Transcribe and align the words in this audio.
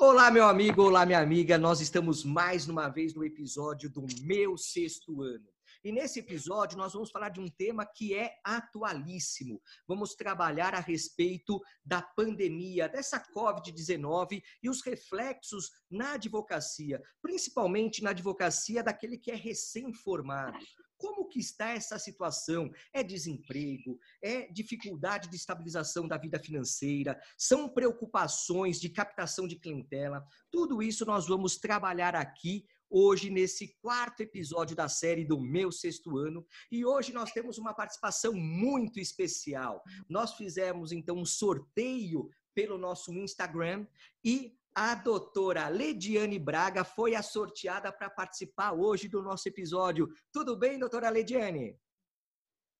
Olá, 0.00 0.30
meu 0.30 0.46
amigo, 0.46 0.84
olá, 0.84 1.04
minha 1.04 1.18
amiga. 1.18 1.58
Nós 1.58 1.80
estamos 1.80 2.22
mais 2.22 2.68
uma 2.68 2.88
vez 2.88 3.14
no 3.14 3.24
episódio 3.24 3.90
do 3.90 4.06
meu 4.22 4.56
sexto 4.56 5.22
ano. 5.22 5.48
E 5.82 5.90
nesse 5.90 6.20
episódio 6.20 6.78
nós 6.78 6.92
vamos 6.92 7.10
falar 7.10 7.30
de 7.30 7.40
um 7.40 7.48
tema 7.48 7.84
que 7.84 8.14
é 8.14 8.36
atualíssimo. 8.44 9.60
Vamos 9.88 10.14
trabalhar 10.14 10.72
a 10.72 10.78
respeito 10.78 11.60
da 11.84 12.00
pandemia, 12.00 12.88
dessa 12.88 13.20
Covid-19 13.34 14.40
e 14.62 14.70
os 14.70 14.82
reflexos 14.82 15.68
na 15.90 16.12
advocacia, 16.12 17.02
principalmente 17.20 18.00
na 18.00 18.10
advocacia 18.10 18.84
daquele 18.84 19.18
que 19.18 19.32
é 19.32 19.34
recém-formado. 19.34 20.58
Como 20.98 21.28
que 21.28 21.38
está 21.38 21.70
essa 21.70 21.98
situação? 21.98 22.70
É 22.92 23.02
desemprego? 23.02 23.98
É 24.22 24.50
dificuldade 24.52 25.30
de 25.30 25.36
estabilização 25.36 26.08
da 26.08 26.18
vida 26.18 26.38
financeira? 26.38 27.18
São 27.36 27.68
preocupações 27.68 28.80
de 28.80 28.90
captação 28.90 29.46
de 29.46 29.56
clientela? 29.56 30.24
Tudo 30.50 30.82
isso 30.82 31.06
nós 31.06 31.28
vamos 31.28 31.56
trabalhar 31.56 32.16
aqui 32.16 32.66
hoje 32.90 33.30
nesse 33.30 33.76
quarto 33.80 34.22
episódio 34.22 34.74
da 34.74 34.88
série 34.88 35.24
do 35.24 35.40
meu 35.40 35.70
sexto 35.70 36.18
ano. 36.18 36.44
E 36.70 36.84
hoje 36.84 37.12
nós 37.12 37.30
temos 37.32 37.58
uma 37.58 37.74
participação 37.74 38.32
muito 38.32 38.98
especial. 38.98 39.82
Nós 40.08 40.34
fizemos 40.34 40.90
então 40.90 41.16
um 41.16 41.24
sorteio 41.24 42.28
pelo 42.54 42.76
nosso 42.76 43.12
Instagram 43.12 43.86
e 44.24 44.57
a 44.78 44.94
doutora 44.94 45.66
Lediane 45.66 46.38
Braga 46.38 46.84
foi 46.84 47.16
a 47.16 47.22
sorteada 47.22 47.90
para 47.90 48.08
participar 48.08 48.72
hoje 48.74 49.08
do 49.08 49.20
nosso 49.20 49.48
episódio. 49.48 50.08
Tudo 50.32 50.56
bem, 50.56 50.78
doutora 50.78 51.10
Lediane? 51.10 51.76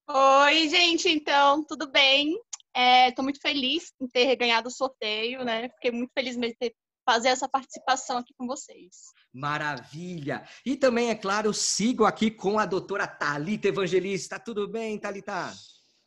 Oi, 0.09 0.69
gente, 0.69 1.09
então, 1.09 1.65
tudo 1.65 1.91
bem? 1.91 2.41
Estou 2.73 3.23
é, 3.23 3.25
muito 3.25 3.41
feliz 3.41 3.93
em 4.01 4.07
ter 4.07 4.37
ganhado 4.37 4.69
o 4.69 4.71
sorteio, 4.71 5.45
né? 5.45 5.71
Fiquei 5.71 5.91
muito 5.91 6.13
feliz 6.15 6.37
mesmo 6.37 6.53
de 6.53 6.59
ter 6.71 6.77
fazer 7.05 7.31
essa 7.31 7.49
participação 7.49 8.19
aqui 8.19 8.33
com 8.39 8.47
vocês. 8.47 9.07
Maravilha! 9.35 10.45
E 10.65 10.77
também, 10.77 11.11
é 11.11 11.17
claro, 11.17 11.53
sigo 11.53 12.05
aqui 12.05 12.31
com 12.31 12.61
a 12.61 12.67
doutora 12.67 13.09
Talita 13.09 13.67
Evangelista. 13.67 14.39
Tudo 14.39 14.69
bem, 14.69 15.01
Talita? 15.01 15.51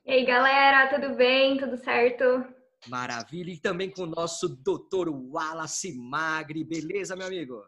E 0.05 0.11
aí, 0.11 0.25
galera, 0.25 0.87
tudo 0.87 1.15
bem? 1.15 1.57
Tudo 1.57 1.75
certo? 1.75 2.60
Maravilha. 2.87 3.51
E 3.51 3.59
também 3.59 3.89
com 3.89 4.03
o 4.03 4.07
nosso 4.07 4.49
doutor 4.49 5.09
Wallace 5.09 5.93
Magri. 5.93 6.63
Beleza, 6.63 7.15
meu 7.15 7.27
amigo? 7.27 7.63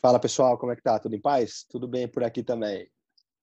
Fala, 0.00 0.18
pessoal. 0.18 0.58
Como 0.58 0.72
é 0.72 0.76
que 0.76 0.82
tá? 0.82 0.98
Tudo 0.98 1.14
em 1.14 1.20
paz? 1.20 1.64
Tudo 1.68 1.88
bem 1.88 2.08
por 2.08 2.22
aqui 2.22 2.42
também. 2.42 2.90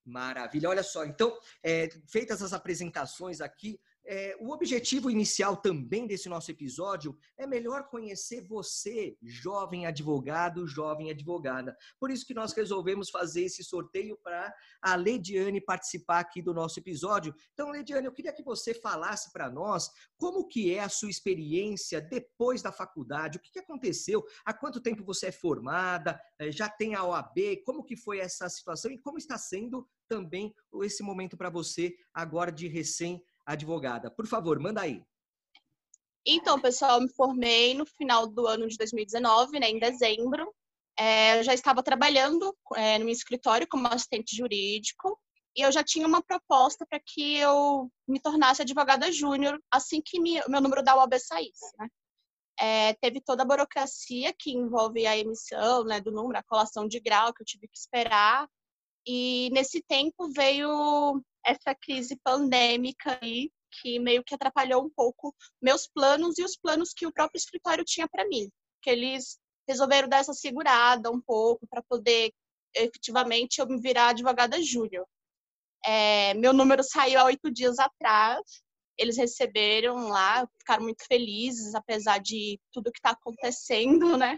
Maravilha. 0.06 0.70
Olha 0.70 0.84
só, 0.84 1.06
então, 1.06 1.38
é, 1.64 1.90
feitas 2.08 2.42
as 2.42 2.54
apresentações 2.54 3.40
aqui, 3.40 3.80
é, 4.06 4.36
o 4.40 4.52
objetivo 4.52 5.10
inicial 5.10 5.58
também 5.58 6.08
desse 6.08 6.28
nosso 6.28 6.50
episódio 6.50 7.18
é 7.38 7.46
melhor 7.46 7.88
conhecer 7.88 8.42
você, 8.42 9.16
jovem 9.22 9.86
advogado, 9.86 10.68
jovem 10.68 11.12
advogada. 11.12 11.76
Por 12.00 12.10
isso 12.10 12.26
que 12.26 12.34
nós 12.34 12.54
resolvemos 12.54 13.10
fazer 13.10 13.44
esse 13.44 13.64
sorteio 13.64 14.18
para 14.24 14.54
a 14.82 14.96
Lediane 14.96 15.62
participar 15.62 16.20
aqui 16.20 16.42
do 16.42 16.54
nosso 16.54 16.80
episódio. 16.80 17.34
Então, 17.54 17.70
Lediane, 17.70 18.08
eu 18.08 18.14
queria 18.14 18.34
que 18.34 18.44
você 18.44 18.74
falasse 18.74 19.32
para 19.32 19.50
nós 19.50 19.90
como 20.18 20.48
que 20.48 20.74
é 20.74 20.80
a 20.80 20.90
sua 20.90 21.10
experiência 21.10 22.02
depois 22.02 22.62
da 22.62 22.72
faculdade, 22.72 23.38
o 23.38 23.42
que, 23.42 23.52
que 23.52 23.60
aconteceu, 23.60 24.24
há 24.46 24.54
quanto 24.54 24.82
tempo 24.82 25.04
você 25.04 25.28
é 25.28 25.32
formada, 25.32 26.20
é, 26.40 26.52
já 26.52 26.70
tem 26.70 26.96
a 26.96 27.04
OAB, 27.04 27.64
como 27.66 27.84
que 27.84 27.96
foi 27.96 28.20
essa 28.20 28.50
situação 28.50 28.92
e 28.92 29.00
como 29.00 29.18
está 29.18 29.38
sendo 29.38 29.88
também 30.08 30.54
esse 30.84 31.02
momento 31.02 31.38
para 31.38 31.50
você 31.50 31.96
agora 32.14 32.52
de 32.52 32.68
recém 32.68 33.24
advogada. 33.46 34.10
Por 34.12 34.28
favor, 34.28 34.60
manda 34.60 34.82
aí. 34.82 35.04
Então, 36.26 36.60
pessoal, 36.60 36.98
eu 36.98 37.02
me 37.02 37.14
formei 37.14 37.74
no 37.74 37.86
final 37.86 38.28
do 38.28 38.46
ano 38.48 38.68
de 38.68 38.78
2019, 38.78 39.60
né, 39.60 39.70
em 39.70 39.80
dezembro. 39.80 40.54
É, 40.98 41.40
eu 41.40 41.44
já 41.44 41.54
estava 41.54 41.82
trabalhando 41.82 42.56
é, 42.76 43.00
no 43.00 43.06
meu 43.06 43.14
escritório 43.14 43.68
como 43.68 43.88
assistente 43.88 44.36
jurídico 44.36 45.20
e 45.56 45.62
eu 45.62 45.72
já 45.72 45.84
tinha 45.84 46.08
uma 46.08 46.22
proposta 46.22 46.86
para 46.86 47.00
que 47.00 47.38
eu 47.38 47.92
me 48.08 48.20
tornasse 48.20 48.62
advogada 48.62 49.12
júnior 49.12 49.60
assim 49.72 50.02
que 50.04 50.20
minha, 50.20 50.44
meu 50.48 50.62
número 50.62 50.84
da 50.84 50.96
UAB 50.96 51.20
saísse. 51.20 51.76
Né? 51.80 51.88
É, 52.60 52.94
teve 52.96 53.20
toda 53.22 53.44
a 53.44 53.46
burocracia 53.46 54.34
que 54.38 54.52
envolve 54.52 55.08
a 55.08 55.18
emissão 55.18 55.84
né, 55.84 56.00
do 56.00 56.12
número, 56.12 56.38
a 56.38 56.44
colação 56.44 56.88
de 56.88 57.00
grau 57.00 57.34
que 57.34 57.42
eu 57.42 57.46
tive 57.46 57.68
que 57.68 57.78
esperar. 57.78 58.48
E 59.06 59.50
nesse 59.52 59.82
tempo 59.82 60.32
veio 60.32 61.22
essa 61.46 61.74
crise 61.74 62.16
pandêmica 62.24 63.18
aí 63.22 63.52
que 63.82 64.00
meio 64.00 64.24
que 64.24 64.36
atrapalhou 64.36 64.84
um 64.84 64.90
pouco 64.90 65.34
meus 65.62 65.88
planos 65.88 66.38
e 66.38 66.44
os 66.44 66.58
planos 66.58 66.94
que 66.94 67.08
o 67.08 67.12
próprio 67.12 67.38
escritório 67.38 67.86
tinha 67.86 68.08
para 68.08 68.28
mim, 68.28 68.50
que 68.82 68.90
eles 68.90 69.40
resolveram 69.68 70.10
dar 70.10 70.18
essa 70.18 70.34
segurada 70.34 71.10
um 71.10 71.22
pouco 71.22 71.66
para 71.68 71.82
poder 71.84 72.32
efetivamente 72.76 73.60
eu 73.60 73.68
me 73.68 73.80
virar 73.80 74.10
advogada 74.10 74.62
júnior. 74.62 75.06
É, 75.84 76.34
meu 76.36 76.54
número 76.54 76.84
saiu 76.84 77.20
há 77.20 77.26
oito 77.26 77.52
dias 77.52 77.80
atrás. 77.80 78.42
Eles 78.98 79.18
receberam 79.18 80.10
lá, 80.10 80.48
ficaram 80.60 80.84
muito 80.84 81.04
felizes, 81.06 81.74
apesar 81.74 82.20
de 82.20 82.60
tudo 82.72 82.92
que 82.92 83.00
está 83.00 83.12
acontecendo, 83.12 84.18
né? 84.18 84.38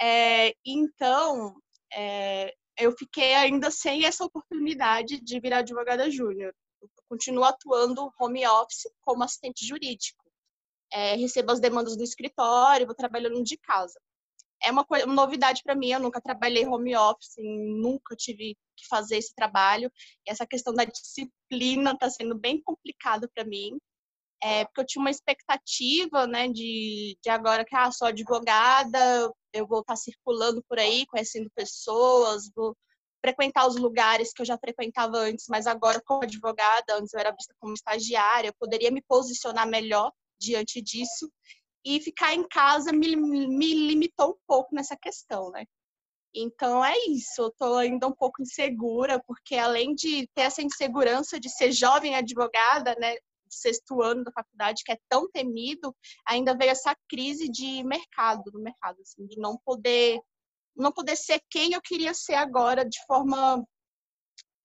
É, 0.00 0.54
então, 0.64 1.56
é, 1.92 2.52
eu 2.78 2.92
fiquei 2.92 3.34
ainda 3.34 3.70
sem 3.70 4.04
essa 4.04 4.24
oportunidade 4.24 5.20
de 5.20 5.40
virar 5.40 5.58
advogada 5.58 6.10
júnior. 6.10 6.54
Continuo 7.08 7.44
atuando 7.44 8.12
home 8.18 8.46
office 8.46 8.90
como 9.02 9.22
assistente 9.22 9.66
jurídico. 9.66 10.24
É, 10.92 11.14
recebo 11.16 11.52
as 11.52 11.60
demandas 11.60 11.96
do 11.96 12.02
escritório, 12.02 12.86
vou 12.86 12.94
trabalhando 12.94 13.42
de 13.42 13.56
casa. 13.56 14.00
É 14.62 14.70
uma, 14.70 14.84
coisa, 14.84 15.06
uma 15.06 15.14
novidade 15.14 15.62
para 15.62 15.74
mim, 15.74 15.90
eu 15.90 16.00
nunca 16.00 16.20
trabalhei 16.20 16.66
home 16.66 16.94
office, 16.96 17.34
nunca 17.38 18.14
tive 18.14 18.56
que 18.76 18.86
fazer 18.88 19.16
esse 19.16 19.34
trabalho. 19.34 19.90
E 20.26 20.30
essa 20.30 20.46
questão 20.46 20.72
da 20.72 20.84
disciplina 20.84 21.92
está 21.92 22.08
sendo 22.08 22.38
bem 22.38 22.62
complicado 22.62 23.28
para 23.34 23.44
mim. 23.44 23.78
É, 24.42 24.64
porque 24.64 24.80
eu 24.80 24.86
tinha 24.86 25.00
uma 25.00 25.10
expectativa, 25.10 26.26
né, 26.26 26.48
de, 26.48 27.16
de 27.22 27.30
agora 27.30 27.64
que 27.64 27.76
ah, 27.76 27.92
sou 27.92 28.08
advogada, 28.08 29.32
eu 29.52 29.66
vou 29.66 29.80
estar 29.80 29.94
circulando 29.94 30.62
por 30.68 30.78
aí, 30.80 31.06
conhecendo 31.06 31.48
pessoas, 31.54 32.50
vou 32.54 32.76
frequentar 33.24 33.68
os 33.68 33.76
lugares 33.76 34.32
que 34.32 34.42
eu 34.42 34.46
já 34.46 34.58
frequentava 34.58 35.16
antes, 35.18 35.46
mas 35.48 35.68
agora 35.68 36.02
como 36.04 36.24
advogada, 36.24 36.96
antes 36.96 37.14
eu 37.14 37.20
era 37.20 37.30
vista 37.30 37.54
como 37.60 37.72
estagiária, 37.72 38.48
eu 38.48 38.54
poderia 38.58 38.90
me 38.90 39.00
posicionar 39.02 39.66
melhor 39.68 40.10
diante 40.40 40.82
disso 40.82 41.30
e 41.84 42.00
ficar 42.00 42.34
em 42.34 42.46
casa 42.48 42.92
me, 42.92 43.14
me 43.14 43.74
limitou 43.74 44.32
um 44.32 44.38
pouco 44.46 44.74
nessa 44.74 44.96
questão, 44.96 45.50
né? 45.50 45.64
Então 46.34 46.84
é 46.84 46.96
isso, 47.08 47.42
eu 47.42 47.48
estou 47.48 47.76
ainda 47.76 48.08
um 48.08 48.12
pouco 48.12 48.42
insegura, 48.42 49.22
porque 49.26 49.54
além 49.54 49.94
de 49.94 50.26
ter 50.34 50.42
essa 50.42 50.62
insegurança 50.62 51.38
de 51.38 51.50
ser 51.50 51.72
jovem 51.72 52.16
advogada, 52.16 52.96
né, 52.98 53.16
sexto 53.54 54.02
ano 54.02 54.24
da 54.24 54.32
faculdade, 54.32 54.82
que 54.84 54.92
é 54.92 54.98
tão 55.08 55.30
temido, 55.30 55.94
ainda 56.26 56.56
veio 56.56 56.70
essa 56.70 56.96
crise 57.08 57.48
de 57.48 57.82
mercado, 57.84 58.50
no 58.52 58.60
mercado, 58.60 59.00
assim, 59.00 59.26
de 59.26 59.38
não 59.38 59.58
poder, 59.64 60.20
não 60.76 60.92
poder 60.92 61.16
ser 61.16 61.40
quem 61.50 61.72
eu 61.72 61.80
queria 61.80 62.14
ser 62.14 62.34
agora 62.34 62.84
de 62.84 62.98
forma 63.06 63.64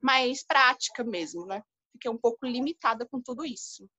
mais 0.01 0.45
prática 0.45 1.03
mesmo, 1.03 1.45
né? 1.45 1.61
Fiquei 1.91 2.11
um 2.11 2.17
pouco 2.17 2.45
limitada 2.45 3.05
com 3.05 3.21
tudo 3.21 3.43
isso. 3.45 3.89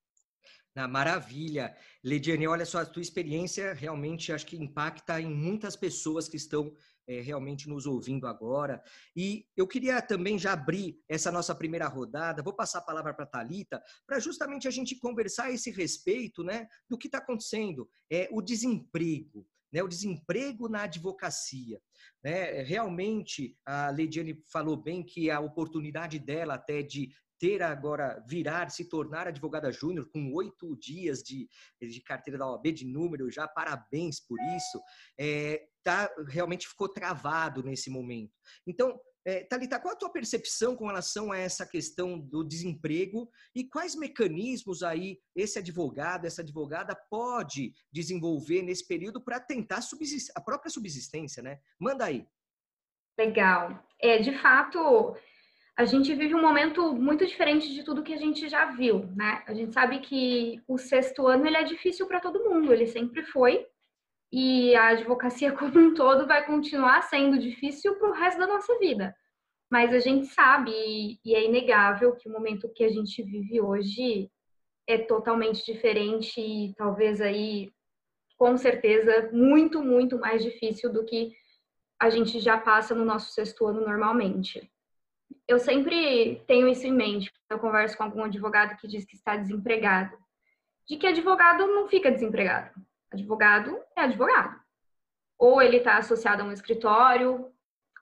Na 0.75 0.87
maravilha. 0.87 1.77
Lediane, 2.05 2.47
olha 2.47 2.65
só, 2.65 2.79
a 2.79 2.87
tua 2.87 3.03
experiência 3.03 3.73
realmente 3.75 4.33
acho 4.33 4.47
que 4.47 4.57
impacta 4.57 5.21
em 5.21 5.29
muitas 5.29 5.75
pessoas 5.75 6.29
que 6.29 6.37
estão 6.37 6.73
é, 7.09 7.21
realmente 7.21 7.69
nos 7.69 7.87
ouvindo 7.87 8.27
agora. 8.27 8.83
E 9.17 9.47
eu 9.57 9.67
queria 9.67 10.01
também 10.03 10.39
já 10.39 10.53
abrir 10.53 11.01
essa 11.09 11.33
nossa 11.33 11.55
primeira 11.55 11.89
rodada, 11.89 12.43
vou 12.43 12.53
passar 12.53 12.81
a 12.81 12.83
palavra 12.83 13.15
para 13.15 13.25
a 13.25 13.29
Thalita, 13.29 13.83
para 14.07 14.21
justamente 14.21 14.69
a 14.69 14.71
gente 14.71 14.97
conversar 14.99 15.45
a 15.45 15.53
esse 15.53 15.71
respeito 15.71 16.45
né, 16.45 16.69
do 16.89 16.99
que 16.99 17.09
está 17.09 17.19
acontecendo. 17.19 17.89
É, 18.13 18.29
o 18.31 18.43
desemprego. 18.43 19.47
Né, 19.73 19.83
o 19.83 19.89
desemprego 19.89 20.67
na 20.67 20.85
advocacia. 20.85 21.79
Né? 22.25 22.63
Realmente, 22.63 23.55
a 23.67 23.91
Leidiane 23.91 24.43
falou 24.51 24.77
bem 24.77 25.03
que 25.03 25.31
a 25.31 25.41
oportunidade 25.41 26.19
dela 26.19 26.55
até 26.55 26.83
de 26.83 27.11
ter 27.39 27.63
agora, 27.63 28.23
virar, 28.27 28.71
se 28.71 28.89
tornar 28.89 29.29
advogada 29.29 29.71
júnior 29.73 30.09
com 30.13 30.33
oito 30.35 30.77
dias 30.77 31.23
de, 31.23 31.49
de 31.81 32.03
carteira 32.03 32.39
da 32.39 32.51
OAB, 32.51 32.73
de 32.73 32.87
número 32.87 33.31
já, 33.31 33.47
parabéns 33.47 34.21
por 34.21 34.39
isso, 34.57 34.81
é, 35.19 35.63
tá, 35.83 36.11
realmente 36.29 36.69
ficou 36.69 36.89
travado 36.89 37.63
nesse 37.63 37.91
momento. 37.91 38.33
Então, 38.67 38.99
é, 39.25 39.45
Thalita, 39.45 39.79
qual 39.79 39.93
a 39.93 39.97
tua 39.97 40.11
percepção 40.11 40.75
com 40.75 40.87
relação 40.87 41.31
a 41.31 41.37
essa 41.37 41.67
questão 41.67 42.19
do 42.19 42.43
desemprego 42.43 43.31
e 43.55 43.69
quais 43.69 43.95
mecanismos 43.95 44.83
aí 44.83 45.19
esse 45.37 45.59
advogado, 45.59 46.25
essa 46.25 46.41
advogada 46.41 46.97
pode 47.11 47.75
desenvolver 47.93 48.63
nesse 48.63 48.87
período 48.87 49.21
para 49.21 49.39
tentar 49.39 49.81
a 50.35 50.41
própria 50.41 50.71
subsistência, 50.71 51.43
né? 51.43 51.61
Manda 51.79 52.07
aí. 52.07 52.27
Legal. 53.19 53.85
É, 54.01 54.19
de 54.19 54.33
fato, 54.41 55.15
a 55.79 55.85
gente 55.85 56.13
vive 56.13 56.35
um 56.35 56.43
momento 56.43 56.93
muito 56.93 57.25
diferente 57.25 57.73
de 57.73 57.85
tudo 57.85 58.03
que 58.03 58.13
a 58.13 58.17
gente 58.17 58.49
já 58.49 58.65
viu, 58.73 59.07
né? 59.15 59.45
A 59.47 59.55
gente 59.55 59.73
sabe 59.73 60.01
que 60.01 60.61
o 60.67 60.77
sexto 60.77 61.25
ano 61.29 61.47
ele 61.47 61.57
é 61.57 61.63
difícil 61.63 62.05
para 62.09 62.19
todo 62.19 62.51
mundo, 62.51 62.73
ele 62.73 62.87
sempre 62.87 63.23
foi. 63.23 63.65
e 64.33 64.75
a 64.77 64.89
advocacia 64.89 65.53
como 65.57 65.79
um 65.79 65.95
todo 65.95 66.27
vai 66.27 66.45
continuar 66.45 67.03
sendo 67.03 67.39
difícil 67.39 67.95
para 67.97 68.09
o 68.11 68.13
resto 68.13 68.41
da 68.41 68.47
nossa 68.49 68.77
vida. 68.81 69.15
Mas 69.71 69.95
a 69.95 70.01
gente 70.01 70.27
sabe, 70.27 70.73
e 71.25 71.35
é 71.35 71.45
inegável, 71.45 72.17
que 72.17 72.29
o 72.29 72.33
momento 72.33 72.73
que 72.75 72.85
a 72.85 72.91
gente 72.91 73.23
vive 73.23 73.61
hoje 73.61 74.31
é 74.87 74.99
totalmente 74.99 75.65
diferente 75.65 76.41
e 76.41 76.75
talvez 76.75 77.21
aí, 77.21 77.73
com 78.37 78.57
certeza, 78.57 79.31
muito, 79.33 79.83
muito 79.83 80.19
mais 80.19 80.43
difícil 80.43 80.93
do 80.93 81.05
que 81.05 81.33
a 82.01 82.11
gente 82.11 82.41
já 82.41 82.59
passa 82.59 82.95
no 82.97 83.05
nosso 83.05 83.33
sexto 83.33 83.67
ano 83.67 83.81
normalmente. 83.83 84.69
Eu 85.49 85.59
sempre 85.59 86.45
tenho 86.47 86.69
isso 86.69 86.87
em 86.87 86.93
mente 86.93 87.33
eu 87.51 87.59
converso 87.59 87.97
com 87.97 88.05
algum 88.05 88.25
advogado 88.25 88.77
que 88.77 88.87
diz 88.87 89.07
que 89.07 89.17
está 89.17 89.35
desempregado, 89.37 90.17
de 90.87 90.97
que 90.97 91.07
advogado 91.07 91.67
não 91.67 91.89
fica 91.89 92.11
desempregado. 92.11 92.71
Advogado 93.11 93.81
é 93.97 94.03
advogado. 94.03 94.61
Ou 95.39 95.63
ele 95.63 95.79
está 95.79 95.97
associado 95.97 96.43
a 96.43 96.45
um 96.45 96.53
escritório, 96.53 97.51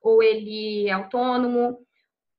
ou 0.03 0.23
ele 0.23 0.89
é 0.89 0.93
autônomo, 0.93 1.87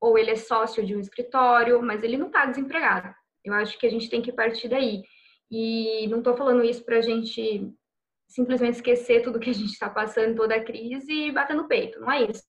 ou 0.00 0.18
ele 0.18 0.30
é 0.30 0.36
sócio 0.36 0.84
de 0.84 0.94
um 0.94 1.00
escritório, 1.00 1.82
mas 1.82 2.02
ele 2.02 2.18
não 2.18 2.26
está 2.26 2.44
desempregado. 2.44 3.14
Eu 3.42 3.54
acho 3.54 3.78
que 3.78 3.86
a 3.86 3.90
gente 3.90 4.10
tem 4.10 4.20
que 4.20 4.32
partir 4.32 4.68
daí. 4.68 5.02
E 5.50 6.06
não 6.08 6.18
estou 6.18 6.36
falando 6.36 6.62
isso 6.62 6.84
para 6.84 6.98
a 6.98 7.02
gente 7.02 7.72
simplesmente 8.26 8.74
esquecer 8.74 9.22
tudo 9.22 9.40
que 9.40 9.48
a 9.48 9.54
gente 9.54 9.72
está 9.72 9.88
passando, 9.88 10.36
toda 10.36 10.54
a 10.54 10.62
crise 10.62 11.10
e 11.10 11.32
bater 11.32 11.56
no 11.56 11.66
peito. 11.66 11.98
Não 12.00 12.12
é 12.12 12.24
isso. 12.24 12.42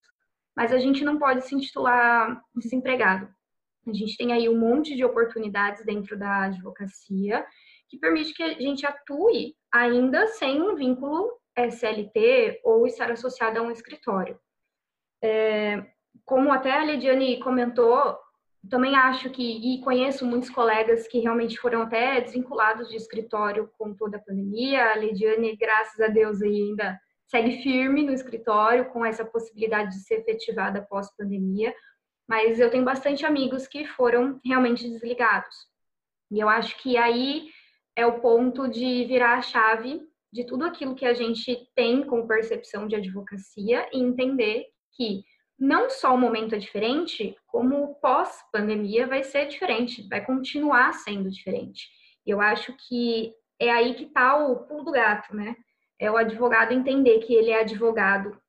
Mas 0.59 0.73
a 0.73 0.77
gente 0.77 1.05
não 1.05 1.17
pode 1.17 1.45
se 1.45 1.55
intitular 1.55 2.43
desempregado. 2.53 3.29
A 3.87 3.93
gente 3.93 4.17
tem 4.17 4.33
aí 4.33 4.49
um 4.49 4.59
monte 4.59 4.93
de 4.93 5.05
oportunidades 5.05 5.85
dentro 5.85 6.19
da 6.19 6.47
advocacia 6.47 7.45
que 7.87 7.97
permite 7.97 8.33
que 8.33 8.43
a 8.43 8.53
gente 8.55 8.85
atue 8.85 9.55
ainda 9.73 10.27
sem 10.27 10.61
um 10.61 10.75
vínculo 10.75 11.31
SLT 11.57 12.59
ou 12.65 12.85
estar 12.85 13.09
associado 13.09 13.57
a 13.57 13.61
um 13.61 13.71
escritório. 13.71 14.37
É, 15.23 15.81
como 16.25 16.51
até 16.51 16.73
a 16.73 16.83
Lidiane 16.83 17.39
comentou, 17.39 18.17
também 18.69 18.97
acho 18.97 19.29
que, 19.29 19.41
e 19.41 19.81
conheço 19.81 20.25
muitos 20.25 20.49
colegas 20.49 21.07
que 21.07 21.19
realmente 21.19 21.57
foram 21.57 21.83
até 21.83 22.19
desvinculados 22.19 22.89
de 22.89 22.97
escritório 22.97 23.71
com 23.77 23.93
toda 23.93 24.17
a 24.17 24.21
pandemia. 24.21 24.91
A 24.91 24.97
Lidiane, 24.97 25.55
graças 25.55 26.01
a 26.01 26.09
Deus, 26.09 26.41
ainda 26.41 26.99
segue 27.29 27.61
firme 27.61 28.03
no 28.03 28.11
escritório 28.11 28.89
com 28.89 29.05
essa 29.05 29.23
possibilidade 29.23 29.91
de 29.91 30.03
ser 30.03 30.15
efetivada 30.15 30.85
pós-pandemia. 30.89 31.73
Mas 32.27 32.59
eu 32.59 32.69
tenho 32.69 32.83
bastante 32.83 33.25
amigos 33.25 33.67
que 33.67 33.85
foram 33.85 34.39
realmente 34.43 34.87
desligados. 34.87 35.55
E 36.31 36.39
eu 36.39 36.49
acho 36.49 36.77
que 36.77 36.97
aí 36.97 37.49
é 37.95 38.05
o 38.05 38.19
ponto 38.19 38.67
de 38.67 39.05
virar 39.05 39.37
a 39.37 39.41
chave 39.41 40.01
de 40.31 40.43
tudo 40.43 40.65
aquilo 40.65 40.95
que 40.95 41.05
a 41.05 41.13
gente 41.13 41.67
tem 41.75 42.03
com 42.03 42.27
percepção 42.27 42.87
de 42.87 42.95
advocacia 42.95 43.87
e 43.93 43.99
entender 43.99 44.65
que 44.95 45.23
não 45.57 45.89
só 45.89 46.13
o 46.13 46.17
momento 46.17 46.55
é 46.55 46.57
diferente, 46.57 47.35
como 47.47 47.83
o 47.83 47.95
pós-pandemia 47.95 49.07
vai 49.07 49.23
ser 49.23 49.47
diferente, 49.47 50.07
vai 50.07 50.23
continuar 50.23 50.93
sendo 50.93 51.29
diferente. 51.29 51.89
Eu 52.25 52.39
acho 52.39 52.75
que 52.87 53.33
é 53.59 53.69
aí 53.69 53.93
que 53.95 54.05
está 54.05 54.37
o 54.37 54.65
pulo 54.65 54.85
do 54.85 54.91
gato, 54.91 55.35
né? 55.35 55.55
É 55.99 56.09
o 56.09 56.17
advogado 56.17 56.71
entender 56.71 57.19
que 57.19 57.33
ele 57.33 57.51
é 57.51 57.59
advogado. 57.59 58.39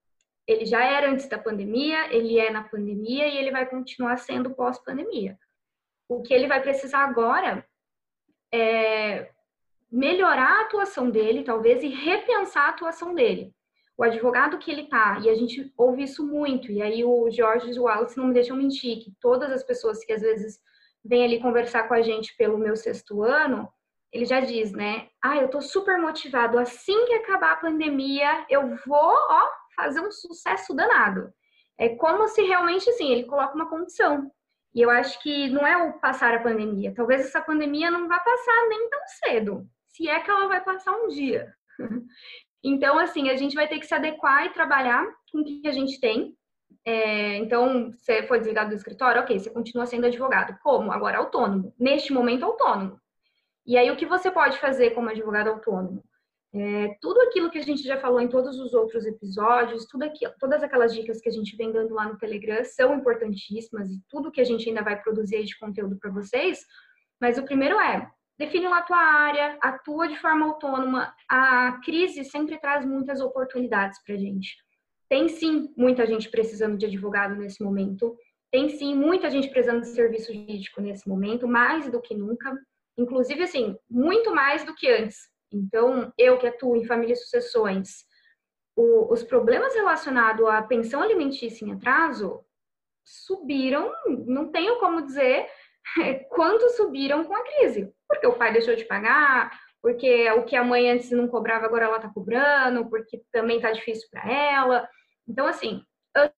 Ele 0.46 0.64
já 0.64 0.84
era 0.84 1.10
antes 1.10 1.28
da 1.28 1.38
pandemia, 1.38 2.14
ele 2.14 2.38
é 2.38 2.50
na 2.50 2.64
pandemia 2.64 3.26
e 3.26 3.36
ele 3.36 3.50
vai 3.50 3.66
continuar 3.66 4.16
sendo 4.16 4.54
pós-pandemia. 4.54 5.38
O 6.08 6.22
que 6.22 6.32
ele 6.32 6.46
vai 6.46 6.62
precisar 6.62 7.04
agora 7.04 7.66
é 8.52 9.30
melhorar 9.90 10.58
a 10.58 10.62
atuação 10.62 11.10
dele, 11.10 11.42
talvez, 11.42 11.82
e 11.82 11.88
repensar 11.88 12.66
a 12.66 12.70
atuação 12.70 13.14
dele 13.14 13.52
o 14.00 14.02
advogado 14.02 14.56
que 14.56 14.70
ele 14.70 14.86
tá, 14.86 15.20
e 15.22 15.28
a 15.28 15.34
gente 15.34 15.70
ouve 15.76 16.04
isso 16.04 16.26
muito, 16.26 16.72
e 16.72 16.80
aí 16.80 17.04
o 17.04 17.30
George 17.30 17.78
Wallace 17.78 18.16
não 18.16 18.28
me 18.28 18.32
deixam 18.32 18.56
mentir, 18.56 19.04
que 19.04 19.12
todas 19.20 19.52
as 19.52 19.62
pessoas 19.62 20.02
que 20.02 20.10
às 20.14 20.22
vezes 20.22 20.58
vêm 21.04 21.22
ali 21.22 21.38
conversar 21.38 21.86
com 21.86 21.92
a 21.92 22.00
gente 22.00 22.34
pelo 22.34 22.56
meu 22.56 22.74
sexto 22.74 23.22
ano, 23.22 23.70
ele 24.12 24.24
já 24.24 24.40
diz, 24.40 24.72
né? 24.72 25.08
Ah, 25.22 25.36
eu 25.36 25.48
tô 25.48 25.60
super 25.60 25.98
motivado, 25.98 26.58
assim 26.58 27.06
que 27.06 27.14
acabar 27.14 27.52
a 27.52 27.56
pandemia, 27.56 28.44
eu 28.48 28.76
vou, 28.86 29.14
ó, 29.30 29.48
fazer 29.76 30.00
um 30.00 30.10
sucesso 30.10 30.74
danado. 30.74 31.32
É 31.78 31.90
como 31.96 32.28
se 32.28 32.42
realmente, 32.42 32.88
assim, 32.90 33.10
ele 33.10 33.24
coloca 33.24 33.54
uma 33.54 33.68
condição. 33.68 34.30
E 34.74 34.80
eu 34.80 34.90
acho 34.90 35.20
que 35.22 35.48
não 35.50 35.66
é 35.66 35.76
o 35.76 35.98
passar 35.98 36.34
a 36.34 36.40
pandemia. 36.42 36.94
Talvez 36.94 37.22
essa 37.22 37.40
pandemia 37.40 37.90
não 37.90 38.08
vá 38.08 38.18
passar 38.20 38.68
nem 38.68 38.88
tão 38.88 39.00
cedo, 39.06 39.66
se 39.88 40.08
é 40.08 40.20
que 40.20 40.30
ela 40.30 40.48
vai 40.48 40.62
passar 40.62 40.92
um 40.92 41.08
dia. 41.08 41.52
Então, 42.62 42.98
assim, 42.98 43.30
a 43.30 43.36
gente 43.36 43.54
vai 43.54 43.66
ter 43.66 43.78
que 43.78 43.86
se 43.86 43.94
adequar 43.94 44.44
e 44.44 44.52
trabalhar 44.52 45.02
com 45.32 45.40
o 45.40 45.44
que 45.44 45.66
a 45.66 45.72
gente 45.72 45.98
tem. 45.98 46.36
É, 46.84 47.36
então, 47.36 47.90
você 47.92 48.22
foi 48.24 48.38
desligado 48.38 48.68
do 48.68 48.76
escritório, 48.76 49.22
ok, 49.22 49.38
você 49.38 49.48
continua 49.48 49.86
sendo 49.86 50.06
advogado. 50.06 50.58
Como? 50.62 50.92
Agora 50.92 51.16
autônomo. 51.16 51.74
Neste 51.78 52.12
momento, 52.12 52.44
autônomo. 52.44 53.00
E 53.66 53.76
aí, 53.76 53.90
o 53.90 53.96
que 53.96 54.06
você 54.06 54.30
pode 54.30 54.58
fazer 54.58 54.90
como 54.90 55.08
advogado 55.08 55.48
autônomo? 55.48 56.02
É, 56.52 56.96
tudo 57.00 57.20
aquilo 57.20 57.50
que 57.50 57.58
a 57.58 57.62
gente 57.62 57.82
já 57.82 57.96
falou 58.00 58.20
em 58.20 58.28
todos 58.28 58.58
os 58.58 58.74
outros 58.74 59.06
episódios, 59.06 59.86
tudo 59.86 60.02
aquilo, 60.02 60.32
todas 60.40 60.62
aquelas 60.64 60.92
dicas 60.92 61.20
que 61.20 61.28
a 61.28 61.32
gente 61.32 61.56
vem 61.56 61.70
dando 61.70 61.94
lá 61.94 62.08
no 62.08 62.18
Telegram 62.18 62.64
são 62.64 62.96
importantíssimas 62.96 63.88
e 63.88 64.02
tudo 64.08 64.32
que 64.32 64.40
a 64.40 64.44
gente 64.44 64.68
ainda 64.68 64.82
vai 64.82 65.00
produzir 65.00 65.44
de 65.44 65.56
conteúdo 65.58 65.96
para 65.96 66.10
vocês. 66.10 66.66
Mas 67.20 67.38
o 67.38 67.44
primeiro 67.44 67.78
é 67.78 68.10
define 68.40 68.66
lá 68.66 68.78
a 68.78 68.82
tua 68.82 68.96
área, 68.96 69.58
atua 69.60 70.08
de 70.08 70.18
forma 70.18 70.46
autônoma. 70.46 71.14
A 71.28 71.78
crise 71.84 72.24
sempre 72.24 72.58
traz 72.58 72.86
muitas 72.86 73.20
oportunidades 73.20 74.02
para 74.02 74.14
a 74.14 74.18
gente. 74.18 74.56
Tem 75.10 75.28
sim 75.28 75.72
muita 75.76 76.06
gente 76.06 76.30
precisando 76.30 76.78
de 76.78 76.86
advogado 76.86 77.36
nesse 77.36 77.62
momento. 77.62 78.16
Tem 78.50 78.70
sim 78.70 78.94
muita 78.94 79.28
gente 79.30 79.50
precisando 79.50 79.82
de 79.82 79.88
serviço 79.88 80.32
jurídico 80.32 80.80
nesse 80.80 81.06
momento, 81.06 81.46
mais 81.46 81.90
do 81.90 82.00
que 82.00 82.14
nunca. 82.14 82.56
Inclusive, 83.00 83.42
assim, 83.42 83.74
muito 83.88 84.30
mais 84.34 84.62
do 84.62 84.74
que 84.74 84.86
antes. 84.90 85.16
Então, 85.50 86.12
eu 86.18 86.38
que 86.38 86.46
atuo 86.46 86.76
em 86.76 86.84
família 86.84 87.14
e 87.14 87.16
sucessões, 87.16 88.04
o, 88.76 89.10
os 89.10 89.22
problemas 89.22 89.74
relacionados 89.74 90.46
à 90.46 90.60
pensão 90.62 91.00
alimentícia 91.00 91.64
em 91.64 91.72
atraso 91.72 92.44
subiram, 93.02 93.90
não 94.26 94.52
tenho 94.52 94.78
como 94.78 95.02
dizer 95.02 95.46
quanto 96.28 96.68
subiram 96.70 97.24
com 97.24 97.34
a 97.34 97.42
crise. 97.42 97.90
Porque 98.06 98.26
o 98.26 98.34
pai 98.34 98.52
deixou 98.52 98.76
de 98.76 98.84
pagar, 98.84 99.50
porque 99.80 100.30
o 100.32 100.44
que 100.44 100.54
a 100.54 100.62
mãe 100.62 100.90
antes 100.90 101.10
não 101.10 101.26
cobrava, 101.26 101.64
agora 101.64 101.86
ela 101.86 101.96
está 101.96 102.10
cobrando, 102.10 102.88
porque 102.90 103.22
também 103.32 103.56
está 103.56 103.72
difícil 103.72 104.08
para 104.10 104.30
ela. 104.30 104.86
Então, 105.26 105.46
assim, 105.46 105.82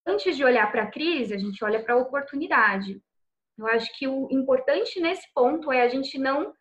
antes 0.07 0.37
de 0.37 0.45
olhar 0.45 0.71
para 0.71 0.85
a 0.85 0.91
crise, 0.91 1.35
a 1.35 1.39
gente 1.39 1.63
olha 1.65 1.83
para 1.83 1.95
a 1.95 1.99
oportunidade. 1.99 3.03
Eu 3.59 3.67
acho 3.67 3.91
que 3.99 4.09
o 4.09 4.29
importante 4.31 5.01
nesse 5.01 5.27
ponto 5.35 5.71
é 5.71 5.83
a 5.83 5.89
gente 5.89 6.19
não 6.19 6.53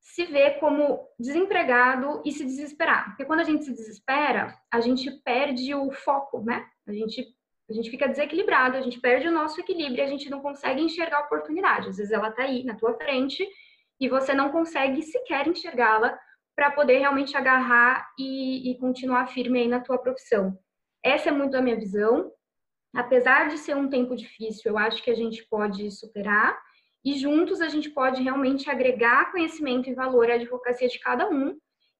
se 0.00 0.24
ver 0.24 0.58
como 0.58 1.06
desempregado 1.18 2.22
e 2.24 2.32
se 2.32 2.44
desesperar. 2.44 3.08
Porque 3.08 3.24
quando 3.24 3.40
a 3.40 3.44
gente 3.44 3.64
se 3.64 3.72
desespera, 3.72 4.56
a 4.72 4.80
gente 4.80 5.10
perde 5.22 5.74
o 5.74 5.90
foco, 5.92 6.42
né? 6.42 6.64
A 6.86 6.92
gente 6.92 7.26
a 7.68 7.72
gente 7.72 7.88
fica 7.88 8.08
desequilibrado, 8.08 8.76
a 8.76 8.80
gente 8.80 8.98
perde 8.98 9.28
o 9.28 9.32
nosso 9.32 9.60
equilíbrio, 9.60 10.02
a 10.02 10.08
gente 10.08 10.28
não 10.28 10.40
consegue 10.40 10.82
enxergar 10.82 11.18
a 11.18 11.24
oportunidade. 11.26 11.88
Às 11.88 11.98
vezes 11.98 12.10
ela 12.10 12.28
está 12.28 12.42
aí 12.42 12.64
na 12.64 12.74
tua 12.74 12.94
frente 12.94 13.46
e 14.00 14.08
você 14.08 14.34
não 14.34 14.50
consegue 14.50 15.00
sequer 15.02 15.46
enxergá-la 15.46 16.18
para 16.56 16.72
poder 16.72 16.98
realmente 16.98 17.36
agarrar 17.36 18.10
e, 18.18 18.72
e, 18.72 18.78
continuar 18.78 19.28
firme 19.28 19.60
aí 19.60 19.68
na 19.68 19.78
tua 19.78 19.98
profissão. 19.98 20.58
Essa 21.02 21.28
é 21.28 21.32
muito 21.32 21.56
a 21.56 21.62
minha 21.62 21.78
visão. 21.78 22.32
Apesar 22.94 23.48
de 23.48 23.58
ser 23.58 23.76
um 23.76 23.88
tempo 23.88 24.16
difícil, 24.16 24.72
eu 24.72 24.78
acho 24.78 25.02
que 25.02 25.10
a 25.10 25.14
gente 25.14 25.46
pode 25.48 25.90
superar 25.90 26.60
e 27.04 27.18
juntos 27.18 27.60
a 27.60 27.68
gente 27.68 27.88
pode 27.90 28.22
realmente 28.22 28.68
agregar 28.68 29.30
conhecimento 29.30 29.88
e 29.88 29.94
valor 29.94 30.30
à 30.30 30.34
advocacia 30.34 30.88
de 30.88 30.98
cada 30.98 31.28
um 31.28 31.56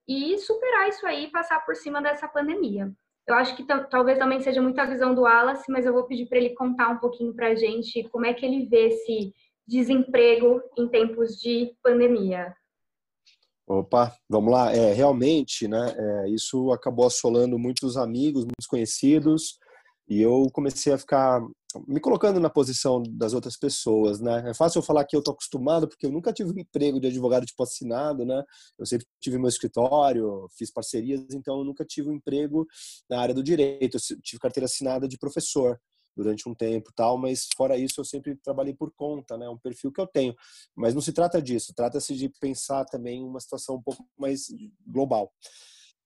e 0.06 0.36
superar 0.38 0.88
isso 0.88 1.06
aí 1.06 1.30
passar 1.30 1.64
por 1.64 1.76
cima 1.76 2.02
dessa 2.02 2.26
pandemia. 2.26 2.92
Eu 3.26 3.34
acho 3.34 3.54
que 3.54 3.64
talvez 3.64 4.18
também 4.18 4.40
seja 4.40 4.60
muita 4.60 4.84
visão 4.84 5.14
do 5.14 5.22
Wallace, 5.22 5.70
mas 5.70 5.86
eu 5.86 5.92
vou 5.92 6.04
pedir 6.04 6.26
para 6.26 6.38
ele 6.38 6.50
contar 6.50 6.88
um 6.88 6.98
pouquinho 6.98 7.32
para 7.32 7.48
a 7.48 7.54
gente 7.54 8.02
como 8.08 8.26
é 8.26 8.34
que 8.34 8.44
ele 8.44 8.66
vê 8.66 8.88
esse 8.88 9.32
desemprego 9.66 10.60
em 10.76 10.88
tempos 10.88 11.36
de 11.40 11.72
pandemia. 11.80 12.52
Opa, 13.68 14.12
vamos 14.28 14.52
lá. 14.52 14.74
É, 14.74 14.92
realmente, 14.92 15.68
né, 15.68 15.94
é, 15.96 16.28
isso 16.28 16.72
acabou 16.72 17.06
assolando 17.06 17.56
muitos 17.56 17.96
amigos, 17.96 18.42
muitos 18.42 18.66
conhecidos, 18.66 19.60
e 20.10 20.20
eu 20.20 20.50
comecei 20.52 20.92
a 20.92 20.98
ficar 20.98 21.40
me 21.86 22.00
colocando 22.00 22.40
na 22.40 22.50
posição 22.50 23.00
das 23.08 23.32
outras 23.32 23.56
pessoas, 23.56 24.20
né? 24.20 24.50
É 24.50 24.52
fácil 24.52 24.80
eu 24.80 24.82
falar 24.82 25.04
que 25.04 25.16
eu 25.16 25.22
tô 25.22 25.30
acostumado 25.30 25.86
porque 25.86 26.04
eu 26.04 26.10
nunca 26.10 26.32
tive 26.32 26.50
um 26.50 26.58
emprego 26.58 26.98
de 26.98 27.06
advogado 27.06 27.46
tipo 27.46 27.62
assinado, 27.62 28.24
né? 28.24 28.42
Eu 28.76 28.84
sempre 28.84 29.06
tive 29.20 29.38
meu 29.38 29.48
escritório, 29.48 30.48
fiz 30.58 30.68
parcerias, 30.72 31.20
então 31.32 31.58
eu 31.58 31.64
nunca 31.64 31.84
tive 31.84 32.08
um 32.08 32.12
emprego 32.12 32.66
na 33.08 33.20
área 33.20 33.32
do 33.32 33.40
direito. 33.40 33.98
Eu 33.98 34.20
tive 34.20 34.40
carteira 34.40 34.64
assinada 34.64 35.06
de 35.06 35.16
professor 35.16 35.78
durante 36.16 36.48
um 36.48 36.56
tempo, 36.56 36.90
tal, 36.94 37.16
mas 37.16 37.46
fora 37.56 37.78
isso 37.78 38.00
eu 38.00 38.04
sempre 38.04 38.34
trabalhei 38.42 38.74
por 38.74 38.92
conta, 38.92 39.38
né? 39.38 39.48
Um 39.48 39.58
perfil 39.58 39.92
que 39.92 40.00
eu 40.00 40.08
tenho. 40.08 40.34
Mas 40.74 40.92
não 40.92 41.00
se 41.00 41.12
trata 41.12 41.40
disso, 41.40 41.72
trata-se 41.72 42.16
de 42.16 42.28
pensar 42.40 42.84
também 42.84 43.22
uma 43.22 43.38
situação 43.38 43.76
um 43.76 43.82
pouco 43.82 44.04
mais 44.18 44.48
global. 44.84 45.32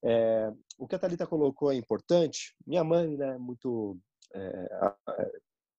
É, 0.05 0.53
o 0.79 0.87
que 0.87 0.95
a 0.95 0.99
Thalita 0.99 1.27
colocou 1.27 1.73
é 1.73 1.75
importante. 1.75 2.55
Minha 2.67 2.85
mãe, 2.85 3.17
né, 3.17 3.39
muito 3.39 3.99
é, 4.35 4.69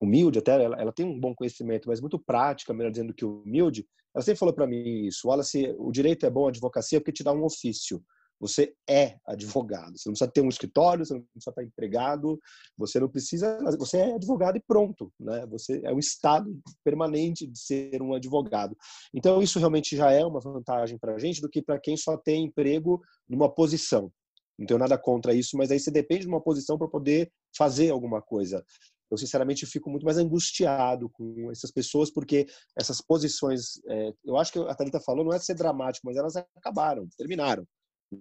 humilde 0.00 0.38
até, 0.38 0.62
ela, 0.62 0.76
ela, 0.80 0.92
tem 0.92 1.06
um 1.06 1.18
bom 1.18 1.34
conhecimento, 1.34 1.88
mas 1.88 2.00
muito 2.00 2.18
prática, 2.18 2.74
melhor 2.74 2.90
dizendo 2.90 3.14
que 3.14 3.24
humilde. 3.24 3.86
Ela 4.14 4.22
sempre 4.22 4.38
falou 4.38 4.54
para 4.54 4.66
mim 4.66 5.06
isso, 5.06 5.28
Wallace, 5.28 5.74
o 5.78 5.92
direito 5.92 6.26
é 6.26 6.30
bom, 6.30 6.46
a 6.46 6.48
advocacia, 6.48 7.00
porque 7.00 7.12
te 7.12 7.22
dá 7.22 7.32
um 7.32 7.44
ofício. 7.44 8.02
Você 8.38 8.74
é 8.88 9.16
advogado. 9.26 9.96
Você 9.96 10.08
não 10.08 10.12
precisa 10.12 10.30
ter 10.30 10.40
um 10.42 10.48
escritório, 10.48 11.04
você 11.04 11.14
não 11.14 11.22
precisa 11.22 11.50
estar 11.50 11.64
empregado, 11.64 12.38
você 12.76 13.00
não 13.00 13.08
precisa. 13.08 13.58
Você 13.78 13.98
é 13.98 14.14
advogado 14.14 14.56
e 14.56 14.62
pronto. 14.66 15.10
Né? 15.18 15.46
Você 15.46 15.80
é 15.84 15.92
um 15.92 15.98
estado 15.98 16.58
permanente 16.84 17.46
de 17.46 17.58
ser 17.58 18.02
um 18.02 18.14
advogado. 18.14 18.76
Então, 19.14 19.42
isso 19.42 19.58
realmente 19.58 19.96
já 19.96 20.10
é 20.10 20.24
uma 20.24 20.40
vantagem 20.40 20.98
para 20.98 21.14
a 21.14 21.18
gente 21.18 21.40
do 21.40 21.48
que 21.48 21.62
para 21.62 21.80
quem 21.80 21.96
só 21.96 22.16
tem 22.16 22.44
emprego 22.44 23.00
numa 23.28 23.52
posição. 23.52 24.12
Não 24.58 24.66
tenho 24.66 24.78
nada 24.78 24.96
contra 24.96 25.34
isso, 25.34 25.56
mas 25.56 25.70
aí 25.70 25.78
você 25.78 25.90
depende 25.90 26.22
de 26.22 26.28
uma 26.28 26.40
posição 26.40 26.78
para 26.78 26.88
poder 26.88 27.30
fazer 27.56 27.90
alguma 27.90 28.22
coisa. 28.22 28.64
Eu, 29.10 29.16
sinceramente, 29.16 29.66
fico 29.66 29.88
muito 29.88 30.04
mais 30.04 30.18
angustiado 30.18 31.08
com 31.10 31.50
essas 31.50 31.70
pessoas, 31.70 32.10
porque 32.10 32.46
essas 32.76 33.00
posições, 33.00 33.80
é, 33.88 34.12
eu 34.24 34.36
acho 34.36 34.52
que 34.52 34.58
a 34.58 34.74
Thalita 34.74 35.00
falou, 35.00 35.24
não 35.24 35.32
é 35.32 35.38
ser 35.38 35.54
dramático, 35.54 36.06
mas 36.06 36.16
elas 36.16 36.34
acabaram, 36.56 37.06
terminaram. 37.16 37.66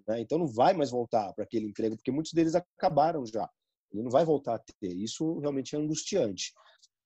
Né? 0.07 0.21
Então 0.21 0.37
não 0.37 0.47
vai 0.47 0.73
mais 0.73 0.91
voltar 0.91 1.33
para 1.33 1.43
aquele 1.43 1.67
emprego, 1.67 1.95
porque 1.95 2.11
muitos 2.11 2.33
deles 2.33 2.55
acabaram 2.55 3.25
já. 3.25 3.49
Ele 3.91 4.03
não 4.03 4.11
vai 4.11 4.25
voltar 4.25 4.55
a 4.55 4.59
ter. 4.59 4.93
Isso 4.93 5.39
realmente 5.39 5.75
é 5.75 5.79
angustiante. 5.79 6.51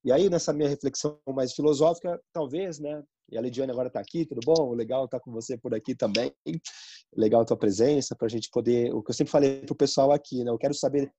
E 0.04 0.12
aí, 0.12 0.30
nessa 0.30 0.54
minha 0.54 0.70
reflexão 0.70 1.20
mais 1.28 1.54
filosófica, 1.54 2.20
talvez, 2.32 2.80
né? 2.80 3.04
E 3.32 3.38
a 3.38 3.42
Lidiane 3.42 3.72
agora 3.72 3.90
está 3.90 4.00
aqui, 4.00 4.26
tudo 4.26 4.40
bom? 4.44 4.74
Legal 4.74 5.06
estar 5.06 5.20
tá 5.20 5.24
com 5.24 5.32
você 5.32 5.58
por 5.58 5.76
aqui 5.76 5.94
também. 5.94 6.34
Legal 7.16 7.42
a 7.42 7.46
tua 7.46 7.58
presença, 7.58 8.16
para 8.16 8.28
a 8.28 8.30
gente 8.30 8.50
poder. 8.50 8.94
O 8.94 9.04
que 9.04 9.12
eu 9.12 9.16
sempre 9.16 9.32
falei 9.32 9.62
para 9.62 9.74
o 9.74 9.78
pessoal 9.78 10.12
aqui, 10.12 10.44
né? 10.44 10.50
Eu 10.50 10.58
quero 10.58 10.74
saber 10.74 11.12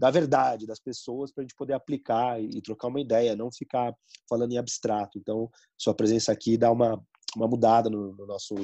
da 0.00 0.10
verdade 0.10 0.66
das 0.66 0.78
pessoas 0.78 1.32
para 1.32 1.42
a 1.42 1.44
gente 1.44 1.56
poder 1.56 1.72
aplicar 1.72 2.40
e, 2.40 2.60
trocar 2.62 2.88
uma 2.88 3.00
ideia, 3.00 3.36
não 3.36 3.50
ficar 3.50 3.94
falando 4.28 4.52
em 4.52 4.58
abstrato. 4.58 5.18
Então, 5.18 5.50
sua 5.76 5.94
presença 5.94 6.30
aqui 6.30 6.56
dá 6.56 6.70
uma, 6.70 7.02
uma 7.36 7.48
mudada 7.48 7.90
no, 7.90 8.14
no 8.14 8.26
nosso 8.26 8.54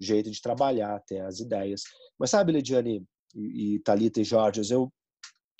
jeito 0.00 0.30
de 0.30 0.40
trabalhar, 0.40 0.94
até 0.96 1.20
as 1.20 1.40
ideias. 1.40 1.82
Mas 2.18 2.30
sabe, 2.30 2.52
Lidiane 2.52 3.04
e, 3.34 3.74
e 3.74 3.78
Thalita 3.80 4.20
e 4.20 4.24
Jorge, 4.24 4.62
eu 4.72 4.90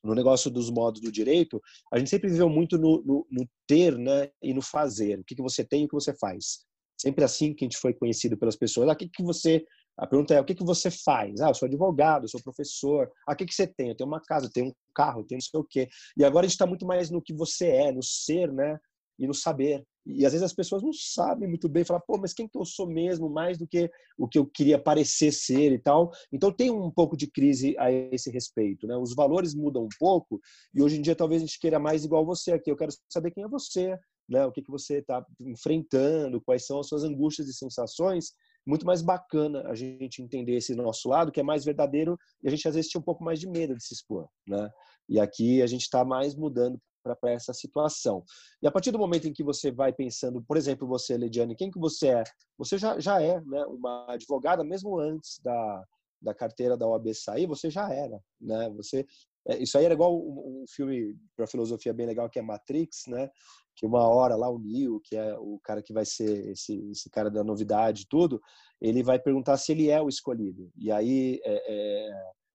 no 0.05 0.14
negócio 0.14 0.50
dos 0.50 0.71
modos 0.71 1.00
do 1.00 1.11
direito, 1.11 1.61
a 1.93 1.99
gente 1.99 2.11
sempre 2.11 2.31
viveu 2.31 2.49
muito 2.49 2.78
no, 2.78 3.02
no, 3.02 3.26
no 3.31 3.49
ter 3.66 3.99
né, 3.99 4.31
e 4.43 4.55
no 4.55 4.62
fazer. 4.62 5.19
O 5.19 5.25
que, 5.25 5.35
que 5.35 5.43
você 5.43 5.64
tem 5.64 5.83
e 5.83 5.85
o 5.87 5.88
que 5.88 5.95
você 5.95 6.16
faz. 6.16 6.64
Sempre 6.97 7.25
assim 7.25 7.52
que 7.52 7.64
a 7.64 7.66
gente 7.66 7.76
foi 7.76 7.93
conhecido 7.93 8.38
pelas 8.38 8.57
pessoas. 8.57 8.88
Ah, 8.88 8.95
que, 8.95 9.09
que 9.09 9.23
você. 9.23 9.64
A 9.99 10.07
pergunta 10.07 10.35
é: 10.35 10.40
o 10.40 10.45
que, 10.45 10.55
que 10.55 10.64
você 10.64 10.90
faz? 10.90 11.40
Ah, 11.40 11.49
eu 11.49 11.55
sou 11.55 11.66
advogado, 11.66 12.25
eu 12.25 12.28
sou 12.28 12.43
professor. 12.43 13.11
Ah, 13.26 13.33
o 13.33 13.37
que, 13.37 13.45
que 13.45 13.55
você 13.55 13.66
tem? 13.66 13.88
Eu 13.88 13.97
tenho 13.97 14.09
uma 14.09 14.21
casa, 14.21 14.47
eu 14.47 14.52
tenho 14.52 14.69
um 14.69 14.73
carro, 14.95 15.21
eu 15.21 15.26
tenho 15.26 15.38
não 15.38 15.43
sei 15.43 15.61
o 15.61 15.64
quê. 15.64 15.88
E 16.16 16.25
agora 16.25 16.47
a 16.47 16.49
gente 16.49 16.55
está 16.55 16.66
muito 16.66 16.87
mais 16.87 17.11
no 17.11 17.21
que 17.21 17.35
você 17.35 17.69
é, 17.69 17.93
no 17.93 18.02
ser, 18.02 18.50
né? 18.52 18.78
E 19.19 19.26
no 19.26 19.35
saber. 19.35 19.85
E 20.07 20.25
às 20.25 20.33
vezes 20.33 20.45
as 20.45 20.53
pessoas 20.53 20.83
não 20.83 20.93
sabem 20.93 21.49
muito 21.49 21.69
bem, 21.69 21.85
falar, 21.85 22.01
pô, 22.01 22.17
mas 22.17 22.33
quem 22.33 22.47
que 22.47 22.57
eu 22.57 22.65
sou 22.65 22.87
mesmo, 22.87 23.29
mais 23.29 23.59
do 23.59 23.67
que 23.67 23.91
o 24.17 24.29
que 24.29 24.39
eu 24.39 24.47
queria 24.47 24.79
parecer 24.79 25.33
ser 25.33 25.73
e 25.73 25.79
tal. 25.79 26.13
Então 26.33 26.53
tem 26.53 26.71
um 26.71 26.91
pouco 26.91 27.17
de 27.17 27.27
crise 27.27 27.75
a 27.79 27.91
esse 27.91 28.31
respeito, 28.31 28.87
né? 28.87 28.97
Os 28.97 29.15
valores 29.15 29.55
mudam 29.55 29.85
um 29.85 29.89
pouco 29.99 30.41
e 30.73 30.81
hoje 30.81 30.97
em 30.97 31.03
dia 31.03 31.17
talvez 31.17 31.43
a 31.43 31.47
gente 31.47 31.59
queira 31.59 31.79
mais 31.79 32.05
igual 32.05 32.25
você 32.25 32.53
aqui. 32.53 32.71
Eu 32.71 32.77
quero 32.77 32.93
saber 33.13 33.33
quem 33.33 33.43
é 33.43 33.49
você, 33.49 33.99
né? 34.29 34.47
O 34.47 34.53
que 34.53 34.63
que 34.63 34.71
você 34.71 34.99
está 34.99 35.25
enfrentando, 35.41 36.41
quais 36.41 36.65
são 36.65 36.79
as 36.79 36.87
suas 36.87 37.03
angústias 37.03 37.49
e 37.49 37.55
sensações. 37.55 38.33
Muito 38.65 38.87
mais 38.87 39.03
bacana 39.03 39.63
a 39.69 39.75
gente 39.75 40.23
entender 40.23 40.57
esse 40.57 40.75
nosso 40.75 41.09
lado, 41.09 41.31
que 41.31 41.41
é 41.41 41.43
mais 41.43 41.65
verdadeiro 41.65 42.19
e 42.43 42.49
a 42.49 42.51
gente 42.51 42.67
às 42.67 42.75
vezes 42.75 42.91
tinha 42.91 43.01
um 43.01 43.05
pouco 43.05 43.25
mais 43.25 43.41
de 43.41 43.49
medo 43.49 43.77
de 43.77 43.85
se 43.85 43.95
expor, 43.95 44.29
né? 44.47 44.71
E 45.09 45.21
aqui 45.21 45.63
a 45.63 45.67
gente 45.67 45.83
está 45.83 46.05
mais 46.05 46.35
mudando 46.35 46.81
para 47.15 47.31
essa 47.31 47.53
situação. 47.53 48.25
E 48.63 48.67
a 48.67 48.71
partir 48.73 48.91
do 48.91 48.99
momento 48.99 49.29
em 49.29 49.33
que 49.33 49.45
você 49.45 49.71
vai 49.71 49.93
pensando, 49.93 50.43
por 50.43 50.57
exemplo, 50.57 50.89
você, 50.89 51.17
Lidiane, 51.17 51.55
quem 51.55 51.71
que 51.71 51.79
você 51.79 52.09
é? 52.09 52.25
Você 52.59 52.79
já, 52.79 52.99
já 52.99 53.23
é 53.23 53.41
né, 53.43 53.65
uma 53.67 54.07
advogada, 54.09 54.65
mesmo 54.65 54.99
antes 54.99 55.39
da, 55.41 55.85
da 56.21 56.35
carteira 56.35 56.77
da 56.77 56.87
OAB 56.87 57.15
sair, 57.15 57.47
você 57.47 57.71
já 57.71 57.93
era. 57.93 58.19
Né? 58.41 58.71
Você, 58.71 59.07
é, 59.47 59.59
isso 59.59 59.79
aí 59.79 59.85
era 59.85 59.95
igual 59.95 60.17
um, 60.17 60.63
um 60.63 60.65
filme 60.69 61.15
para 61.37 61.47
filosofia 61.47 61.93
bem 61.93 62.07
legal 62.07 62.29
que 62.29 62.39
é 62.39 62.43
Matrix, 62.43 63.05
né? 63.07 63.31
que 63.77 63.85
uma 63.85 64.09
hora 64.09 64.35
lá 64.35 64.49
o 64.49 64.59
Neo, 64.59 65.01
que 65.05 65.15
é 65.15 65.37
o 65.39 65.61
cara 65.63 65.83
que 65.83 65.93
vai 65.93 66.05
ser 66.05 66.49
esse, 66.49 66.75
esse 66.91 67.11
cara 67.11 67.31
da 67.31 67.45
novidade 67.45 68.03
e 68.03 68.07
tudo, 68.09 68.41
ele 68.81 69.03
vai 69.03 69.19
perguntar 69.19 69.57
se 69.59 69.71
ele 69.73 69.91
é 69.91 70.01
o 70.01 70.09
escolhido. 70.09 70.71
E 70.77 70.91
aí 70.91 71.39
é, 71.45 71.63
é, 71.69 72.11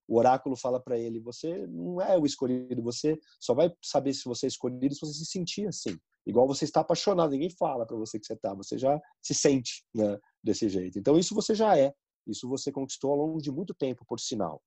o 0.08 0.18
oráculo 0.18 0.56
fala 0.56 0.80
para 0.80 0.98
ele: 0.98 1.20
você 1.20 1.66
não 1.66 2.00
é 2.00 2.18
o 2.18 2.26
escolhido, 2.26 2.82
você 2.82 3.18
só 3.40 3.54
vai 3.54 3.72
saber 3.82 4.12
se 4.12 4.24
você 4.24 4.46
é 4.46 4.48
escolhido 4.48 4.94
se 4.94 5.00
você 5.00 5.12
se 5.12 5.26
sentir 5.26 5.66
assim. 5.66 5.96
Igual 6.26 6.46
você 6.46 6.64
está 6.64 6.80
apaixonado, 6.80 7.30
ninguém 7.30 7.50
fala 7.50 7.84
para 7.84 7.96
você 7.96 8.18
que 8.18 8.26
você 8.26 8.34
está, 8.34 8.54
você 8.54 8.78
já 8.78 9.00
se 9.20 9.34
sente 9.34 9.84
né, 9.94 10.18
desse 10.42 10.68
jeito. 10.68 10.98
Então, 10.98 11.18
isso 11.18 11.34
você 11.34 11.54
já 11.54 11.76
é, 11.76 11.92
isso 12.26 12.48
você 12.48 12.70
conquistou 12.70 13.10
ao 13.10 13.16
longo 13.16 13.38
de 13.40 13.50
muito 13.50 13.74
tempo, 13.74 14.04
por 14.06 14.20
sinal. 14.20 14.62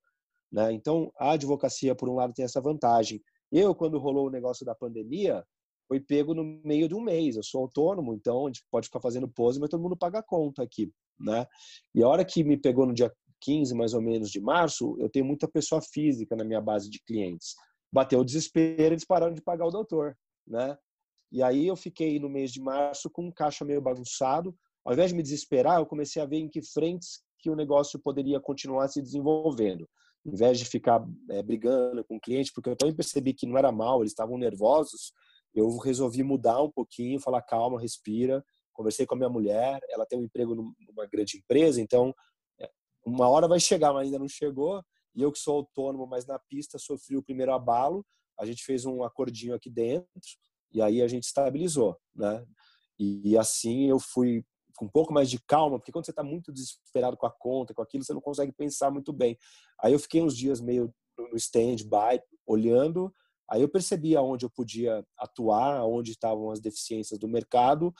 Né? 0.52 0.72
Então, 0.72 1.10
a 1.18 1.32
advocacia, 1.32 1.94
por 1.94 2.08
um 2.08 2.14
lado, 2.14 2.34
tem 2.34 2.44
essa 2.44 2.60
vantagem. 2.60 3.22
Eu, 3.50 3.74
quando 3.74 3.98
rolou 3.98 4.26
o 4.26 4.30
negócio 4.30 4.66
da 4.66 4.74
pandemia, 4.74 5.42
foi 5.88 6.00
pego 6.00 6.34
no 6.34 6.44
meio 6.64 6.88
de 6.88 6.94
um 6.94 7.00
mês. 7.00 7.36
Eu 7.36 7.42
sou 7.42 7.62
autônomo, 7.62 8.14
então 8.14 8.44
a 8.44 8.48
gente 8.48 8.64
pode 8.70 8.86
ficar 8.88 9.00
fazendo 9.00 9.28
pose, 9.28 9.58
mas 9.58 9.70
todo 9.70 9.82
mundo 9.82 9.96
paga 9.96 10.18
a 10.18 10.22
conta 10.22 10.62
aqui, 10.62 10.92
né? 11.18 11.46
E 11.94 12.02
a 12.02 12.08
hora 12.08 12.24
que 12.24 12.44
me 12.44 12.56
pegou 12.56 12.86
no 12.86 12.92
dia 12.92 13.12
15 13.40 13.74
mais 13.74 13.94
ou 13.94 14.00
menos 14.00 14.30
de 14.30 14.40
março, 14.40 14.96
eu 14.98 15.08
tenho 15.08 15.24
muita 15.24 15.48
pessoa 15.48 15.80
física 15.80 16.34
na 16.36 16.44
minha 16.44 16.60
base 16.60 16.88
de 16.90 17.00
clientes. 17.02 17.54
Bateu 17.92 18.20
o 18.20 18.24
desespero, 18.24 18.94
eles 18.94 19.04
pararam 19.04 19.32
de 19.32 19.42
pagar 19.42 19.66
o 19.66 19.70
doutor, 19.70 20.16
né? 20.46 20.76
E 21.30 21.42
aí 21.42 21.66
eu 21.66 21.76
fiquei 21.76 22.18
no 22.18 22.28
mês 22.28 22.52
de 22.52 22.60
março 22.60 23.10
com 23.10 23.26
um 23.26 23.32
caixa 23.32 23.64
meio 23.64 23.80
bagunçado. 23.80 24.56
Ao 24.84 24.92
invés 24.92 25.10
de 25.10 25.16
me 25.16 25.22
desesperar, 25.22 25.80
eu 25.80 25.86
comecei 25.86 26.22
a 26.22 26.26
ver 26.26 26.38
em 26.38 26.48
que 26.48 26.62
frentes 26.62 27.20
que 27.38 27.50
o 27.50 27.56
negócio 27.56 27.98
poderia 27.98 28.40
continuar 28.40 28.88
se 28.88 29.02
desenvolvendo. 29.02 29.88
Em 30.24 30.34
vez 30.34 30.58
de 30.58 30.64
ficar 30.64 31.04
é, 31.30 31.42
brigando 31.42 32.04
com 32.04 32.16
o 32.16 32.20
cliente, 32.20 32.52
porque 32.52 32.70
eu 32.70 32.76
também 32.76 32.94
percebi 32.94 33.32
que 33.32 33.46
não 33.46 33.58
era 33.58 33.70
mal, 33.70 34.00
eles 34.00 34.12
estavam 34.12 34.38
nervosos, 34.38 35.12
eu 35.54 35.68
resolvi 35.78 36.22
mudar 36.22 36.62
um 36.62 36.70
pouquinho, 36.70 37.20
falar 37.20 37.42
calma, 37.42 37.80
respira. 37.80 38.44
Conversei 38.72 39.06
com 39.06 39.14
a 39.14 39.18
minha 39.18 39.30
mulher, 39.30 39.80
ela 39.88 40.04
tem 40.04 40.18
um 40.18 40.24
emprego 40.24 40.54
numa 40.54 41.06
grande 41.06 41.38
empresa, 41.38 41.80
então 41.80 42.14
uma 43.06 43.28
hora 43.28 43.46
vai 43.46 43.60
chegar, 43.60 43.92
mas 43.92 44.06
ainda 44.06 44.18
não 44.18 44.28
chegou. 44.28 44.82
E 45.14 45.22
eu 45.22 45.32
que 45.32 45.38
sou 45.38 45.58
autônomo, 45.58 46.06
mas 46.06 46.26
na 46.26 46.38
pista 46.38 46.78
sofri 46.78 47.16
o 47.16 47.22
primeiro 47.22 47.52
abalo. 47.52 48.04
A 48.38 48.44
gente 48.44 48.64
fez 48.64 48.84
um 48.84 49.02
acordinho 49.02 49.54
aqui 49.54 49.70
dentro 49.70 50.08
e 50.72 50.82
aí 50.82 51.00
a 51.00 51.08
gente 51.08 51.24
estabilizou, 51.24 51.96
né? 52.14 52.44
E, 52.98 53.36
assim 53.36 53.88
eu 53.88 53.98
fui 53.98 54.44
com 54.76 54.86
um 54.86 54.90
pouco 54.90 55.12
mais 55.12 55.30
de 55.30 55.38
calma, 55.38 55.78
porque 55.78 55.92
quando 55.92 56.04
você 56.04 56.10
está 56.10 56.22
muito 56.22 56.52
desesperado 56.52 57.16
com 57.16 57.26
a 57.26 57.30
conta, 57.30 57.72
com 57.72 57.80
aquilo, 57.80 58.04
você 58.04 58.12
não 58.12 58.20
consegue 58.20 58.52
pensar 58.52 58.90
muito 58.90 59.12
bem. 59.12 59.38
Aí 59.80 59.92
eu 59.92 59.98
fiquei 59.98 60.20
uns 60.20 60.36
dias 60.36 60.60
meio 60.60 60.92
no 61.18 61.36
stand-by, 61.36 62.20
olhando. 62.46 63.12
Aí 63.48 63.62
eu 63.62 63.68
percebi 63.68 64.16
aonde 64.16 64.44
eu 64.44 64.50
podia 64.50 65.02
atuar, 65.18 65.76
aonde 65.78 66.10
estavam 66.10 66.50
as 66.50 66.60
deficiências 66.60 67.18
do 67.18 67.28
mercado. 67.28 67.94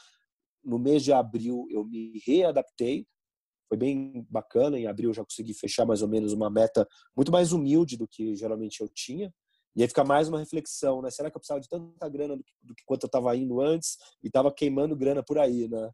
No 0.63 0.79
mês 0.79 1.03
de 1.03 1.13
abril 1.13 1.67
eu 1.71 1.85
me 1.85 2.21
readaptei, 2.27 3.07
foi 3.69 3.77
bem 3.77 4.27
bacana. 4.31 4.79
Em 4.79 4.87
abril 4.87 5.13
já 5.13 5.25
consegui 5.25 5.55
fechar 5.55 5.85
mais 5.87 6.03
ou 6.03 6.09
menos 6.09 6.33
uma 6.33 6.51
meta 6.51 6.87
muito 7.17 7.33
mais 7.33 7.53
humilde 7.53 7.97
do 7.97 8.07
que 8.07 8.35
geralmente 8.35 8.81
eu 8.81 8.89
tinha. 8.89 9.33
E 9.77 9.83
aí 9.83 9.89
fica 9.89 10.03
mais 10.03 10.27
uma 10.27 10.39
reflexão, 10.39 11.03
né? 11.03 11.11
Será 11.11 11.31
que 11.31 11.37
eu 11.37 11.41
precisava 11.41 11.61
de 11.61 11.69
tanta 11.69 12.09
grana 12.09 12.35
do 12.35 12.43
que, 12.43 12.53
do 12.63 12.75
que 12.75 12.83
quanto 12.87 13.05
eu 13.05 13.09
estava 13.09 13.37
indo 13.37 13.61
antes 13.61 13.99
e 14.25 14.29
estava 14.29 14.51
queimando 14.51 14.97
grana 14.97 15.23
por 15.23 15.39
aí, 15.39 15.69
né? 15.69 15.91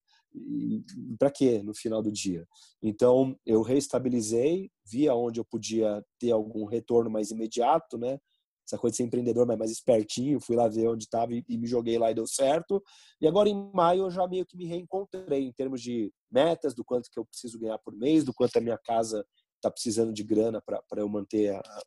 Para 1.19 1.33
quê 1.33 1.61
no 1.65 1.75
final 1.75 2.01
do 2.01 2.13
dia? 2.13 2.47
Então 2.81 3.37
eu 3.45 3.61
reestabilizei, 3.61 4.71
vi 4.87 5.09
aonde 5.09 5.41
eu 5.41 5.45
podia 5.45 6.01
ter 6.21 6.31
algum 6.31 6.65
retorno 6.65 7.11
mais 7.11 7.33
imediato, 7.33 7.99
né? 7.99 8.21
Essa 8.67 8.79
coisa 8.79 8.93
de 8.93 8.97
ser 8.99 9.03
empreendedor, 9.05 9.47
mas 9.47 9.59
mais 9.59 9.71
espertinho, 9.71 10.41
fui 10.41 10.57
lá 10.57 10.69
ver 10.69 10.89
onde 10.89 11.05
estava 11.05 11.35
e, 11.35 11.45
e, 11.49 11.59
me 11.59 11.67
joguei 11.67 11.99
lá 11.99 12.11
e 12.11 12.15
deu 12.15 12.27
certo. 12.27 12.83
E 13.21 13.27
agora 13.27 13.49
em 13.49 13.71
maio 13.73 14.05
eu 14.05 14.11
já 14.11 14.27
meio 14.27 14.47
que 14.47 14.57
me 14.57 14.67
reencontrei 14.67 15.45
em 15.45 15.53
termos 15.53 15.83
de 15.83 16.13
metas, 16.31 16.75
do 16.75 16.85
quanto 16.85 17.11
que 17.11 17.19
eu 17.19 17.25
preciso 17.25 17.59
ganhar 17.59 17.79
por 17.79 17.95
mês, 17.95 18.25
do 18.25 18.33
quanto 18.33 18.57
a 18.57 18.61
minha 18.61 18.79
casa 18.79 19.27
está 19.57 19.71
precisando 19.71 20.13
de 20.13 20.25
grana 20.25 20.61
para 20.63 21.01
eu 21.01 21.09
manter 21.09 21.55
a, 21.55 21.59
a, 21.59 21.83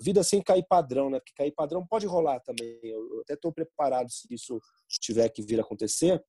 vida 0.00 0.22
sem 0.22 0.42
cair 0.42 0.64
padrão, 0.68 1.10
né? 1.10 1.18
Porque 1.18 1.32
cair 1.36 1.52
padrão 1.52 1.86
pode 1.86 2.06
rolar 2.06 2.40
também. 2.40 2.78
Eu, 2.82 3.14
eu 3.14 3.20
até 3.20 3.34
estou 3.34 3.52
preparado 3.52 4.10
se 4.10 4.26
isso 4.30 4.60
tiver 4.88 5.28
que 5.28 5.42
vir 5.42 5.60
acontecer. 5.60 6.22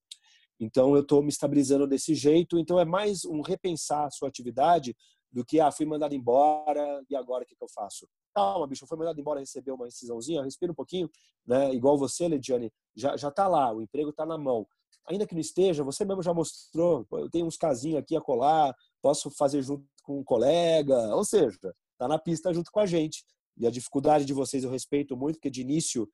Então 0.60 0.96
eu 0.96 1.02
estou 1.02 1.22
me 1.22 1.30
estabilizando 1.30 1.88
desse 1.88 2.14
jeito. 2.14 2.58
Então 2.58 2.80
é 2.80 2.86
mais 2.86 3.26
um 3.26 3.42
repensar 3.42 4.06
a 4.06 4.12
sua 4.12 4.28
atividade 4.28 4.96
do 5.32 5.44
que 5.44 5.60
ah 5.60 5.72
fui 5.72 5.86
mandado 5.86 6.14
embora 6.14 7.04
e 7.10 7.16
agora 7.16 7.44
o 7.44 7.48
que, 7.48 7.56
que 7.56 7.64
eu 7.64 7.70
faço? 7.70 8.08
Calma, 8.34 8.68
bicho, 8.68 8.88
foi 8.88 8.98
mandado 8.98 9.20
embora 9.20 9.40
receber 9.40 9.72
uma 9.72 9.88
incisãozinha, 9.88 10.44
respira 10.44 10.72
um 10.72 10.76
pouquinho, 10.76 11.10
né? 11.46 11.74
Igual 11.74 11.98
você, 11.98 12.28
Lidiane, 12.28 12.72
já, 12.96 13.16
já 13.16 13.32
tá 13.32 13.48
lá, 13.48 13.72
o 13.74 13.82
emprego 13.82 14.12
tá 14.12 14.26
na 14.26 14.38
mão. 14.38 14.68
Ainda 15.08 15.28
que 15.28 15.34
não 15.34 15.42
esteja, 15.42 15.84
você 15.84 16.06
mesmo 16.06 16.24
já 16.24 16.34
mostrou, 16.34 17.06
eu 17.12 17.30
tenho 17.30 17.46
uns 17.46 17.58
casinhos 17.58 18.00
aqui 18.00 18.16
a 18.16 18.22
colar, 18.22 18.74
posso 19.02 19.30
fazer 19.30 19.62
junto 19.62 19.86
com 20.04 20.20
um 20.20 20.24
colega, 20.24 20.98
ou 21.16 21.26
seja, 21.26 21.58
está 21.92 22.08
na 22.08 22.18
pista 22.18 22.54
junto 22.54 22.72
com 22.72 22.80
a 22.80 22.86
gente. 22.86 23.24
E 23.58 23.68
a 23.68 23.72
dificuldade 23.72 24.26
de 24.26 24.34
vocês 24.34 24.64
eu 24.64 24.70
respeito 24.70 25.16
muito, 25.16 25.36
porque 25.36 25.50
de 25.50 25.62
início 25.62 26.10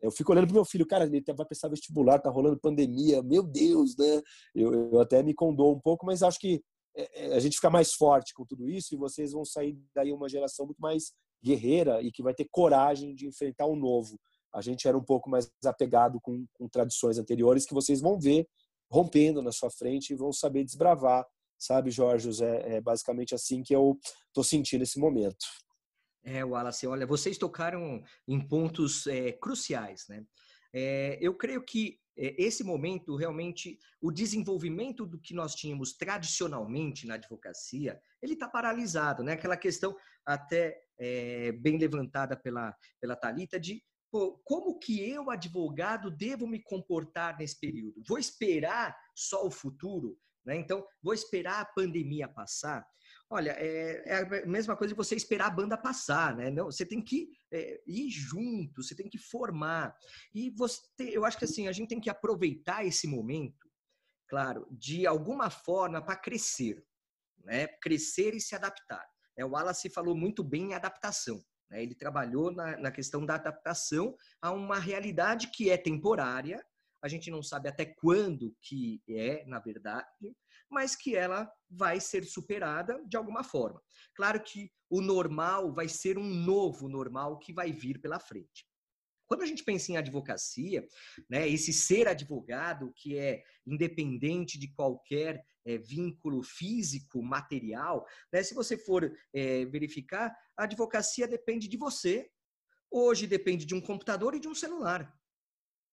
eu 0.00 0.10
fico 0.10 0.32
olhando 0.32 0.46
pro 0.46 0.54
meu 0.54 0.64
filho, 0.64 0.86
cara, 0.86 1.04
ele 1.04 1.22
vai 1.34 1.46
pensar 1.46 1.68
vestibular, 1.68 2.18
tá 2.18 2.28
rolando 2.28 2.58
pandemia, 2.58 3.22
meu 3.22 3.42
Deus, 3.42 3.96
né? 3.96 4.22
Eu, 4.54 4.92
eu 4.92 5.00
até 5.00 5.22
me 5.22 5.32
condoo 5.34 5.74
um 5.74 5.80
pouco, 5.80 6.04
mas 6.04 6.22
acho 6.22 6.38
que 6.38 6.62
é, 6.94 7.26
é, 7.26 7.34
a 7.34 7.38
gente 7.38 7.56
fica 7.56 7.70
mais 7.70 7.92
forte 7.92 8.34
com 8.34 8.44
tudo 8.44 8.68
isso 8.68 8.94
e 8.94 8.98
vocês 8.98 9.32
vão 9.32 9.44
sair 9.44 9.78
daí 9.94 10.12
uma 10.12 10.28
geração 10.28 10.66
muito 10.66 10.80
mais 10.80 11.12
guerreira 11.42 12.02
e 12.02 12.10
que 12.10 12.22
vai 12.22 12.34
ter 12.34 12.48
coragem 12.50 13.14
de 13.14 13.26
enfrentar 13.26 13.66
o 13.66 13.76
novo. 13.76 14.18
A 14.52 14.60
gente 14.60 14.88
era 14.88 14.96
um 14.96 15.04
pouco 15.04 15.28
mais 15.28 15.50
apegado 15.64 16.20
com, 16.20 16.46
com 16.54 16.68
tradições 16.68 17.18
anteriores 17.18 17.66
que 17.66 17.74
vocês 17.74 18.00
vão 18.00 18.18
ver 18.18 18.48
rompendo 18.90 19.42
na 19.42 19.52
sua 19.52 19.70
frente 19.70 20.10
e 20.10 20.16
vão 20.16 20.32
saber 20.32 20.64
desbravar, 20.64 21.26
sabe, 21.58 21.90
Jorge? 21.90 22.30
É, 22.42 22.76
é 22.76 22.80
basicamente 22.80 23.34
assim 23.34 23.62
que 23.62 23.74
eu 23.74 23.98
estou 24.28 24.44
sentindo 24.44 24.82
esse 24.82 24.98
momento. 24.98 25.44
É, 26.24 26.44
Wallace, 26.44 26.86
olha, 26.86 27.06
vocês 27.06 27.38
tocaram 27.38 28.02
em 28.26 28.40
pontos 28.40 29.06
é, 29.06 29.32
cruciais, 29.32 30.06
né? 30.08 30.24
É, 30.72 31.18
eu 31.20 31.34
creio 31.34 31.64
que 31.64 32.00
é, 32.18 32.34
esse 32.42 32.64
momento, 32.64 33.14
realmente, 33.14 33.78
o 34.00 34.10
desenvolvimento 34.10 35.06
do 35.06 35.20
que 35.20 35.34
nós 35.34 35.54
tínhamos 35.54 35.92
tradicionalmente 35.92 37.06
na 37.06 37.14
advocacia, 37.14 38.00
ele 38.20 38.32
está 38.32 38.48
paralisado, 38.48 39.22
né? 39.22 39.34
Aquela 39.34 39.56
questão 39.56 39.96
até 40.24 40.82
é, 40.98 41.52
bem 41.52 41.78
levantada 41.78 42.36
pela, 42.36 42.74
pela 43.00 43.16
Talita 43.16 43.58
de 43.58 43.82
pô, 44.10 44.40
como 44.44 44.78
que 44.78 45.08
eu, 45.08 45.30
advogado, 45.30 46.10
devo 46.10 46.46
me 46.46 46.62
comportar 46.62 47.36
nesse 47.38 47.58
período? 47.58 48.02
Vou 48.06 48.18
esperar 48.18 48.96
só 49.14 49.46
o 49.46 49.50
futuro? 49.50 50.18
Né? 50.44 50.56
Então, 50.56 50.86
vou 51.02 51.12
esperar 51.12 51.60
a 51.60 51.66
pandemia 51.66 52.28
passar? 52.28 52.86
Olha, 53.28 53.50
é, 53.58 54.02
é, 54.06 54.42
a 54.42 54.46
mesma 54.46 54.76
coisa 54.76 54.94
de 54.94 54.96
você 54.96 55.16
esperar 55.16 55.48
a 55.48 55.50
banda 55.50 55.76
passar, 55.76 56.36
né? 56.36 56.50
Não, 56.50 56.66
você 56.66 56.86
tem 56.86 57.02
que 57.02 57.28
é, 57.52 57.82
ir 57.86 58.08
junto, 58.08 58.82
você 58.82 58.94
tem 58.94 59.08
que 59.08 59.18
formar. 59.18 59.96
E 60.32 60.50
você, 60.50 60.80
eu 60.98 61.24
acho 61.24 61.36
que 61.36 61.44
assim, 61.44 61.66
a 61.66 61.72
gente 61.72 61.88
tem 61.88 62.00
que 62.00 62.08
aproveitar 62.08 62.86
esse 62.86 63.08
momento, 63.08 63.68
claro, 64.28 64.66
de 64.70 65.06
alguma 65.06 65.50
forma 65.50 66.00
para 66.00 66.16
crescer, 66.16 66.84
né? 67.44 67.66
Crescer 67.82 68.34
e 68.34 68.40
se 68.40 68.54
adaptar. 68.54 69.04
É, 69.36 69.44
o 69.44 69.50
Wallace 69.50 69.90
falou 69.90 70.16
muito 70.16 70.42
bem 70.42 70.70
em 70.70 70.74
adaptação. 70.74 71.44
Né? 71.70 71.82
Ele 71.82 71.94
trabalhou 71.94 72.50
na, 72.50 72.76
na 72.76 72.90
questão 72.90 73.24
da 73.24 73.34
adaptação 73.34 74.16
a 74.40 74.50
uma 74.50 74.78
realidade 74.78 75.50
que 75.50 75.70
é 75.70 75.76
temporária, 75.76 76.64
a 77.02 77.08
gente 77.08 77.30
não 77.30 77.42
sabe 77.42 77.68
até 77.68 77.84
quando 77.84 78.56
que 78.60 79.00
é, 79.08 79.44
na 79.46 79.60
verdade, 79.60 80.34
mas 80.68 80.96
que 80.96 81.14
ela 81.14 81.50
vai 81.70 82.00
ser 82.00 82.24
superada 82.24 83.00
de 83.06 83.16
alguma 83.16 83.44
forma. 83.44 83.80
Claro 84.14 84.42
que 84.42 84.70
o 84.90 85.00
normal 85.00 85.72
vai 85.72 85.88
ser 85.88 86.18
um 86.18 86.24
novo 86.24 86.88
normal 86.88 87.38
que 87.38 87.52
vai 87.52 87.70
vir 87.72 88.00
pela 88.00 88.18
frente. 88.18 88.66
Quando 89.26 89.42
a 89.42 89.46
gente 89.46 89.64
pensa 89.64 89.90
em 89.90 89.96
advocacia, 89.96 90.86
né, 91.28 91.48
esse 91.48 91.72
ser 91.72 92.06
advogado 92.06 92.92
que 92.94 93.18
é 93.18 93.42
independente 93.66 94.58
de 94.58 94.72
qualquer 94.72 95.44
é, 95.66 95.76
vínculo 95.76 96.42
físico, 96.42 97.22
material, 97.22 98.06
né, 98.32 98.42
se 98.42 98.54
você 98.54 98.78
for 98.78 99.12
é, 99.34 99.64
verificar, 99.66 100.34
a 100.56 100.64
advocacia 100.64 101.26
depende 101.28 101.68
de 101.68 101.76
você. 101.76 102.30
Hoje 102.90 103.26
depende 103.26 103.66
de 103.66 103.74
um 103.74 103.80
computador 103.80 104.34
e 104.34 104.40
de 104.40 104.48
um 104.48 104.54
celular. 104.54 105.12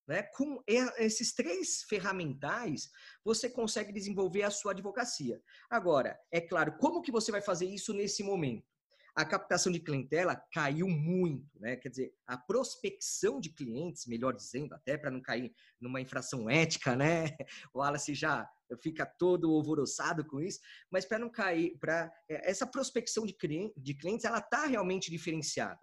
Né? 0.08 0.24
Com 0.24 0.62
esses 0.68 1.34
três 1.34 1.84
ferramentais, 1.84 2.89
você 3.24 3.50
consegue 3.50 3.92
desenvolver 3.92 4.44
a 4.44 4.51
sua 4.51 4.72
advocacia. 4.72 5.42
Agora, 5.70 6.20
é 6.32 6.39
claro, 6.39 6.77
como 6.77 7.01
que 7.01 7.12
você 7.12 7.32
vai 7.32 7.42
fazer 7.42 7.65
isso 7.65 7.94
nesse 7.94 8.22
momento? 8.24 8.73
A 9.15 9.24
captação 9.24 9.72
de 9.72 9.79
clientela 9.79 10.36
caiu 10.51 10.88
muito, 10.88 11.60
né? 11.60 11.75
Quer 11.75 11.89
dizer, 11.89 12.13
a 12.25 12.35
prospecção 12.35 13.40
de 13.40 13.50
clientes, 13.50 14.07
melhor 14.07 14.33
dizendo, 14.33 14.74
até 14.74 14.98
para 14.98 15.11
não 15.11 15.22
cair 15.22 15.53
numa 15.79 16.01
infração 16.01 16.50
ética, 16.50 16.96
né? 16.96 17.25
O 17.74 17.79
Wallace 17.79 18.16
já 18.16 18.50
fica 18.81 19.05
todo 19.05 19.51
alvoroçado 19.51 20.25
com 20.25 20.42
isso, 20.42 20.59
mas 20.92 21.05
para 21.05 21.20
não 21.20 21.29
cair, 21.29 21.77
para 21.79 22.11
é, 22.29 22.50
essa 22.50 22.66
prospecção 22.66 23.25
de 23.25 23.33
clientes, 23.33 24.24
ela 24.24 24.40
está 24.40 24.66
realmente 24.66 25.11
diferenciada. 25.11 25.79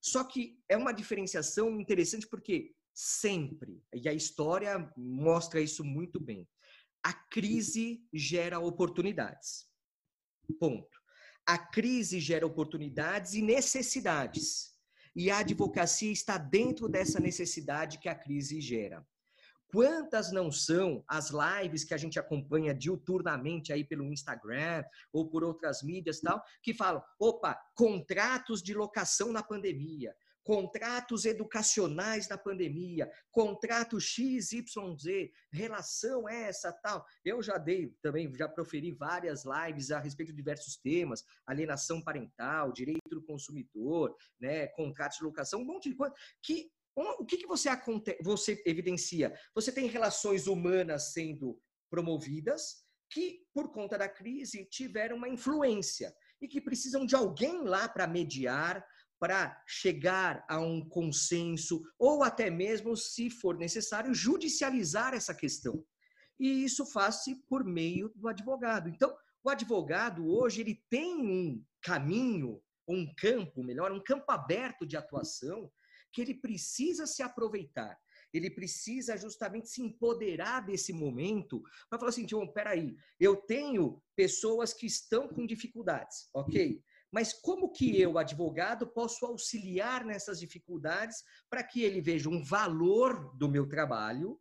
Só 0.00 0.24
que 0.24 0.58
é 0.68 0.76
uma 0.76 0.92
diferenciação 0.92 1.78
interessante 1.80 2.26
porque 2.26 2.74
sempre, 2.94 3.82
e 3.92 4.08
a 4.08 4.12
história 4.12 4.90
mostra 4.96 5.60
isso 5.60 5.84
muito 5.84 6.20
bem, 6.20 6.48
a 7.02 7.12
crise 7.12 8.02
gera 8.12 8.58
oportunidades. 8.58 9.66
Ponto. 10.58 10.93
A 11.46 11.58
crise 11.58 12.20
gera 12.20 12.46
oportunidades 12.46 13.34
e 13.34 13.42
necessidades. 13.42 14.72
E 15.14 15.30
a 15.30 15.38
advocacia 15.38 16.10
está 16.10 16.38
dentro 16.38 16.88
dessa 16.88 17.20
necessidade 17.20 17.98
que 17.98 18.08
a 18.08 18.14
crise 18.14 18.60
gera. 18.60 19.06
Quantas 19.74 20.30
não 20.30 20.52
são 20.52 21.04
as 21.08 21.30
lives 21.30 21.82
que 21.82 21.92
a 21.92 21.96
gente 21.96 22.16
acompanha 22.16 22.72
diuturnamente 22.72 23.72
aí 23.72 23.84
pelo 23.84 24.12
Instagram 24.12 24.84
ou 25.12 25.28
por 25.28 25.42
outras 25.42 25.82
mídias 25.82 26.20
tal, 26.20 26.40
que 26.62 26.72
falam, 26.72 27.02
opa, 27.18 27.60
contratos 27.74 28.62
de 28.62 28.72
locação 28.72 29.32
na 29.32 29.42
pandemia, 29.42 30.14
contratos 30.44 31.24
educacionais 31.24 32.28
na 32.28 32.36
pandemia, 32.36 33.10
contrato 33.32 33.98
XYZ, 33.98 35.30
relação 35.50 36.28
essa, 36.28 36.70
tal. 36.70 37.04
Eu 37.24 37.42
já 37.42 37.56
dei 37.56 37.96
também, 38.02 38.32
já 38.34 38.48
proferi 38.48 38.92
várias 38.92 39.44
lives 39.44 39.90
a 39.90 39.98
respeito 39.98 40.30
de 40.30 40.36
diversos 40.36 40.76
temas, 40.76 41.24
alienação 41.46 42.02
parental, 42.02 42.72
direito 42.72 43.08
do 43.08 43.22
consumidor, 43.22 44.14
né, 44.38 44.66
contratos 44.68 45.18
de 45.18 45.24
locação, 45.24 45.62
um 45.62 45.64
monte 45.64 45.88
de 45.88 45.96
coisa 45.96 46.14
que 46.42 46.70
o 46.96 47.24
que, 47.24 47.38
que 47.38 47.46
você, 47.46 47.68
você 48.22 48.62
evidencia? 48.64 49.36
Você 49.52 49.72
tem 49.72 49.88
relações 49.88 50.46
humanas 50.46 51.12
sendo 51.12 51.60
promovidas 51.90 52.84
que, 53.10 53.40
por 53.52 53.72
conta 53.72 53.98
da 53.98 54.08
crise, 54.08 54.64
tiveram 54.66 55.16
uma 55.16 55.28
influência 55.28 56.14
e 56.40 56.46
que 56.46 56.60
precisam 56.60 57.04
de 57.04 57.16
alguém 57.16 57.64
lá 57.64 57.88
para 57.88 58.06
mediar, 58.06 58.84
para 59.18 59.62
chegar 59.66 60.44
a 60.48 60.60
um 60.60 60.86
consenso 60.88 61.82
ou 61.98 62.22
até 62.22 62.50
mesmo, 62.50 62.96
se 62.96 63.30
for 63.30 63.56
necessário, 63.56 64.14
judicializar 64.14 65.14
essa 65.14 65.34
questão. 65.34 65.84
E 66.38 66.64
isso 66.64 66.84
faz-se 66.84 67.36
por 67.48 67.64
meio 67.64 68.10
do 68.16 68.28
advogado. 68.28 68.88
Então, 68.88 69.14
o 69.42 69.50
advogado 69.50 70.26
hoje 70.26 70.60
ele 70.60 70.82
tem 70.90 71.14
um 71.16 71.64
caminho, 71.82 72.60
um 72.88 73.12
campo, 73.14 73.62
melhor, 73.62 73.92
um 73.92 74.02
campo 74.02 74.30
aberto 74.30 74.86
de 74.86 74.96
atuação 74.96 75.70
que 76.12 76.22
ele 76.22 76.34
precisa 76.34 77.06
se 77.06 77.22
aproveitar. 77.22 77.98
Ele 78.32 78.50
precisa 78.50 79.16
justamente 79.16 79.68
se 79.68 79.82
empoderar 79.82 80.60
desse 80.60 80.92
momento 80.92 81.62
para 81.88 81.98
falar 81.98 82.08
assim, 82.08 82.26
João, 82.28 82.52
peraí, 82.52 82.96
eu 83.20 83.36
tenho 83.36 84.02
pessoas 84.16 84.72
que 84.72 84.86
estão 84.86 85.28
com 85.28 85.46
dificuldades, 85.46 86.28
ok? 86.34 86.82
Mas 87.14 87.32
como 87.32 87.70
que 87.70 88.00
eu, 88.00 88.18
advogado, 88.18 88.88
posso 88.88 89.24
auxiliar 89.24 90.04
nessas 90.04 90.40
dificuldades 90.40 91.22
para 91.48 91.62
que 91.62 91.80
ele 91.80 92.00
veja 92.00 92.28
um 92.28 92.42
valor 92.42 93.32
do 93.36 93.48
meu 93.48 93.68
trabalho 93.68 94.36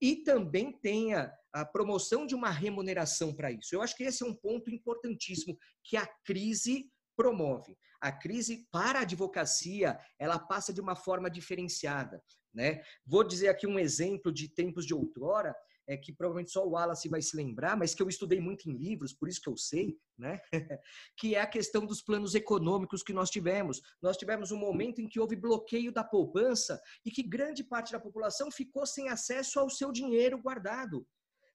e 0.00 0.16
também 0.24 0.72
tenha 0.72 1.32
a 1.52 1.64
promoção 1.64 2.26
de 2.26 2.34
uma 2.34 2.50
remuneração 2.50 3.32
para 3.32 3.52
isso? 3.52 3.76
Eu 3.76 3.80
acho 3.80 3.96
que 3.96 4.02
esse 4.02 4.24
é 4.24 4.26
um 4.26 4.34
ponto 4.34 4.68
importantíssimo 4.68 5.56
que 5.84 5.96
a 5.96 6.04
crise 6.24 6.90
promove. 7.16 7.78
A 8.00 8.10
crise 8.10 8.66
para 8.72 8.98
a 8.98 9.02
advocacia, 9.02 9.96
ela 10.18 10.36
passa 10.36 10.72
de 10.72 10.80
uma 10.80 10.96
forma 10.96 11.30
diferenciada, 11.30 12.20
né? 12.52 12.82
Vou 13.06 13.22
dizer 13.22 13.50
aqui 13.50 13.68
um 13.68 13.78
exemplo 13.78 14.32
de 14.32 14.48
tempos 14.48 14.84
de 14.84 14.92
outrora, 14.92 15.54
é, 15.86 15.96
que 15.96 16.12
provavelmente 16.12 16.50
só 16.50 16.66
o 16.66 16.70
Wallace 16.70 17.08
vai 17.08 17.22
se 17.22 17.36
lembrar, 17.36 17.76
mas 17.76 17.94
que 17.94 18.02
eu 18.02 18.08
estudei 18.08 18.40
muito 18.40 18.68
em 18.68 18.76
livros, 18.76 19.12
por 19.12 19.28
isso 19.28 19.40
que 19.40 19.48
eu 19.48 19.56
sei, 19.56 19.98
né? 20.18 20.40
que 21.16 21.34
é 21.34 21.40
a 21.40 21.46
questão 21.46 21.86
dos 21.86 22.02
planos 22.02 22.34
econômicos 22.34 23.02
que 23.02 23.12
nós 23.12 23.30
tivemos. 23.30 23.80
Nós 24.02 24.16
tivemos 24.16 24.50
um 24.50 24.58
momento 24.58 25.00
em 25.00 25.08
que 25.08 25.20
houve 25.20 25.36
bloqueio 25.36 25.92
da 25.92 26.02
poupança 26.02 26.80
e 27.04 27.10
que 27.10 27.22
grande 27.22 27.62
parte 27.62 27.92
da 27.92 28.00
população 28.00 28.50
ficou 28.50 28.86
sem 28.86 29.08
acesso 29.08 29.60
ao 29.60 29.70
seu 29.70 29.92
dinheiro 29.92 30.38
guardado. 30.38 31.06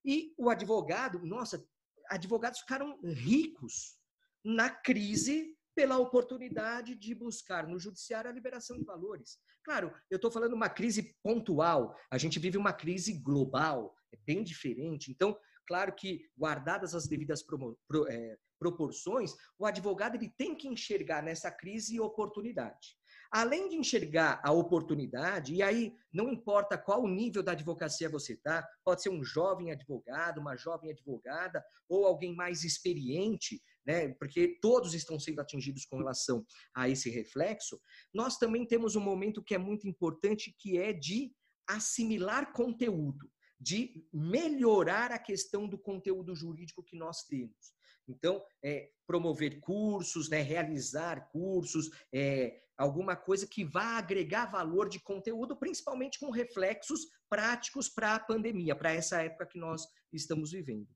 E 0.06 0.34
o 0.38 0.50
advogado, 0.50 1.20
nossa, 1.26 1.64
advogados 2.10 2.60
ficaram 2.60 3.00
ricos 3.04 3.98
na 4.44 4.70
crise 4.70 5.56
pela 5.76 5.98
oportunidade 5.98 6.96
de 6.96 7.16
buscar 7.16 7.68
no 7.68 7.80
judiciário 7.80 8.30
a 8.30 8.34
liberação 8.34 8.78
de 8.78 8.84
valores. 8.84 9.40
Claro, 9.64 9.94
eu 10.10 10.16
estou 10.16 10.32
falando 10.32 10.54
uma 10.54 10.70
crise 10.70 11.16
pontual, 11.24 11.96
a 12.10 12.18
gente 12.18 12.40
vive 12.40 12.58
uma 12.58 12.74
crise 12.74 13.14
global, 13.14 13.96
é 14.12 14.18
bem 14.26 14.44
diferente. 14.44 15.12
Então, 15.12 15.38
claro 15.68 15.94
que, 15.94 16.30
guardadas 16.38 16.96
as 16.96 17.08
devidas 17.08 17.44
pro, 17.44 17.78
pro, 17.88 18.08
é, 18.08 18.38
proporções, 18.60 19.34
o 19.58 19.66
advogado 19.66 20.16
ele 20.16 20.30
tem 20.38 20.56
que 20.56 20.68
enxergar 20.68 21.24
nessa 21.24 21.52
crise 21.52 22.00
oportunidade. 22.00 22.96
Além 23.32 23.70
de 23.70 23.78
enxergar 23.78 24.42
a 24.44 24.52
oportunidade, 24.52 25.54
e 25.54 25.64
aí 25.64 25.96
não 26.12 26.30
importa 26.30 26.78
qual 26.78 27.08
nível 27.08 27.42
da 27.42 27.54
advocacia 27.54 28.10
você 28.10 28.34
está, 28.34 28.68
pode 28.84 29.02
ser 29.02 29.10
um 29.10 29.24
jovem 29.24 29.72
advogado, 29.72 30.40
uma 30.40 30.58
jovem 30.58 30.92
advogada, 30.92 31.64
ou 31.88 32.06
alguém 32.06 32.36
mais 32.36 32.64
experiente, 32.64 33.62
né, 33.86 34.10
porque 34.16 34.60
todos 34.62 34.94
estão 34.94 35.20
sendo 35.20 35.42
atingidos 35.42 35.86
com 35.86 35.98
relação 35.98 36.46
a 36.74 36.90
esse 36.90 37.10
reflexo, 37.10 37.80
nós 38.14 38.38
também 38.38 38.66
temos 38.66 38.96
um 38.96 39.02
momento 39.02 39.44
que 39.44 39.56
é 39.56 39.58
muito 39.58 39.88
importante, 39.88 40.56
que 40.58 40.78
é 40.78 40.94
de 40.94 41.34
assimilar 41.68 42.54
conteúdo, 42.54 43.30
de 43.60 44.06
melhorar 44.12 45.12
a 45.12 45.20
questão 45.20 45.68
do 45.68 45.78
conteúdo 45.78 46.36
jurídico 46.36 46.84
que 46.84 46.98
nós 46.98 47.24
temos. 47.24 47.74
Então, 48.08 48.44
é, 48.64 48.90
promover 49.06 49.60
cursos, 49.60 50.30
né, 50.30 50.42
realizar 50.42 51.30
cursos, 51.30 51.90
é, 52.14 52.62
alguma 52.78 53.16
coisa 53.16 53.46
que 53.48 53.64
vá 53.64 53.98
agregar 53.98 54.48
valor 54.48 54.90
de 54.90 55.00
conteúdo, 55.00 55.56
principalmente 55.56 56.20
com 56.20 56.32
reflexos 56.32 57.02
práticos 57.30 57.88
para 57.88 58.16
a 58.16 58.20
pandemia, 58.20 58.76
para 58.76 58.92
essa 58.92 59.22
época 59.22 59.46
que 59.46 59.60
nós 59.60 59.86
estamos 60.16 60.52
vivendo. 60.52 60.88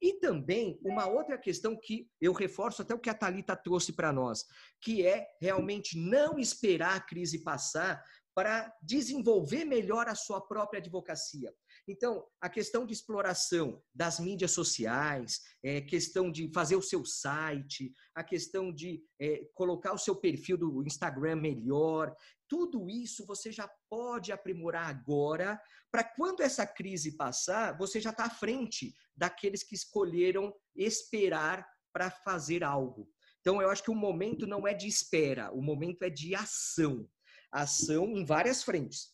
E 0.00 0.18
também 0.20 0.78
uma 0.82 1.06
outra 1.06 1.36
questão 1.38 1.78
que 1.80 2.08
eu 2.20 2.32
reforço 2.32 2.82
até 2.82 2.94
o 2.94 2.98
que 2.98 3.10
a 3.10 3.14
Talita 3.14 3.56
trouxe 3.56 3.92
para 3.92 4.12
nós, 4.12 4.44
que 4.80 5.06
é 5.06 5.26
realmente 5.40 5.98
não 5.98 6.38
esperar 6.38 6.96
a 6.96 7.00
crise 7.00 7.42
passar 7.42 8.02
para 8.34 8.74
desenvolver 8.82 9.64
melhor 9.64 10.08
a 10.08 10.14
sua 10.14 10.40
própria 10.40 10.80
advocacia. 10.80 11.54
Então, 11.86 12.24
a 12.40 12.48
questão 12.48 12.84
de 12.84 12.92
exploração 12.92 13.80
das 13.94 14.18
mídias 14.18 14.50
sociais, 14.50 15.40
é, 15.62 15.80
questão 15.80 16.32
de 16.32 16.50
fazer 16.52 16.74
o 16.74 16.82
seu 16.82 17.04
site, 17.04 17.92
a 18.14 18.24
questão 18.24 18.72
de 18.72 19.02
é, 19.20 19.46
colocar 19.54 19.92
o 19.92 19.98
seu 19.98 20.16
perfil 20.16 20.56
do 20.56 20.82
Instagram 20.84 21.36
melhor, 21.36 22.14
tudo 22.48 22.88
isso 22.88 23.26
você 23.26 23.50
já 23.50 23.68
pode 23.88 24.32
aprimorar 24.32 24.88
agora, 24.88 25.60
para 25.90 26.04
quando 26.04 26.42
essa 26.42 26.66
crise 26.66 27.16
passar, 27.16 27.76
você 27.76 28.00
já 28.00 28.10
está 28.10 28.24
à 28.24 28.30
frente 28.30 28.94
daqueles 29.16 29.62
que 29.62 29.74
escolheram 29.74 30.54
esperar 30.74 31.66
para 31.92 32.10
fazer 32.10 32.64
algo. 32.64 33.08
Então, 33.40 33.60
eu 33.60 33.70
acho 33.70 33.82
que 33.82 33.90
o 33.90 33.94
momento 33.94 34.46
não 34.46 34.66
é 34.66 34.74
de 34.74 34.88
espera, 34.88 35.52
o 35.52 35.62
momento 35.62 36.02
é 36.02 36.10
de 36.10 36.34
ação. 36.34 37.08
Ação 37.52 38.16
em 38.16 38.24
várias 38.24 38.62
frentes. 38.64 39.12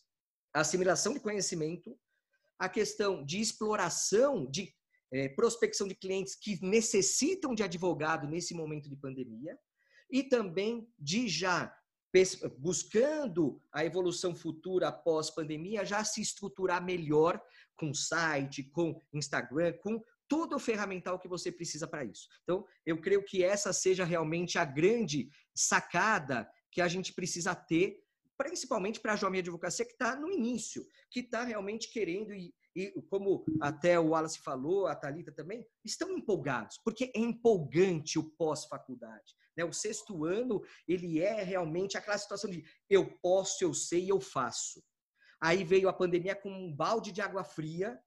Assimilação 0.53 1.13
de 1.13 1.19
conhecimento, 1.19 1.97
a 2.57 2.67
questão 2.67 3.23
de 3.25 3.39
exploração, 3.39 4.49
de 4.49 4.73
é, 5.13 5.29
prospecção 5.29 5.87
de 5.87 5.95
clientes 5.95 6.35
que 6.35 6.59
necessitam 6.65 7.53
de 7.53 7.61
advogado 7.61 8.27
nesse 8.27 8.53
momento 8.53 8.89
de 8.89 8.95
pandemia, 8.95 9.57
e 10.09 10.23
também 10.23 10.87
de 10.97 11.27
já 11.27 11.73
buscando 12.57 13.61
a 13.71 13.85
evolução 13.85 14.35
futura 14.35 14.89
após 14.89 15.29
pandemia, 15.29 15.85
já 15.85 16.03
se 16.03 16.21
estruturar 16.21 16.83
melhor 16.83 17.41
com 17.75 17.93
site, 17.93 18.63
com 18.63 19.01
Instagram, 19.13 19.73
com 19.81 20.03
todo 20.27 20.55
o 20.55 20.59
ferramental 20.59 21.19
que 21.19 21.27
você 21.27 21.51
precisa 21.51 21.87
para 21.87 22.05
isso. 22.05 22.27
Então, 22.43 22.65
eu 22.85 22.99
creio 22.99 23.23
que 23.23 23.43
essa 23.43 23.73
seja 23.73 24.05
realmente 24.05 24.57
a 24.57 24.65
grande 24.65 25.29
sacada 25.53 26.49
que 26.71 26.81
a 26.81 26.87
gente 26.87 27.13
precisa 27.13 27.53
ter 27.53 28.01
principalmente 28.41 28.99
para 28.99 29.13
a 29.13 29.15
Jovem 29.15 29.39
Advocacia 29.39 29.85
que 29.85 29.91
está 29.91 30.15
no 30.15 30.31
início, 30.31 30.83
que 31.11 31.19
está 31.19 31.43
realmente 31.43 31.91
querendo, 31.91 32.33
e, 32.33 32.51
e, 32.75 32.91
como 33.07 33.45
até 33.61 33.99
o 33.99 34.09
Wallace 34.09 34.39
falou, 34.39 34.87
a 34.87 34.95
Thalita 34.95 35.31
também, 35.31 35.63
estão 35.85 36.09
empolgados, 36.11 36.79
porque 36.83 37.11
é 37.15 37.19
empolgante 37.19 38.17
o 38.17 38.23
pós-faculdade. 38.23 39.35
Né? 39.57 39.63
O 39.65 39.73
sexto 39.73 40.25
ano, 40.25 40.61
ele 40.87 41.19
é 41.19 41.43
realmente 41.43 41.97
aquela 41.97 42.17
situação 42.17 42.49
de 42.49 42.63
eu 42.89 43.17
posso, 43.19 43.63
eu 43.63 43.73
sei 43.73 44.11
eu 44.11 44.19
faço. 44.19 44.83
Aí 45.41 45.63
veio 45.63 45.89
a 45.89 45.93
pandemia 45.93 46.35
com 46.35 46.49
um 46.49 46.73
balde 46.73 47.11
de 47.11 47.21
água 47.21 47.43
fria, 47.43 47.99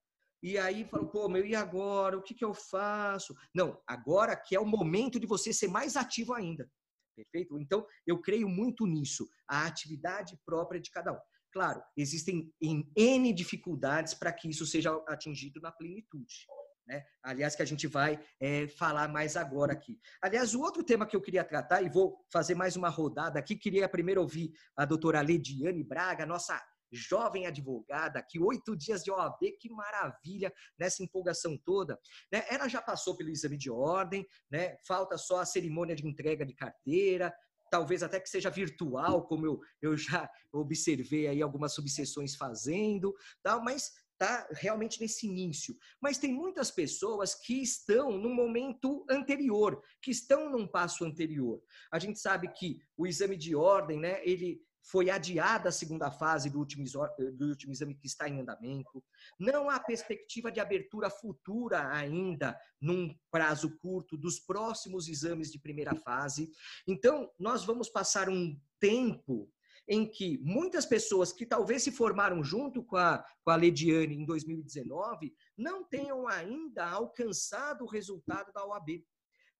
e 0.42 0.58
aí 0.58 0.84
falou, 0.84 1.08
pô, 1.08 1.26
meu, 1.26 1.44
e 1.44 1.56
agora? 1.56 2.18
O 2.18 2.22
que, 2.22 2.34
que 2.34 2.44
eu 2.44 2.52
faço? 2.52 3.34
Não, 3.54 3.80
agora 3.86 4.36
que 4.36 4.54
é 4.54 4.60
o 4.60 4.66
momento 4.66 5.18
de 5.18 5.26
você 5.26 5.54
ser 5.54 5.68
mais 5.68 5.96
ativo 5.96 6.34
ainda. 6.34 6.70
Perfeito? 7.16 7.58
Então, 7.58 7.86
eu 8.06 8.20
creio 8.20 8.48
muito 8.48 8.86
nisso, 8.86 9.26
a 9.48 9.66
atividade 9.66 10.38
própria 10.44 10.80
de 10.80 10.90
cada 10.90 11.12
um. 11.12 11.20
Claro, 11.50 11.82
existem 11.96 12.52
N 12.60 13.32
dificuldades 13.32 14.12
para 14.12 14.32
que 14.32 14.48
isso 14.48 14.66
seja 14.66 14.92
atingido 15.06 15.60
na 15.60 15.72
plenitude. 15.72 16.46
Né? 16.86 17.02
Aliás, 17.22 17.56
que 17.56 17.62
a 17.62 17.66
gente 17.66 17.86
vai 17.86 18.22
é, 18.40 18.68
falar 18.68 19.08
mais 19.08 19.36
agora 19.36 19.72
aqui. 19.72 19.98
Aliás, 20.20 20.54
o 20.54 20.60
outro 20.60 20.84
tema 20.84 21.06
que 21.06 21.16
eu 21.16 21.20
queria 21.20 21.44
tratar, 21.44 21.82
e 21.82 21.88
vou 21.88 22.24
fazer 22.30 22.54
mais 22.54 22.76
uma 22.76 22.88
rodada 22.88 23.38
aqui, 23.38 23.56
queria 23.56 23.88
primeiro 23.88 24.20
ouvir 24.20 24.52
a 24.76 24.84
doutora 24.84 25.20
Lediane 25.20 25.82
Braga, 25.82 26.26
nossa 26.26 26.60
jovem 26.92 27.46
advogada, 27.46 28.22
que 28.22 28.38
oito 28.38 28.76
dias 28.76 29.02
de 29.02 29.10
OAB, 29.10 29.38
que 29.58 29.68
maravilha 29.70 30.52
nessa 30.78 31.02
empolgação 31.02 31.58
toda. 31.64 31.98
Né? 32.32 32.44
Ela 32.48 32.68
já 32.68 32.80
passou 32.80 33.16
pelo 33.16 33.30
exame 33.30 33.56
de 33.56 33.70
ordem, 33.70 34.26
né? 34.50 34.76
falta 34.86 35.18
só 35.18 35.40
a 35.40 35.46
cerimônia 35.46 35.96
de 35.96 36.06
entrega 36.06 36.46
de 36.46 36.54
carteira, 36.54 37.34
talvez 37.70 38.04
até 38.04 38.20
que 38.20 38.28
seja 38.28 38.50
virtual, 38.50 39.26
como 39.26 39.46
eu, 39.46 39.60
eu 39.82 39.96
já 39.96 40.30
observei 40.52 41.26
aí 41.26 41.42
algumas 41.42 41.74
subseções 41.74 42.36
fazendo, 42.36 43.12
tal, 43.42 43.64
mas 43.64 43.90
está 44.14 44.48
realmente 44.52 45.00
nesse 45.00 45.26
início. 45.26 45.76
Mas 46.00 46.18
tem 46.18 46.32
muitas 46.32 46.70
pessoas 46.70 47.34
que 47.34 47.62
estão 47.62 48.16
no 48.16 48.30
momento 48.30 49.04
anterior, 49.08 49.82
que 50.00 50.10
estão 50.10 50.50
num 50.50 50.66
passo 50.66 51.04
anterior. 51.04 51.62
A 51.92 51.98
gente 51.98 52.18
sabe 52.18 52.48
que 52.48 52.78
o 52.96 53.06
exame 53.06 53.36
de 53.36 53.54
ordem, 53.54 54.00
né, 54.00 54.20
ele 54.24 54.62
foi 54.84 55.08
adiada 55.08 55.70
a 55.70 55.72
segunda 55.72 56.10
fase 56.10 56.50
do 56.50 56.58
último, 56.58 56.84
do 57.32 57.46
último 57.48 57.72
exame 57.72 57.94
que 57.94 58.06
está 58.06 58.28
em 58.28 58.40
andamento. 58.40 59.02
Não 59.38 59.70
há 59.70 59.80
perspectiva 59.80 60.52
de 60.52 60.60
abertura 60.60 61.08
futura 61.08 61.88
ainda, 61.90 62.58
num 62.78 63.16
prazo 63.30 63.78
curto, 63.78 64.16
dos 64.16 64.38
próximos 64.38 65.08
exames 65.08 65.50
de 65.50 65.58
primeira 65.58 65.94
fase. 65.94 66.50
Então, 66.86 67.30
nós 67.38 67.64
vamos 67.64 67.88
passar 67.88 68.28
um 68.28 68.60
tempo 68.78 69.50
em 69.88 70.10
que 70.10 70.38
muitas 70.38 70.86
pessoas 70.86 71.32
que 71.32 71.44
talvez 71.44 71.82
se 71.82 71.92
formaram 71.92 72.42
junto 72.42 72.82
com 72.82 72.96
a, 72.96 73.24
com 73.44 73.50
a 73.50 73.56
Lediane 73.56 74.14
em 74.14 74.24
2019 74.24 75.34
não 75.56 75.84
tenham 75.84 76.26
ainda 76.26 76.86
alcançado 76.86 77.84
o 77.84 77.88
resultado 77.88 78.52
da 78.52 78.64
OAB. 78.66 79.04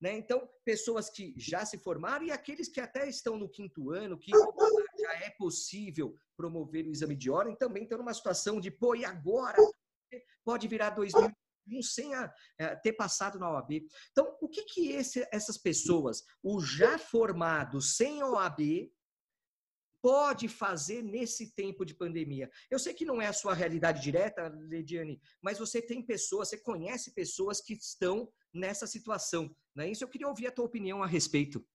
Né? 0.01 0.19
Então, 0.19 0.49
pessoas 0.65 1.09
que 1.09 1.35
já 1.37 1.65
se 1.65 1.79
formaram 1.79 2.25
e 2.25 2.31
aqueles 2.31 2.69
que 2.69 2.81
até 2.81 3.09
estão 3.09 3.39
no 3.39 3.49
quinto 3.49 3.91
ano, 3.91 4.19
que 4.19 4.31
já 4.99 5.13
é 5.25 5.31
possível 5.31 6.15
promover 6.37 6.87
o 6.87 6.91
exame 6.91 7.17
de 7.17 7.31
ordem, 7.31 7.57
também 7.57 7.85
estão 7.85 7.99
numa 7.99 8.13
situação 8.13 8.61
de, 8.61 8.71
pô, 8.71 8.95
e 8.95 9.05
agora? 9.05 9.57
Pode 10.45 10.69
virar 10.69 10.91
2021 10.91 11.83
sem 11.83 12.15
a, 12.15 12.33
a, 12.61 12.77
ter 12.77 12.93
passado 12.93 13.39
na 13.39 13.51
OAB. 13.51 13.87
Então, 14.11 14.37
o 14.41 14.49
que, 14.49 14.65
que 14.65 14.93
esse, 14.93 15.27
essas 15.33 15.57
pessoas, 15.57 16.23
o 16.43 16.61
já 16.61 16.99
formado 16.99 17.81
sem 17.81 18.23
OAB, 18.23 18.91
pode 20.05 20.49
fazer 20.49 21.03
nesse 21.03 21.55
tempo 21.55 21.83
de 21.83 21.95
pandemia? 21.95 22.51
Eu 22.71 22.79
sei 22.79 22.93
que 22.93 23.07
não 23.07 23.23
é 23.23 23.27
a 23.27 23.33
sua 23.33 23.55
realidade 23.55 24.03
direta, 24.03 24.55
Lediane, 24.69 25.19
mas 25.41 25.59
você 25.59 25.81
tem 25.81 26.05
pessoas, 26.05 26.51
você 26.51 26.59
conhece 26.59 27.15
pessoas 27.15 27.59
que 27.63 27.73
estão 27.73 28.31
nessa 28.53 28.87
situação. 28.87 29.51
Né? 29.75 29.91
Isso 29.91 30.05
eu 30.05 30.09
queria 30.09 30.29
ouvir 30.29 30.47
a 30.47 30.53
tua 30.53 30.67
opinião 30.67 31.03
a 31.03 31.07
respeito. 31.07 31.67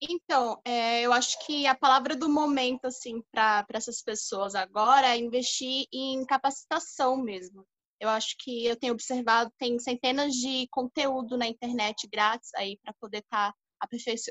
Então, 0.00 0.60
é, 0.64 1.02
eu 1.02 1.12
acho 1.12 1.44
que 1.44 1.66
a 1.66 1.74
palavra 1.74 2.14
do 2.14 2.28
momento, 2.28 2.84
assim, 2.84 3.20
para 3.32 3.66
essas 3.74 4.00
pessoas 4.00 4.54
agora 4.54 5.08
é 5.08 5.18
investir 5.18 5.86
em 5.92 6.24
capacitação 6.24 7.16
mesmo. 7.16 7.66
Eu 7.98 8.08
acho 8.08 8.36
que 8.38 8.66
eu 8.66 8.76
tenho 8.76 8.92
observado, 8.92 9.52
tem 9.58 9.80
centenas 9.80 10.32
de 10.34 10.68
conteúdo 10.70 11.36
na 11.36 11.48
internet 11.48 12.08
grátis 12.08 12.54
aí 12.54 12.78
para 12.84 12.94
poder 13.00 13.18
estar 13.18 13.50
tá 13.50 13.58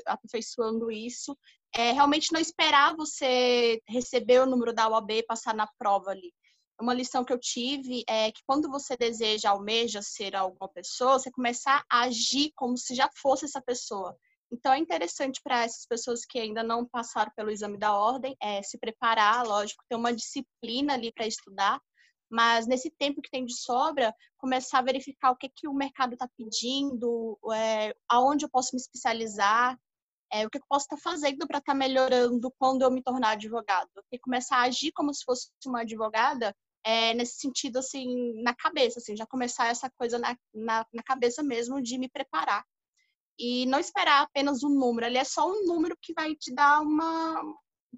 aperfeiçoando 0.06 0.90
isso. 0.90 1.36
É, 1.74 1.92
realmente 1.92 2.32
não 2.32 2.40
esperar 2.40 2.96
você 2.96 3.80
receber 3.88 4.40
o 4.40 4.46
número 4.46 4.72
da 4.72 4.88
UAB 4.88 5.10
e 5.12 5.22
passar 5.22 5.54
na 5.54 5.68
prova 5.78 6.10
ali. 6.10 6.32
Uma 6.80 6.94
lição 6.94 7.24
que 7.24 7.32
eu 7.32 7.38
tive 7.38 8.02
é 8.08 8.32
que 8.32 8.40
quando 8.46 8.70
você 8.70 8.96
deseja, 8.96 9.50
almeja 9.50 10.00
ser 10.00 10.34
alguma 10.34 10.68
pessoa, 10.68 11.18
você 11.18 11.30
começar 11.30 11.84
a 11.90 12.02
agir 12.02 12.52
como 12.56 12.76
se 12.76 12.94
já 12.94 13.08
fosse 13.14 13.44
essa 13.44 13.60
pessoa. 13.60 14.16
Então, 14.52 14.72
é 14.72 14.78
interessante 14.78 15.40
para 15.44 15.62
essas 15.62 15.86
pessoas 15.86 16.24
que 16.24 16.38
ainda 16.38 16.62
não 16.62 16.84
passaram 16.84 17.30
pelo 17.36 17.50
exame 17.50 17.78
da 17.78 17.94
ordem, 17.94 18.36
é, 18.42 18.62
se 18.62 18.78
preparar, 18.78 19.46
lógico, 19.46 19.84
ter 19.88 19.94
uma 19.94 20.12
disciplina 20.12 20.94
ali 20.94 21.12
para 21.12 21.26
estudar, 21.26 21.80
mas 22.30 22.66
nesse 22.66 22.90
tempo 22.90 23.20
que 23.20 23.30
tem 23.30 23.44
de 23.44 23.56
sobra, 23.56 24.14
começar 24.38 24.78
a 24.78 24.82
verificar 24.82 25.30
o 25.30 25.36
que, 25.36 25.48
que 25.48 25.68
o 25.68 25.74
mercado 25.74 26.14
está 26.14 26.28
pedindo, 26.36 27.38
é, 27.52 27.94
aonde 28.08 28.44
eu 28.44 28.50
posso 28.50 28.70
me 28.74 28.80
especializar, 28.80 29.78
é, 30.32 30.46
o 30.46 30.50
que 30.50 30.58
eu 30.58 30.62
posso 30.68 30.84
estar 30.84 30.96
tá 30.96 31.02
fazendo 31.02 31.46
para 31.46 31.58
estar 31.58 31.72
tá 31.72 31.78
melhorando 31.78 32.52
quando 32.58 32.82
eu 32.82 32.90
me 32.90 33.02
tornar 33.02 33.30
advogado. 33.30 33.90
E 34.12 34.18
começar 34.18 34.58
a 34.58 34.62
agir 34.62 34.92
como 34.92 35.12
se 35.12 35.24
fosse 35.24 35.50
uma 35.66 35.80
advogada 35.80 36.54
é, 36.84 37.12
nesse 37.14 37.38
sentido, 37.38 37.78
assim, 37.78 38.40
na 38.42 38.54
cabeça, 38.54 39.00
assim, 39.00 39.16
já 39.16 39.26
começar 39.26 39.66
essa 39.66 39.90
coisa 39.90 40.18
na, 40.18 40.36
na, 40.54 40.86
na 40.92 41.02
cabeça 41.02 41.42
mesmo 41.42 41.82
de 41.82 41.98
me 41.98 42.08
preparar 42.08 42.64
e 43.38 43.66
não 43.66 43.78
esperar 43.78 44.22
apenas 44.22 44.62
um 44.62 44.68
número. 44.68 45.06
Ele 45.06 45.18
é 45.18 45.24
só 45.24 45.50
um 45.50 45.64
número 45.64 45.96
que 46.00 46.12
vai 46.12 46.34
te 46.36 46.54
dar 46.54 46.80
uma 46.80 47.42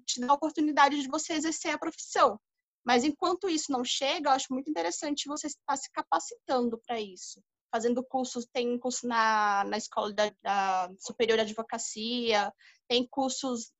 te 0.05 0.19
dar 0.19 0.31
a 0.31 0.33
oportunidade 0.33 0.99
de 1.01 1.07
você 1.07 1.33
exercer 1.33 1.71
a 1.71 1.77
profissão. 1.77 2.39
Mas 2.85 3.03
enquanto 3.03 3.49
isso 3.49 3.71
não 3.71 3.83
chega, 3.83 4.29
eu 4.29 4.33
acho 4.33 4.51
muito 4.51 4.69
interessante 4.69 5.27
você 5.27 5.47
estar 5.47 5.77
se 5.77 5.89
capacitando 5.91 6.79
para 6.85 6.99
isso. 6.99 7.41
fazendo 7.71 8.03
cursos, 8.03 8.45
tem 8.53 8.77
curso 8.77 9.07
na, 9.07 9.63
na 9.63 9.77
escola 9.77 10.13
da, 10.13 10.31
da 10.43 10.91
superior 10.99 11.37
de 11.37 11.43
advocacia, 11.43 12.53
tem 12.87 13.07
cursos 13.07 13.71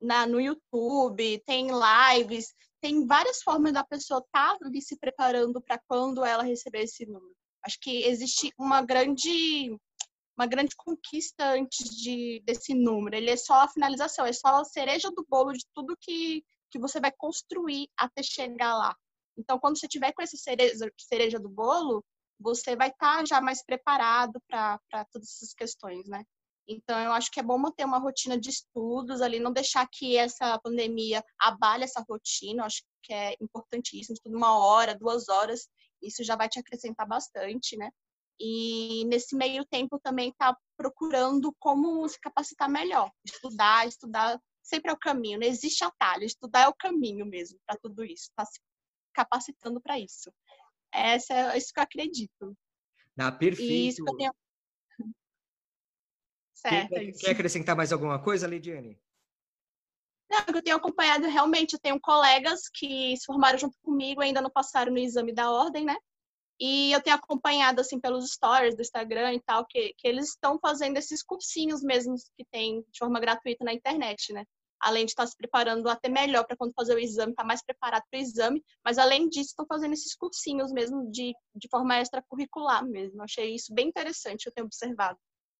na, 0.00 0.26
no 0.26 0.40
YouTube, 0.40 1.42
tem 1.44 1.68
lives, 1.70 2.54
tem 2.80 3.06
várias 3.06 3.42
formas 3.42 3.72
da 3.72 3.82
pessoa 3.82 4.20
estar 4.20 4.56
tá 4.56 4.64
ali 4.64 4.80
se 4.80 4.96
preparando 4.96 5.60
para 5.60 5.80
quando 5.88 6.24
ela 6.24 6.44
receber 6.44 6.82
esse 6.82 7.04
número. 7.04 7.34
Acho 7.64 7.78
que 7.80 8.04
existe 8.04 8.52
uma 8.58 8.80
grande 8.80 9.76
uma 10.40 10.46
grande 10.46 10.74
conquista 10.74 11.52
antes 11.52 11.90
de, 11.96 12.42
desse 12.46 12.72
número. 12.74 13.14
Ele 13.14 13.28
é 13.28 13.36
só 13.36 13.60
a 13.60 13.68
finalização, 13.68 14.24
é 14.24 14.32
só 14.32 14.48
a 14.60 14.64
cereja 14.64 15.10
do 15.10 15.26
bolo 15.28 15.52
de 15.52 15.66
tudo 15.74 15.94
que, 16.00 16.42
que 16.70 16.78
você 16.78 17.00
vai 17.00 17.12
construir 17.12 17.88
até 17.96 18.22
chegar 18.22 18.76
lá. 18.76 18.96
Então, 19.36 19.58
quando 19.58 19.78
você 19.78 19.88
tiver 19.88 20.12
com 20.12 20.22
essa 20.22 20.36
cereja, 20.36 20.90
cereja 20.98 21.38
do 21.38 21.48
bolo, 21.48 22.04
você 22.38 22.76
vai 22.76 22.88
estar 22.88 23.18
tá 23.18 23.24
já 23.24 23.40
mais 23.40 23.64
preparado 23.64 24.40
para 24.48 24.78
todas 25.12 25.28
essas 25.28 25.54
questões, 25.54 26.06
né? 26.08 26.24
Então, 26.68 26.98
eu 27.00 27.12
acho 27.12 27.30
que 27.30 27.40
é 27.40 27.42
bom 27.42 27.58
manter 27.58 27.84
uma 27.84 27.98
rotina 27.98 28.38
de 28.38 28.50
estudos 28.50 29.20
ali, 29.20 29.40
não 29.40 29.52
deixar 29.52 29.88
que 29.90 30.16
essa 30.16 30.58
pandemia 30.60 31.24
abale 31.38 31.84
essa 31.84 32.04
rotina. 32.08 32.62
Eu 32.62 32.66
acho 32.66 32.82
que 33.02 33.12
é 33.12 33.34
importantíssimo, 33.40 34.14
estudo 34.14 34.36
uma 34.36 34.58
hora, 34.58 34.96
duas 34.96 35.28
horas, 35.28 35.68
isso 36.00 36.22
já 36.22 36.36
vai 36.36 36.48
te 36.48 36.58
acrescentar 36.58 37.06
bastante, 37.08 37.76
né? 37.76 37.90
E 38.38 39.04
nesse 39.06 39.36
meio 39.36 39.64
tempo 39.66 39.98
também 40.00 40.32
tá 40.38 40.56
procurando 40.76 41.54
como 41.58 42.08
se 42.08 42.18
capacitar 42.20 42.70
melhor. 42.70 43.10
Estudar, 43.24 43.86
estudar 43.86 44.40
sempre 44.70 44.90
é 44.90 44.94
o 44.94 44.98
caminho, 44.98 45.38
não 45.38 45.46
existe 45.46 45.84
atalho, 45.84 46.24
estudar 46.24 46.62
é 46.62 46.68
o 46.68 46.74
caminho 46.74 47.26
mesmo 47.26 47.58
para 47.66 47.78
tudo 47.78 48.04
isso, 48.04 48.30
tá 48.34 48.44
se 48.44 48.60
capacitando 49.12 49.80
para 49.80 49.98
isso. 49.98 50.32
Essa 50.92 51.34
é 51.34 51.58
isso 51.58 51.72
que 51.72 51.80
eu 51.80 51.84
acredito. 51.84 52.56
Ah, 53.18 53.30
perfeito. 53.30 53.72
E 53.72 53.88
isso 53.88 54.02
que 54.02 54.10
eu 54.10 54.16
tenho 54.16 54.32
Certo. 56.54 56.90
Quer, 56.90 57.12
quer 57.12 57.30
acrescentar 57.30 57.74
mais 57.74 57.90
alguma 57.90 58.22
coisa, 58.22 58.46
Lidiane? 58.46 59.00
Não, 60.30 60.44
eu 60.54 60.62
tenho 60.62 60.76
acompanhado 60.76 61.26
realmente, 61.26 61.72
eu 61.72 61.80
tenho 61.80 61.98
colegas 62.00 62.68
que 62.68 63.16
se 63.16 63.24
formaram 63.24 63.58
junto 63.58 63.76
comigo, 63.82 64.20
ainda 64.20 64.42
não 64.42 64.50
passaram 64.50 64.92
no 64.92 64.98
exame 64.98 65.32
da 65.32 65.50
ordem, 65.50 65.84
né? 65.84 65.96
E 66.60 66.92
eu 66.92 67.02
tenho 67.02 67.16
acompanhado, 67.16 67.80
assim, 67.80 67.98
pelos 67.98 68.30
stories 68.30 68.76
do 68.76 68.82
Instagram 68.82 69.32
e 69.32 69.40
tal, 69.40 69.66
que, 69.66 69.94
que 69.96 70.06
eles 70.06 70.28
estão 70.28 70.58
fazendo 70.60 70.98
esses 70.98 71.22
cursinhos 71.22 71.82
mesmos 71.82 72.30
que 72.36 72.44
tem 72.44 72.82
de 72.90 72.98
forma 72.98 73.18
gratuita 73.18 73.64
na 73.64 73.72
internet, 73.72 74.32
né? 74.34 74.44
Além 74.80 75.04
de 75.04 75.12
estar 75.12 75.26
se 75.26 75.36
preparando 75.36 75.88
até 75.88 76.08
melhor 76.08 76.44
para 76.46 76.56
quando 76.56 76.72
fazer 76.72 76.94
o 76.94 76.98
exame, 76.98 77.32
estar 77.32 77.42
tá 77.42 77.46
mais 77.46 77.62
preparado 77.62 78.02
para 78.10 78.18
o 78.18 78.22
exame, 78.22 78.64
mas 78.84 78.98
além 78.98 79.28
disso, 79.28 79.50
estão 79.50 79.66
fazendo 79.66 79.92
esses 79.92 80.14
cursinhos 80.14 80.72
mesmo 80.72 81.10
de, 81.10 81.32
de 81.54 81.68
forma 81.68 82.00
extracurricular 82.00 82.86
mesmo. 82.86 83.22
Achei 83.22 83.54
isso 83.54 83.74
bem 83.74 83.88
interessante, 83.88 84.46
eu 84.46 84.52
tenho 84.52 84.66
observado 84.66 85.18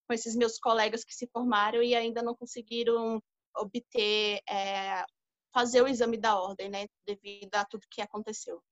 com 0.08 0.14
esses 0.14 0.34
meus 0.34 0.58
colegas 0.58 1.04
que 1.04 1.14
se 1.14 1.28
formaram 1.32 1.82
e 1.82 1.94
ainda 1.94 2.22
não 2.22 2.34
conseguiram 2.34 3.22
obter, 3.56 4.40
é, 4.48 5.04
fazer 5.52 5.82
o 5.82 5.88
exame 5.88 6.16
da 6.16 6.40
ordem, 6.40 6.68
né, 6.68 6.86
devido 7.06 7.54
a 7.54 7.64
tudo 7.64 7.86
que 7.90 8.00
aconteceu. 8.00 8.62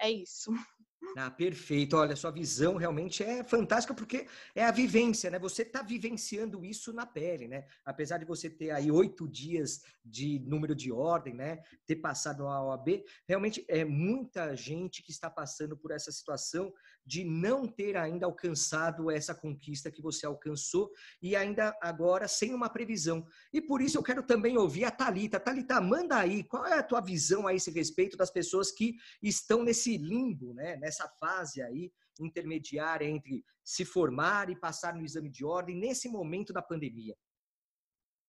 É 0.00 0.10
isso. 0.10 0.50
Ah, 1.16 1.30
perfeito. 1.30 1.96
Olha, 1.96 2.16
sua 2.16 2.30
visão 2.30 2.76
realmente 2.76 3.22
é 3.22 3.44
fantástica 3.44 3.92
porque 3.92 4.26
é 4.54 4.64
a 4.64 4.70
vivência, 4.70 5.30
né? 5.30 5.38
Você 5.38 5.62
está 5.62 5.82
vivenciando 5.82 6.64
isso 6.64 6.92
na 6.92 7.04
pele, 7.04 7.48
né? 7.48 7.66
Apesar 7.84 8.18
de 8.18 8.24
você 8.24 8.48
ter 8.48 8.70
aí 8.70 8.90
oito 8.90 9.28
dias 9.28 9.82
de 10.04 10.38
número 10.40 10.74
de 10.74 10.90
ordem, 10.90 11.34
né? 11.34 11.62
Ter 11.86 11.96
passado 11.96 12.46
a 12.46 12.64
OAB, 12.64 13.04
realmente 13.28 13.64
é 13.68 13.84
muita 13.84 14.56
gente 14.56 15.02
que 15.02 15.10
está 15.10 15.28
passando 15.28 15.76
por 15.76 15.90
essa 15.90 16.10
situação 16.10 16.72
de 17.04 17.24
não 17.24 17.66
ter 17.66 17.96
ainda 17.96 18.26
alcançado 18.26 19.10
essa 19.10 19.34
conquista 19.34 19.90
que 19.90 20.00
você 20.00 20.24
alcançou 20.24 20.90
e 21.20 21.34
ainda 21.34 21.76
agora 21.82 22.28
sem 22.28 22.54
uma 22.54 22.70
previsão. 22.70 23.26
E 23.52 23.60
por 23.60 23.82
isso 23.82 23.98
eu 23.98 24.02
quero 24.02 24.22
também 24.22 24.56
ouvir 24.56 24.84
a 24.84 24.90
Talita. 24.90 25.40
Talita, 25.40 25.80
manda 25.80 26.16
aí, 26.16 26.44
qual 26.44 26.64
é 26.64 26.78
a 26.78 26.82
tua 26.82 27.00
visão 27.00 27.46
a 27.46 27.54
esse 27.54 27.70
respeito 27.70 28.16
das 28.16 28.30
pessoas 28.30 28.70
que 28.70 28.96
estão 29.20 29.62
nesse 29.64 29.96
limbo, 29.96 30.54
né? 30.54 30.76
Nessa 30.92 31.08
fase 31.08 31.62
aí 31.62 31.90
intermediária 32.20 33.06
entre 33.06 33.42
se 33.64 33.82
formar 33.82 34.50
e 34.50 34.60
passar 34.60 34.94
no 34.94 35.02
exame 35.02 35.30
de 35.30 35.42
ordem 35.42 35.74
nesse 35.74 36.06
momento 36.06 36.52
da 36.52 36.60
pandemia. 36.60 37.16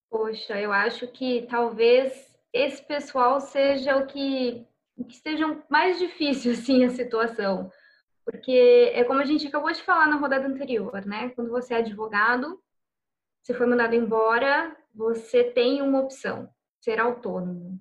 Poxa, 0.09 0.57
eu 0.61 0.71
acho 0.71 1.05
que 1.09 1.45
talvez 1.49 2.33
esse 2.53 2.81
pessoal 2.81 3.41
seja 3.41 3.97
o 3.97 4.07
que, 4.07 4.65
que 4.95 5.13
esteja 5.13 5.45
mais 5.69 5.99
difícil 5.99 6.53
assim 6.53 6.85
a 6.85 6.89
situação 6.89 7.69
porque 8.25 8.91
é 8.93 9.03
como 9.03 9.19
a 9.19 9.25
gente 9.25 9.47
acabou 9.47 9.71
de 9.71 9.83
falar 9.83 10.07
na 10.07 10.15
rodada 10.15 10.47
anterior, 10.47 11.05
né? 11.05 11.31
Quando 11.31 11.49
você 11.49 11.73
é 11.73 11.77
advogado, 11.77 12.57
você 13.41 13.53
foi 13.53 13.65
mandado 13.65 13.93
embora, 13.95 14.73
você 14.93 15.43
tem 15.43 15.81
uma 15.81 15.99
opção, 15.99 16.49
ser 16.79 16.99
autônomo. 17.01 17.77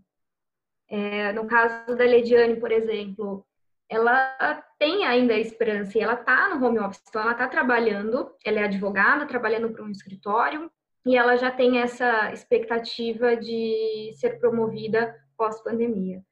É, 0.88 1.32
no 1.32 1.46
caso 1.46 1.96
da 1.96 2.04
Lediane, 2.04 2.58
por 2.58 2.72
exemplo, 2.72 3.46
ela 3.92 4.64
tem 4.78 5.04
ainda 5.04 5.34
a 5.34 5.38
esperança 5.38 5.98
e 5.98 6.00
ela 6.00 6.14
está 6.14 6.48
no 6.48 6.64
home 6.64 6.78
office, 6.78 7.02
então 7.06 7.20
ela 7.20 7.32
está 7.32 7.46
trabalhando, 7.46 8.34
ela 8.42 8.60
é 8.60 8.64
advogada, 8.64 9.26
trabalhando 9.26 9.70
para 9.70 9.84
um 9.84 9.90
escritório, 9.90 10.70
e 11.04 11.14
ela 11.14 11.36
já 11.36 11.50
tem 11.50 11.78
essa 11.78 12.32
expectativa 12.32 13.36
de 13.36 14.12
ser 14.14 14.38
promovida 14.38 15.14
pós-pandemia. 15.36 16.22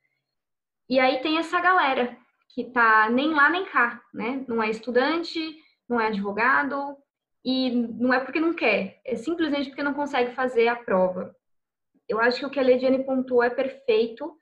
E 0.89 0.99
aí 0.99 1.21
tem 1.21 1.37
essa 1.37 1.61
galera 1.61 2.17
que 2.49 2.63
está 2.63 3.11
nem 3.11 3.35
lá 3.35 3.51
nem 3.51 3.67
cá, 3.67 4.03
né? 4.15 4.43
Não 4.49 4.63
é 4.63 4.71
estudante, 4.71 5.39
não 5.87 6.01
é 6.01 6.07
advogado 6.07 6.97
e 7.45 7.71
não 7.71 8.15
é 8.15 8.21
porque 8.21 8.41
não 8.41 8.55
quer, 8.55 9.01
é 9.05 9.17
simplesmente 9.17 9.69
porque 9.69 9.83
não 9.83 9.95
consegue 9.95 10.35
fazer 10.35 10.69
a 10.69 10.77
prova. 10.77 11.35
Eu 12.09 12.21
acho 12.21 12.41
que 12.41 12.47
o 12.47 12.51
que 12.51 12.59
a 12.59 12.63
Lediane 12.63 13.05
pontuou 13.05 13.43
é 13.43 13.51
perfeito, 13.51 14.35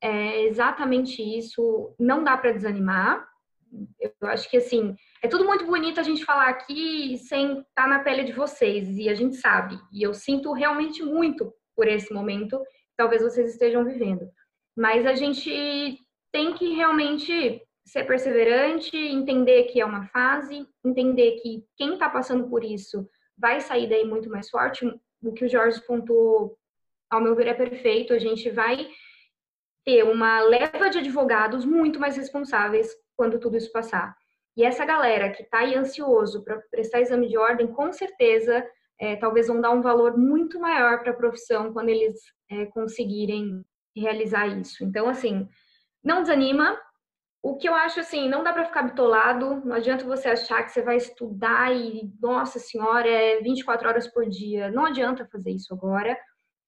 é 0.00 0.42
exatamente 0.44 1.22
isso, 1.22 1.94
não 1.98 2.24
dá 2.24 2.36
para 2.36 2.52
desanimar. 2.52 3.28
Eu 4.00 4.28
acho 4.28 4.50
que 4.50 4.56
assim, 4.56 4.96
é 5.22 5.28
tudo 5.28 5.44
muito 5.44 5.64
bonito 5.64 6.00
a 6.00 6.02
gente 6.02 6.24
falar 6.24 6.48
aqui 6.48 7.18
sem 7.18 7.52
estar 7.52 7.64
tá 7.74 7.86
na 7.86 8.00
pele 8.00 8.24
de 8.24 8.32
vocês, 8.32 8.98
e 8.98 9.08
a 9.08 9.14
gente 9.14 9.36
sabe, 9.36 9.78
e 9.92 10.02
eu 10.02 10.12
sinto 10.12 10.52
realmente 10.52 11.02
muito 11.02 11.52
por 11.76 11.86
esse 11.86 12.12
momento, 12.12 12.60
talvez 12.96 13.22
vocês 13.22 13.50
estejam 13.50 13.84
vivendo. 13.84 14.28
Mas 14.76 15.06
a 15.06 15.14
gente 15.14 15.98
tem 16.32 16.52
que 16.54 16.74
realmente 16.74 17.62
ser 17.84 18.04
perseverante, 18.04 18.96
entender 18.96 19.64
que 19.64 19.80
é 19.80 19.84
uma 19.84 20.06
fase, 20.08 20.66
entender 20.84 21.40
que 21.42 21.64
quem 21.76 21.94
está 21.94 22.08
passando 22.08 22.48
por 22.48 22.64
isso 22.64 23.08
vai 23.36 23.60
sair 23.60 23.88
daí 23.88 24.04
muito 24.04 24.30
mais 24.30 24.48
forte. 24.48 24.86
O 25.22 25.32
que 25.32 25.44
o 25.44 25.48
Jorge 25.48 25.80
pontuou, 25.86 26.56
ao 27.10 27.20
meu 27.20 27.34
ver, 27.34 27.48
é 27.48 27.54
perfeito. 27.54 28.12
A 28.12 28.18
gente 28.18 28.50
vai 28.50 28.86
ter 29.90 30.04
uma 30.04 30.40
leva 30.40 30.88
de 30.88 30.98
advogados 30.98 31.64
muito 31.64 31.98
mais 31.98 32.16
responsáveis 32.16 32.88
quando 33.16 33.40
tudo 33.40 33.56
isso 33.56 33.72
passar. 33.72 34.14
E 34.56 34.62
essa 34.62 34.84
galera 34.84 35.30
que 35.30 35.42
está 35.42 35.58
aí 35.58 35.74
ansioso 35.74 36.44
para 36.44 36.60
prestar 36.70 37.00
exame 37.00 37.28
de 37.28 37.36
ordem, 37.36 37.66
com 37.66 37.92
certeza, 37.92 38.64
é, 39.00 39.16
talvez 39.16 39.48
vão 39.48 39.60
dar 39.60 39.72
um 39.72 39.82
valor 39.82 40.16
muito 40.16 40.60
maior 40.60 41.00
para 41.00 41.10
a 41.10 41.16
profissão 41.16 41.72
quando 41.72 41.88
eles 41.88 42.20
é, 42.48 42.66
conseguirem 42.66 43.64
realizar 43.96 44.46
isso. 44.46 44.84
Então, 44.84 45.08
assim, 45.08 45.48
não 46.04 46.22
desanima. 46.22 46.78
O 47.42 47.56
que 47.56 47.68
eu 47.68 47.74
acho 47.74 47.98
assim, 47.98 48.28
não 48.28 48.44
dá 48.44 48.52
para 48.52 48.66
ficar 48.66 48.82
bitolado, 48.82 49.60
não 49.64 49.74
adianta 49.74 50.04
você 50.04 50.28
achar 50.28 50.62
que 50.62 50.70
você 50.70 50.82
vai 50.82 50.98
estudar 50.98 51.74
e, 51.74 52.12
nossa 52.20 52.60
senhora, 52.60 53.08
é 53.08 53.40
24 53.40 53.88
horas 53.88 54.06
por 54.06 54.28
dia. 54.28 54.70
Não 54.70 54.84
adianta 54.84 55.28
fazer 55.32 55.50
isso 55.50 55.74
agora. 55.74 56.16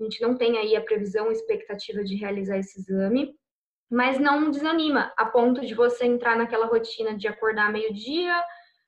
A 0.02 0.04
gente 0.04 0.20
não 0.20 0.36
tem 0.36 0.58
aí 0.58 0.74
a 0.74 0.80
previsão, 0.80 1.28
a 1.28 1.32
expectativa 1.32 2.02
de 2.02 2.16
realizar 2.16 2.58
esse 2.58 2.80
exame, 2.80 3.32
mas 3.88 4.18
não 4.18 4.50
desanima 4.50 5.12
a 5.16 5.26
ponto 5.26 5.60
de 5.60 5.74
você 5.74 6.04
entrar 6.04 6.36
naquela 6.36 6.66
rotina 6.66 7.16
de 7.16 7.28
acordar 7.28 7.70
meio-dia, 7.70 8.42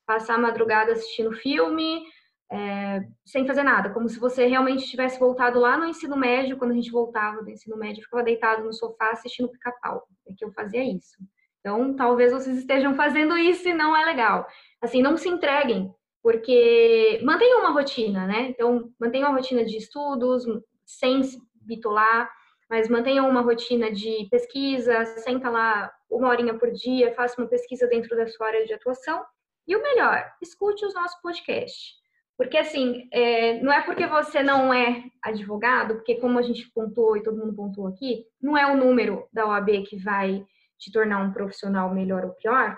passar 0.05 0.35
a 0.35 0.38
madrugada 0.38 0.92
assistindo 0.92 1.33
filme, 1.33 2.03
é, 2.50 3.07
sem 3.24 3.46
fazer 3.46 3.62
nada, 3.62 3.90
como 3.90 4.09
se 4.09 4.18
você 4.18 4.46
realmente 4.46 4.87
tivesse 4.87 5.18
voltado 5.18 5.59
lá 5.61 5.77
no 5.77 5.87
ensino 5.87 6.16
médio, 6.16 6.57
quando 6.57 6.72
a 6.72 6.74
gente 6.74 6.90
voltava 6.90 7.42
do 7.42 7.50
ensino 7.50 7.77
médio, 7.77 8.03
ficava 8.03 8.22
deitado 8.22 8.64
no 8.64 8.72
sofá 8.72 9.11
assistindo 9.11 9.50
pica-pau, 9.50 10.07
é 10.27 10.33
que 10.37 10.44
eu 10.44 10.53
fazia 10.53 10.83
isso. 10.83 11.16
Então, 11.61 11.94
talvez 11.94 12.33
vocês 12.33 12.59
estejam 12.59 12.94
fazendo 12.94 13.38
isso 13.38 13.68
e 13.68 13.72
não 13.72 13.96
é 13.96 14.05
legal. 14.05 14.46
Assim, 14.83 15.00
não 15.00 15.16
se 15.16 15.29
entreguem, 15.29 15.90
porque 16.22 17.20
mantenham 17.24 17.61
uma 17.61 17.70
rotina, 17.70 18.27
né? 18.27 18.48
Então, 18.48 18.90
mantenham 19.00 19.29
uma 19.29 19.37
rotina 19.37 19.64
de 19.64 19.77
estudos, 19.79 20.44
sem 20.85 21.23
se 21.23 21.38
bitolar, 21.55 22.31
mas 22.68 22.88
mantenham 22.88 23.29
uma 23.29 23.40
rotina 23.40 23.90
de 23.90 24.27
pesquisa, 24.31 25.05
senta 25.18 25.51
lá 25.51 25.92
uma 26.11 26.29
horinha 26.29 26.59
por 26.59 26.70
dia, 26.70 27.14
faça 27.14 27.40
uma 27.40 27.49
pesquisa 27.49 27.87
dentro 27.87 28.16
da 28.16 28.27
sua 28.27 28.49
área 28.49 28.64
de 28.64 28.73
atuação. 28.73 29.25
E 29.66 29.75
o 29.77 29.83
melhor, 29.83 30.31
escute 30.42 30.85
os 30.85 30.94
nossos 30.94 31.20
podcasts. 31.20 31.94
Porque, 32.37 32.59
assim, 32.59 33.09
é, 33.12 33.61
não 33.61 33.73
é 33.73 33.81
porque 33.83 34.07
você 34.07 34.42
não 34.42 34.75
é 34.75 35.05
advogado, 35.23 35.94
porque, 35.94 36.16
como 36.16 36.38
a 36.38 36.42
gente 36.42 36.68
pontuou 36.73 37.16
e 37.16 37.23
todo 37.23 37.38
mundo 37.38 37.55
pontuou 37.55 37.87
aqui, 37.87 38.27
não 38.40 38.59
é 38.59 38.66
o 38.66 38.77
número 38.77 39.29
da 39.33 39.47
OAB 39.47 39.85
que 39.88 39.97
vai 39.97 40.44
te 40.79 40.90
tornar 40.90 41.20
um 41.20 41.33
profissional 41.33 41.94
melhor 41.94 42.25
ou 42.25 42.33
pior. 42.33 42.77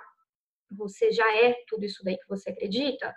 você 0.70 1.10
já 1.10 1.34
é 1.36 1.54
tudo 1.68 1.84
isso 1.84 2.04
daí 2.04 2.16
que 2.18 2.28
você 2.28 2.50
acredita, 2.50 3.14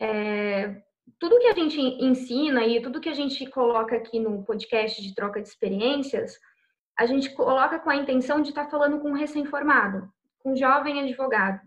é, 0.00 0.82
tudo 1.18 1.38
que 1.38 1.46
a 1.46 1.54
gente 1.54 1.80
ensina 1.80 2.66
e 2.66 2.80
tudo 2.80 3.00
que 3.00 3.08
a 3.08 3.14
gente 3.14 3.48
coloca 3.50 3.96
aqui 3.96 4.18
no 4.18 4.44
podcast 4.44 5.00
de 5.02 5.14
troca 5.14 5.40
de 5.40 5.48
experiências, 5.48 6.38
a 6.98 7.06
gente 7.06 7.30
coloca 7.30 7.78
com 7.78 7.90
a 7.90 7.96
intenção 7.96 8.40
de 8.40 8.50
estar 8.50 8.64
tá 8.64 8.70
falando 8.70 9.00
com 9.00 9.10
um 9.10 9.14
recém-formado, 9.14 10.08
com 10.38 10.52
um 10.52 10.56
jovem 10.56 11.00
advogado. 11.00 11.60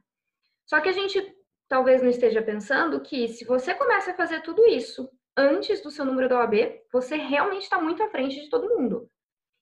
Só 0.66 0.80
que 0.82 0.90
a 0.90 0.94
gente 0.94 1.36
talvez 1.68 2.02
não 2.02 2.10
esteja 2.10 2.42
pensando 2.42 3.00
que 3.00 3.30
se 3.30 3.46
você 3.46 3.74
começa 3.74 4.12
a 4.12 4.16
fazer 4.16 4.42
tudo 4.42 4.66
isso 4.68 5.10
antes 5.38 5.82
do 5.82 5.90
seu 5.90 6.04
número 6.04 6.28
da 6.28 6.40
OAB, 6.40 6.82
você 6.92 7.16
realmente 7.16 7.64
está 7.64 7.82
muito 7.82 8.04
à 8.04 8.10
frente 8.10 8.42
de 8.42 8.50
todo 8.50 8.70
mundo. 8.70 9.10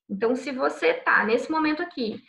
Então, 0.08 0.34
se 0.34 0.50
você 0.50 0.88
está 0.88 1.24
nesse 1.24 1.48
momento 1.50 1.80
aqui, 1.80 2.20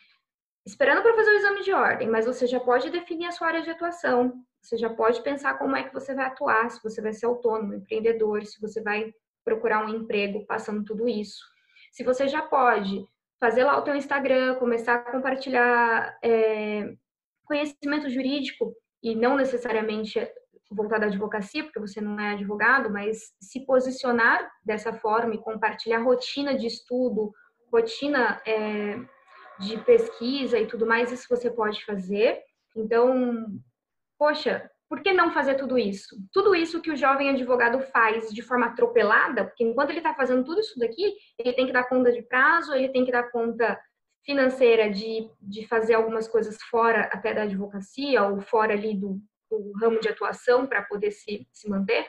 esperando 0.64 1.02
para 1.02 1.16
fazer 1.16 1.32
o 1.32 1.36
exame 1.36 1.64
de 1.64 1.74
ordem, 1.74 2.08
mas 2.08 2.28
você 2.28 2.46
já 2.46 2.60
pode 2.60 2.92
definir 2.92 3.26
a 3.26 3.32
sua 3.32 3.48
área 3.48 3.64
de 3.64 3.72
atuação, 3.72 4.34
você 4.62 4.78
já 4.78 4.90
pode 4.90 5.22
pensar 5.24 5.58
como 5.58 5.76
é 5.76 5.84
que 5.84 5.94
você 5.94 6.14
vai 6.14 6.26
atuar, 6.26 6.70
se 6.70 6.82
você 6.84 7.02
vai 7.02 7.14
ser 7.14 7.26
autônomo, 7.26 7.74
empreendedor, 7.74 8.46
se 8.46 8.62
você 8.62 8.82
vai 8.82 9.14
procurar 9.44 9.86
um 9.86 9.90
emprego 9.90 10.46
passando 10.46 10.84
tudo 10.84 11.08
isso. 11.08 11.44
Se 11.92 12.04
você 12.04 12.28
já 12.28 12.42
pode 12.42 13.06
fazer 13.40 13.64
lá 13.64 13.78
o 13.78 13.82
teu 13.82 13.96
Instagram, 13.96 14.56
começar 14.56 14.96
a 14.96 15.12
compartilhar 15.12 16.18
é, 16.24 16.94
conhecimento 17.44 18.08
jurídico 18.10 18.74
e 19.02 19.16
não 19.16 19.36
necessariamente 19.36 20.20
voltado 20.70 21.06
à 21.06 21.08
advocacia, 21.08 21.64
porque 21.64 21.80
você 21.80 22.00
não 22.00 22.20
é 22.20 22.34
advogado, 22.34 22.90
mas 22.90 23.34
se 23.42 23.66
posicionar 23.66 24.50
dessa 24.64 24.94
forma 24.94 25.36
e 25.36 25.42
compartilhar 25.42 26.00
rotina 26.00 26.56
de 26.56 26.68
estudo, 26.68 27.34
rotina 27.72 28.42
é, 28.46 28.98
de 29.60 29.78
pesquisa 29.80 30.60
e 30.60 30.68
tudo 30.68 30.86
mais, 30.86 31.12
isso 31.12 31.28
você 31.30 31.50
pode 31.50 31.84
fazer. 31.84 32.40
Então, 32.76 33.48
poxa, 34.22 34.70
por 34.88 35.02
que 35.02 35.12
não 35.12 35.32
fazer 35.32 35.56
tudo 35.56 35.80
isso? 35.80 36.16
Tudo 36.32 36.54
isso 36.54 36.80
que 36.80 36.92
o 36.92 36.96
jovem 36.96 37.32
advogado 37.32 37.82
faz 37.92 38.32
de 38.32 38.44
forma 38.44 38.68
atropelada, 38.68 39.46
porque 39.46 39.64
enquanto 39.64 39.90
ele 39.90 39.98
está 39.98 40.14
fazendo 40.14 40.44
tudo 40.44 40.60
isso 40.60 40.78
daqui, 40.78 41.16
ele 41.40 41.54
tem 41.54 41.66
que 41.66 41.74
dar 41.74 41.90
conta 41.90 42.12
de 42.12 42.22
prazo, 42.22 42.72
ele 42.72 42.90
tem 42.90 43.04
que 43.04 43.12
dar 43.12 43.32
conta 43.32 43.80
financeira 44.24 44.92
de, 44.92 45.28
de 45.42 45.68
fazer 45.68 45.96
algumas 45.96 46.28
coisas 46.28 46.62
fora 46.70 47.10
até 47.12 47.34
da 47.34 47.44
advocacia 47.44 48.22
ou 48.22 48.40
fora 48.42 48.74
ali 48.74 48.94
do, 48.96 49.20
do 49.50 49.72
ramo 49.82 50.00
de 50.00 50.10
atuação 50.10 50.68
para 50.68 50.84
poder 50.84 51.10
se, 51.10 51.48
se 51.52 51.68
manter. 51.68 52.06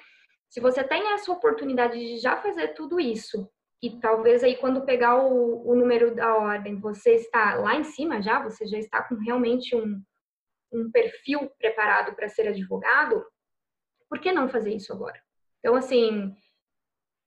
Se 0.50 0.60
você 0.60 0.84
tem 0.84 1.14
essa 1.14 1.32
oportunidade 1.32 1.98
de 1.98 2.18
já 2.18 2.36
fazer 2.36 2.74
tudo 2.74 3.00
isso 3.00 3.48
e 3.82 3.98
talvez 4.00 4.44
aí 4.44 4.56
quando 4.56 4.84
pegar 4.84 5.16
o, 5.16 5.66
o 5.66 5.74
número 5.74 6.14
da 6.14 6.36
ordem, 6.36 6.78
você 6.78 7.14
está 7.14 7.54
lá 7.54 7.74
em 7.74 7.84
cima 7.84 8.20
já, 8.20 8.42
você 8.42 8.66
já 8.66 8.76
está 8.76 9.02
com 9.02 9.14
realmente 9.14 9.74
um, 9.74 9.98
um 10.72 10.90
perfil 10.90 11.50
preparado 11.58 12.14
para 12.14 12.28
ser 12.28 12.48
advogado, 12.48 13.24
por 14.08 14.18
que 14.18 14.32
não 14.32 14.48
fazer 14.48 14.74
isso 14.74 14.92
agora? 14.92 15.20
Então, 15.58 15.74
assim, 15.74 16.34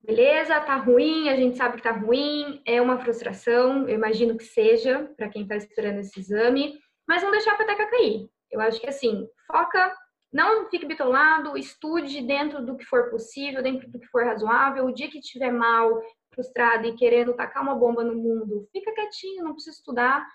beleza, 0.01 0.59
tá 0.61 0.75
ruim, 0.75 1.29
a 1.29 1.35
gente 1.35 1.57
sabe 1.57 1.77
que 1.77 1.83
tá 1.83 1.91
ruim, 1.91 2.61
é 2.65 2.81
uma 2.81 2.99
frustração, 2.99 3.87
eu 3.87 3.95
imagino 3.95 4.37
que 4.37 4.43
seja 4.43 5.11
para 5.17 5.29
quem 5.29 5.43
está 5.43 5.55
esperando 5.55 5.99
esse 5.99 6.19
exame, 6.19 6.79
mas 7.07 7.23
não 7.23 7.31
deixar 7.31 7.53
a 7.53 7.57
peteca 7.57 7.89
cair. 7.89 8.29
Eu 8.51 8.61
acho 8.61 8.79
que 8.79 8.87
assim, 8.87 9.27
foca, 9.47 9.95
não 10.31 10.69
fique 10.69 10.85
bitolado, 10.85 11.57
estude 11.57 12.21
dentro 12.21 12.65
do 12.65 12.75
que 12.75 12.85
for 12.85 13.09
possível, 13.09 13.63
dentro 13.63 13.89
do 13.89 13.99
que 13.99 14.07
for 14.07 14.25
razoável. 14.25 14.85
O 14.85 14.93
dia 14.93 15.09
que 15.09 15.19
estiver 15.19 15.51
mal, 15.51 16.01
frustrado 16.33 16.85
e 16.85 16.95
querendo 16.95 17.33
tacar 17.33 17.63
uma 17.63 17.75
bomba 17.75 18.03
no 18.03 18.15
mundo, 18.15 18.67
fica 18.71 18.93
quietinho, 18.93 19.43
não 19.43 19.53
precisa 19.53 19.77
estudar, 19.77 20.27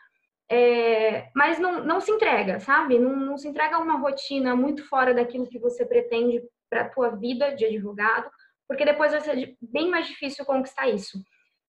é, 0.51 1.31
mas 1.35 1.61
não, 1.61 1.85
não 1.85 2.01
se 2.01 2.11
entrega, 2.11 2.59
sabe? 2.59 2.99
Não, 2.99 3.15
não 3.15 3.39
se 3.39 3.47
entrega 3.47 3.77
a 3.77 3.81
uma 3.81 3.99
rotina 3.99 4.57
muito 4.57 4.87
fora 4.89 5.15
daquilo 5.15 5.47
que 5.47 5.61
você 5.61 5.87
pretende 5.87 6.43
para 6.69 6.83
a 6.83 6.89
tua 6.89 7.11
vida 7.11 7.55
de 7.55 7.65
advogado, 7.65 8.29
porque 8.67 8.85
depois 8.85 9.13
vai 9.13 9.21
ser 9.21 9.57
bem 9.61 9.89
mais 9.89 10.09
difícil 10.09 10.45
conquistar 10.45 10.89
isso. 10.89 11.23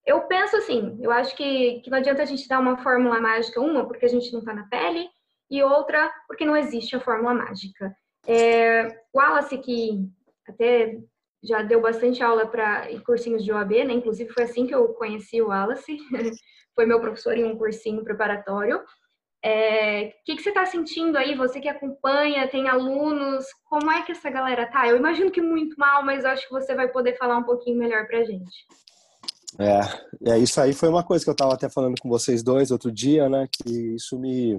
Eu 0.04 0.22
penso 0.22 0.58
assim, 0.58 0.98
eu 1.00 1.12
acho 1.12 1.36
que, 1.36 1.80
que 1.82 1.91
não 1.91 2.00
adianta 2.00 2.24
a 2.24 2.26
gente 2.26 2.48
dar 2.48 2.60
uma 2.60 2.78
fórmula 2.78 3.22
mágica, 3.22 3.62
uma, 3.62 3.86
porque 3.86 4.06
a 4.06 4.10
gente 4.10 4.32
não 4.32 4.39
está 4.39 4.52
na 4.52 4.67
pele, 4.67 5.08
e 5.50 5.62
outra, 5.62 6.12
porque 6.28 6.46
não 6.46 6.58
existe 6.58 6.96
a 6.96 7.00
fórmula 7.00 7.36
mágica. 7.36 7.96
É, 8.26 8.88
Wallace, 9.13 9.58
que 9.60 10.10
até 10.48 10.98
já 11.43 11.62
deu 11.62 11.82
bastante 11.82 12.21
aula 12.21 12.45
para 12.45 12.88
cursinhos 13.06 13.43
de 13.43 13.51
OAB, 13.51 13.71
né? 13.86 13.93
Inclusive 13.93 14.32
foi 14.32 14.43
assim 14.43 14.67
que 14.67 14.75
eu 14.75 14.89
conheci 14.89 15.41
o 15.41 15.47
Wallace. 15.47 15.97
foi 16.75 16.86
meu 16.86 16.99
professor 16.99 17.38
em 17.38 17.43
um 17.43 17.58
cursinho 17.58 18.04
preparatório. 18.04 18.77
O 18.77 18.84
é, 19.43 20.13
que, 20.23 20.36
que 20.36 20.41
você 20.41 20.49
está 20.49 20.65
sentindo 20.65 21.17
aí? 21.17 21.36
Você 21.36 21.60
que 21.60 21.67
acompanha, 21.67 22.47
tem 22.47 22.67
alunos, 22.67 23.45
como 23.65 23.91
é 23.91 24.04
que 24.04 24.12
essa 24.12 24.30
galera 24.30 24.67
tá? 24.67 24.88
Eu 24.88 24.97
imagino 24.97 25.32
que 25.32 25.41
muito 25.41 25.75
mal, 25.80 26.06
mas 26.06 26.23
acho 26.23 26.47
que 26.47 26.54
você 26.54 26.75
vai 26.75 26.88
poder 26.88 27.17
falar 27.17 27.38
um 27.38 27.43
pouquinho 27.43 27.77
melhor 27.77 28.06
para 28.06 28.23
gente. 28.23 28.65
É, 29.60 30.32
é, 30.32 30.38
isso 30.38 30.62
aí 30.62 30.73
foi 30.73 30.89
uma 30.89 31.04
coisa 31.04 31.23
que 31.23 31.30
eu 31.30 31.34
estava 31.34 31.54
até 31.54 31.67
falando 31.67 31.99
com 31.99 32.08
vocês 32.08 32.43
dois 32.43 32.71
outro 32.71 32.91
dia, 32.91 33.27
né? 33.27 33.47
Que 33.51 33.95
isso 33.95 34.17
me. 34.17 34.56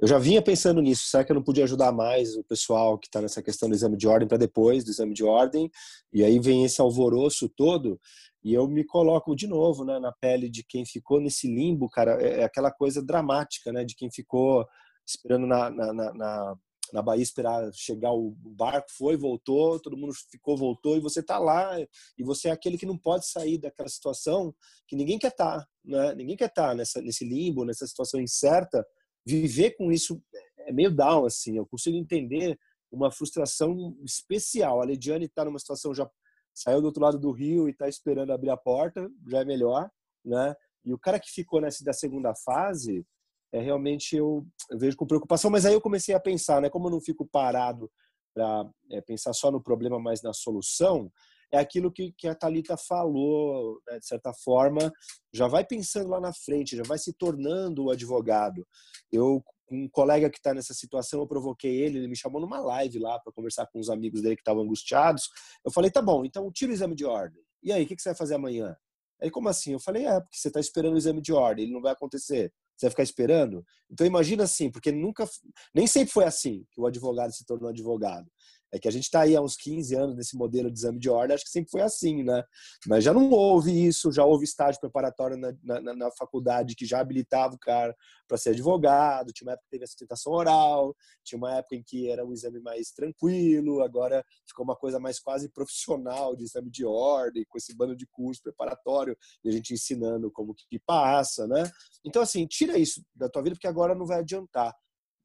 Eu 0.00 0.08
já 0.08 0.18
vinha 0.18 0.42
pensando 0.42 0.80
nisso. 0.82 1.06
Será 1.06 1.24
que 1.24 1.30
eu 1.32 1.34
não 1.34 1.42
podia 1.42 1.64
ajudar 1.64 1.92
mais 1.92 2.36
o 2.36 2.44
pessoal 2.44 2.98
que 2.98 3.06
está 3.06 3.20
nessa 3.20 3.42
questão 3.42 3.68
do 3.68 3.74
exame 3.74 3.96
de 3.96 4.08
ordem 4.08 4.26
para 4.26 4.38
depois 4.38 4.84
do 4.84 4.90
exame 4.90 5.14
de 5.14 5.24
ordem? 5.24 5.70
E 6.12 6.24
aí 6.24 6.38
vem 6.38 6.64
esse 6.64 6.80
alvoroço 6.80 7.48
todo. 7.48 8.00
E 8.42 8.52
eu 8.52 8.68
me 8.68 8.84
coloco 8.84 9.34
de 9.34 9.46
novo 9.46 9.84
né, 9.84 9.98
na 9.98 10.12
pele 10.12 10.50
de 10.50 10.64
quem 10.64 10.84
ficou 10.84 11.20
nesse 11.20 11.46
limbo, 11.46 11.88
cara. 11.88 12.20
É, 12.20 12.40
é 12.40 12.44
aquela 12.44 12.70
coisa 12.70 13.02
dramática, 13.02 13.72
né? 13.72 13.84
De 13.84 13.94
quem 13.94 14.10
ficou 14.10 14.66
esperando 15.06 15.46
na, 15.46 15.70
na, 15.70 15.92
na, 15.92 16.56
na 16.92 17.02
Bahia 17.02 17.22
esperar 17.22 17.70
chegar 17.72 18.12
o 18.12 18.34
barco, 18.38 18.88
foi, 18.96 19.16
voltou, 19.16 19.80
todo 19.80 19.96
mundo 19.96 20.12
ficou, 20.30 20.56
voltou, 20.56 20.96
e 20.96 21.00
você 21.00 21.22
tá 21.22 21.38
lá, 21.38 21.78
e 21.80 22.22
você 22.22 22.48
é 22.48 22.52
aquele 22.52 22.78
que 22.78 22.86
não 22.86 22.96
pode 22.96 23.26
sair 23.26 23.58
daquela 23.58 23.88
situação 23.88 24.54
que 24.86 24.96
ninguém 24.96 25.18
quer 25.18 25.28
estar, 25.28 25.60
tá, 25.60 25.68
né? 25.84 26.14
Ninguém 26.14 26.36
quer 26.36 26.48
estar 26.48 26.68
tá 26.68 26.74
nesse 26.74 27.24
limbo, 27.24 27.64
nessa 27.64 27.86
situação 27.86 28.20
incerta. 28.20 28.84
Viver 29.26 29.72
com 29.76 29.90
isso 29.90 30.22
é 30.58 30.72
meio 30.72 30.90
down, 30.90 31.24
assim. 31.26 31.56
Eu 31.56 31.66
consigo 31.66 31.96
entender 31.96 32.58
uma 32.90 33.10
frustração 33.10 33.96
especial. 34.04 34.80
A 34.80 34.86
Lidiane 34.86 35.26
está 35.26 35.44
numa 35.44 35.58
situação 35.58 35.94
já 35.94 36.08
saiu 36.54 36.80
do 36.80 36.86
outro 36.86 37.02
lado 37.02 37.18
do 37.18 37.32
rio 37.32 37.68
e 37.68 37.72
está 37.72 37.88
esperando 37.88 38.32
abrir 38.32 38.50
a 38.50 38.56
porta, 38.56 39.10
já 39.28 39.40
é 39.40 39.44
melhor, 39.44 39.90
né? 40.24 40.54
E 40.84 40.92
o 40.92 40.98
cara 40.98 41.18
que 41.18 41.30
ficou 41.30 41.60
nessa 41.60 41.82
da 41.82 41.92
segunda 41.92 42.34
fase, 42.34 43.04
é 43.52 43.60
realmente 43.60 44.16
eu, 44.16 44.46
eu, 44.70 44.78
vejo 44.78 44.96
com 44.96 45.06
preocupação. 45.06 45.50
Mas 45.50 45.64
aí 45.64 45.72
eu 45.72 45.80
comecei 45.80 46.14
a 46.14 46.20
pensar, 46.20 46.60
né? 46.60 46.70
Como 46.70 46.86
eu 46.86 46.90
não 46.92 47.00
fico 47.00 47.26
parado 47.26 47.90
para 48.34 48.68
é, 48.90 49.00
pensar 49.00 49.32
só 49.32 49.50
no 49.50 49.62
problema, 49.62 49.98
mas 49.98 50.22
na 50.22 50.32
solução, 50.32 51.10
é 51.54 51.58
aquilo 51.58 51.92
que, 51.92 52.12
que 52.18 52.26
a 52.26 52.34
Talita 52.34 52.76
falou, 52.76 53.80
né, 53.88 53.98
de 53.98 54.06
certa 54.06 54.32
forma, 54.32 54.92
já 55.32 55.46
vai 55.46 55.64
pensando 55.64 56.08
lá 56.08 56.20
na 56.20 56.32
frente, 56.32 56.76
já 56.76 56.82
vai 56.82 56.98
se 56.98 57.12
tornando 57.12 57.84
o 57.84 57.90
advogado. 57.90 58.66
Eu 59.10 59.42
um 59.70 59.88
colega 59.88 60.28
que 60.28 60.36
está 60.36 60.52
nessa 60.52 60.74
situação, 60.74 61.20
eu 61.20 61.26
provoquei 61.26 61.80
ele, 61.80 61.98
ele 61.98 62.06
me 62.06 62.14
chamou 62.16 62.38
numa 62.38 62.60
live 62.60 62.98
lá 62.98 63.18
para 63.18 63.32
conversar 63.32 63.66
com 63.66 63.80
os 63.80 63.88
amigos 63.88 64.20
dele 64.20 64.36
que 64.36 64.42
estavam 64.42 64.62
angustiados. 64.62 65.28
Eu 65.64 65.72
falei, 65.72 65.90
tá 65.90 66.02
bom, 66.02 66.22
então 66.24 66.52
tira 66.52 66.70
o 66.70 66.74
exame 66.74 66.94
de 66.94 67.06
ordem. 67.06 67.42
E 67.62 67.72
aí, 67.72 67.82
o 67.82 67.86
que, 67.86 67.96
que 67.96 68.02
você 68.02 68.10
vai 68.10 68.16
fazer 68.16 68.34
amanhã? 68.34 68.76
Aí, 69.22 69.30
como 69.30 69.48
assim? 69.48 69.72
Eu 69.72 69.80
falei, 69.80 70.06
é, 70.06 70.20
porque 70.20 70.36
você 70.36 70.48
está 70.48 70.60
esperando 70.60 70.94
o 70.94 70.98
exame 70.98 71.22
de 71.22 71.32
ordem, 71.32 71.64
ele 71.64 71.72
não 71.72 71.80
vai 71.80 71.92
acontecer. 71.92 72.52
Você 72.76 72.86
vai 72.86 72.90
ficar 72.90 73.02
esperando? 73.04 73.64
Então 73.90 74.06
imagina 74.06 74.44
assim, 74.44 74.70
porque 74.70 74.90
nunca, 74.90 75.28
nem 75.74 75.86
sempre 75.86 76.12
foi 76.12 76.24
assim 76.24 76.66
que 76.70 76.80
o 76.80 76.86
advogado 76.86 77.32
se 77.32 77.44
tornou 77.46 77.70
advogado. 77.70 78.30
É 78.74 78.78
que 78.80 78.88
a 78.88 78.90
gente 78.90 79.04
está 79.04 79.20
aí 79.20 79.36
há 79.36 79.40
uns 79.40 79.56
15 79.56 79.94
anos 79.94 80.16
nesse 80.16 80.36
modelo 80.36 80.68
de 80.68 80.76
exame 80.76 80.98
de 80.98 81.08
ordem, 81.08 81.32
acho 81.32 81.44
que 81.44 81.50
sempre 81.50 81.70
foi 81.70 81.80
assim, 81.80 82.24
né? 82.24 82.42
Mas 82.88 83.04
já 83.04 83.14
não 83.14 83.30
houve 83.30 83.86
isso, 83.86 84.10
já 84.10 84.24
houve 84.24 84.44
estágio 84.44 84.80
preparatório 84.80 85.36
na, 85.36 85.54
na, 85.62 85.94
na 85.94 86.10
faculdade 86.10 86.74
que 86.74 86.84
já 86.84 86.98
habilitava 86.98 87.54
o 87.54 87.58
cara 87.58 87.94
para 88.26 88.36
ser 88.36 88.50
advogado, 88.50 89.32
tinha 89.32 89.46
uma 89.46 89.52
época 89.52 89.66
que 89.66 89.70
teve 89.70 89.84
a 89.84 89.86
sustentação 89.86 90.32
oral, 90.32 90.92
tinha 91.22 91.38
uma 91.38 91.54
época 91.54 91.76
em 91.76 91.84
que 91.84 92.10
era 92.10 92.26
um 92.26 92.32
exame 92.32 92.58
mais 92.58 92.90
tranquilo, 92.90 93.80
agora 93.80 94.24
ficou 94.44 94.64
uma 94.64 94.74
coisa 94.74 94.98
mais 94.98 95.20
quase 95.20 95.48
profissional 95.48 96.34
de 96.34 96.42
exame 96.42 96.68
de 96.68 96.84
ordem, 96.84 97.46
com 97.48 97.56
esse 97.56 97.76
bando 97.76 97.94
de 97.94 98.08
curso 98.08 98.42
preparatório 98.42 99.16
e 99.44 99.50
a 99.50 99.52
gente 99.52 99.72
ensinando 99.72 100.32
como 100.32 100.52
que 100.52 100.80
passa, 100.80 101.46
né? 101.46 101.70
Então, 102.04 102.22
assim, 102.22 102.44
tira 102.44 102.76
isso 102.76 103.04
da 103.14 103.28
tua 103.28 103.40
vida, 103.42 103.54
porque 103.54 103.68
agora 103.68 103.94
não 103.94 104.04
vai 104.04 104.18
adiantar 104.18 104.74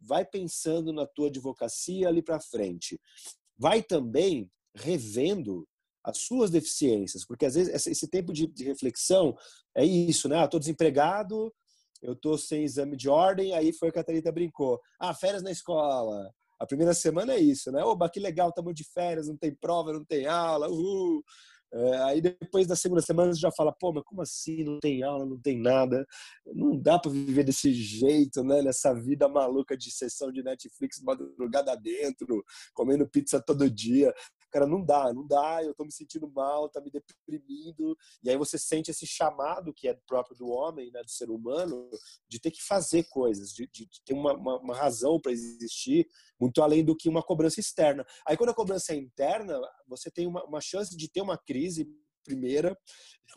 vai 0.02 0.26
pensando 0.26 0.94
na 0.94 1.06
tua 1.06 1.28
advocacia 1.28 2.08
ali 2.08 2.22
para 2.22 2.40
frente 2.40 3.00
vai 3.60 3.84
também 3.84 4.50
revendo 4.74 5.68
as 6.04 6.20
suas 6.20 6.50
deficiências, 6.50 7.26
porque 7.26 7.46
às 7.46 7.56
vezes 7.56 7.86
esse 7.86 8.08
tempo 8.08 8.32
de, 8.32 8.52
reflexão 8.64 9.36
é 9.76 9.86
isso, 9.86 10.30
né? 10.30 10.40
Ah, 10.40 10.46
estou 10.46 10.60
desempregado, 10.60 11.54
eu 12.02 12.14
estou 12.14 12.38
sem 12.38 12.64
exame 12.64 12.96
de 12.96 13.10
ordem, 13.10 13.54
aí 13.54 13.74
foi 13.74 13.90
a 13.90 14.04
Thalita 14.04 14.32
brincou. 14.32 14.80
Ah, 15.00 15.14
férias 15.14 15.44
na 15.44 15.52
escola. 15.52 16.34
A 16.58 16.66
primeira 16.66 16.94
semana 16.94 17.34
é 17.34 17.40
isso, 17.40 17.72
né? 17.72 17.84
Oba, 17.84 18.10
que 18.10 18.20
legal, 18.20 18.50
estamos 18.50 18.74
de 18.74 18.86
férias, 18.86 19.28
não 19.28 19.38
tem 19.38 19.54
prova, 19.54 19.94
não 19.94 20.06
tem 20.06 20.26
aula, 20.26 20.70
uhul. 20.70 21.24
É, 21.72 21.98
aí 22.04 22.22
depois 22.22 22.66
da 22.66 22.76
segunda 22.76 23.02
semana 23.02 23.32
você 23.34 23.40
já 23.40 23.52
fala, 23.52 23.72
pô, 23.72 23.94
mas 23.94 24.04
como 24.04 24.22
assim? 24.22 24.64
Não 24.64 24.80
tem 24.80 25.04
aula, 25.04 25.26
não 25.26 25.40
tem 25.40 25.60
nada. 25.62 26.06
Não 26.48 26.76
dá 26.78 26.98
para 26.98 27.12
viver 27.12 27.44
desse 27.44 27.72
jeito, 27.74 28.44
né? 28.44 28.62
Nessa 28.62 28.94
vida 28.94 29.28
maluca 29.30 29.78
de 29.78 29.92
sessão 29.92 30.32
de 30.32 30.42
Netflix 30.42 31.00
madrugada 31.02 31.76
dentro, 31.76 32.44
comendo 32.74 33.08
pizza 33.08 33.40
todo 33.42 33.70
dia. 33.70 34.14
Cara, 34.52 34.66
não 34.66 34.84
dá, 34.84 35.14
não 35.14 35.26
dá, 35.26 35.64
eu 35.64 35.74
tô 35.74 35.84
me 35.84 35.92
sentindo 35.92 36.30
mal, 36.30 36.70
tá 36.70 36.82
me 36.82 36.90
deprimindo. 36.90 37.98
E 38.24 38.30
aí 38.30 38.38
você 38.38 38.58
sente 38.58 38.92
esse 38.92 39.06
chamado 39.06 39.74
que 39.74 39.88
é 39.88 39.94
próprio 40.08 40.38
do 40.38 40.48
homem, 40.48 40.92
né, 40.92 41.02
do 41.02 41.10
ser 41.10 41.30
humano, 41.30 41.90
de 42.28 42.40
ter 42.40 42.52
que 42.52 42.62
fazer 42.62 43.04
coisas, 43.10 43.52
de, 43.52 43.68
de, 43.68 43.86
de 43.86 44.02
ter 44.04 44.14
uma, 44.14 44.34
uma, 44.34 44.60
uma 44.60 44.76
razão 44.76 45.20
para 45.20 45.32
existir, 45.32 46.08
muito 46.40 46.62
além 46.62 46.84
do 46.84 46.96
que 46.96 47.10
uma 47.10 47.24
cobrança 47.24 47.60
externa. 47.60 48.06
Aí 48.26 48.36
quando 48.36 48.50
a 48.50 48.56
cobrança 48.56 48.94
é 48.94 48.96
interna, 48.96 49.60
você 49.88 50.10
tem 50.10 50.28
uma, 50.28 50.44
uma 50.46 50.62
chance 50.62 50.96
de 50.96 51.10
ter 51.10 51.22
uma 51.22 51.38
crise 51.38 51.88
primeira. 52.30 52.78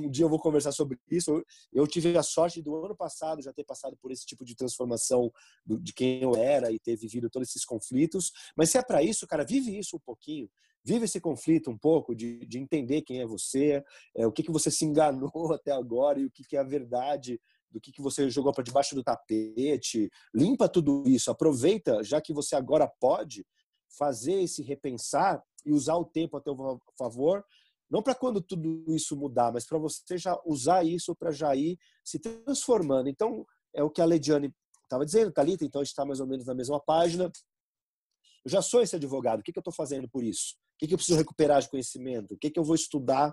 Um 0.00 0.10
dia 0.10 0.24
eu 0.24 0.28
vou 0.28 0.38
conversar 0.38 0.72
sobre 0.72 0.98
isso. 1.10 1.42
Eu 1.72 1.86
tive 1.86 2.16
a 2.16 2.22
sorte 2.22 2.62
do 2.62 2.84
ano 2.84 2.96
passado 2.96 3.42
já 3.42 3.52
ter 3.52 3.64
passado 3.64 3.96
por 4.00 4.10
esse 4.10 4.26
tipo 4.26 4.44
de 4.44 4.54
transformação 4.54 5.30
de 5.66 5.92
quem 5.92 6.22
eu 6.22 6.34
era 6.36 6.70
e 6.70 6.78
ter 6.78 6.96
vivido 6.96 7.30
todos 7.30 7.48
esses 7.48 7.64
conflitos. 7.64 8.30
Mas 8.56 8.70
se 8.70 8.78
é 8.78 8.82
para 8.82 9.02
isso, 9.02 9.26
cara, 9.26 9.44
vive 9.44 9.78
isso 9.78 9.96
um 9.96 10.00
pouquinho. 10.00 10.48
Vive 10.84 11.04
esse 11.04 11.20
conflito 11.20 11.70
um 11.70 11.78
pouco 11.78 12.14
de, 12.14 12.44
de 12.46 12.58
entender 12.58 13.02
quem 13.02 13.20
é 13.20 13.26
você, 13.26 13.84
é, 14.16 14.26
o 14.26 14.32
que, 14.32 14.42
que 14.42 14.50
você 14.50 14.70
se 14.70 14.84
enganou 14.84 15.30
até 15.54 15.72
agora 15.72 16.18
e 16.18 16.26
o 16.26 16.30
que, 16.30 16.44
que 16.44 16.56
é 16.56 16.60
a 16.60 16.64
verdade 16.64 17.40
do 17.70 17.80
que, 17.80 17.90
que 17.90 18.02
você 18.02 18.28
jogou 18.28 18.52
para 18.52 18.64
debaixo 18.64 18.94
do 18.94 19.02
tapete. 19.02 20.10
Limpa 20.34 20.68
tudo 20.68 21.04
isso, 21.06 21.30
aproveita, 21.30 22.02
já 22.04 22.20
que 22.20 22.32
você 22.32 22.54
agora 22.54 22.86
pode 23.00 23.46
fazer 23.96 24.42
esse 24.42 24.62
repensar 24.62 25.42
e 25.64 25.72
usar 25.72 25.96
o 25.96 26.04
tempo 26.04 26.36
a 26.36 26.40
teu 26.40 26.56
favor, 26.98 27.44
não 27.90 28.02
para 28.02 28.14
quando 28.14 28.40
tudo 28.40 28.84
isso 28.88 29.16
mudar, 29.16 29.52
mas 29.52 29.66
para 29.66 29.78
você 29.78 30.16
já 30.16 30.38
usar 30.46 30.84
isso 30.84 31.14
para 31.14 31.30
já 31.30 31.54
ir 31.54 31.78
se 32.02 32.18
transformando. 32.18 33.08
Então, 33.08 33.46
é 33.74 33.82
o 33.82 33.90
que 33.90 34.00
a 34.00 34.04
Lediane 34.04 34.52
estava 34.82 35.04
dizendo, 35.04 35.32
Thalita, 35.32 35.64
então 35.64 35.80
a 35.80 35.84
gente 35.84 35.92
está 35.92 36.04
mais 36.04 36.20
ou 36.20 36.26
menos 36.26 36.46
na 36.46 36.54
mesma 36.54 36.80
página. 36.80 37.30
Eu 38.44 38.50
já 38.50 38.60
sou 38.62 38.82
esse 38.82 38.96
advogado, 38.96 39.40
o 39.40 39.42
que, 39.42 39.52
que 39.52 39.58
eu 39.58 39.62
estou 39.62 39.72
fazendo 39.72 40.08
por 40.08 40.24
isso? 40.24 40.56
Que, 40.82 40.88
que 40.88 40.94
eu 40.94 40.98
preciso 40.98 41.18
recuperar 41.18 41.62
de 41.62 41.68
conhecimento? 41.68 42.34
O 42.34 42.36
que, 42.36 42.50
que 42.50 42.58
eu 42.58 42.64
vou 42.64 42.74
estudar 42.74 43.32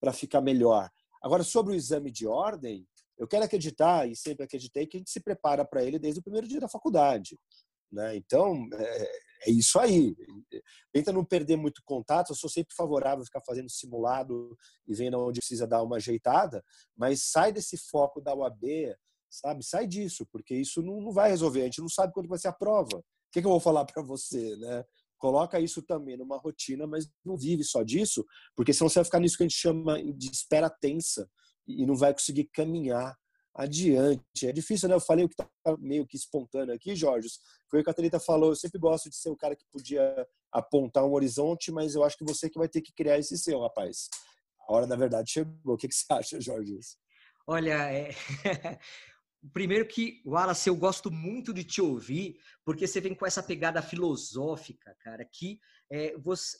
para 0.00 0.12
ficar 0.12 0.40
melhor? 0.40 0.90
Agora, 1.22 1.44
sobre 1.44 1.72
o 1.72 1.76
exame 1.76 2.10
de 2.10 2.26
ordem, 2.26 2.84
eu 3.16 3.28
quero 3.28 3.44
acreditar, 3.44 4.08
e 4.08 4.16
sempre 4.16 4.44
acreditei, 4.44 4.86
que 4.86 4.96
a 4.96 5.00
gente 5.00 5.10
se 5.10 5.20
prepara 5.20 5.64
para 5.64 5.84
ele 5.84 5.98
desde 5.98 6.18
o 6.18 6.22
primeiro 6.22 6.48
dia 6.48 6.58
da 6.58 6.68
faculdade. 6.68 7.38
Né? 7.92 8.16
Então, 8.16 8.66
é, 8.72 9.02
é, 9.46 9.50
isso 9.50 9.78
aí. 9.78 10.16
Tenta 10.92 11.12
não 11.12 11.24
perder 11.24 11.56
muito 11.56 11.80
contato. 11.84 12.30
Eu 12.30 12.36
sou 12.36 12.50
sempre 12.50 12.74
favorável 12.74 13.22
a 13.22 13.26
ficar 13.26 13.42
fazendo 13.42 13.70
simulado 13.70 14.56
e 14.88 14.92
vendo 14.92 15.20
onde 15.20 15.38
precisa 15.38 15.66
dar 15.66 15.82
uma 15.82 15.96
ajeitada, 15.96 16.64
mas 16.96 17.22
sai 17.22 17.52
desse 17.52 17.76
foco 17.76 18.20
da 18.20 18.34
UAB, 18.34 18.96
sabe? 19.28 19.62
Sai 19.64 19.86
disso, 19.86 20.26
porque 20.32 20.54
isso 20.56 20.82
não, 20.82 21.12
vai 21.12 21.30
resolver. 21.30 21.60
A 21.60 21.64
gente 21.66 21.80
não 21.80 21.88
sabe 21.88 22.12
quando 22.12 22.28
vai 22.28 22.38
ser 22.38 22.48
a 22.48 22.52
prova. 22.52 22.98
O 22.98 23.32
que, 23.32 23.40
que 23.40 23.46
eu 23.46 23.52
vou 23.52 23.60
falar 23.60 23.84
para 23.84 24.02
você, 24.02 24.56
né? 24.56 24.84
Coloca 25.20 25.60
isso 25.60 25.82
também 25.82 26.16
numa 26.16 26.38
rotina, 26.38 26.86
mas 26.86 27.08
não 27.24 27.36
vive 27.36 27.62
só 27.62 27.82
disso, 27.82 28.24
porque 28.56 28.72
senão 28.72 28.88
você 28.88 28.98
vai 28.98 29.04
ficar 29.04 29.20
nisso 29.20 29.36
que 29.36 29.44
a 29.44 29.46
gente 29.48 29.58
chama 29.58 30.02
de 30.02 30.30
espera 30.30 30.68
tensa 30.68 31.30
e 31.68 31.86
não 31.86 31.94
vai 31.94 32.12
conseguir 32.12 32.48
caminhar 32.52 33.14
adiante. 33.54 34.46
É 34.46 34.52
difícil, 34.52 34.88
né? 34.88 34.94
Eu 34.94 35.00
falei 35.00 35.24
o 35.24 35.28
que 35.28 35.34
está 35.34 35.76
meio 35.78 36.06
que 36.06 36.16
espontâneo 36.16 36.74
aqui, 36.74 36.96
Jorge. 36.96 37.28
Foi 37.70 37.80
o 37.80 37.84
que 37.84 37.90
a 37.90 37.94
Thalita 37.94 38.18
falou. 38.18 38.50
Eu 38.50 38.56
sempre 38.56 38.80
gosto 38.80 39.10
de 39.10 39.16
ser 39.16 39.28
o 39.28 39.36
cara 39.36 39.54
que 39.54 39.64
podia 39.70 40.26
apontar 40.50 41.04
um 41.04 41.12
horizonte, 41.12 41.70
mas 41.70 41.94
eu 41.94 42.02
acho 42.02 42.16
que 42.16 42.24
você 42.24 42.48
que 42.48 42.58
vai 42.58 42.68
ter 42.68 42.80
que 42.80 42.92
criar 42.92 43.18
esse 43.18 43.36
seu, 43.36 43.60
rapaz. 43.60 44.08
A 44.66 44.72
hora 44.72 44.86
da 44.86 44.96
verdade 44.96 45.30
chegou. 45.30 45.74
O 45.74 45.76
que, 45.76 45.86
que 45.86 45.94
você 45.94 46.06
acha, 46.10 46.40
Jorge? 46.40 46.78
Olha, 47.46 47.92
é... 47.92 48.10
Primeiro 49.52 49.86
que, 49.86 50.22
Wallace, 50.26 50.68
eu 50.68 50.76
gosto 50.76 51.10
muito 51.10 51.52
de 51.54 51.64
te 51.64 51.80
ouvir, 51.80 52.36
porque 52.64 52.86
você 52.86 53.00
vem 53.00 53.14
com 53.14 53.24
essa 53.24 53.42
pegada 53.42 53.80
filosófica, 53.80 54.94
cara, 55.00 55.24
que 55.24 55.58
é, 55.90 56.16
você, 56.18 56.58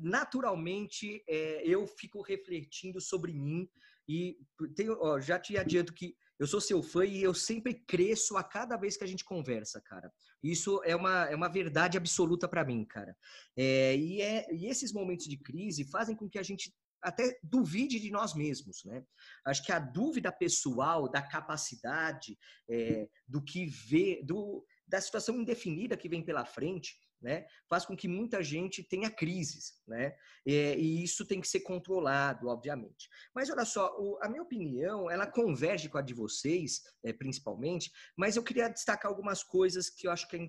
naturalmente 0.00 1.22
é, 1.28 1.62
eu 1.66 1.86
fico 1.86 2.22
refletindo 2.22 3.00
sobre 3.00 3.34
mim 3.34 3.68
e 4.08 4.38
tenho, 4.74 4.96
ó, 5.00 5.20
já 5.20 5.38
te 5.38 5.56
adianto 5.58 5.92
que 5.92 6.16
eu 6.38 6.46
sou 6.46 6.60
seu 6.60 6.82
fã 6.82 7.04
e 7.04 7.22
eu 7.22 7.34
sempre 7.34 7.74
cresço 7.74 8.36
a 8.36 8.42
cada 8.42 8.76
vez 8.76 8.96
que 8.96 9.04
a 9.04 9.06
gente 9.06 9.24
conversa, 9.24 9.80
cara. 9.80 10.10
Isso 10.42 10.82
é 10.84 10.96
uma, 10.96 11.26
é 11.26 11.36
uma 11.36 11.48
verdade 11.48 11.96
absoluta 11.96 12.48
para 12.48 12.64
mim, 12.64 12.84
cara. 12.84 13.16
É, 13.56 13.94
e, 13.96 14.20
é, 14.20 14.52
e 14.52 14.66
esses 14.66 14.92
momentos 14.92 15.26
de 15.26 15.36
crise 15.36 15.84
fazem 15.84 16.16
com 16.16 16.28
que 16.28 16.38
a 16.38 16.42
gente 16.42 16.74
até 17.02 17.38
duvide 17.42 17.98
de 17.98 18.10
nós 18.10 18.34
mesmos, 18.34 18.84
né? 18.84 19.04
Acho 19.44 19.64
que 19.64 19.72
a 19.72 19.78
dúvida 19.78 20.30
pessoal 20.30 21.10
da 21.10 21.20
capacidade, 21.20 22.38
é, 22.68 23.08
do 23.26 23.42
que 23.42 23.66
vê, 23.66 24.22
do, 24.24 24.64
da 24.86 25.00
situação 25.00 25.40
indefinida 25.40 25.96
que 25.96 26.08
vem 26.08 26.24
pela 26.24 26.44
frente, 26.44 26.96
né, 27.22 27.46
faz 27.68 27.86
com 27.86 27.96
que 27.96 28.08
muita 28.08 28.42
gente 28.42 28.82
tenha 28.82 29.08
crises, 29.08 29.80
né, 29.86 30.14
é, 30.44 30.76
e 30.76 31.04
isso 31.04 31.24
tem 31.24 31.40
que 31.40 31.46
ser 31.46 31.60
controlado, 31.60 32.48
obviamente. 32.48 33.08
Mas 33.32 33.48
olha 33.48 33.64
só, 33.64 33.94
o, 33.96 34.18
a 34.20 34.28
minha 34.28 34.42
opinião, 34.42 35.08
ela 35.08 35.26
converge 35.26 35.88
com 35.88 35.98
a 35.98 36.02
de 36.02 36.12
vocês, 36.12 36.82
é, 37.02 37.12
principalmente, 37.12 37.92
mas 38.16 38.36
eu 38.36 38.42
queria 38.42 38.68
destacar 38.68 39.10
algumas 39.10 39.44
coisas 39.44 39.88
que 39.88 40.08
eu 40.08 40.10
acho 40.10 40.26
que, 40.28 40.36
é 40.36 40.48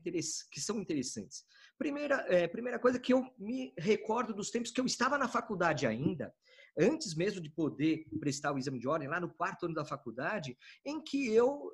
que 0.51 0.59
são 0.59 0.79
interessantes. 0.79 1.45
Primeira, 1.83 2.25
é, 2.29 2.47
primeira 2.47 2.79
coisa 2.79 2.97
que 2.97 3.13
eu 3.13 3.29
me 3.37 3.73
recordo 3.77 4.33
dos 4.33 4.49
tempos 4.49 4.71
que 4.71 4.79
eu 4.79 4.85
estava 4.85 5.17
na 5.17 5.27
faculdade 5.27 5.85
ainda, 5.85 6.33
antes 6.79 7.13
mesmo 7.13 7.41
de 7.41 7.49
poder 7.49 8.05
prestar 8.21 8.53
o 8.53 8.57
exame 8.57 8.79
de 8.79 8.87
ordem, 8.87 9.09
lá 9.09 9.19
no 9.19 9.33
quarto 9.33 9.65
ano 9.65 9.75
da 9.75 9.83
faculdade, 9.83 10.57
em 10.85 11.03
que 11.03 11.29
eu 11.33 11.69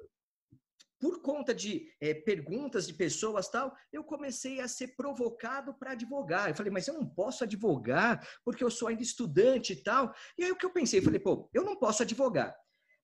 por 1.00 1.22
conta 1.22 1.54
de 1.54 1.94
é, 2.02 2.14
perguntas 2.14 2.88
de 2.88 2.94
pessoas 2.94 3.48
tal, 3.50 3.72
eu 3.94 4.04
comecei 4.04 4.60
a 4.60 4.68
ser 4.68 4.96
provocado 4.96 5.76
para 5.76 5.92
advogar. 5.92 6.50
Eu 6.50 6.56
falei, 6.56 6.72
mas 6.72 6.88
eu 6.88 6.96
não 6.96 7.08
posso 7.08 7.44
advogar 7.44 8.28
porque 8.44 8.64
eu 8.64 8.72
sou 8.72 8.88
ainda 8.88 9.04
estudante 9.04 9.74
e 9.74 9.84
tal. 9.84 10.12
E 10.40 10.44
aí 10.44 10.52
o 10.52 10.58
que 10.58 10.66
eu 10.66 10.74
pensei, 10.74 11.00
eu 11.00 11.04
falei, 11.04 11.20
pô, 11.20 11.48
eu 11.54 11.64
não 11.64 11.78
posso 11.78 12.02
advogar, 12.02 12.54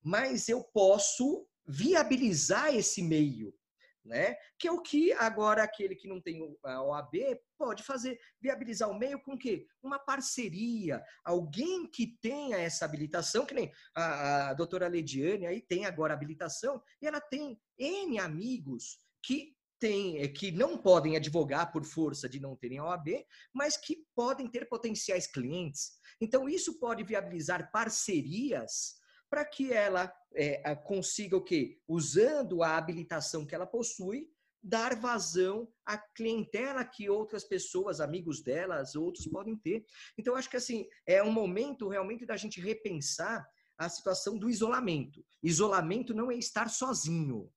mas 0.03 0.49
eu 0.49 0.63
posso 0.73 1.47
viabilizar 1.67 2.75
esse 2.75 3.03
meio 3.03 3.53
né? 4.05 4.35
Que 4.59 4.67
é 4.67 4.71
o 4.71 4.81
que 4.81 5.11
agora 5.13 5.63
aquele 5.63 5.95
que 5.95 6.07
não 6.07 6.21
tem 6.21 6.55
a 6.63 6.83
OAB 6.83 7.15
pode 7.57 7.83
fazer, 7.83 8.19
viabilizar 8.39 8.89
o 8.89 8.97
meio 8.97 9.19
com 9.21 9.37
que 9.37 9.65
uma 9.81 9.97
parceria, 9.97 11.03
alguém 11.23 11.89
que 11.89 12.17
tenha 12.21 12.57
essa 12.57 12.85
habilitação, 12.85 13.45
que 13.45 13.53
nem 13.53 13.71
a, 13.95 14.49
a 14.49 14.53
doutora 14.53 14.87
Lediane 14.87 15.47
aí 15.47 15.61
tem 15.61 15.85
agora 15.85 16.13
habilitação 16.13 16.81
e 17.01 17.07
ela 17.07 17.19
tem 17.19 17.59
N 17.77 18.19
amigos 18.19 18.99
que 19.23 19.55
tem, 19.79 20.19
eh, 20.19 20.27
que 20.27 20.51
não 20.51 20.77
podem 20.77 21.15
advogar 21.15 21.71
por 21.71 21.83
força 21.83 22.29
de 22.29 22.39
não 22.39 22.55
terem 22.55 22.79
OAB, 22.79 23.25
mas 23.53 23.75
que 23.77 24.05
podem 24.15 24.47
ter 24.47 24.67
potenciais 24.69 25.27
clientes. 25.27 25.99
Então, 26.21 26.47
isso 26.47 26.79
pode 26.79 27.03
viabilizar 27.03 27.71
parcerias 27.71 28.95
para 29.29 29.45
que 29.45 29.71
ela 29.71 30.13
é, 30.33 30.75
consiga 30.75 31.37
o 31.37 31.43
quê? 31.43 31.79
Usando 31.87 32.63
a 32.63 32.77
habilitação 32.77 33.45
que 33.45 33.55
ela 33.55 33.65
possui, 33.65 34.29
dar 34.65 34.95
vazão 34.95 35.71
à 35.85 35.95
clientela 35.95 36.83
que 36.83 37.07
outras 37.07 37.43
pessoas, 37.43 38.01
amigos 38.01 38.41
delas, 38.41 38.95
outros 38.95 39.27
podem 39.27 39.55
ter. 39.55 39.85
Então, 40.17 40.35
acho 40.35 40.49
que 40.49 40.57
assim, 40.57 40.87
é 41.05 41.21
um 41.21 41.31
momento 41.31 41.87
realmente 41.87 42.25
da 42.25 42.35
gente 42.35 42.59
repensar 42.59 43.47
a 43.77 43.87
situação 43.87 44.39
do 44.39 44.49
isolamento. 44.49 45.23
Isolamento 45.43 46.15
não 46.15 46.31
é 46.31 46.35
estar 46.35 46.69
sozinho 46.69 47.51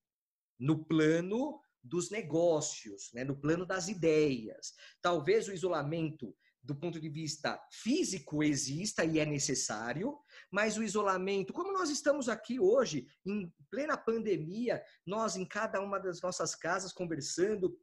no 0.59 0.85
plano 0.85 1.61
dos 1.83 2.11
negócios, 2.11 3.11
né? 3.14 3.25
no 3.25 3.41
plano 3.41 3.64
das 3.64 3.89
ideias. 3.89 4.75
Talvez 5.01 5.49
o 5.49 5.53
isolamento 5.53 6.37
do 6.62 6.75
ponto 6.75 7.01
de 7.01 7.09
vista 7.09 7.59
físico 7.73 8.43
exista 8.43 9.05
e 9.05 9.19
é 9.19 9.25
necessário, 9.25 10.19
mas 10.51 10.77
o 10.77 10.83
isolamento, 10.83 11.53
como 11.53 11.73
nós 11.73 11.91
estamos 11.91 12.29
aqui 12.29 12.59
hoje, 12.59 13.07
em 13.25 13.53
plena 13.71 13.97
pandemia, 13.97 14.83
nós 15.07 15.37
em 15.37 15.45
cada 15.45 15.81
uma 15.81 15.99
das 15.99 16.21
nossas 16.23 16.55
casas 16.55 16.93
conversando, 16.93 17.79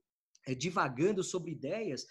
é, 0.48 0.56
divagando 0.56 1.24
sobre 1.24 1.52
ideias, 1.52 2.06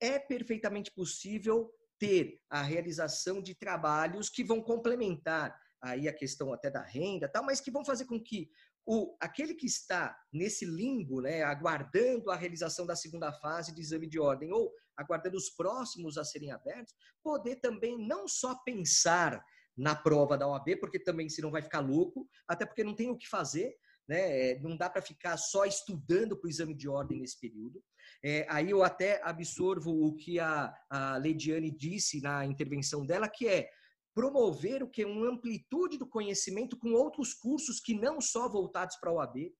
é 0.00 0.18
perfeitamente 0.18 0.90
possível 0.90 1.72
ter 1.98 2.40
a 2.48 2.62
realização 2.62 3.42
de 3.42 3.54
trabalhos 3.54 4.30
que 4.30 4.42
vão 4.42 4.62
complementar 4.62 5.54
aí 5.82 6.08
a 6.08 6.12
questão 6.12 6.52
até 6.52 6.70
da 6.70 6.82
renda, 6.82 7.28
tal, 7.28 7.44
mas 7.44 7.60
que 7.60 7.70
vão 7.70 7.84
fazer 7.84 8.06
com 8.06 8.20
que 8.20 8.50
o, 8.86 9.16
aquele 9.20 9.54
que 9.54 9.66
está 9.66 10.16
nesse 10.32 10.64
limbo, 10.64 11.20
né, 11.20 11.42
aguardando 11.42 12.30
a 12.30 12.36
realização 12.36 12.86
da 12.86 12.96
segunda 12.96 13.32
fase 13.32 13.74
de 13.74 13.80
exame 13.80 14.06
de 14.06 14.18
ordem 14.18 14.52
ou 14.52 14.72
aguardando 14.96 15.36
os 15.36 15.50
próximos 15.50 16.18
a 16.18 16.24
serem 16.24 16.50
abertos, 16.50 16.94
poder 17.22 17.56
também 17.56 17.96
não 17.98 18.26
só 18.26 18.54
pensar 18.64 19.42
na 19.76 19.94
prova 19.94 20.36
da 20.36 20.46
OAB, 20.46 20.76
porque 20.80 20.98
também 20.98 21.28
se 21.28 21.40
não 21.40 21.50
vai 21.50 21.62
ficar 21.62 21.80
louco, 21.80 22.28
até 22.46 22.66
porque 22.66 22.84
não 22.84 22.94
tem 22.94 23.10
o 23.10 23.16
que 23.16 23.28
fazer, 23.28 23.74
né? 24.08 24.50
É, 24.50 24.60
não 24.60 24.76
dá 24.76 24.90
para 24.90 25.00
ficar 25.00 25.36
só 25.36 25.64
estudando 25.64 26.36
para 26.36 26.48
o 26.48 26.50
exame 26.50 26.74
de 26.74 26.88
ordem 26.88 27.20
nesse 27.20 27.38
período. 27.38 27.82
É, 28.24 28.44
aí 28.50 28.70
eu 28.70 28.82
até 28.82 29.20
absorvo 29.22 29.90
o 29.90 30.16
que 30.16 30.40
a, 30.40 30.74
a 30.90 31.16
Lediane 31.16 31.70
disse 31.70 32.20
na 32.20 32.44
intervenção 32.44 33.06
dela, 33.06 33.28
que 33.28 33.46
é 33.46 33.70
promover 34.14 34.82
o 34.82 34.90
que 34.90 35.04
uma 35.04 35.30
amplitude 35.30 35.96
do 35.96 36.08
conhecimento 36.08 36.76
com 36.76 36.92
outros 36.92 37.32
cursos 37.32 37.80
que 37.80 37.94
não 37.94 38.20
só 38.20 38.48
voltados 38.48 38.96
para 38.96 39.10
a 39.10 39.14
OAB, 39.14 39.52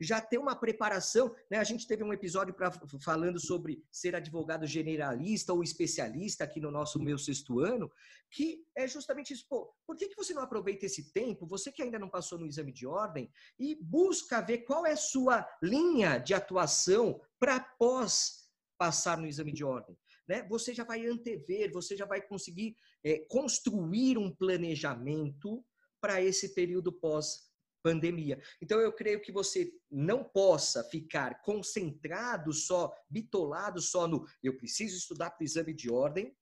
já 0.00 0.20
ter 0.20 0.38
uma 0.38 0.54
preparação, 0.54 1.34
né? 1.50 1.58
A 1.58 1.64
gente 1.64 1.86
teve 1.86 2.04
um 2.04 2.12
episódio 2.12 2.54
pra, 2.54 2.70
falando 3.02 3.40
sobre 3.40 3.84
ser 3.90 4.14
advogado 4.14 4.66
generalista 4.66 5.52
ou 5.52 5.62
especialista 5.62 6.44
aqui 6.44 6.60
no 6.60 6.70
nosso 6.70 7.00
meu 7.00 7.18
sexto 7.18 7.60
ano, 7.60 7.90
que 8.30 8.64
é 8.76 8.86
justamente 8.86 9.32
isso. 9.32 9.46
Pô, 9.48 9.72
por 9.86 9.96
que, 9.96 10.08
que 10.08 10.16
você 10.16 10.32
não 10.32 10.42
aproveita 10.42 10.86
esse 10.86 11.12
tempo, 11.12 11.46
você 11.46 11.72
que 11.72 11.82
ainda 11.82 11.98
não 11.98 12.08
passou 12.08 12.38
no 12.38 12.46
exame 12.46 12.72
de 12.72 12.86
ordem, 12.86 13.30
e 13.58 13.74
busca 13.74 14.40
ver 14.40 14.58
qual 14.58 14.86
é 14.86 14.92
a 14.92 14.96
sua 14.96 15.48
linha 15.62 16.18
de 16.18 16.34
atuação 16.34 17.20
para 17.38 17.58
pós 17.60 18.48
passar 18.78 19.18
no 19.18 19.26
exame 19.26 19.52
de 19.52 19.64
ordem? 19.64 19.98
Né? 20.28 20.46
Você 20.48 20.74
já 20.74 20.84
vai 20.84 21.06
antever, 21.06 21.72
você 21.72 21.96
já 21.96 22.04
vai 22.04 22.20
conseguir 22.20 22.76
é, 23.02 23.18
construir 23.28 24.18
um 24.18 24.30
planejamento 24.34 25.64
para 26.00 26.22
esse 26.22 26.54
período 26.54 26.92
pós 26.92 27.47
pandemia. 27.82 28.40
Então 28.60 28.80
eu 28.80 28.92
creio 28.92 29.20
que 29.20 29.32
você 29.32 29.72
não 29.90 30.24
possa 30.24 30.84
ficar 30.84 31.42
concentrado 31.42 32.52
só, 32.52 32.92
bitolado 33.08 33.80
só 33.80 34.06
no 34.06 34.24
eu 34.42 34.56
preciso 34.56 34.96
estudar 34.96 35.30
para 35.30 35.42
o 35.42 35.44
exame 35.44 35.74
de 35.74 35.90
ordem. 35.90 36.36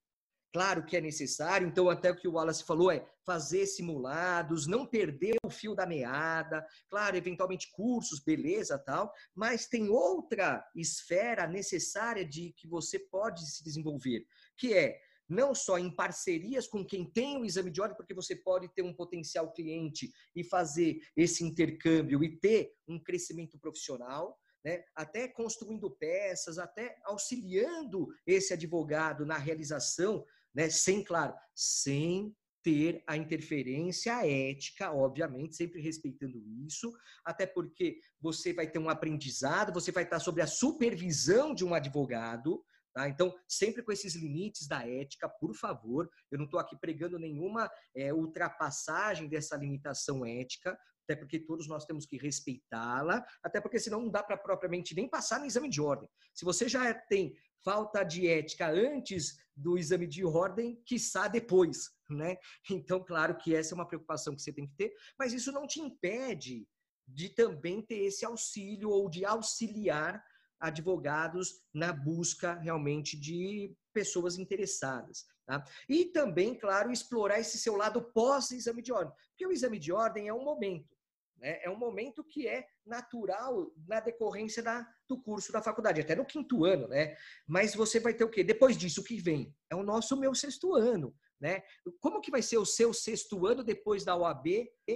Claro 0.53 0.85
que 0.85 0.95
é 0.95 1.01
necessário, 1.01 1.67
então 1.67 1.89
até 1.89 2.09
o 2.09 2.15
que 2.15 2.27
o 2.27 2.31
Wallace 2.31 2.63
falou 2.63 2.89
é 2.89 3.05
fazer 3.25 3.67
simulados, 3.67 4.65
não 4.65 4.85
perder 4.87 5.35
o 5.45 5.49
fio 5.49 5.75
da 5.75 5.85
meada, 5.85 6.65
claro, 6.89 7.17
eventualmente 7.17 7.69
cursos, 7.71 8.21
beleza, 8.21 8.79
tal, 8.79 9.11
mas 9.35 9.67
tem 9.67 9.89
outra 9.89 10.65
esfera 10.73 11.45
necessária 11.45 12.25
de 12.25 12.53
que 12.53 12.67
você 12.67 12.97
pode 12.97 13.45
se 13.45 13.61
desenvolver, 13.63 14.25
que 14.57 14.73
é 14.73 14.97
não 15.27 15.53
só 15.53 15.77
em 15.77 15.93
parcerias 15.93 16.67
com 16.67 16.85
quem 16.85 17.09
tem 17.09 17.37
o 17.37 17.45
exame 17.45 17.69
de 17.69 17.81
ordem, 17.81 17.97
porque 17.97 18.13
você 18.13 18.35
pode 18.35 18.67
ter 18.73 18.81
um 18.81 18.93
potencial 18.93 19.51
cliente 19.51 20.11
e 20.35 20.43
fazer 20.43 20.99
esse 21.15 21.43
intercâmbio 21.43 22.23
e 22.23 22.37
ter 22.37 22.73
um 22.87 23.01
crescimento 23.01 23.57
profissional, 23.59 24.37
né? 24.63 24.83
até 24.95 25.27
construindo 25.27 25.91
peças, 25.91 26.57
até 26.57 26.97
auxiliando 27.05 28.07
esse 28.25 28.53
advogado 28.53 29.25
na 29.25 29.37
realização, 29.37 30.25
né? 30.53 30.69
sem, 30.69 31.03
claro, 31.03 31.33
sem 31.55 32.35
ter 32.63 33.01
a 33.07 33.15
interferência 33.15 34.27
ética, 34.27 34.91
obviamente, 34.91 35.55
sempre 35.55 35.81
respeitando 35.81 36.43
isso, 36.65 36.91
até 37.23 37.45
porque 37.45 37.99
você 38.19 38.51
vai 38.51 38.69
ter 38.69 38.77
um 38.77 38.89
aprendizado, 38.89 39.73
você 39.73 39.89
vai 39.89 40.03
estar 40.03 40.19
sob 40.19 40.41
a 40.41 40.47
supervisão 40.47 41.55
de 41.55 41.63
um 41.63 41.73
advogado, 41.73 42.61
Tá? 42.97 43.07
Então, 43.07 43.31
sempre 43.47 43.83
com 43.83 43.91
esses 43.91 44.15
limites 44.15 44.67
da 44.67 44.83
ética, 44.83 45.29
por 45.29 45.53
favor. 45.53 46.09
Eu 46.31 46.39
não 46.39 46.45
estou 46.45 46.59
aqui 46.59 46.75
pregando 46.75 47.19
nenhuma 47.19 47.69
é, 47.95 48.11
ultrapassagem 48.11 49.29
dessa 49.29 49.55
limitação 49.55 50.25
ética, 50.25 50.75
até 51.03 51.15
porque 51.15 51.37
todos 51.39 51.67
nós 51.67 51.85
temos 51.85 52.07
que 52.07 52.17
respeitá-la, 52.17 53.23
até 53.43 53.61
porque 53.61 53.77
senão 53.77 54.01
não 54.01 54.09
dá 54.09 54.23
para 54.23 54.35
propriamente 54.35 54.95
nem 54.95 55.07
passar 55.07 55.39
no 55.39 55.45
exame 55.45 55.69
de 55.69 55.79
ordem. 55.79 56.09
Se 56.33 56.43
você 56.43 56.67
já 56.67 56.91
tem 56.91 57.35
falta 57.63 58.03
de 58.03 58.27
ética 58.27 58.67
antes 58.67 59.37
do 59.55 59.77
exame 59.77 60.07
de 60.07 60.25
ordem, 60.25 60.81
quiçá 60.83 61.27
depois, 61.27 61.91
né? 62.09 62.35
Então, 62.71 63.05
claro 63.05 63.37
que 63.37 63.53
essa 63.53 63.75
é 63.75 63.75
uma 63.75 63.87
preocupação 63.87 64.35
que 64.35 64.41
você 64.41 64.51
tem 64.51 64.65
que 64.65 64.75
ter, 64.75 64.91
mas 65.19 65.33
isso 65.33 65.51
não 65.51 65.67
te 65.67 65.79
impede 65.79 66.67
de 67.07 67.29
também 67.29 67.79
ter 67.79 67.99
esse 68.05 68.25
auxílio 68.25 68.89
ou 68.89 69.07
de 69.07 69.23
auxiliar 69.23 70.19
advogados 70.59 71.61
na 71.73 71.93
busca 71.93 72.55
realmente 72.55 73.19
de 73.19 73.75
pessoas 73.93 74.37
interessadas. 74.37 75.25
Tá? 75.45 75.63
E 75.87 76.05
também, 76.05 76.53
claro, 76.55 76.91
explorar 76.91 77.39
esse 77.39 77.57
seu 77.57 77.75
lado 77.75 78.01
pós-exame 78.13 78.81
de 78.81 78.91
ordem, 78.91 79.13
porque 79.29 79.47
o 79.47 79.51
exame 79.51 79.79
de 79.79 79.91
ordem 79.91 80.27
é 80.27 80.33
um 80.33 80.43
momento, 80.43 80.97
né? 81.37 81.59
é 81.63 81.69
um 81.69 81.77
momento 81.77 82.23
que 82.23 82.47
é 82.47 82.67
natural 82.85 83.71
na 83.87 83.99
decorrência 83.99 84.61
da, 84.61 84.85
do 85.07 85.21
curso 85.21 85.51
da 85.51 85.61
faculdade, 85.61 86.01
até 86.01 86.15
no 86.15 86.25
quinto 86.25 86.65
ano, 86.65 86.87
né? 86.87 87.15
Mas 87.47 87.73
você 87.73 87.99
vai 87.99 88.13
ter 88.13 88.23
o 88.23 88.29
quê? 88.29 88.43
Depois 88.43 88.77
disso, 88.77 89.01
o 89.01 89.03
que 89.03 89.21
vem? 89.21 89.55
É 89.69 89.75
o 89.75 89.83
nosso 89.83 90.17
meu 90.17 90.35
sexto 90.35 90.75
ano. 90.75 91.15
Né? 91.39 91.61
Como 91.99 92.19
que 92.19 92.31
vai 92.31 92.41
ser 92.41 92.57
o 92.57 92.65
seu 92.65 92.93
sexto 92.93 93.45
ano 93.45 93.63
depois 93.63 94.03
da 94.03 94.15
OAB, 94.15 94.45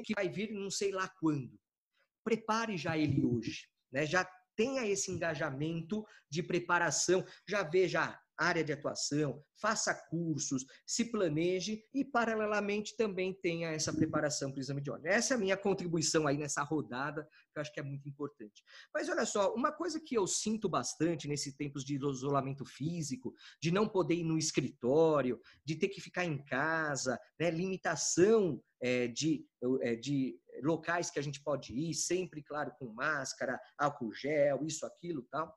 que 0.04 0.14
vai 0.16 0.28
vir 0.28 0.52
não 0.52 0.72
sei 0.72 0.92
lá 0.92 1.08
quando? 1.20 1.60
Prepare 2.24 2.78
já 2.78 2.98
ele 2.98 3.24
hoje. 3.24 3.68
Né? 3.92 4.06
Já 4.06 4.28
tenha 4.56 4.86
esse 4.86 5.12
engajamento 5.12 6.06
de 6.30 6.44
preparação, 6.44 7.26
já 7.48 7.64
veja 7.64 8.20
área 8.42 8.64
de 8.64 8.74
atuação, 8.74 9.44
faça 9.54 9.94
cursos, 10.10 10.66
se 10.86 11.06
planeje 11.06 11.84
e, 11.94 12.04
paralelamente, 12.04 12.98
também 12.98 13.34
tenha 13.34 13.70
essa 13.70 13.94
preparação 13.94 14.52
para 14.52 14.58
o 14.58 14.62
exame 14.62 14.82
de 14.82 14.90
ordem. 14.90 15.12
Essa 15.12 15.36
é 15.36 15.38
a 15.38 15.40
minha 15.40 15.56
contribuição 15.56 16.26
aí 16.26 16.38
nessa 16.38 16.64
rodada, 16.64 17.24
que 17.24 17.60
eu 17.60 17.62
acho 17.62 17.72
que 17.72 17.80
é 17.80 17.84
muito 17.84 18.10
importante. 18.10 18.64
Mas 18.92 19.08
olha 19.10 19.26
só, 19.28 19.54
uma 19.54 19.72
coisa 19.72 20.00
que 20.00 20.16
eu 20.16 20.26
sinto 20.26 20.68
bastante 20.68 21.28
nesses 21.28 21.54
tempos 21.56 21.86
de 21.86 21.96
isolamento 21.96 22.66
físico, 22.66 23.34
de 23.62 23.70
não 23.70 23.88
poder 23.88 24.16
ir 24.16 24.24
no 24.24 24.40
escritório, 24.40 25.40
de 25.64 25.76
ter 25.76 25.90
que 25.90 26.02
ficar 26.02 26.26
em 26.26 26.44
casa, 26.44 27.20
né, 27.40 27.52
limitação 27.52 28.60
é, 28.82 29.08
de, 29.08 29.46
é, 29.82 29.96
de 29.96 30.40
locais 30.62 31.10
que 31.10 31.20
a 31.20 31.24
gente 31.24 31.42
pode 31.42 31.74
ir, 31.74 31.94
sempre, 31.94 32.44
claro, 32.44 32.72
com 32.78 32.94
máscara, 32.94 33.60
álcool 33.78 34.14
gel, 34.14 34.66
isso, 34.66 34.86
aquilo, 34.86 35.24
tal 35.32 35.54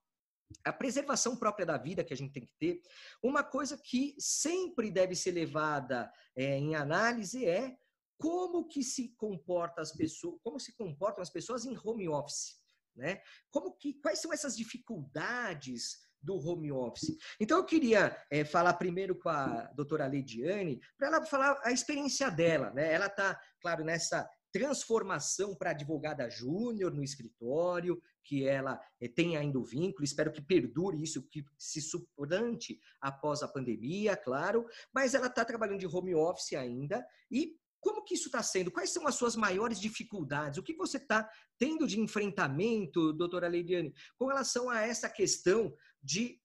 a 0.63 0.73
preservação 0.73 1.37
própria 1.37 1.67
da 1.67 1.77
vida 1.77 2.05
que 2.05 2.13
a 2.13 2.17
gente 2.17 2.33
tem 2.33 2.45
que 2.45 2.55
ter, 2.59 2.81
uma 3.23 3.43
coisa 3.43 3.79
que 3.79 4.15
sempre 4.19 4.91
deve 4.91 5.15
ser 5.15 5.33
levada 5.33 6.13
é, 6.37 6.59
em 6.59 6.75
análise 6.75 7.47
é 7.47 7.77
como 8.19 8.67
que 8.67 8.83
se 8.83 9.09
comporta 9.17 9.81
as 9.81 9.93
pessoas, 9.93 10.39
como 10.43 10.61
se 10.61 10.75
comportam 10.77 11.23
as 11.23 11.31
pessoas 11.31 11.65
em 11.65 11.77
home 11.83 12.09
office, 12.09 12.61
né? 12.95 13.21
Como 13.51 13.77
que 13.77 13.95
quais 13.95 14.21
são 14.21 14.33
essas 14.33 14.57
dificuldades 14.57 15.99
do 16.23 16.37
home 16.37 16.71
office? 16.71 17.17
Então 17.41 17.59
eu 17.59 17.65
queria 17.65 18.17
é, 18.31 18.45
falar 18.45 18.75
primeiro 18.75 19.19
com 19.19 19.29
a 19.29 19.65
doutora 19.75 20.07
Leidiane 20.07 20.81
para 20.97 21.09
ela 21.09 21.27
falar 21.27 21.61
a 21.65 21.73
experiência 21.73 22.31
dela, 22.31 22.71
né? 22.71 22.93
Ela 22.93 23.07
está, 23.07 23.39
claro, 23.61 23.85
nessa 23.85 24.29
transformação 24.55 25.53
para 25.53 25.71
advogada 25.71 26.31
júnior 26.31 26.95
no 26.95 27.03
escritório, 27.03 28.01
que 28.23 28.47
ela 28.47 28.81
eh, 29.01 29.09
tem 29.09 29.37
ainda 29.37 29.59
o 29.59 29.65
vínculo, 29.65 30.05
espero 30.05 30.31
que 30.31 30.41
perdure 30.41 31.03
isso, 31.03 31.27
que 31.29 31.45
se 31.59 31.83
suplante 31.83 32.79
após 33.01 33.43
a 33.43 33.49
pandemia, 33.49 34.17
claro, 34.17 34.65
mas 34.95 35.13
ela 35.13 35.27
está 35.27 35.45
trabalhando 35.45 35.81
de 35.81 35.89
home 35.89 36.15
office 36.15 36.53
ainda 36.53 37.05
e 37.29 37.59
como 37.81 38.05
que 38.05 38.15
isso 38.15 38.29
está 38.29 38.45
sendo? 38.45 38.71
Quais 38.71 38.91
são 38.91 39.09
as 39.09 39.17
suas 39.17 39.35
maiores 39.35 39.81
dificuldades? 39.81 40.57
O 40.57 40.63
que 40.63 40.75
você 40.75 40.99
está 40.99 41.29
tendo 41.59 41.85
de 41.85 41.99
enfrentamento, 41.99 43.13
doutora 43.13 43.49
Leidiane, 43.49 43.93
com 44.17 44.27
relação 44.27 44.71
a 44.71 44.83
essa 44.83 45.11
questão 45.11 45.77
de 46.01 46.41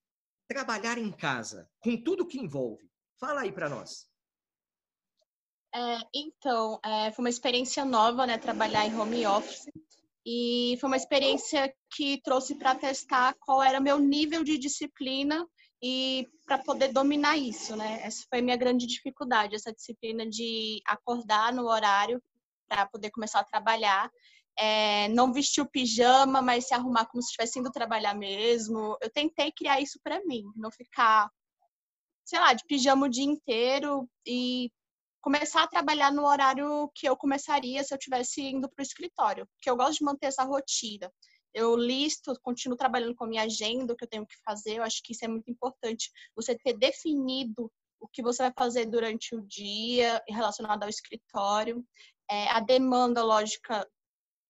trabalhar 0.48 0.98
em 0.98 1.12
casa, 1.12 1.70
com 1.80 1.96
tudo 1.96 2.28
que 2.28 2.40
envolve? 2.40 2.92
Fala 3.20 3.42
aí 3.42 3.52
para 3.52 3.70
nós. 3.70 4.09
É, 5.74 6.00
então, 6.14 6.80
é, 6.84 7.12
foi 7.12 7.24
uma 7.24 7.30
experiência 7.30 7.86
nova, 7.86 8.26
né, 8.26 8.38
trabalhar 8.38 8.86
em 8.86 8.98
home 8.98 9.26
office. 9.26 9.66
E 10.26 10.78
foi 10.80 10.90
uma 10.90 10.98
experiência 10.98 11.74
que 11.96 12.22
trouxe 12.22 12.56
para 12.56 12.76
testar 12.76 13.36
qual 13.40 13.64
era 13.64 13.80
meu 13.80 13.98
nível 14.00 14.44
de 14.44 14.58
disciplina 14.58 15.48
e 15.82 16.28
para 16.46 16.58
poder 16.58 16.92
dominar 16.92 17.38
isso, 17.38 17.76
né? 17.76 18.02
Essa 18.04 18.26
foi 18.30 18.40
a 18.40 18.42
minha 18.42 18.58
grande 18.58 18.86
dificuldade, 18.86 19.56
essa 19.56 19.72
disciplina 19.72 20.28
de 20.28 20.82
acordar 20.86 21.54
no 21.54 21.68
horário 21.68 22.22
para 22.68 22.86
poder 22.86 23.12
começar 23.12 23.40
a 23.40 23.46
trabalhar. 23.46 24.12
É, 24.58 25.08
não 25.10 25.32
vestir 25.32 25.62
o 25.62 25.70
pijama, 25.70 26.42
mas 26.42 26.68
se 26.68 26.74
arrumar 26.74 27.06
como 27.06 27.22
se 27.24 27.30
estivesse 27.30 27.60
indo 27.60 27.72
trabalhar 27.72 28.14
mesmo. 28.14 28.98
Eu 29.02 29.10
tentei 29.10 29.52
criar 29.54 29.80
isso 29.80 30.00
para 30.04 30.24
mim, 30.26 30.44
não 30.56 30.70
ficar, 30.70 31.30
sei 32.26 32.40
lá, 32.40 32.54
de 32.54 32.66
pijama 32.66 33.06
o 33.06 33.10
dia 33.10 33.24
inteiro 33.24 34.08
e 34.28 34.70
começar 35.22 35.64
a 35.64 35.68
trabalhar 35.68 36.12
no 36.12 36.26
horário 36.26 36.90
que 36.96 37.08
eu 37.08 37.16
começaria 37.16 37.84
se 37.84 37.94
eu 37.94 37.98
tivesse 37.98 38.42
indo 38.42 38.70
para 38.70 38.82
o 38.82 38.86
escritório, 38.86 39.48
porque 39.48 39.70
eu 39.70 39.76
gosto 39.76 40.00
de 40.00 40.06
manter 40.06 40.28
essa 40.28 40.44
rotina. 40.44 41.12
Eu 41.54 41.76
listo, 41.76 42.34
continuo 42.42 42.78
trabalhando 42.78 43.16
com 43.16 43.26
a 43.26 43.28
minha 43.28 43.44
agenda, 43.44 43.94
o 43.94 43.96
que 43.96 44.04
eu 44.04 44.10
tenho 44.10 44.26
que 44.26 44.36
fazer. 44.46 44.78
Eu 44.78 44.84
acho 44.84 45.02
que 45.04 45.14
isso 45.14 45.26
é 45.26 45.28
muito 45.28 45.50
importante. 45.50 46.12
Você 46.36 46.56
ter 46.56 46.78
definido 46.78 47.72
o 48.00 48.08
que 48.08 48.22
você 48.22 48.44
vai 48.44 48.54
fazer 48.58 48.86
durante 48.86 49.36
o 49.36 49.42
dia 49.42 50.22
relacionado 50.28 50.84
ao 50.84 50.90
escritório. 50.90 51.84
É, 52.30 52.50
a 52.50 52.60
demanda, 52.60 53.24
lógica, 53.24 53.86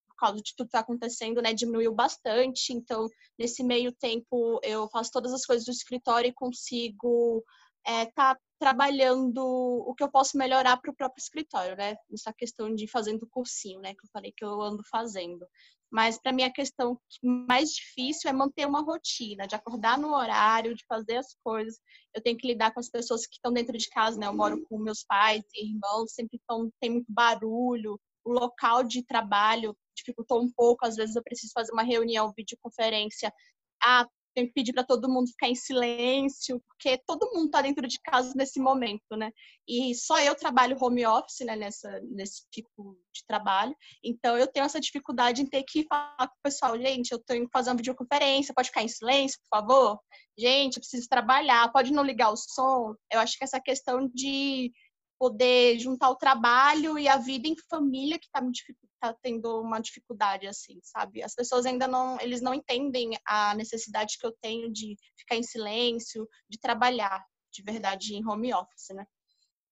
por 0.10 0.16
causa 0.18 0.42
de 0.42 0.54
tudo 0.56 0.68
que 0.68 0.70
está 0.70 0.80
acontecendo, 0.80 1.42
né, 1.42 1.54
diminuiu 1.54 1.94
bastante. 1.96 2.74
Então, 2.74 3.08
nesse 3.38 3.64
meio 3.64 3.94
tempo, 3.94 4.60
eu 4.62 4.90
faço 4.90 5.12
todas 5.12 5.34
as 5.34 5.46
coisas 5.46 5.66
do 5.66 5.72
escritório 5.72 6.30
e 6.30 6.34
consigo 6.34 7.44
estar 7.86 8.02
é, 8.02 8.06
tá 8.06 8.38
trabalhando 8.60 9.40
o 9.40 9.96
que 9.96 10.04
eu 10.04 10.12
posso 10.12 10.38
melhorar 10.38 10.78
para 10.78 10.92
o 10.92 10.96
próprio 10.96 11.22
escritório, 11.22 11.76
né? 11.78 11.96
Essa 12.12 12.34
questão 12.34 12.74
de 12.74 12.88
fazendo 12.88 13.26
cursinho, 13.28 13.80
né? 13.80 13.94
Que 13.94 14.06
eu 14.06 14.10
falei 14.12 14.34
que 14.36 14.44
eu 14.44 14.62
ando 14.62 14.84
fazendo. 14.92 15.48
Mas 15.92 16.20
para 16.20 16.32
mim 16.32 16.44
a 16.44 16.54
questão 16.54 17.00
mais 17.24 17.72
difícil 17.72 18.30
é 18.30 18.34
manter 18.34 18.68
uma 18.68 18.82
rotina, 18.82 19.48
de 19.48 19.56
acordar 19.56 19.98
no 19.98 20.14
horário, 20.14 20.76
de 20.76 20.86
fazer 20.86 21.18
as 21.18 21.36
coisas. 21.44 21.80
Eu 22.14 22.22
tenho 22.22 22.38
que 22.38 22.48
lidar 22.48 22.72
com 22.72 22.80
as 22.80 22.90
pessoas 22.90 23.26
que 23.26 23.36
estão 23.36 23.52
dentro 23.52 23.76
de 23.78 23.90
casa, 23.90 24.20
né? 24.20 24.28
Eu 24.28 24.36
moro 24.36 24.62
com 24.66 24.78
meus 24.78 25.04
pais 25.04 25.44
e 25.56 25.72
irmãos, 25.72 26.14
sempre 26.14 26.38
estão, 26.38 26.72
tem 26.80 26.92
muito 26.92 27.12
barulho. 27.12 28.00
O 28.24 28.34
local 28.34 28.84
de 28.84 29.04
trabalho 29.04 29.76
dificultou 29.96 30.42
um 30.42 30.52
pouco, 30.52 30.86
às 30.86 30.96
vezes 30.96 31.16
eu 31.16 31.24
preciso 31.24 31.54
fazer 31.54 31.72
uma 31.72 31.84
reunião, 31.84 32.34
videoconferência. 32.36 33.34
Ah, 33.82 34.06
tenho 34.34 34.48
que 34.48 34.54
pedir 34.54 34.74
para 34.74 34.84
todo 34.84 35.10
mundo 35.10 35.30
ficar 35.30 35.48
em 35.48 35.56
silêncio, 35.56 36.62
porque 36.68 36.98
todo 37.06 37.32
mundo 37.34 37.48
está 37.48 37.62
dentro 37.62 37.88
de 37.88 38.00
casa 38.02 38.34
nesse 38.36 38.60
momento, 38.60 39.16
né? 39.18 39.32
E 39.68 39.94
só 39.96 40.20
eu 40.20 40.36
trabalho 40.36 40.78
home 40.80 41.06
office, 41.06 41.46
né, 41.46 41.56
nessa, 41.56 42.00
nesse 42.02 42.44
tipo 42.52 42.98
de 43.14 43.26
trabalho. 43.28 43.76
Então, 44.04 44.38
eu 44.38 44.48
tenho 44.48 44.66
essa 44.66 44.80
dificuldade 44.80 45.42
em 45.42 45.46
ter 45.46 45.64
que 45.64 45.86
falar 45.88 46.16
com 46.18 46.26
o 46.26 46.44
pessoal, 46.44 46.78
gente, 46.78 47.12
eu 47.12 47.20
tenho 47.20 47.46
que 47.46 47.52
fazer 47.52 47.70
uma 47.70 47.78
videoconferência, 47.78 48.54
pode 48.54 48.70
ficar 48.70 48.84
em 48.84 48.88
silêncio, 48.88 49.40
por 49.42 49.58
favor? 49.58 50.00
Gente, 50.38 50.78
eu 50.78 50.82
preciso 50.82 51.08
trabalhar, 51.10 51.72
pode 51.72 51.92
não 51.92 52.04
ligar 52.04 52.32
o 52.32 52.38
som? 52.38 52.96
Eu 53.12 53.20
acho 53.20 53.38
que 53.38 53.44
essa 53.44 53.60
questão 53.60 54.08
de 54.14 54.72
poder 55.20 55.78
juntar 55.78 56.10
o 56.10 56.16
trabalho 56.16 56.98
e 56.98 57.08
a 57.08 57.18
vida 57.18 57.48
em 57.48 57.56
família 57.70 58.18
que 58.18 58.26
está 58.26 58.42
tá 59.00 59.14
tendo 59.22 59.62
uma 59.62 59.80
dificuldade 59.80 60.48
assim, 60.48 60.80
sabe? 60.84 61.24
As 61.24 61.34
pessoas 61.34 61.66
ainda 61.66 61.88
não, 61.88 62.20
eles 62.20 62.42
não 62.42 62.54
entendem 62.54 63.12
a 63.26 63.56
necessidade 63.56 64.18
que 64.20 64.26
eu 64.26 64.32
tenho 64.42 64.72
de 64.72 64.96
ficar 65.18 65.36
em 65.36 65.44
silêncio, 65.44 66.28
de 66.50 66.60
trabalhar 66.60 67.24
de 67.52 67.64
verdade 67.64 68.16
em 68.16 68.28
home 68.28 68.54
office, 68.54 68.90
né? 68.94 69.06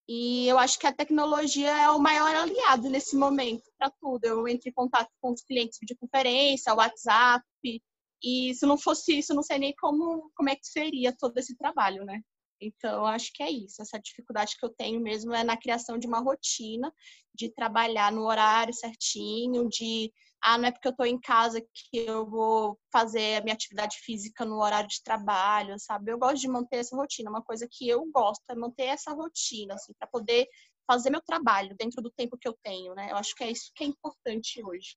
E 0.09 0.47
eu 0.47 0.57
acho 0.57 0.79
que 0.79 0.87
a 0.87 0.93
tecnologia 0.93 1.69
é 1.69 1.89
o 1.89 1.99
maior 1.99 2.33
aliado 2.33 2.89
nesse 2.89 3.15
momento 3.17 3.69
para 3.77 3.91
tudo. 3.99 4.23
Eu 4.23 4.47
entro 4.47 4.69
em 4.69 4.73
contato 4.73 5.09
com 5.19 5.33
os 5.33 5.41
clientes 5.41 5.77
de 5.81 5.95
conferência, 5.95 6.73
WhatsApp, 6.73 7.43
e 8.23 8.53
se 8.55 8.65
não 8.65 8.77
fosse 8.77 9.17
isso, 9.17 9.33
não 9.33 9.43
sei 9.43 9.59
nem 9.59 9.75
como, 9.75 10.31
como 10.35 10.49
é 10.49 10.55
que 10.55 10.65
seria 10.65 11.15
todo 11.15 11.37
esse 11.37 11.55
trabalho, 11.57 12.05
né? 12.05 12.21
Então, 12.59 13.05
acho 13.05 13.31
que 13.33 13.43
é 13.43 13.49
isso. 13.51 13.81
Essa 13.81 13.99
dificuldade 13.99 14.55
que 14.57 14.65
eu 14.65 14.69
tenho 14.69 14.99
mesmo 14.99 15.33
é 15.33 15.43
na 15.43 15.57
criação 15.57 15.97
de 15.97 16.07
uma 16.07 16.19
rotina, 16.19 16.91
de 17.33 17.49
trabalhar 17.49 18.11
no 18.11 18.23
horário 18.25 18.73
certinho, 18.73 19.67
de 19.69 20.11
ah, 20.41 20.57
não 20.57 20.67
é 20.67 20.71
porque 20.71 20.87
eu 20.87 20.91
estou 20.91 21.05
em 21.05 21.19
casa 21.19 21.61
que 21.61 21.97
eu 21.97 22.25
vou 22.29 22.79
fazer 22.91 23.37
a 23.37 23.41
minha 23.41 23.53
atividade 23.55 23.97
física 23.97 24.45
no 24.45 24.61
horário 24.61 24.87
de 24.87 25.01
trabalho, 25.03 25.75
sabe? 25.79 26.11
Eu 26.11 26.19
gosto 26.19 26.39
de 26.41 26.47
manter 26.47 26.77
essa 26.77 26.95
rotina. 26.95 27.29
Uma 27.29 27.43
coisa 27.43 27.67
que 27.69 27.87
eu 27.89 28.05
gosto 28.11 28.43
é 28.49 28.55
manter 28.55 28.85
essa 28.85 29.11
rotina, 29.13 29.73
assim, 29.75 29.93
para 29.99 30.07
poder 30.07 30.47
fazer 30.85 31.09
meu 31.09 31.21
trabalho 31.21 31.75
dentro 31.77 32.01
do 32.01 32.11
tempo 32.11 32.37
que 32.37 32.47
eu 32.47 32.57
tenho, 32.63 32.93
né? 32.95 33.11
Eu 33.11 33.17
acho 33.17 33.35
que 33.35 33.43
é 33.43 33.51
isso 33.51 33.71
que 33.75 33.83
é 33.83 33.87
importante 33.87 34.63
hoje. 34.63 34.95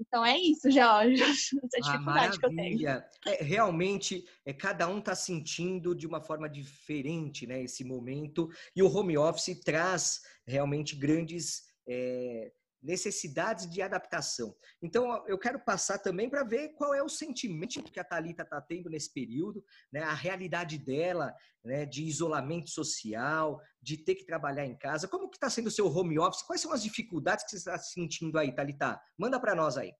Então 0.00 0.24
é 0.24 0.38
isso, 0.38 0.70
Jorge, 0.70 1.22
essa 1.22 1.58
ah, 1.58 1.80
dificuldade 1.80 2.36
ah, 2.36 2.40
que 2.40 2.46
eu 2.46 2.56
tenho. 2.56 2.88
É, 2.88 3.08
realmente, 3.42 4.24
é, 4.46 4.52
cada 4.52 4.88
um 4.88 4.98
está 4.98 5.14
sentindo 5.14 5.94
de 5.94 6.06
uma 6.06 6.22
forma 6.22 6.48
diferente 6.48 7.46
né, 7.46 7.62
esse 7.62 7.84
momento, 7.84 8.48
e 8.74 8.82
o 8.82 8.90
home 8.90 9.18
office 9.18 9.60
traz 9.60 10.22
realmente 10.46 10.96
grandes 10.96 11.64
é, 11.86 12.50
necessidades 12.82 13.68
de 13.68 13.82
adaptação. 13.82 14.54
Então, 14.82 15.26
eu 15.26 15.38
quero 15.38 15.60
passar 15.60 15.98
também 15.98 16.28
para 16.28 16.42
ver 16.42 16.70
qual 16.70 16.94
é 16.94 17.02
o 17.02 17.08
sentimento 17.08 17.92
que 17.92 18.00
a 18.00 18.04
Thalita 18.04 18.42
está 18.42 18.60
tendo 18.60 18.88
nesse 18.88 19.12
período, 19.12 19.64
né, 19.92 20.02
a 20.02 20.14
realidade 20.14 20.78
dela, 20.78 21.34
né, 21.64 21.84
de 21.84 22.04
isolamento 22.04 22.70
social, 22.70 23.60
de 23.82 23.96
ter 23.98 24.14
que 24.14 24.24
trabalhar 24.24 24.64
em 24.64 24.76
casa. 24.76 25.08
Como 25.08 25.28
que 25.28 25.36
está 25.36 25.50
sendo 25.50 25.66
o 25.66 25.70
seu 25.70 25.86
home 25.86 26.18
office? 26.18 26.42
Quais 26.42 26.60
são 26.60 26.72
as 26.72 26.82
dificuldades 26.82 27.44
que 27.44 27.50
você 27.50 27.56
está 27.56 27.78
sentindo 27.78 28.38
aí, 28.38 28.54
Thalita? 28.54 29.00
Manda 29.18 29.38
para 29.38 29.54
nós 29.54 29.76
aí. 29.76 29.92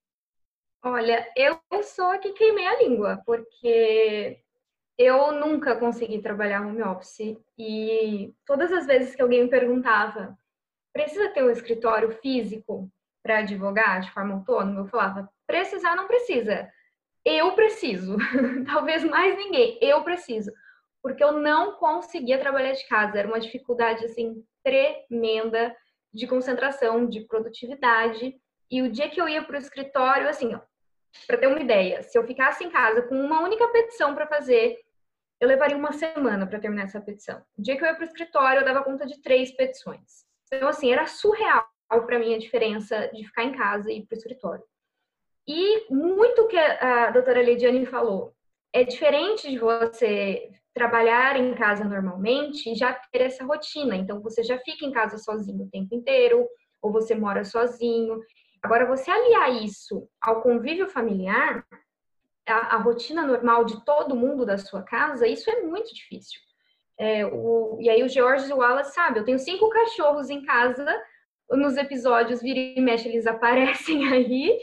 Olha, 0.82 1.30
eu 1.36 1.60
sou 1.82 2.18
que 2.18 2.32
queimei 2.32 2.66
a 2.66 2.82
língua, 2.82 3.22
porque 3.26 4.42
eu 4.96 5.32
nunca 5.32 5.76
consegui 5.76 6.22
trabalhar 6.22 6.66
home 6.66 6.82
office 6.82 7.36
e 7.58 8.34
todas 8.46 8.72
as 8.72 8.86
vezes 8.86 9.14
que 9.14 9.20
alguém 9.20 9.44
me 9.44 9.50
perguntava 9.50 10.38
precisa 10.92 11.28
ter 11.30 11.42
um 11.42 11.50
escritório 11.50 12.10
físico 12.20 12.90
para 13.22 13.38
advogar 13.38 14.00
de 14.00 14.10
forma 14.12 14.34
autônoma? 14.34 14.80
Eu 14.80 14.88
falava, 14.88 15.28
precisar 15.46 15.94
não 15.96 16.06
precisa. 16.06 16.70
Eu 17.24 17.52
preciso. 17.52 18.16
Talvez 18.66 19.04
mais 19.04 19.36
ninguém. 19.36 19.78
Eu 19.80 20.02
preciso. 20.02 20.50
Porque 21.02 21.22
eu 21.22 21.32
não 21.32 21.76
conseguia 21.76 22.38
trabalhar 22.38 22.72
de 22.72 22.86
casa. 22.86 23.18
Era 23.18 23.28
uma 23.28 23.40
dificuldade, 23.40 24.04
assim, 24.04 24.44
tremenda 24.64 25.74
de 26.12 26.26
concentração, 26.26 27.06
de 27.06 27.20
produtividade. 27.26 28.34
E 28.70 28.82
o 28.82 28.90
dia 28.90 29.08
que 29.08 29.20
eu 29.20 29.28
ia 29.28 29.42
para 29.42 29.56
o 29.56 29.58
escritório, 29.58 30.28
assim, 30.28 30.58
para 31.26 31.38
ter 31.38 31.46
uma 31.46 31.60
ideia, 31.60 32.02
se 32.02 32.16
eu 32.16 32.26
ficasse 32.26 32.64
em 32.64 32.70
casa 32.70 33.02
com 33.02 33.14
uma 33.14 33.42
única 33.42 33.66
petição 33.68 34.14
para 34.14 34.26
fazer, 34.26 34.78
eu 35.40 35.48
levaria 35.48 35.76
uma 35.76 35.92
semana 35.92 36.46
para 36.46 36.60
terminar 36.60 36.84
essa 36.84 37.00
petição. 37.00 37.42
O 37.56 37.62
dia 37.62 37.76
que 37.76 37.82
eu 37.82 37.88
ia 37.88 37.94
para 37.94 38.04
o 38.04 38.06
escritório, 38.06 38.60
eu 38.60 38.64
dava 38.64 38.84
conta 38.84 39.06
de 39.06 39.20
três 39.20 39.50
petições. 39.50 40.24
Então, 40.52 40.68
assim, 40.68 40.92
era 40.92 41.06
surreal 41.06 41.68
para 41.88 42.18
mim 42.18 42.34
a 42.34 42.38
diferença 42.38 43.08
de 43.08 43.24
ficar 43.24 43.44
em 43.44 43.52
casa 43.52 43.90
e 43.90 43.98
ir 43.98 44.06
para 44.06 44.14
o 44.14 44.18
escritório. 44.18 44.64
E 45.46 45.92
muito 45.92 46.46
que 46.46 46.56
a 46.56 47.10
doutora 47.10 47.42
Lidiane 47.42 47.86
falou, 47.86 48.34
é 48.72 48.84
diferente 48.84 49.50
de 49.50 49.58
você 49.58 50.50
trabalhar 50.72 51.36
em 51.36 51.54
casa 51.54 51.84
normalmente 51.84 52.70
e 52.70 52.74
já 52.74 52.92
ter 53.12 53.22
essa 53.22 53.44
rotina. 53.44 53.96
Então, 53.96 54.20
você 54.20 54.42
já 54.42 54.58
fica 54.58 54.84
em 54.84 54.92
casa 54.92 55.18
sozinho 55.18 55.64
o 55.64 55.70
tempo 55.70 55.94
inteiro, 55.94 56.46
ou 56.80 56.92
você 56.92 57.14
mora 57.14 57.44
sozinho. 57.44 58.20
Agora, 58.62 58.86
você 58.86 59.10
aliar 59.10 59.62
isso 59.64 60.08
ao 60.20 60.42
convívio 60.42 60.88
familiar, 60.88 61.66
a, 62.46 62.76
a 62.76 62.76
rotina 62.76 63.26
normal 63.26 63.64
de 63.64 63.84
todo 63.84 64.16
mundo 64.16 64.46
da 64.46 64.58
sua 64.58 64.82
casa, 64.82 65.26
isso 65.26 65.50
é 65.50 65.62
muito 65.62 65.92
difícil. 65.94 66.40
É, 67.00 67.24
o, 67.24 67.78
e 67.80 67.88
aí 67.88 68.02
o 68.02 68.08
George 68.10 68.52
Wallace 68.52 68.92
sabe, 68.92 69.18
eu 69.18 69.24
tenho 69.24 69.38
cinco 69.38 69.70
cachorros 69.70 70.28
em 70.28 70.44
casa, 70.44 70.84
nos 71.48 71.78
episódios 71.78 72.42
vira 72.42 72.60
e 72.60 72.78
mexe 72.78 73.08
eles 73.08 73.24
aparecem 73.26 74.06
aí, 74.12 74.60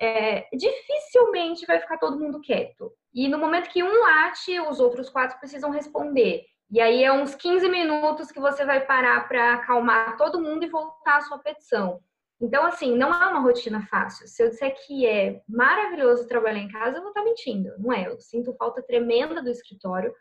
é, 0.00 0.46
dificilmente 0.52 1.66
vai 1.66 1.80
ficar 1.80 1.98
todo 1.98 2.20
mundo 2.20 2.40
quieto. 2.40 2.92
E 3.12 3.26
no 3.26 3.36
momento 3.36 3.68
que 3.68 3.82
um 3.82 4.00
late, 4.00 4.60
os 4.60 4.78
outros 4.78 5.10
quatro 5.10 5.40
precisam 5.40 5.70
responder. 5.70 6.44
E 6.70 6.80
aí 6.80 7.02
é 7.02 7.12
uns 7.12 7.34
15 7.34 7.68
minutos 7.68 8.30
que 8.30 8.38
você 8.38 8.64
vai 8.64 8.86
parar 8.86 9.26
para 9.26 9.54
acalmar 9.54 10.16
todo 10.16 10.40
mundo 10.40 10.64
e 10.64 10.70
voltar 10.70 11.16
à 11.16 11.20
sua 11.22 11.38
petição. 11.38 12.00
Então, 12.40 12.64
assim, 12.64 12.96
não 12.96 13.10
é 13.12 13.26
uma 13.26 13.40
rotina 13.40 13.84
fácil. 13.90 14.28
Se 14.28 14.42
eu 14.42 14.50
disser 14.50 14.74
que 14.86 15.04
é 15.04 15.40
maravilhoso 15.48 16.28
trabalhar 16.28 16.60
em 16.60 16.70
casa, 16.70 16.98
eu 16.98 17.02
vou 17.02 17.10
estar 17.10 17.24
mentindo. 17.24 17.72
Não 17.78 17.92
é. 17.92 18.06
Eu 18.06 18.20
sinto 18.20 18.54
falta 18.54 18.82
tremenda 18.82 19.42
do 19.42 19.50
escritório 19.50 20.12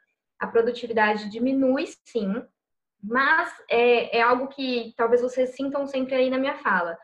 a 0.41 0.47
produtividade 0.47 1.29
diminui, 1.29 1.85
sim, 2.03 2.43
mas 3.01 3.53
é, 3.69 4.17
é 4.17 4.21
algo 4.23 4.47
que 4.47 4.91
talvez 4.97 5.21
vocês 5.21 5.55
sintam 5.55 5.85
sempre 5.85 6.15
aí 6.15 6.31
na 6.31 6.39
minha 6.39 6.57
fala. 6.57 6.97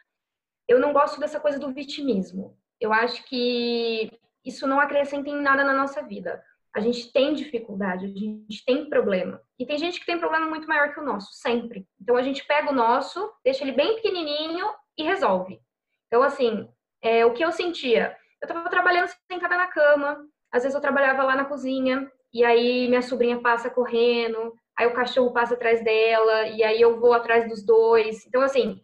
Eu 0.67 0.79
não 0.79 0.91
gosto 0.91 1.19
dessa 1.19 1.39
coisa 1.39 1.59
do 1.59 1.71
vitimismo. 1.71 2.57
Eu 2.81 2.91
acho 2.91 3.23
que 3.25 4.11
isso 4.43 4.65
não 4.65 4.79
acrescenta 4.79 5.29
em 5.29 5.39
nada 5.39 5.63
na 5.63 5.73
nossa 5.73 6.01
vida. 6.01 6.43
A 6.75 6.79
gente 6.79 7.11
tem 7.13 7.35
dificuldade, 7.35 8.05
a 8.05 8.07
gente 8.07 8.65
tem 8.65 8.89
problema. 8.89 9.39
E 9.59 9.65
tem 9.65 9.77
gente 9.77 9.99
que 9.99 10.05
tem 10.05 10.19
problema 10.19 10.47
muito 10.47 10.67
maior 10.67 10.91
que 10.91 10.99
o 10.99 11.05
nosso, 11.05 11.31
sempre. 11.33 11.87
Então 12.01 12.17
a 12.17 12.23
gente 12.23 12.43
pega 12.45 12.71
o 12.71 12.75
nosso, 12.75 13.31
deixa 13.43 13.63
ele 13.63 13.71
bem 13.71 13.95
pequenininho 13.95 14.67
e 14.97 15.03
resolve. 15.03 15.61
Então, 16.07 16.23
assim, 16.23 16.67
é, 17.03 17.23
o 17.23 17.33
que 17.33 17.45
eu 17.45 17.51
sentia? 17.51 18.17
Eu 18.41 18.47
estava 18.47 18.67
trabalhando 18.69 19.09
sentada 19.31 19.57
na 19.57 19.67
cama, 19.67 20.27
às 20.51 20.63
vezes 20.63 20.75
eu 20.75 20.81
trabalhava 20.81 21.23
lá 21.23 21.35
na 21.35 21.45
cozinha, 21.45 22.11
e 22.37 22.45
aí 22.45 22.87
minha 22.87 23.01
sobrinha 23.01 23.41
passa 23.41 23.67
correndo, 23.67 24.53
aí 24.77 24.85
o 24.85 24.93
cachorro 24.93 25.33
passa 25.33 25.55
atrás 25.55 25.83
dela, 25.83 26.47
e 26.49 26.63
aí 26.63 26.79
eu 26.79 26.99
vou 26.99 27.11
atrás 27.11 27.49
dos 27.49 27.65
dois. 27.65 28.27
Então, 28.27 28.43
assim, 28.43 28.79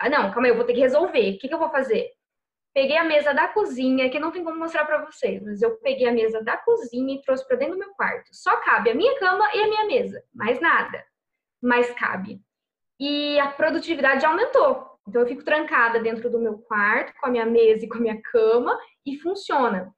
ah, 0.00 0.08
não, 0.08 0.30
calma 0.30 0.46
aí, 0.46 0.50
eu 0.50 0.56
vou 0.56 0.64
ter 0.64 0.72
que 0.72 0.78
resolver. 0.78 1.30
O 1.34 1.38
que, 1.38 1.48
que 1.48 1.52
eu 1.52 1.58
vou 1.58 1.68
fazer? 1.68 2.12
Peguei 2.72 2.96
a 2.96 3.02
mesa 3.02 3.34
da 3.34 3.48
cozinha, 3.48 4.08
que 4.08 4.20
não 4.20 4.30
tem 4.30 4.44
como 4.44 4.56
mostrar 4.56 4.84
para 4.84 5.04
vocês, 5.04 5.42
mas 5.42 5.60
eu 5.60 5.76
peguei 5.78 6.06
a 6.06 6.12
mesa 6.12 6.44
da 6.44 6.56
cozinha 6.56 7.16
e 7.16 7.20
trouxe 7.22 7.44
para 7.44 7.56
dentro 7.56 7.74
do 7.74 7.80
meu 7.80 7.92
quarto. 7.94 8.28
Só 8.30 8.56
cabe 8.58 8.90
a 8.90 8.94
minha 8.94 9.18
cama 9.18 9.50
e 9.52 9.60
a 9.60 9.66
minha 9.66 9.86
mesa, 9.86 10.22
mais 10.32 10.60
nada. 10.60 11.04
Mas 11.60 11.90
cabe. 11.90 12.40
E 13.00 13.36
a 13.40 13.48
produtividade 13.48 14.24
aumentou. 14.24 14.92
Então 15.08 15.22
eu 15.22 15.26
fico 15.26 15.42
trancada 15.42 15.98
dentro 15.98 16.30
do 16.30 16.38
meu 16.38 16.58
quarto 16.58 17.12
com 17.20 17.26
a 17.26 17.30
minha 17.30 17.46
mesa 17.46 17.84
e 17.84 17.88
com 17.88 17.98
a 17.98 18.00
minha 18.00 18.22
cama 18.22 18.78
e 19.04 19.18
funciona. 19.18 19.92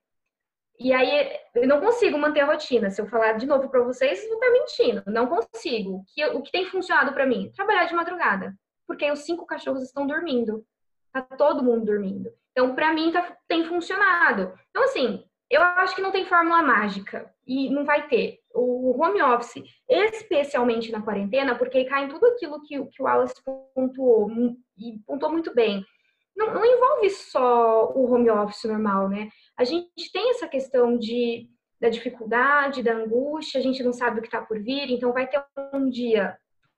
E 0.79 0.93
aí 0.93 1.31
eu 1.55 1.69
não 1.69 1.81
consigo 1.81 2.19
manter 2.19 2.41
a 2.41 2.47
rotina. 2.47 2.91
Se 2.91 3.01
eu 3.01 3.07
falar 3.07 3.33
de 3.33 3.47
novo 3.47 3.69
para 3.69 3.83
vocês, 3.83 4.27
vou 4.27 4.35
estar 4.35 4.51
mentindo. 4.51 5.03
Não 5.07 5.27
consigo. 5.27 5.97
O 5.97 6.05
que, 6.07 6.25
o 6.27 6.43
que 6.43 6.51
tem 6.51 6.67
funcionado 6.67 7.13
para 7.13 7.27
mim? 7.27 7.53
Trabalhar 7.55 7.85
de 7.85 7.95
madrugada. 7.95 8.55
Porque 8.87 9.11
os 9.11 9.21
cinco 9.21 9.47
cachorros 9.47 9.83
estão 9.83 10.07
dormindo. 10.07 10.65
Tá 11.13 11.23
todo 11.23 11.63
mundo 11.63 11.87
dormindo. 11.87 12.31
Então, 12.51 12.75
para 12.75 12.93
mim, 12.93 13.13
tá, 13.13 13.37
tem 13.49 13.65
funcionado. 13.65 14.53
Então, 14.71 14.83
assim, 14.85 15.25
eu 15.49 15.63
acho 15.63 15.95
que 15.95 16.03
não 16.03 16.11
tem 16.11 16.27
fórmula 16.27 16.63
mágica. 16.63 17.33
E 17.47 17.71
não 17.71 17.85
vai 17.85 18.09
ter. 18.09 18.41
O 18.53 19.01
home 19.01 19.23
office, 19.23 19.65
especialmente 19.89 20.91
na 20.91 21.03
quarentena, 21.03 21.57
porque 21.57 21.85
cai 21.85 22.05
em 22.05 22.09
tudo 22.09 22.27
aquilo 22.27 22.61
que, 22.63 22.85
que 22.87 23.03
o 23.03 23.05
Wallace 23.05 23.35
pontuou, 23.75 24.31
e 24.77 24.99
pontuou 25.07 25.33
muito 25.33 25.55
bem 25.55 25.85
não, 26.37 26.53
não 26.53 26.65
envolve 26.65 27.11
só 27.11 27.93
o 27.93 28.13
home 28.13 28.31
office 28.31 28.65
normal, 28.65 29.09
né? 29.09 29.29
A 29.57 29.65
gente 29.65 30.13
tem 30.13 30.31
essa 30.31 30.49
questão 30.49 30.99
de 30.99 31.49
da 31.81 31.89
dificuldade, 31.89 32.83
da 32.83 32.95
angústia, 32.95 33.61
a 33.61 33.63
gente 33.63 33.83
não 33.83 33.93
sabe 33.93 34.19
o 34.19 34.23
que 34.23 34.29
está 34.29 34.41
por 34.41 34.59
vir, 34.59 34.91
então 34.91 35.13
vai 35.13 35.27
ter 35.27 35.45
um 35.75 35.91
dia 35.91 36.35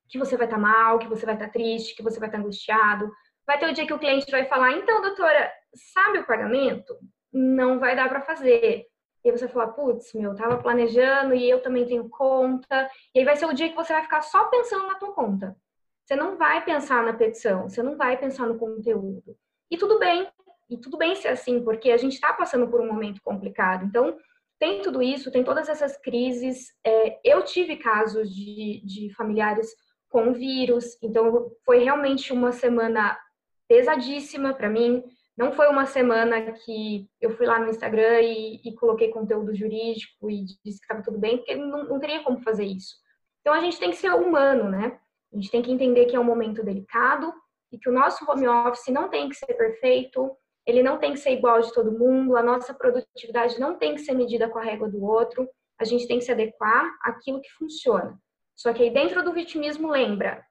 que 0.09 0.18
você 0.18 0.37
vai 0.37 0.47
estar 0.47 0.57
tá 0.57 0.62
mal, 0.62 0.99
que 0.99 1.07
você 1.07 1.24
vai 1.24 1.35
estar 1.35 1.47
tá 1.47 1.53
triste, 1.53 1.95
que 1.95 2.03
você 2.03 2.18
vai 2.18 2.29
estar 2.29 2.39
tá 2.39 2.43
angustiado. 2.43 3.11
Vai 3.47 3.59
ter 3.59 3.68
o 3.68 3.72
dia 3.72 3.87
que 3.87 3.93
o 3.93 3.99
cliente 3.99 4.31
vai 4.31 4.47
falar: 4.47 4.72
então, 4.72 5.01
doutora, 5.01 5.53
sabe 5.74 6.18
o 6.18 6.27
pagamento? 6.27 6.97
Não 7.33 7.79
vai 7.79 7.95
dar 7.95 8.09
para 8.09 8.22
fazer. 8.22 8.87
E 9.24 9.31
aí 9.31 9.37
você 9.37 9.49
fala: 9.49 9.68
putz, 9.68 10.12
meu, 10.14 10.35
tava 10.35 10.59
planejando 10.59 11.35
e 11.35 11.49
eu 11.49 11.61
também 11.62 11.87
tenho 11.87 12.09
conta. 12.09 12.91
E 13.14 13.20
aí 13.20 13.24
vai 13.24 13.37
ser 13.37 13.47
o 13.47 13.53
dia 13.53 13.68
que 13.68 13.77
você 13.77 13.93
vai 13.93 14.03
ficar 14.03 14.22
só 14.22 14.47
pensando 14.47 14.87
na 14.87 14.95
tua 14.95 15.12
conta. 15.12 15.57
Você 16.05 16.14
não 16.14 16.37
vai 16.37 16.64
pensar 16.64 17.03
na 17.03 17.12
petição, 17.12 17.68
você 17.68 17.83
não 17.83 17.97
vai 17.97 18.16
pensar 18.16 18.47
no 18.47 18.59
conteúdo. 18.59 19.37
E 19.68 19.77
tudo 19.77 19.99
bem, 19.99 20.29
e 20.69 20.79
tudo 20.79 20.99
bem 20.99 21.14
ser 21.14 21.29
assim, 21.29 21.62
porque 21.62 21.91
a 21.91 21.97
gente 21.97 22.14
está 22.14 22.33
passando 22.33 22.69
por 22.69 22.81
um 22.81 22.87
momento 22.87 23.21
complicado. 23.23 23.85
Então, 23.85 24.17
tem 24.59 24.81
tudo 24.81 25.03
isso, 25.03 25.31
tem 25.31 25.45
todas 25.45 25.69
essas 25.69 25.97
crises. 25.99 26.69
É, 26.85 27.19
eu 27.25 27.43
tive 27.45 27.77
casos 27.77 28.35
de, 28.35 28.83
de 28.85 29.14
familiares 29.14 29.69
com 30.09 30.33
vírus, 30.33 30.97
então 31.03 31.51
foi 31.64 31.79
realmente 31.79 32.33
uma 32.33 32.53
semana 32.53 33.19
pesadíssima 33.69 34.55
para 34.55 34.71
mim. 34.71 35.05
Não 35.37 35.53
foi 35.53 35.69
uma 35.69 35.85
semana 35.85 36.53
que 36.53 37.07
eu 37.21 37.31
fui 37.37 37.47
lá 37.47 37.61
no 37.61 37.69
Instagram 37.69 38.23
e, 38.23 38.61
e 38.64 38.75
coloquei 38.75 39.11
conteúdo 39.11 39.55
jurídico 39.55 40.31
e 40.31 40.45
disse 40.45 40.79
que 40.79 40.85
estava 40.85 41.03
tudo 41.03 41.19
bem, 41.19 41.37
porque 41.37 41.55
não, 41.55 41.85
não 41.85 42.01
teria 42.01 42.23
como 42.23 42.41
fazer 42.41 42.64
isso. 42.64 42.95
Então 43.43 43.53
a 43.53 43.61
gente 43.61 43.79
tem 43.79 43.91
que 43.91 43.97
ser 43.97 44.14
humano, 44.14 44.71
né? 44.71 44.99
A 45.33 45.37
gente 45.37 45.51
tem 45.51 45.61
que 45.61 45.71
entender 45.71 46.07
que 46.07 46.17
é 46.17 46.21
um 46.21 46.25
momento 46.25 46.64
delicado 46.64 47.33
e 47.71 47.79
que 47.79 47.91
o 47.91 47.93
nosso 47.93 48.25
home 48.31 48.49
office 48.49 48.89
não 48.89 49.11
tem 49.11 49.29
que 49.29 49.37
ser 49.37 49.53
perfeito, 49.53 50.35
ele 50.67 50.83
não 50.83 50.99
tem 50.99 51.12
que 51.12 51.21
ser 51.21 51.31
igual 51.31 51.61
de 51.61 51.73
todo 51.73 51.97
mundo, 51.97 52.37
a 52.37 52.43
nossa 52.43 52.75
produtividade 52.75 53.59
não 53.61 53.79
tem 53.79 53.95
que 53.95 54.01
ser 54.01 54.14
medida 54.14 54.49
com 54.49 54.59
a 54.59 54.62
régua 54.62 54.89
do 54.89 55.03
outro, 55.05 55.49
a 55.79 55.85
gente 55.85 56.09
tem 56.09 56.19
que 56.19 56.25
se 56.25 56.33
adequar 56.33 56.91
àquilo 57.03 57.41
que 57.41 57.51
funciona. 57.53 58.19
Só 58.57 58.73
que 58.73 58.83
aí 58.83 58.91
dentro 58.91 59.23
do 59.23 59.33
vitimismo 59.33 59.89
lembra, 59.89 60.45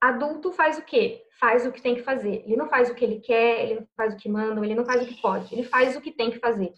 adulto 0.00 0.52
faz 0.52 0.78
o 0.78 0.82
quê? 0.82 1.24
Faz 1.38 1.64
o 1.64 1.72
que 1.72 1.80
tem 1.80 1.94
que 1.94 2.02
fazer. 2.02 2.42
Ele 2.44 2.56
não 2.56 2.68
faz 2.68 2.90
o 2.90 2.94
que 2.94 3.04
ele 3.04 3.20
quer, 3.20 3.62
ele 3.62 3.80
não 3.80 3.86
faz 3.96 4.12
o 4.12 4.16
que 4.16 4.28
mandam, 4.28 4.62
ele 4.62 4.74
não 4.74 4.84
faz 4.84 5.02
o 5.02 5.06
que 5.06 5.20
pode, 5.22 5.54
ele 5.54 5.64
faz 5.64 5.96
o 5.96 6.00
que 6.00 6.12
tem 6.12 6.30
que 6.30 6.38
fazer. 6.38 6.74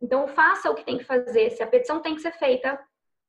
Então 0.00 0.28
faça 0.28 0.70
o 0.70 0.74
que 0.74 0.84
tem 0.84 0.98
que 0.98 1.04
fazer. 1.04 1.50
Se 1.50 1.62
a 1.62 1.66
petição 1.66 2.00
tem 2.00 2.14
que 2.14 2.20
ser 2.20 2.32
feita, 2.32 2.78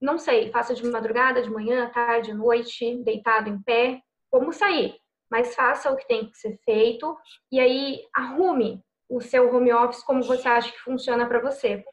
não 0.02 0.18
sei, 0.18 0.52
faça 0.52 0.74
de 0.74 0.84
madrugada, 0.86 1.42
de 1.42 1.50
manhã, 1.50 1.90
tarde, 1.90 2.34
noite, 2.34 3.02
deitado 3.04 3.50
em 3.50 3.62
pé, 3.62 4.02
como 4.30 4.52
sair 4.52 4.96
mas 5.30 5.56
faça 5.56 5.92
o 5.92 5.98
que 5.98 6.08
tem 6.08 6.30
que 6.30 6.38
ser 6.38 6.58
feito 6.64 7.18
e 7.52 7.60
aí 7.60 8.02
arrume 8.16 8.84
o 9.10 9.22
seu 9.22 9.54
home 9.54 9.72
office 9.74 10.04
como 10.04 10.24
você 10.24 10.48
acha 10.48 10.72
que 10.72 10.80
funciona 10.80 11.28
para 11.28 11.42
você. 11.42 11.84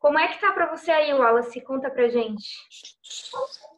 Como 0.00 0.18
é 0.18 0.28
que 0.28 0.40
tá 0.40 0.50
para 0.52 0.74
você 0.74 0.90
aí, 0.90 1.12
Wallace? 1.12 1.60
Conta 1.60 1.90
pra 1.90 2.08
gente. 2.08 2.48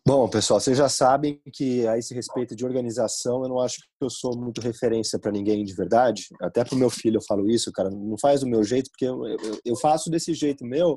Bom, 0.07 0.29
pessoal, 0.29 0.61
vocês 0.61 0.79
já 0.79 0.89
sabem 0.89 1.41
que 1.53 1.87
a 1.87 1.99
esse 1.99 2.15
respeito 2.15 2.55
de 2.55 2.65
organização, 2.65 3.43
eu 3.43 3.49
não 3.49 3.61
acho 3.61 3.79
que 3.79 3.87
eu 4.05 4.09
sou 4.09 4.37
muito 4.39 4.61
referência 4.61 5.19
para 5.19 5.33
ninguém 5.33 5.65
de 5.65 5.75
verdade. 5.75 6.29
Até 6.41 6.65
pro 6.65 6.77
meu 6.77 6.91
filho 6.91 7.17
eu 7.17 7.25
falo 7.27 7.51
isso, 7.51 7.73
cara, 7.73 7.91
não 7.91 8.17
faz 8.17 8.41
do 8.41 8.47
meu 8.47 8.63
jeito, 8.63 8.89
porque 8.91 9.05
eu, 9.05 9.27
eu, 9.27 9.61
eu 9.65 9.77
faço 9.77 10.11
desse 10.11 10.33
jeito 10.33 10.65
meu, 10.65 10.97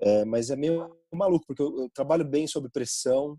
é, 0.00 0.24
mas 0.24 0.50
é 0.50 0.56
meio 0.56 0.88
maluco, 1.12 1.46
porque 1.48 1.62
eu, 1.62 1.82
eu 1.82 1.90
trabalho 1.92 2.24
bem 2.24 2.46
sob 2.46 2.68
pressão, 2.70 3.36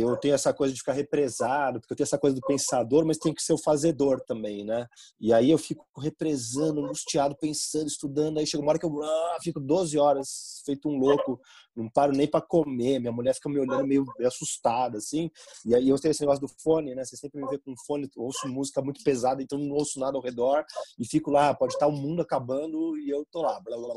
eu 0.00 0.16
tenho 0.16 0.34
essa 0.34 0.52
coisa 0.52 0.74
de 0.74 0.80
ficar 0.80 0.92
represado, 0.92 1.80
porque 1.80 1.94
eu 1.94 1.96
tenho 1.96 2.04
essa 2.04 2.18
coisa 2.18 2.36
do 2.36 2.46
pensador, 2.46 3.06
mas 3.06 3.16
tem 3.16 3.32
que 3.32 3.42
ser 3.42 3.54
o 3.54 3.58
fazedor 3.58 4.20
também, 4.20 4.64
né? 4.64 4.86
E 5.18 5.32
aí 5.32 5.50
eu 5.50 5.56
fico 5.56 5.86
represando, 5.98 6.84
angustiado, 6.84 7.34
pensando, 7.40 7.86
estudando, 7.86 8.38
aí 8.38 8.46
chega 8.46 8.62
uma 8.62 8.70
hora 8.70 8.78
que 8.78 8.84
eu 8.84 9.02
ah, 9.02 9.38
fico 9.42 9.58
12 9.58 9.98
horas 9.98 10.56
feito 10.66 10.88
um 10.88 10.98
louco, 10.98 11.40
não 11.74 11.88
paro 11.88 12.12
nem 12.12 12.26
para 12.26 12.40
comer, 12.40 12.98
minha 12.98 13.12
mulher 13.12 13.34
fica 13.34 13.48
me 13.48 13.58
olhando 13.58 13.86
meio 13.86 14.04
assustada, 14.26 14.98
assim, 14.98 15.30
e 15.64 15.74
aí 15.74 15.88
eu 15.88 15.98
tenho 15.98 16.10
esse 16.10 16.20
negócio 16.20 16.40
do 16.40 16.52
fone, 16.62 16.94
né? 16.94 17.04
Você 17.04 17.16
sempre 17.16 17.40
me 17.40 17.48
vê 17.48 17.58
com 17.58 17.74
fone, 17.86 18.08
ouço 18.16 18.48
música 18.48 18.82
muito 18.82 19.02
pesada, 19.04 19.42
então 19.42 19.58
não 19.58 19.76
ouço 19.76 20.00
nada 20.00 20.16
ao 20.16 20.22
redor, 20.22 20.64
e 20.98 21.06
fico 21.06 21.30
lá, 21.30 21.54
pode 21.54 21.74
estar 21.74 21.86
o 21.86 21.92
mundo 21.92 22.20
acabando 22.20 22.98
e 22.98 23.08
eu 23.08 23.24
tô 23.30 23.42
lá, 23.42 23.60
blá, 23.60 23.76
blá, 23.76 23.94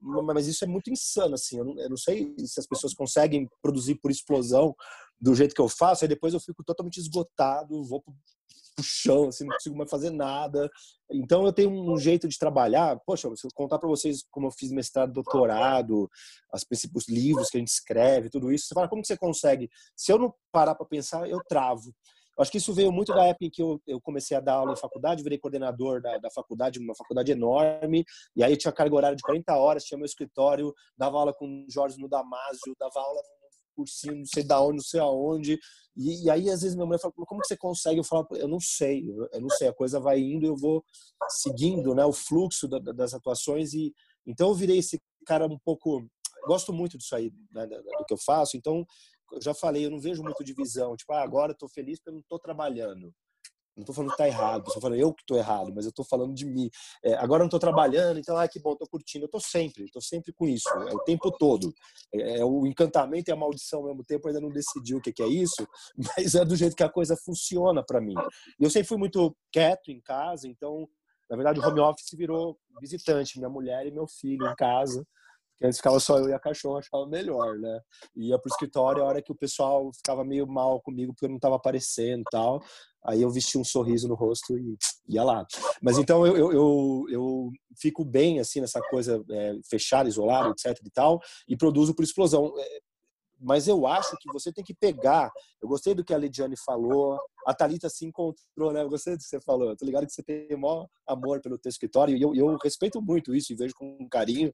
blá. 0.00 0.34
mas 0.34 0.46
isso 0.46 0.64
é 0.64 0.68
muito 0.68 0.90
insano, 0.90 1.34
assim, 1.34 1.58
eu 1.58 1.64
não, 1.64 1.78
eu 1.78 1.90
não 1.90 1.96
sei 1.96 2.34
se 2.38 2.58
as 2.58 2.66
pessoas 2.66 2.94
conseguem 2.94 3.48
produzir 3.60 3.96
por 3.96 4.10
explosão, 4.10 4.74
do 5.20 5.34
jeito 5.34 5.54
que 5.54 5.60
eu 5.60 5.68
faço, 5.68 6.04
aí 6.04 6.08
depois 6.08 6.34
eu 6.34 6.40
fico 6.40 6.62
totalmente 6.62 6.98
esgotado, 6.98 7.82
vou 7.84 8.02
pro, 8.02 8.14
pro 8.74 8.84
chão, 8.84 9.28
assim, 9.28 9.44
não 9.44 9.54
consigo 9.54 9.76
mais 9.76 9.90
fazer 9.90 10.10
nada. 10.10 10.70
Então 11.10 11.44
eu 11.46 11.52
tenho 11.52 11.70
um 11.70 11.96
jeito 11.96 12.28
de 12.28 12.38
trabalhar. 12.38 12.98
Poxa, 13.06 13.28
se 13.34 13.46
eu 13.46 13.50
contar 13.54 13.78
para 13.78 13.88
vocês 13.88 14.24
como 14.30 14.48
eu 14.48 14.50
fiz 14.50 14.70
mestrado, 14.70 15.12
doutorado, 15.12 16.10
as 16.52 16.64
os 16.94 17.08
livros 17.08 17.48
que 17.48 17.56
a 17.56 17.60
gente 17.60 17.68
escreve, 17.68 18.30
tudo 18.30 18.52
isso, 18.52 18.66
você 18.66 18.74
fala 18.74 18.88
como 18.88 19.02
que 19.02 19.08
você 19.08 19.16
consegue? 19.16 19.70
Se 19.96 20.12
eu 20.12 20.18
não 20.18 20.34
parar 20.52 20.74
para 20.74 20.86
pensar, 20.86 21.28
eu 21.28 21.40
travo. 21.48 21.94
Eu 22.36 22.42
acho 22.42 22.52
que 22.52 22.58
isso 22.58 22.74
veio 22.74 22.92
muito 22.92 23.14
da 23.14 23.24
época 23.24 23.46
em 23.46 23.50
que 23.50 23.62
eu, 23.62 23.80
eu 23.86 23.98
comecei 23.98 24.36
a 24.36 24.40
dar 24.40 24.54
aula 24.54 24.74
em 24.74 24.76
faculdade, 24.76 25.22
virei 25.22 25.38
coordenador 25.38 26.02
da, 26.02 26.18
da 26.18 26.30
faculdade, 26.30 26.78
uma 26.78 26.94
faculdade 26.94 27.32
enorme, 27.32 28.04
e 28.36 28.44
aí 28.44 28.54
tinha 28.58 28.70
carga 28.70 28.94
horária 28.94 29.16
de 29.16 29.22
40 29.22 29.56
horas, 29.56 29.84
tinha 29.84 29.96
meu 29.96 30.04
escritório, 30.04 30.74
dava 30.98 31.16
aula 31.18 31.32
com 31.32 31.46
o 31.46 31.70
Jorge 31.70 31.98
no 31.98 32.08
Damásio, 32.10 32.76
dava 32.78 33.00
aula 33.00 33.22
cursinho, 33.76 34.16
não 34.16 34.24
sei 34.24 34.42
da 34.42 34.60
onde, 34.60 34.76
não 34.76 34.84
sei 34.84 35.00
aonde. 35.00 35.58
E, 35.96 36.24
e, 36.24 36.30
aí, 36.30 36.50
às 36.50 36.62
vezes, 36.62 36.74
minha 36.74 36.86
mãe 36.86 36.98
fala, 36.98 37.12
como 37.14 37.40
que 37.40 37.46
você 37.46 37.56
consegue? 37.56 37.98
Eu 38.00 38.04
falo, 38.04 38.26
eu 38.32 38.48
não 38.48 38.58
sei, 38.58 39.04
eu 39.32 39.40
não 39.40 39.50
sei. 39.50 39.68
A 39.68 39.74
coisa 39.74 40.00
vai 40.00 40.18
indo, 40.18 40.46
eu 40.46 40.56
vou 40.56 40.84
seguindo 41.28 41.94
né, 41.94 42.04
o 42.04 42.12
fluxo 42.12 42.66
da, 42.66 42.78
das 42.78 43.14
atuações. 43.14 43.72
e 43.74 43.94
Então, 44.26 44.48
eu 44.48 44.54
virei 44.54 44.78
esse 44.78 45.00
cara 45.26 45.46
um 45.46 45.58
pouco... 45.58 46.04
Gosto 46.46 46.72
muito 46.72 46.96
disso 46.96 47.14
aí, 47.14 47.32
né, 47.52 47.66
do 47.66 48.04
que 48.06 48.14
eu 48.14 48.18
faço. 48.18 48.56
Então, 48.56 48.86
eu 49.32 49.42
já 49.42 49.54
falei, 49.54 49.84
eu 49.84 49.90
não 49.90 50.00
vejo 50.00 50.22
muito 50.22 50.44
divisão. 50.44 50.96
Tipo, 50.96 51.12
ah, 51.12 51.22
agora 51.22 51.52
eu 51.52 51.56
tô 51.56 51.68
feliz 51.68 51.98
porque 51.98 52.10
eu 52.10 52.14
não 52.14 52.22
tô 52.28 52.38
trabalhando. 52.38 53.12
Não 53.76 53.82
estou 53.82 53.94
falando 53.94 54.08
que 54.08 54.14
está 54.14 54.26
errado, 54.26 54.66
estou 54.66 54.80
falando 54.80 54.98
eu 54.98 55.12
que 55.12 55.22
estou 55.22 55.36
errado, 55.36 55.70
mas 55.74 55.84
eu 55.84 55.90
estou 55.90 56.04
falando 56.04 56.32
de 56.32 56.46
mim. 56.46 56.70
É, 57.04 57.14
agora 57.14 57.40
não 57.40 57.46
estou 57.46 57.60
trabalhando, 57.60 58.18
então, 58.18 58.36
ah, 58.36 58.48
que 58.48 58.58
bom, 58.58 58.72
estou 58.72 58.88
curtindo. 58.88 59.24
Eu 59.24 59.26
estou 59.26 59.40
sempre, 59.40 59.84
estou 59.84 60.00
sempre 60.00 60.32
com 60.32 60.48
isso, 60.48 60.68
é 60.68 60.94
o 60.94 61.00
tempo 61.00 61.30
todo. 61.30 61.74
É, 62.14 62.38
é, 62.38 62.44
o 62.44 62.66
encantamento 62.66 63.30
e 63.30 63.32
a 63.32 63.36
maldição 63.36 63.80
ao 63.80 63.86
mesmo 63.86 64.02
tempo, 64.02 64.28
ainda 64.28 64.40
não 64.40 64.48
decidi 64.48 64.94
o 64.94 65.00
que, 65.00 65.12
que 65.12 65.22
é 65.22 65.28
isso, 65.28 65.68
mas 66.16 66.34
é 66.34 66.44
do 66.44 66.56
jeito 66.56 66.74
que 66.74 66.82
a 66.82 66.88
coisa 66.88 67.14
funciona 67.22 67.84
para 67.84 68.00
mim. 68.00 68.14
E 68.58 68.64
eu 68.64 68.70
sempre 68.70 68.88
fui 68.88 68.96
muito 68.96 69.36
quieto 69.52 69.90
em 69.90 70.00
casa, 70.00 70.48
então, 70.48 70.88
na 71.28 71.36
verdade, 71.36 71.60
o 71.60 71.66
home 71.66 71.80
office 71.80 72.16
virou 72.16 72.58
visitante, 72.80 73.38
minha 73.38 73.50
mulher 73.50 73.86
e 73.86 73.90
meu 73.90 74.06
filho 74.06 74.46
em 74.46 74.54
casa. 74.54 75.06
Porque 75.56 75.66
antes 75.66 75.78
ficava 75.78 75.98
só 75.98 76.18
eu 76.18 76.28
e 76.28 76.34
a 76.34 76.38
cachorra, 76.38 76.80
achava 76.80 77.06
melhor, 77.06 77.58
né? 77.58 77.80
Ia 78.14 78.38
pro 78.38 78.50
escritório 78.50 79.02
a 79.02 79.06
hora 79.06 79.22
que 79.22 79.32
o 79.32 79.36
pessoal 79.36 79.90
ficava 79.94 80.22
meio 80.22 80.46
mal 80.46 80.82
comigo 80.82 81.14
porque 81.14 81.24
eu 81.24 81.30
não 81.30 81.38
tava 81.38 81.56
aparecendo 81.56 82.20
e 82.20 82.30
tal. 82.30 82.62
Aí 83.02 83.22
eu 83.22 83.30
vestia 83.30 83.58
um 83.58 83.64
sorriso 83.64 84.06
no 84.06 84.14
rosto 84.14 84.58
e 84.58 84.76
ia 85.08 85.24
lá. 85.24 85.46
Mas 85.80 85.96
então 85.96 86.26
eu, 86.26 86.36
eu, 86.36 86.52
eu, 86.52 87.04
eu 87.08 87.50
fico 87.80 88.04
bem, 88.04 88.38
assim, 88.38 88.60
nessa 88.60 88.80
coisa 88.90 89.24
é, 89.30 89.54
fechada, 89.70 90.08
isolada, 90.08 90.50
etc 90.50 90.78
e 90.84 90.90
tal, 90.90 91.20
e 91.48 91.56
produzo 91.56 91.94
por 91.94 92.04
explosão. 92.04 92.52
É, 92.58 92.78
mas 93.40 93.68
eu 93.68 93.86
acho 93.86 94.16
que 94.18 94.32
você 94.32 94.52
tem 94.52 94.64
que 94.64 94.74
pegar. 94.74 95.30
Eu 95.62 95.68
gostei 95.68 95.94
do 95.94 96.04
que 96.04 96.12
a 96.12 96.18
Lidiane 96.18 96.56
falou. 96.64 97.18
A 97.46 97.54
Thalita 97.54 97.88
se 97.88 98.04
encontrou, 98.04 98.72
né? 98.72 98.82
Eu 98.82 98.88
gostei 98.88 99.14
do 99.14 99.18
que 99.18 99.24
você 99.24 99.40
falou. 99.40 99.70
Eu 99.70 99.76
tô 99.76 99.84
ligado 99.84 100.06
que 100.06 100.12
você 100.12 100.22
tem 100.22 100.48
o 100.52 100.58
maior 100.58 100.86
amor 101.06 101.40
pelo 101.40 101.58
teu 101.58 101.70
escritório 101.70 102.16
e 102.16 102.22
eu, 102.22 102.34
eu 102.34 102.56
respeito 102.56 103.00
muito 103.00 103.34
isso 103.34 103.52
e 103.52 103.56
vejo 103.56 103.74
com 103.74 104.08
carinho. 104.08 104.52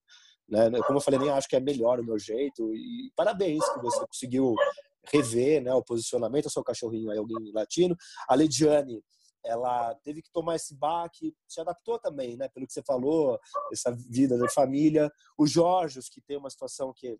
Né? 0.52 0.70
Como 0.86 0.98
eu 0.98 1.02
falei, 1.02 1.18
nem 1.18 1.30
acho 1.30 1.48
que 1.48 1.56
é 1.56 1.60
melhor 1.60 1.98
o 1.98 2.04
meu 2.04 2.18
jeito. 2.18 2.74
E 2.74 3.10
parabéns 3.16 3.66
que 3.72 3.80
você 3.80 4.06
conseguiu 4.06 4.54
rever 5.10 5.62
né, 5.62 5.72
o 5.72 5.82
posicionamento. 5.82 6.44
Eu 6.44 6.50
sou 6.50 6.62
cachorrinho, 6.62 7.10
aí 7.10 7.16
alguém 7.16 7.50
latino. 7.54 7.96
A 8.28 8.36
Lidiane, 8.36 9.02
ela 9.42 9.94
teve 10.04 10.20
que 10.20 10.30
tomar 10.30 10.56
esse 10.56 10.76
baque, 10.76 11.34
se 11.48 11.58
adaptou 11.58 11.98
também, 11.98 12.36
né? 12.36 12.48
Pelo 12.50 12.66
que 12.66 12.72
você 12.74 12.82
falou, 12.82 13.40
essa 13.72 13.96
vida 14.10 14.36
da 14.36 14.48
família. 14.50 15.10
O 15.38 15.46
Jorge, 15.46 15.98
que 16.12 16.20
tem 16.20 16.36
uma 16.36 16.50
situação 16.50 16.92
que, 16.94 17.18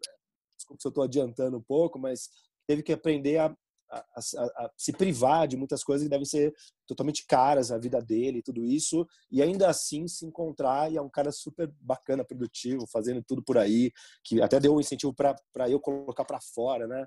desculpa 0.55 0.83
se 0.83 0.87
eu 0.87 0.91
estou 0.91 1.05
adiantando 1.05 1.57
um 1.57 1.63
pouco, 1.63 1.99
mas 1.99 2.29
teve 2.67 2.83
que 2.83 2.93
aprender 2.93 3.39
a 3.39 3.57
a, 3.93 3.99
a, 3.99 4.65
a, 4.65 4.71
se 4.77 4.93
privar 4.93 5.47
de 5.47 5.57
muitas 5.57 5.85
coisas 5.85 6.05
que 6.05 6.11
devem 6.11 6.25
ser 6.25 6.55
totalmente 6.87 7.27
caras 7.27 7.71
a 7.71 7.79
vida 7.79 8.01
dele 8.01 8.39
e 8.39 8.43
tudo 8.43 8.65
isso 8.65 9.07
e 9.31 9.43
ainda 9.43 9.69
assim 9.69 10.09
se 10.09 10.25
encontrar 10.25 10.91
e 10.91 10.97
é 10.97 11.03
um 11.03 11.11
cara 11.11 11.31
super 11.31 11.71
bacana 11.81 12.25
produtivo 12.25 12.87
fazendo 12.87 13.23
tudo 13.23 13.43
por 13.43 13.59
aí 13.59 13.93
que 14.25 14.41
até 14.41 14.59
deu 14.59 14.75
um 14.75 14.81
incentivo 14.81 15.15
para 15.15 15.69
eu 15.69 15.79
colocar 15.79 16.25
para 16.25 16.41
fora 16.41 16.87
né 16.87 17.07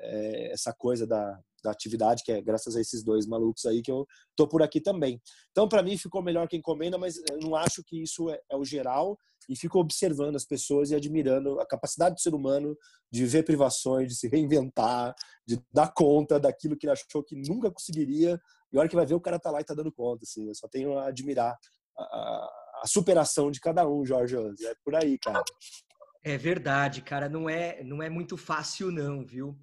é, 0.00 0.52
essa 0.52 0.72
coisa 0.72 1.06
da, 1.06 1.38
da 1.62 1.70
atividade, 1.70 2.22
que 2.22 2.30
é 2.30 2.42
graças 2.42 2.76
a 2.76 2.80
esses 2.80 3.02
dois 3.02 3.26
malucos 3.26 3.64
aí 3.64 3.82
que 3.82 3.90
eu 3.90 4.06
tô 4.36 4.46
por 4.46 4.62
aqui 4.62 4.80
também. 4.80 5.20
Então, 5.50 5.68
para 5.68 5.82
mim, 5.82 5.96
ficou 5.96 6.22
melhor 6.22 6.46
que 6.46 6.56
encomenda, 6.56 6.98
mas 6.98 7.16
eu 7.30 7.38
não 7.40 7.56
acho 7.56 7.82
que 7.84 8.02
isso 8.02 8.28
é, 8.30 8.38
é, 8.50 8.56
o 8.56 8.64
geral 8.64 9.16
e 9.48 9.56
fico 9.56 9.78
observando 9.78 10.36
as 10.36 10.44
pessoas 10.44 10.90
e 10.90 10.94
admirando 10.94 11.60
a 11.60 11.66
capacidade 11.66 12.14
do 12.14 12.20
ser 12.20 12.34
humano 12.34 12.76
de 13.10 13.26
ver 13.26 13.44
privações, 13.44 14.08
de 14.08 14.14
se 14.14 14.28
reinventar, 14.28 15.14
de 15.46 15.60
dar 15.72 15.92
conta 15.92 16.38
daquilo 16.38 16.76
que 16.76 16.86
ele 16.86 16.92
achou 16.92 17.22
que 17.22 17.36
nunca 17.36 17.70
conseguiria. 17.70 18.40
E 18.72 18.76
a 18.76 18.80
hora 18.80 18.88
que 18.88 18.96
vai 18.96 19.06
ver, 19.06 19.14
o 19.14 19.20
cara 19.20 19.38
tá 19.38 19.50
lá 19.50 19.60
e 19.60 19.64
tá 19.64 19.74
dando 19.74 19.92
conta. 19.92 20.24
Assim, 20.24 20.48
eu 20.48 20.54
só 20.54 20.68
tenho 20.68 20.98
a 20.98 21.06
admirar 21.08 21.56
a, 21.96 22.50
a 22.82 22.86
superação 22.86 23.50
de 23.50 23.60
cada 23.60 23.86
um, 23.88 24.04
Jorge. 24.04 24.36
É 24.36 24.74
por 24.84 24.94
aí, 24.94 25.18
cara. 25.18 25.42
É 26.22 26.38
verdade, 26.38 27.02
cara. 27.02 27.28
Não 27.28 27.48
é, 27.48 27.84
não 27.84 28.02
é 28.02 28.08
muito 28.08 28.36
fácil, 28.36 28.90
não, 28.90 29.24
viu? 29.24 29.56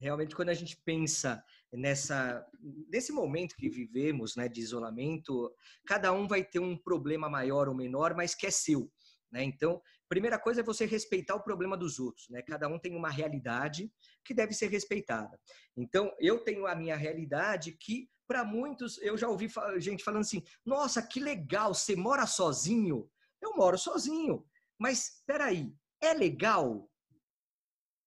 Realmente, 0.00 0.34
quando 0.34 0.50
a 0.50 0.54
gente 0.54 0.76
pensa 0.76 1.42
nessa 1.72 2.46
nesse 2.88 3.12
momento 3.12 3.56
que 3.56 3.68
vivemos, 3.68 4.36
né, 4.36 4.48
de 4.48 4.60
isolamento, 4.60 5.52
cada 5.86 6.12
um 6.12 6.26
vai 6.28 6.44
ter 6.44 6.60
um 6.60 6.76
problema 6.76 7.28
maior 7.28 7.68
ou 7.68 7.74
menor, 7.74 8.14
mas 8.14 8.34
que 8.34 8.46
é 8.46 8.50
seu, 8.50 8.90
né? 9.30 9.42
Então, 9.42 9.82
primeira 10.08 10.38
coisa 10.38 10.60
é 10.60 10.64
você 10.64 10.86
respeitar 10.86 11.34
o 11.34 11.42
problema 11.42 11.76
dos 11.76 11.98
outros, 11.98 12.28
né? 12.30 12.42
Cada 12.42 12.68
um 12.68 12.78
tem 12.78 12.94
uma 12.94 13.10
realidade 13.10 13.92
que 14.24 14.32
deve 14.32 14.52
ser 14.54 14.68
respeitada. 14.68 15.38
Então, 15.76 16.14
eu 16.20 16.44
tenho 16.44 16.66
a 16.66 16.74
minha 16.74 16.96
realidade 16.96 17.72
que 17.72 18.08
para 18.26 18.44
muitos 18.44 18.98
eu 18.98 19.16
já 19.16 19.28
ouvi 19.28 19.48
gente 19.78 20.04
falando 20.04 20.20
assim: 20.20 20.42
"Nossa, 20.64 21.02
que 21.02 21.18
legal, 21.18 21.74
você 21.74 21.96
mora 21.96 22.26
sozinho?" 22.26 23.10
Eu 23.40 23.54
moro 23.56 23.78
sozinho. 23.78 24.44
Mas 24.78 25.18
espera 25.18 25.46
aí, 25.46 25.72
é 26.00 26.12
legal? 26.14 26.87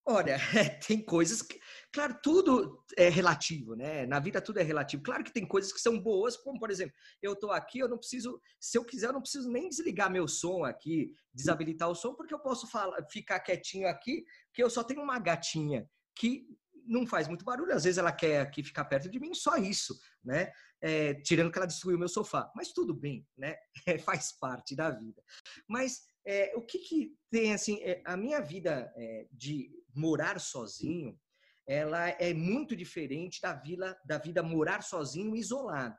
Olha, 0.04 0.36
tem 0.86 1.04
coisas 1.04 1.42
que 1.42 1.60
Claro, 1.92 2.18
tudo 2.22 2.82
é 2.96 3.10
relativo, 3.10 3.74
né? 3.76 4.06
Na 4.06 4.18
vida 4.18 4.40
tudo 4.40 4.58
é 4.58 4.62
relativo. 4.62 5.02
Claro 5.02 5.22
que 5.22 5.32
tem 5.32 5.46
coisas 5.46 5.70
que 5.70 5.78
são 5.78 6.00
boas, 6.00 6.38
como 6.38 6.58
por 6.58 6.70
exemplo, 6.70 6.94
eu 7.20 7.34
estou 7.34 7.52
aqui, 7.52 7.80
eu 7.80 7.88
não 7.88 7.98
preciso, 7.98 8.40
se 8.58 8.78
eu 8.78 8.84
quiser, 8.84 9.08
eu 9.08 9.12
não 9.12 9.20
preciso 9.20 9.50
nem 9.50 9.68
desligar 9.68 10.10
meu 10.10 10.26
som 10.26 10.64
aqui, 10.64 11.12
desabilitar 11.34 11.90
o 11.90 11.94
som, 11.94 12.14
porque 12.14 12.32
eu 12.32 12.38
posso 12.38 12.66
falar, 12.66 12.96
ficar 13.10 13.40
quietinho 13.40 13.86
aqui, 13.86 14.24
que 14.54 14.62
eu 14.62 14.70
só 14.70 14.82
tenho 14.82 15.02
uma 15.02 15.18
gatinha 15.18 15.86
que 16.16 16.46
não 16.86 17.06
faz 17.06 17.28
muito 17.28 17.44
barulho. 17.44 17.74
Às 17.74 17.84
vezes 17.84 17.98
ela 17.98 18.10
quer 18.10 18.40
aqui 18.40 18.64
ficar 18.64 18.86
perto 18.86 19.10
de 19.10 19.20
mim, 19.20 19.34
só 19.34 19.58
isso, 19.58 19.94
né? 20.24 20.50
É, 20.80 21.12
tirando 21.14 21.52
que 21.52 21.58
ela 21.58 21.66
destruiu 21.66 21.98
meu 21.98 22.08
sofá. 22.08 22.50
Mas 22.56 22.72
tudo 22.72 22.94
bem, 22.94 23.26
né? 23.36 23.54
É, 23.86 23.98
faz 23.98 24.32
parte 24.38 24.74
da 24.74 24.90
vida. 24.90 25.22
Mas 25.68 26.00
é, 26.24 26.52
o 26.56 26.62
que, 26.62 26.78
que 26.78 27.16
tem 27.30 27.52
assim, 27.52 27.80
é, 27.82 28.02
a 28.04 28.16
minha 28.16 28.40
vida 28.40 28.92
é, 28.96 29.26
de 29.32 29.70
morar 29.94 30.40
sozinho 30.40 31.18
ela 31.66 32.08
é 32.08 32.34
muito 32.34 32.74
diferente 32.74 33.40
da, 33.40 33.52
vila, 33.52 33.96
da 34.04 34.18
vida 34.18 34.42
morar 34.42 34.82
sozinho 34.82 35.36
isolado. 35.36 35.96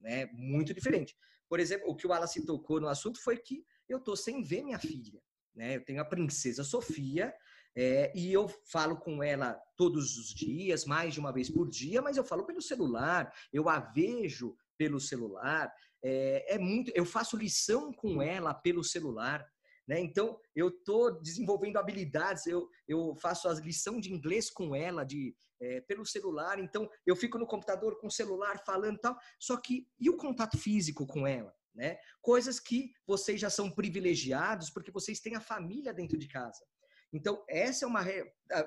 Né? 0.00 0.26
Muito 0.32 0.74
diferente. 0.74 1.16
Por 1.48 1.60
exemplo, 1.60 1.88
o 1.88 1.96
que 1.96 2.06
o 2.06 2.10
Wallace 2.10 2.44
tocou 2.44 2.80
no 2.80 2.88
assunto 2.88 3.22
foi 3.22 3.36
que 3.36 3.64
eu 3.88 3.98
estou 3.98 4.16
sem 4.16 4.42
ver 4.42 4.62
minha 4.62 4.78
filha. 4.78 5.20
Né? 5.54 5.76
Eu 5.76 5.84
tenho 5.84 6.00
a 6.00 6.04
princesa 6.04 6.62
Sofia 6.64 7.34
é, 7.76 8.12
e 8.14 8.32
eu 8.32 8.48
falo 8.70 8.96
com 8.98 9.22
ela 9.22 9.58
todos 9.76 10.16
os 10.16 10.34
dias, 10.34 10.84
mais 10.84 11.14
de 11.14 11.20
uma 11.20 11.32
vez 11.32 11.48
por 11.48 11.68
dia, 11.68 12.02
mas 12.02 12.16
eu 12.16 12.24
falo 12.24 12.44
pelo 12.44 12.60
celular, 12.60 13.32
eu 13.52 13.68
a 13.68 13.78
vejo 13.78 14.56
pelo 14.76 15.00
celular. 15.00 15.72
É, 16.02 16.54
é 16.54 16.58
muito, 16.58 16.92
eu 16.94 17.04
faço 17.04 17.36
lição 17.36 17.92
com 17.92 18.22
ela 18.22 18.54
pelo 18.54 18.84
celular. 18.84 19.46
Né? 19.86 20.00
Então, 20.00 20.38
eu 20.54 20.68
estou 20.68 21.20
desenvolvendo 21.20 21.78
habilidades, 21.78 22.46
eu, 22.46 22.68
eu 22.86 23.16
faço 23.16 23.48
a 23.48 23.54
lição 23.54 23.98
de 23.98 24.12
inglês 24.12 24.50
com 24.50 24.74
ela, 24.74 25.04
de 25.04 25.34
é, 25.60 25.80
pelo 25.80 26.06
celular, 26.06 26.58
então 26.60 26.88
eu 27.04 27.16
fico 27.16 27.38
no 27.38 27.46
computador 27.46 27.98
com 27.98 28.06
o 28.06 28.12
celular 28.12 28.62
falando 28.64 28.98
tal, 28.98 29.18
só 29.40 29.56
que 29.56 29.88
e 29.98 30.08
o 30.08 30.16
contato 30.16 30.56
físico 30.56 31.06
com 31.06 31.26
ela? 31.26 31.52
Né? 31.74 31.96
Coisas 32.20 32.60
que 32.60 32.92
vocês 33.06 33.40
já 33.40 33.50
são 33.50 33.70
privilegiados 33.70 34.70
porque 34.70 34.90
vocês 34.90 35.20
têm 35.20 35.36
a 35.36 35.40
família 35.40 35.92
dentro 35.92 36.18
de 36.18 36.28
casa. 36.28 36.64
Então, 37.12 37.42
essa 37.48 37.84
é 37.84 37.88
uma. 37.88 38.04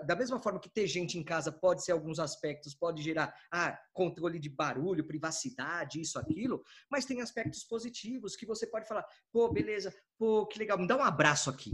Da 0.06 0.16
mesma 0.16 0.40
forma 0.40 0.60
que 0.60 0.70
ter 0.70 0.88
gente 0.88 1.18
em 1.18 1.24
casa 1.24 1.52
pode 1.52 1.84
ser 1.84 1.92
alguns 1.92 2.20
aspectos, 2.20 2.74
pode 2.74 3.02
gerar 3.02 3.34
ah, 3.52 3.78
controle 3.94 4.40
de 4.40 4.50
barulho, 4.50 5.06
privacidade, 5.06 6.02
isso, 6.02 6.18
aquilo, 6.18 6.64
mas 6.90 7.06
tem 7.06 7.22
aspectos 7.22 7.64
positivos 7.64 8.36
que 8.36 8.46
você 8.46 8.66
pode 8.66 8.88
falar: 8.88 9.06
pô, 9.32 9.52
beleza, 9.52 9.94
pô, 10.18 10.48
que 10.48 10.58
legal, 10.58 10.78
me 10.78 10.88
dá 10.88 10.98
um 10.98 11.04
abraço 11.04 11.50
aqui. 11.50 11.72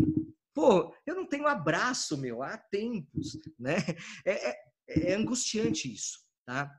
Pô, 0.54 0.94
eu 1.06 1.16
não 1.16 1.28
tenho 1.28 1.48
abraço, 1.48 2.18
meu, 2.18 2.42
há 2.42 2.58
tempos, 2.58 3.38
né? 3.60 3.78
É, 4.26 4.50
é, 4.50 5.12
é 5.12 5.14
angustiante 5.14 5.94
isso, 5.94 6.20
tá? 6.46 6.70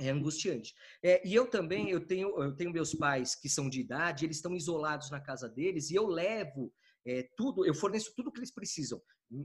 É 0.00 0.10
angustiante. 0.10 0.74
É, 1.02 1.26
e 1.26 1.34
eu 1.34 1.48
também, 1.48 1.90
eu 1.90 2.04
tenho, 2.06 2.40
eu 2.42 2.54
tenho 2.54 2.72
meus 2.72 2.94
pais 2.94 3.34
que 3.34 3.48
são 3.48 3.68
de 3.68 3.80
idade, 3.80 4.24
eles 4.24 4.36
estão 4.36 4.54
isolados 4.54 5.10
na 5.10 5.20
casa 5.20 5.48
deles, 5.48 5.90
e 5.90 5.94
eu 5.94 6.06
levo 6.06 6.72
é, 7.06 7.28
tudo, 7.36 7.66
eu 7.66 7.74
forneço 7.74 8.12
tudo 8.16 8.32
que 8.32 8.38
eles 8.38 8.52
precisam, 8.52 9.00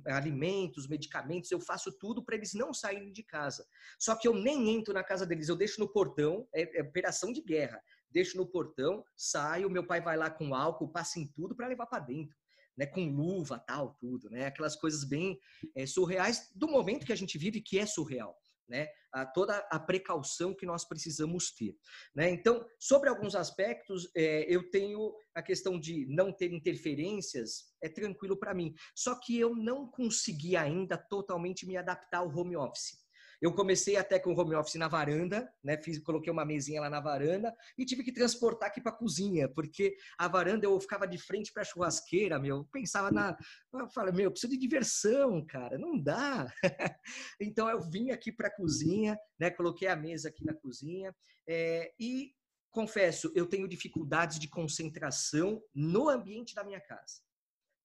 alimentos, 0.07 0.87
medicamentos, 0.87 1.51
eu 1.51 1.59
faço 1.59 1.91
tudo 1.99 2.23
para 2.23 2.35
eles 2.35 2.53
não 2.53 2.73
saírem 2.73 3.11
de 3.11 3.23
casa. 3.23 3.65
Só 3.99 4.15
que 4.15 4.27
eu 4.27 4.33
nem 4.33 4.69
entro 4.69 4.93
na 4.93 5.03
casa 5.03 5.25
deles, 5.25 5.49
eu 5.49 5.55
deixo 5.55 5.79
no 5.79 5.91
portão, 5.91 6.47
é, 6.53 6.79
é 6.79 6.81
operação 6.81 7.31
de 7.31 7.41
guerra. 7.41 7.81
Deixo 8.09 8.37
no 8.37 8.47
portão, 8.47 9.03
saio, 9.15 9.69
meu 9.69 9.85
pai 9.85 10.01
vai 10.01 10.17
lá 10.17 10.29
com 10.29 10.55
álcool, 10.55 10.91
passa 10.91 11.19
em 11.19 11.27
tudo 11.27 11.55
para 11.55 11.67
levar 11.67 11.85
para 11.85 12.03
dentro. 12.03 12.35
Né, 12.77 12.85
com 12.85 13.05
luva, 13.09 13.59
tal, 13.59 13.97
tudo, 13.99 14.29
né? 14.29 14.45
Aquelas 14.45 14.73
coisas 14.73 15.03
bem 15.03 15.37
é, 15.75 15.85
surreais 15.85 16.49
do 16.55 16.65
momento 16.65 17.05
que 17.05 17.11
a 17.11 17.15
gente 17.15 17.37
vive, 17.37 17.59
que 17.59 17.77
é 17.77 17.85
surreal 17.85 18.39
né? 18.69 18.87
A, 19.11 19.25
toda 19.25 19.57
a 19.71 19.79
precaução 19.79 20.53
que 20.53 20.65
nós 20.65 20.85
precisamos 20.85 21.51
ter. 21.51 21.75
Né? 22.15 22.29
Então, 22.29 22.65
sobre 22.79 23.09
alguns 23.09 23.35
aspectos, 23.35 24.09
é, 24.15 24.45
eu 24.47 24.69
tenho 24.69 25.13
a 25.33 25.41
questão 25.41 25.79
de 25.79 26.05
não 26.07 26.31
ter 26.31 26.53
interferências, 26.53 27.73
é 27.81 27.89
tranquilo 27.89 28.37
para 28.37 28.53
mim. 28.53 28.73
Só 28.95 29.19
que 29.19 29.37
eu 29.37 29.55
não 29.55 29.87
consegui 29.89 30.55
ainda 30.55 30.97
totalmente 30.97 31.65
me 31.65 31.75
adaptar 31.75 32.19
ao 32.19 32.29
home 32.29 32.55
office. 32.55 33.08
Eu 33.41 33.53
comecei 33.53 33.95
até 33.95 34.19
com 34.19 34.33
home 34.33 34.55
office 34.55 34.75
na 34.75 34.87
varanda, 34.87 35.51
né? 35.63 35.77
Fiz, 35.81 35.97
coloquei 35.99 36.31
uma 36.31 36.45
mesinha 36.45 36.81
lá 36.81 36.89
na 36.89 36.99
varanda 36.99 37.55
e 37.77 37.85
tive 37.85 38.03
que 38.03 38.11
transportar 38.11 38.69
aqui 38.69 38.81
para 38.81 38.91
a 38.91 38.95
cozinha, 38.95 39.47
porque 39.47 39.95
a 40.17 40.27
varanda 40.27 40.65
eu 40.65 40.79
ficava 40.79 41.07
de 41.07 41.17
frente 41.17 41.51
para 41.53 41.61
a 41.61 41.65
churrasqueira, 41.65 42.37
meu. 42.39 42.65
Pensava 42.65 43.11
na, 43.11 43.37
eu 43.73 43.87
falei, 43.89 44.13
meu, 44.13 44.31
preciso 44.31 44.51
de 44.51 44.59
diversão, 44.59 45.45
cara, 45.45 45.77
não 45.77 45.97
dá. 45.97 46.51
então 47.39 47.69
eu 47.69 47.81
vim 47.81 48.11
aqui 48.11 48.31
para 48.31 48.47
a 48.47 48.55
cozinha, 48.55 49.17
né? 49.39 49.49
Coloquei 49.49 49.87
a 49.87 49.95
mesa 49.95 50.29
aqui 50.29 50.43
na 50.43 50.53
cozinha 50.53 51.15
é, 51.47 51.93
e 51.99 52.33
confesso, 52.71 53.31
eu 53.35 53.45
tenho 53.45 53.67
dificuldades 53.67 54.39
de 54.39 54.47
concentração 54.47 55.61
no 55.73 56.09
ambiente 56.09 56.53
da 56.53 56.63
minha 56.63 56.79
casa. 56.79 57.21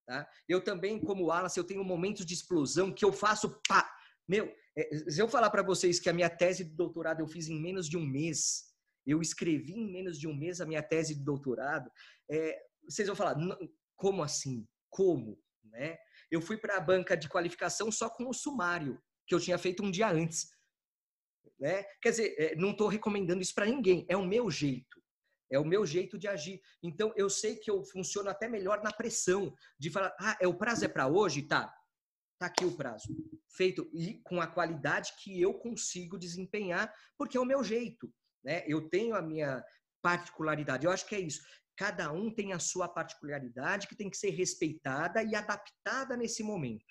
Tá? 0.07 0.29
Eu 0.47 0.63
também, 0.63 1.01
como 1.01 1.27
Wallace, 1.27 1.59
eu 1.59 1.65
tenho 1.65 1.83
momentos 1.83 2.27
de 2.27 2.35
explosão 2.35 2.93
que 2.93 3.05
eu 3.05 3.13
faço 3.13 3.61
pá. 3.67 3.91
Meu, 4.29 4.55
se 5.09 5.21
eu 5.21 5.29
falar 5.29 5.51
para 5.51 5.63
vocês 5.63 6.01
que 6.01 6.09
a 6.09 6.13
minha 6.13 6.31
tese 6.31 6.65
de 6.65 6.75
doutorado 6.75 7.21
eu 7.21 7.29
fiz 7.29 7.49
em 7.49 7.61
menos 7.61 7.89
de 7.89 7.97
um 7.97 8.05
mês, 8.05 8.75
eu 9.07 9.21
escrevi 9.21 9.75
em 9.75 9.91
menos 9.91 10.19
de 10.19 10.27
um 10.27 10.35
mês 10.35 10.61
a 10.61 10.67
minha 10.67 10.83
tese 10.83 11.15
de 11.15 11.23
doutorado, 11.23 11.91
é, 12.31 12.59
vocês 12.89 13.07
vão 13.07 13.17
falar, 13.17 13.37
como 13.97 14.23
assim? 14.23 14.67
Como? 14.91 15.39
Né? 15.65 15.97
Eu 16.31 16.41
fui 16.41 16.57
para 16.57 16.77
a 16.77 16.81
banca 16.81 17.17
de 17.17 17.29
qualificação 17.29 17.91
só 17.93 18.09
com 18.09 18.29
o 18.29 18.35
sumário, 18.35 19.01
que 19.27 19.35
eu 19.35 19.41
tinha 19.41 19.59
feito 19.59 19.83
um 19.83 19.91
dia 19.91 20.11
antes. 20.11 20.49
Né? 21.59 21.85
Quer 22.03 22.11
dizer, 22.11 22.35
é, 22.39 22.57
não 22.57 22.71
estou 22.73 22.89
recomendando 22.89 23.43
isso 23.43 23.55
para 23.55 23.67
ninguém, 23.67 24.05
é 24.09 24.17
o 24.17 24.25
meu 24.25 24.51
jeito. 24.51 25.03
É 25.51 25.59
o 25.59 25.65
meu 25.65 25.87
jeito 25.87 26.19
de 26.19 26.27
agir. 26.27 26.61
Então, 26.83 27.13
eu 27.17 27.31
sei 27.31 27.57
que 27.57 27.71
eu 27.71 27.85
funciono 27.85 28.29
até 28.29 28.49
melhor 28.49 28.83
na 28.83 28.93
pressão, 28.93 29.55
de 29.79 29.91
falar, 29.91 30.15
ah, 30.19 30.37
é, 30.41 30.49
o 30.49 30.57
prazo 30.57 30.85
é 30.85 30.89
para 30.89 31.07
hoje? 31.07 31.43
Tá, 31.43 31.73
Tá 32.45 32.49
aqui 32.49 32.67
o 32.67 32.77
prazo. 32.77 33.09
Feito 33.57 33.89
e 33.91 34.21
com 34.23 34.39
a 34.39 34.47
qualidade 34.47 35.15
que 35.23 35.41
eu 35.41 35.55
consigo 35.55 36.19
desempenhar, 36.19 36.93
porque 37.17 37.39
é 37.39 37.41
o 37.41 37.45
meu 37.47 37.65
jeito, 37.65 38.13
né? 38.45 38.63
Eu 38.67 38.91
tenho 38.91 39.17
a 39.17 39.23
minha 39.23 39.65
particularidade. 40.03 40.85
Eu 40.85 40.93
acho 40.93 41.07
que 41.07 41.15
é 41.15 41.21
isso. 41.21 41.41
Cada 41.75 42.13
um 42.13 42.31
tem 42.31 42.53
a 42.53 42.59
sua 42.59 42.87
particularidade 42.87 43.89
que 43.89 43.97
tem 43.97 44.11
que 44.11 44.19
ser 44.19 44.29
respeitada 44.29 45.23
e 45.23 45.35
adaptada 45.35 46.19
nesse 46.19 46.43
momento. 46.43 46.85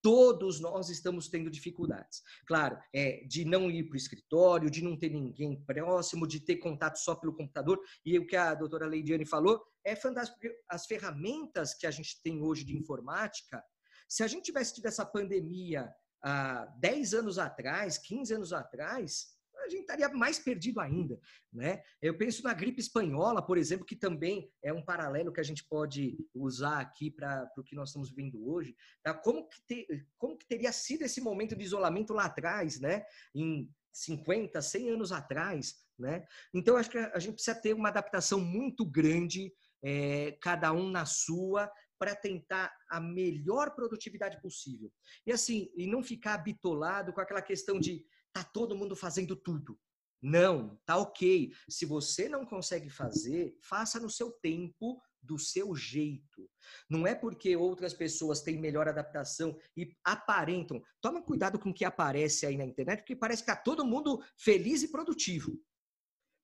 Todos 0.00 0.60
nós 0.60 0.88
estamos 0.88 1.28
tendo 1.28 1.50
dificuldades. 1.50 2.22
Claro, 2.46 2.78
é 2.94 3.22
de 3.26 3.44
não 3.44 3.70
ir 3.70 3.84
para 3.84 3.96
o 3.96 3.98
escritório, 3.98 4.70
de 4.70 4.82
não 4.82 4.96
ter 4.96 5.10
ninguém 5.10 5.62
próximo, 5.66 6.26
de 6.26 6.40
ter 6.40 6.56
contato 6.56 6.96
só 6.96 7.14
pelo 7.14 7.36
computador. 7.36 7.78
E 8.02 8.18
o 8.18 8.26
que 8.26 8.36
a 8.36 8.54
doutora 8.54 8.86
Leidiane 8.86 9.26
falou 9.26 9.62
é 9.84 9.94
fantástico, 9.94 10.40
as 10.70 10.86
ferramentas 10.86 11.74
que 11.74 11.86
a 11.86 11.90
gente 11.90 12.22
tem 12.22 12.42
hoje 12.42 12.64
de 12.64 12.74
informática, 12.74 13.62
se 14.08 14.22
a 14.22 14.26
gente 14.26 14.44
tivesse 14.44 14.74
tido 14.74 14.86
essa 14.86 15.04
pandemia 15.04 15.92
há 16.22 16.66
10 16.78 17.14
anos 17.14 17.38
atrás, 17.38 17.98
15 17.98 18.34
anos 18.34 18.52
atrás, 18.52 19.36
a 19.66 19.68
gente 19.68 19.80
estaria 19.80 20.08
mais 20.08 20.38
perdido 20.38 20.80
ainda, 20.80 21.18
né? 21.52 21.82
Eu 22.00 22.16
penso 22.16 22.42
na 22.42 22.54
gripe 22.54 22.80
espanhola, 22.80 23.44
por 23.44 23.58
exemplo, 23.58 23.84
que 23.84 23.96
também 23.96 24.50
é 24.62 24.72
um 24.72 24.84
paralelo 24.84 25.32
que 25.32 25.40
a 25.40 25.44
gente 25.44 25.64
pode 25.64 26.16
usar 26.34 26.80
aqui 26.80 27.10
para 27.10 27.50
o 27.56 27.64
que 27.64 27.74
nós 27.74 27.88
estamos 27.88 28.10
vivendo 28.10 28.48
hoje. 28.48 28.76
Tá? 29.02 29.12
Como, 29.12 29.48
que 29.48 29.60
te, 29.66 30.06
como 30.18 30.36
que 30.38 30.46
teria 30.46 30.72
sido 30.72 31.02
esse 31.02 31.20
momento 31.20 31.56
de 31.56 31.64
isolamento 31.64 32.12
lá 32.12 32.26
atrás, 32.26 32.80
né? 32.80 33.04
Em 33.34 33.68
50, 33.92 34.60
100 34.60 34.90
anos 34.90 35.10
atrás, 35.10 35.74
né? 35.98 36.24
Então, 36.54 36.76
acho 36.76 36.90
que 36.90 36.98
a 36.98 37.18
gente 37.18 37.34
precisa 37.34 37.60
ter 37.60 37.74
uma 37.74 37.88
adaptação 37.88 38.40
muito 38.40 38.84
grande, 38.84 39.52
é, 39.82 40.36
cada 40.40 40.72
um 40.72 40.90
na 40.90 41.06
sua, 41.06 41.70
para 41.98 42.14
tentar 42.14 42.72
a 42.90 43.00
melhor 43.00 43.74
produtividade 43.74 44.40
possível. 44.40 44.92
E 45.26 45.32
assim, 45.32 45.70
e 45.76 45.86
não 45.86 46.02
ficar 46.02 46.38
bitolado 46.38 47.12
com 47.12 47.20
aquela 47.20 47.42
questão 47.42 47.78
de 47.78 48.04
tá 48.32 48.44
todo 48.44 48.76
mundo 48.76 48.94
fazendo 48.94 49.34
tudo. 49.34 49.78
Não, 50.22 50.80
tá 50.84 50.96
ok. 50.96 51.52
Se 51.68 51.86
você 51.86 52.28
não 52.28 52.44
consegue 52.44 52.90
fazer, 52.90 53.56
faça 53.60 54.00
no 54.00 54.10
seu 54.10 54.30
tempo, 54.30 55.00
do 55.22 55.38
seu 55.38 55.74
jeito. 55.74 56.48
Não 56.88 57.06
é 57.06 57.14
porque 57.14 57.56
outras 57.56 57.92
pessoas 57.92 58.40
têm 58.40 58.58
melhor 58.58 58.88
adaptação 58.88 59.56
e 59.76 59.94
aparentam. 60.04 60.82
Toma 61.00 61.22
cuidado 61.22 61.58
com 61.58 61.70
o 61.70 61.74
que 61.74 61.84
aparece 61.84 62.46
aí 62.46 62.56
na 62.56 62.64
internet, 62.64 63.00
porque 63.00 63.16
parece 63.16 63.42
que 63.42 63.46
tá 63.46 63.56
todo 63.56 63.84
mundo 63.84 64.22
feliz 64.36 64.82
e 64.82 64.88
produtivo. 64.88 65.60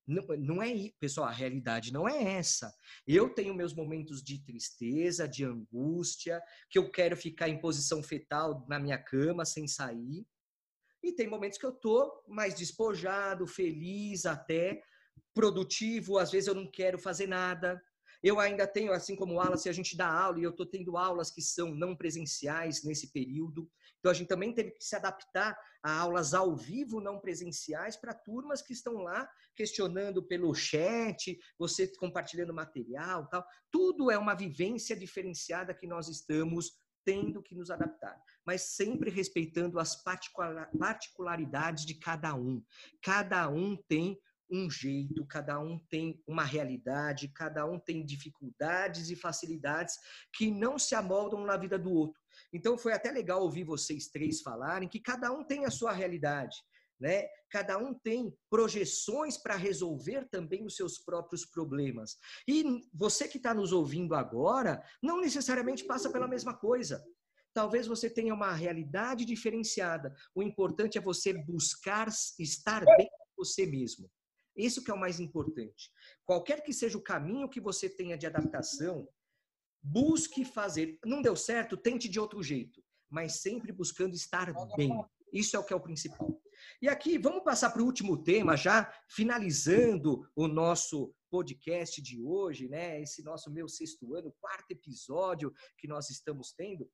Não, 0.05 0.23
não 0.37 0.61
é, 0.61 0.73
pessoal, 0.99 1.27
a 1.27 1.31
realidade 1.31 1.93
não 1.93 2.07
é 2.07 2.35
essa. 2.35 2.73
Eu 3.07 3.29
tenho 3.29 3.53
meus 3.53 3.73
momentos 3.73 4.21
de 4.21 4.43
tristeza, 4.43 5.27
de 5.27 5.45
angústia, 5.45 6.41
que 6.69 6.77
eu 6.77 6.91
quero 6.91 7.15
ficar 7.15 7.47
em 7.47 7.59
posição 7.59 8.03
fetal 8.03 8.65
na 8.67 8.79
minha 8.79 8.97
cama 8.97 9.45
sem 9.45 9.67
sair. 9.67 10.25
E 11.01 11.11
tem 11.13 11.27
momentos 11.27 11.57
que 11.57 11.65
eu 11.65 11.71
tô 11.71 12.23
mais 12.27 12.55
despojado, 12.55 13.47
feliz 13.47 14.25
até, 14.25 14.81
produtivo, 15.33 16.17
às 16.17 16.31
vezes 16.31 16.47
eu 16.47 16.55
não 16.55 16.69
quero 16.69 16.97
fazer 16.97 17.27
nada. 17.27 17.81
Eu 18.23 18.39
ainda 18.39 18.65
tenho, 18.65 18.93
assim 18.93 19.17
como 19.17 19.33
o 19.33 19.35
Wallace, 19.35 19.67
a 19.67 19.73
gente 19.73 19.97
dá 19.97 20.07
aula 20.07 20.39
e 20.39 20.43
eu 20.43 20.51
estou 20.51 20.65
tendo 20.65 20.95
aulas 20.95 21.29
que 21.29 21.41
são 21.41 21.75
não 21.75 21.93
presenciais 21.93 22.81
nesse 22.83 23.11
período. 23.11 23.69
Então 23.99 24.09
a 24.09 24.15
gente 24.15 24.29
também 24.29 24.53
teve 24.53 24.71
que 24.71 24.83
se 24.83 24.95
adaptar 24.95 25.59
a 25.83 25.99
aulas 25.99 26.33
ao 26.33 26.55
vivo 26.55 27.01
não 27.01 27.19
presenciais 27.19 27.97
para 27.97 28.13
turmas 28.13 28.61
que 28.61 28.71
estão 28.71 29.03
lá 29.03 29.29
questionando 29.53 30.23
pelo 30.23 30.53
chat, 30.53 31.37
você 31.59 31.85
compartilhando 31.97 32.53
material, 32.53 33.27
tal. 33.27 33.45
Tudo 33.69 34.09
é 34.09 34.17
uma 34.17 34.33
vivência 34.33 34.95
diferenciada 34.95 35.73
que 35.73 35.85
nós 35.85 36.07
estamos 36.07 36.81
tendo 37.05 37.43
que 37.43 37.53
nos 37.53 37.69
adaptar, 37.69 38.17
mas 38.45 38.61
sempre 38.61 39.09
respeitando 39.09 39.77
as 39.79 40.01
particularidades 40.01 41.85
de 41.85 41.95
cada 41.95 42.33
um. 42.33 42.63
Cada 43.01 43.49
um 43.49 43.75
tem 43.75 44.17
um 44.53 44.69
jeito, 44.69 45.25
cada 45.25 45.59
um 45.59 45.79
tem 45.89 46.21
uma 46.27 46.43
realidade, 46.43 47.27
cada 47.29 47.65
um 47.65 47.79
tem 47.79 48.05
dificuldades 48.05 49.09
e 49.09 49.15
facilidades 49.15 49.95
que 50.31 50.51
não 50.51 50.77
se 50.77 50.93
amoldam 50.93 51.43
na 51.43 51.57
vida 51.57 51.77
do 51.79 51.91
outro. 51.91 52.21
Então 52.53 52.77
foi 52.77 52.93
até 52.93 53.11
legal 53.11 53.41
ouvir 53.41 53.63
vocês 53.63 54.09
três 54.09 54.41
falarem 54.41 54.87
que 54.87 54.99
cada 54.99 55.31
um 55.31 55.43
tem 55.43 55.65
a 55.65 55.71
sua 55.71 55.91
realidade. 55.91 56.55
Né? 56.99 57.27
Cada 57.49 57.79
um 57.79 57.93
tem 57.93 58.31
projeções 58.49 59.37
para 59.37 59.55
resolver 59.55 60.29
também 60.29 60.63
os 60.63 60.75
seus 60.75 60.99
próprios 60.99 61.45
problemas. 61.45 62.15
E 62.47 62.63
você 62.93 63.27
que 63.27 63.37
está 63.37 63.53
nos 63.53 63.73
ouvindo 63.73 64.13
agora, 64.13 64.81
não 65.01 65.19
necessariamente 65.19 65.83
passa 65.83 66.11
pela 66.11 66.27
mesma 66.27 66.55
coisa. 66.55 67.03
Talvez 67.53 67.87
você 67.87 68.09
tenha 68.09 68.33
uma 68.33 68.53
realidade 68.53 69.25
diferenciada. 69.25 70.15
O 70.33 70.43
importante 70.43 70.97
é 70.97 71.01
você 71.01 71.33
buscar 71.33 72.07
estar 72.39 72.85
bem 72.85 73.09
com 73.09 73.43
você 73.43 73.65
mesmo. 73.65 74.09
Isso 74.55 74.83
que 74.83 74.91
é 74.91 74.93
o 74.93 74.99
mais 74.99 75.19
importante. 75.19 75.91
Qualquer 76.25 76.61
que 76.61 76.73
seja 76.73 76.97
o 76.97 77.03
caminho 77.03 77.49
que 77.49 77.59
você 77.59 77.89
tenha 77.89 78.17
de 78.17 78.25
adaptação, 78.25 79.07
busque 79.81 80.45
fazer. 80.45 80.97
Não 81.05 81.21
deu 81.21 81.35
certo, 81.35 81.75
tente 81.75 82.07
de 82.07 82.19
outro 82.19 82.41
jeito, 82.41 82.83
mas 83.09 83.41
sempre 83.41 83.71
buscando 83.71 84.15
estar 84.15 84.53
bem. 84.75 84.93
Isso 85.31 85.55
é 85.55 85.59
o 85.59 85.63
que 85.63 85.73
é 85.73 85.75
o 85.75 85.81
principal. 85.81 86.39
E 86.81 86.87
aqui, 86.87 87.17
vamos 87.17 87.43
passar 87.43 87.71
para 87.71 87.81
o 87.81 87.85
último 87.85 88.23
tema, 88.23 88.55
já 88.55 88.93
finalizando 89.09 90.29
o 90.35 90.47
nosso 90.47 91.13
podcast 91.29 91.99
de 91.99 92.21
hoje, 92.21 92.69
né? 92.69 93.01
Esse 93.01 93.23
nosso 93.23 93.51
meu 93.51 93.67
sexto 93.67 94.13
ano, 94.13 94.35
quarto 94.39 94.69
episódio 94.69 95.51
que 95.77 95.87
nós 95.87 96.11
estamos 96.11 96.53
tendo 96.53 96.87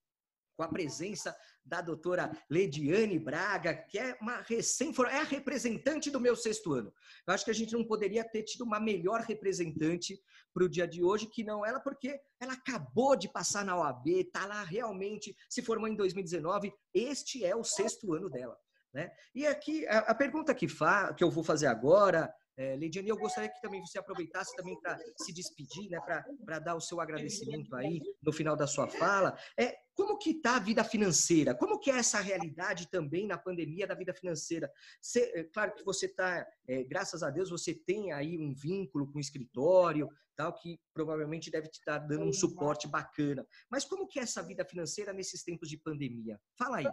com 0.59 0.63
a 0.63 0.67
presença 0.67 1.33
da 1.63 1.79
doutora 1.79 2.29
Lediane 2.49 3.17
Braga, 3.17 3.73
que 3.73 3.97
é 3.97 4.17
uma 4.19 4.41
recém 4.41 4.91
é 5.09 5.19
a 5.19 5.23
representante 5.23 6.11
do 6.11 6.19
meu 6.19 6.35
sexto 6.35 6.73
ano. 6.73 6.93
Eu 7.25 7.33
acho 7.33 7.45
que 7.45 7.51
a 7.51 7.53
gente 7.53 7.71
não 7.71 7.85
poderia 7.85 8.25
ter 8.25 8.43
tido 8.43 8.65
uma 8.65 8.77
melhor 8.77 9.21
representante 9.21 10.21
para 10.53 10.65
o 10.65 10.67
dia 10.67 10.85
de 10.85 11.01
hoje 11.01 11.27
que 11.27 11.45
não 11.45 11.65
ela, 11.65 11.79
porque 11.79 12.19
ela 12.41 12.51
acabou 12.51 13.15
de 13.15 13.31
passar 13.31 13.63
na 13.63 13.77
OAB, 13.77 14.07
está 14.07 14.45
lá 14.45 14.61
realmente, 14.65 15.33
se 15.49 15.61
formou 15.61 15.87
em 15.87 15.95
2019, 15.95 16.73
este 16.93 17.45
é 17.45 17.55
o 17.55 17.63
sexto 17.63 18.13
ano 18.13 18.29
dela. 18.29 18.57
Né? 18.93 19.09
E 19.33 19.47
aqui, 19.47 19.87
a, 19.87 19.99
a 19.99 20.15
pergunta 20.15 20.53
que, 20.53 20.67
fa, 20.67 21.13
que 21.13 21.23
eu 21.23 21.31
vou 21.31 21.43
fazer 21.43 21.67
agora, 21.67 22.29
é, 22.59 22.75
Lidiane, 22.75 23.07
eu 23.07 23.15
gostaria 23.15 23.49
que 23.49 23.61
também 23.61 23.79
você 23.79 23.97
aproveitasse 23.97 24.53
também 24.53 24.77
para 24.81 24.99
se 25.17 25.31
despedir, 25.31 25.89
né, 25.89 25.97
para 26.45 26.59
dar 26.59 26.75
o 26.75 26.81
seu 26.81 26.99
agradecimento 26.99 27.73
aí 27.73 28.01
no 28.21 28.33
final 28.33 28.53
da 28.53 28.67
sua 28.67 28.85
fala. 28.89 29.37
É, 29.57 29.77
como 29.95 30.17
que 30.17 30.31
está 30.31 30.57
a 30.57 30.59
vida 30.59 30.83
financeira? 30.83 31.55
Como 31.55 31.79
que 31.79 31.89
é 31.89 31.95
essa 31.95 32.19
realidade 32.19 32.89
também 32.91 33.25
na 33.25 33.37
pandemia 33.37 33.87
da 33.87 33.95
vida 33.95 34.13
financeira? 34.13 34.69
É, 35.15 35.43
claro 35.45 35.73
que 35.73 35.85
você 35.85 36.07
está, 36.07 36.45
é, 36.67 36.83
graças 36.83 37.23
a 37.23 37.29
Deus, 37.29 37.49
você 37.49 37.73
tem 37.73 38.11
aí 38.11 38.37
um 38.37 38.53
vínculo 38.53 39.09
com 39.09 39.19
o 39.19 39.21
escritório, 39.21 40.09
tal, 40.35 40.53
que 40.53 40.77
provavelmente 40.93 41.49
deve 41.49 41.69
te 41.69 41.79
estar 41.79 42.01
tá 42.01 42.07
dando 42.07 42.25
um 42.25 42.33
suporte 42.33 42.89
bacana. 42.89 43.47
Mas 43.71 43.85
como 43.85 44.05
que 44.05 44.19
é 44.19 44.23
essa 44.23 44.43
vida 44.43 44.65
financeira 44.65 45.13
nesses 45.13 45.43
tempos 45.45 45.69
de 45.69 45.77
pandemia? 45.77 46.37
Fala 46.57 46.79
aí. 46.79 46.87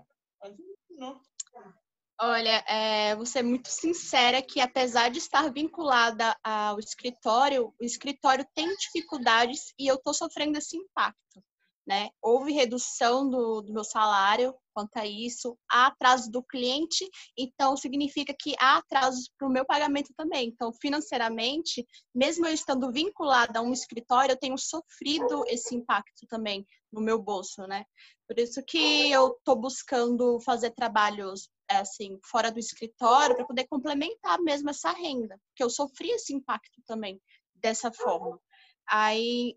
Olha, 2.19 2.64
é, 2.67 3.14
vou 3.14 3.27
ser 3.27 3.43
muito 3.43 3.69
sincera 3.69 4.41
que 4.41 4.59
apesar 4.59 5.11
de 5.11 5.19
estar 5.19 5.53
vinculada 5.53 6.35
ao 6.43 6.79
escritório, 6.79 7.75
o 7.79 7.85
escritório 7.85 8.47
tem 8.55 8.75
dificuldades 8.77 9.75
e 9.79 9.87
eu 9.87 9.97
estou 9.97 10.14
sofrendo 10.14 10.57
esse 10.57 10.79
impacto. 10.79 11.45
Né? 11.87 12.09
Houve 12.23 12.53
redução 12.53 13.29
do, 13.29 13.61
do, 13.61 13.73
meu 13.73 13.85
salário 13.85 14.55
quanto 14.75 14.97
a 14.97 15.07
isso, 15.07 15.57
há 15.71 15.87
atraso 15.87 16.31
do 16.31 16.43
cliente, 16.43 17.09
então 17.39 17.77
significa 17.77 18.35
que 18.37 18.55
há 18.59 18.79
atrasos 18.79 19.31
para 19.39 19.47
o 19.47 19.53
meu 19.53 19.64
pagamento 19.64 20.12
também. 20.17 20.49
Então, 20.49 20.73
financeiramente, 20.81 21.87
mesmo 22.14 22.47
eu 22.47 22.53
estando 22.53 22.91
vinculada 22.91 23.59
a 23.59 23.62
um 23.62 23.73
escritório, 23.73 24.33
eu 24.33 24.39
tenho 24.39 24.59
sofrido 24.59 25.45
esse 25.47 25.77
impacto 25.77 26.27
também 26.29 26.67
no 26.93 27.01
meu 27.01 27.23
bolso, 27.23 27.67
né? 27.67 27.85
Por 28.27 28.39
isso 28.39 28.62
que 28.67 29.11
eu 29.11 29.29
estou 29.29 29.55
buscando 29.55 30.41
fazer 30.41 30.73
trabalhos 30.73 31.49
assim, 31.69 32.19
fora 32.25 32.51
do 32.51 32.59
escritório, 32.59 33.37
para 33.37 33.47
poder 33.47 33.67
complementar 33.67 34.41
mesmo 34.41 34.71
essa 34.71 34.91
renda, 34.93 35.41
porque 35.49 35.62
eu 35.62 35.71
sofri 35.71 36.11
esse 36.11 36.33
impacto 36.33 36.83
também 36.87 37.21
dessa 37.55 37.93
forma. 37.93 38.41
Aí, 38.89 39.55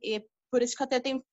por 0.51 0.61
isso 0.61 0.75
que 0.75 0.81
eu 0.81 0.85
até 0.85 0.99
tenho 0.99 1.23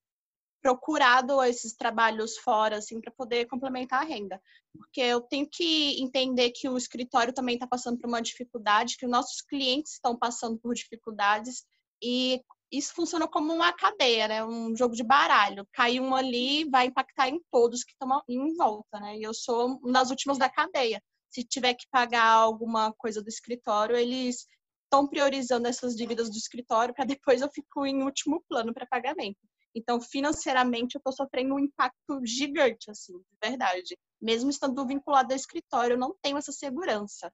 procurado 0.61 1.41
esses 1.45 1.75
trabalhos 1.75 2.39
fora, 2.39 2.79
assim, 2.79 3.01
para 3.01 3.13
poder 3.13 3.47
complementar 3.47 4.03
a 4.03 4.05
renda. 4.05 4.43
Porque 4.77 5.01
eu 5.01 5.21
tenho 5.21 5.49
que 5.49 6.03
entender 6.03 6.51
que 6.51 6.69
o 6.69 6.77
escritório 6.77 7.33
também 7.33 7.55
está 7.55 7.67
passando 7.67 7.99
por 7.99 8.09
uma 8.09 8.21
dificuldade, 8.21 8.97
que 8.97 9.07
os 9.07 9.11
nossos 9.11 9.41
clientes 9.43 9.93
estão 9.93 10.19
passando 10.19 10.59
por 10.59 10.75
dificuldades, 10.75 11.65
e 12.03 12.43
isso 12.73 12.95
funciona 12.95 13.29
como 13.29 13.53
uma 13.53 13.73
cadeia, 13.73 14.29
né? 14.29 14.45
Um 14.45 14.75
jogo 14.77 14.95
de 14.95 15.05
baralho. 15.05 15.67
Cai 15.73 16.01
um 16.01 16.15
ali, 16.15 16.69
vai 16.69 16.87
impactar 16.87 17.29
em 17.29 17.41
todos 17.51 17.85
que 17.85 17.93
estão 17.93 18.23
em 18.29 18.55
volta, 18.55 18.99
né? 19.01 19.17
E 19.17 19.23
eu 19.23 19.35
sou 19.35 19.79
uma 19.83 19.93
das 19.93 20.11
últimas 20.11 20.39
da 20.39 20.49
cadeia. 20.49 21.03
Se 21.31 21.45
tiver 21.45 21.75
que 21.75 21.87
pagar 21.91 22.31
alguma 22.31 22.93
coisa 22.95 23.23
do 23.23 23.29
escritório, 23.29 23.97
eles 23.97 24.47
estão 24.85 25.07
priorizando 25.07 25.69
essas 25.69 25.95
dívidas 25.95 26.31
do 26.31 26.37
escritório 26.37 26.95
para 26.95 27.05
depois 27.05 27.43
eu 27.43 27.51
fico 27.53 27.85
em 27.85 28.03
último 28.03 28.43
plano 28.49 28.73
para 28.73 28.87
pagamento. 28.87 29.39
Então, 29.75 30.01
financeiramente, 30.01 30.95
eu 30.95 30.99
estou 30.99 31.13
sofrendo 31.13 31.55
um 31.55 31.59
impacto 31.59 32.21
gigante, 32.25 32.91
assim, 32.91 33.13
de 33.13 33.37
verdade. 33.43 33.99
Mesmo 34.21 34.49
estando 34.49 34.87
vinculado 34.87 35.33
ao 35.33 35.37
escritório, 35.37 35.95
eu 35.95 35.99
não 35.99 36.17
tenho 36.23 36.39
essa 36.39 36.53
segurança 36.53 37.31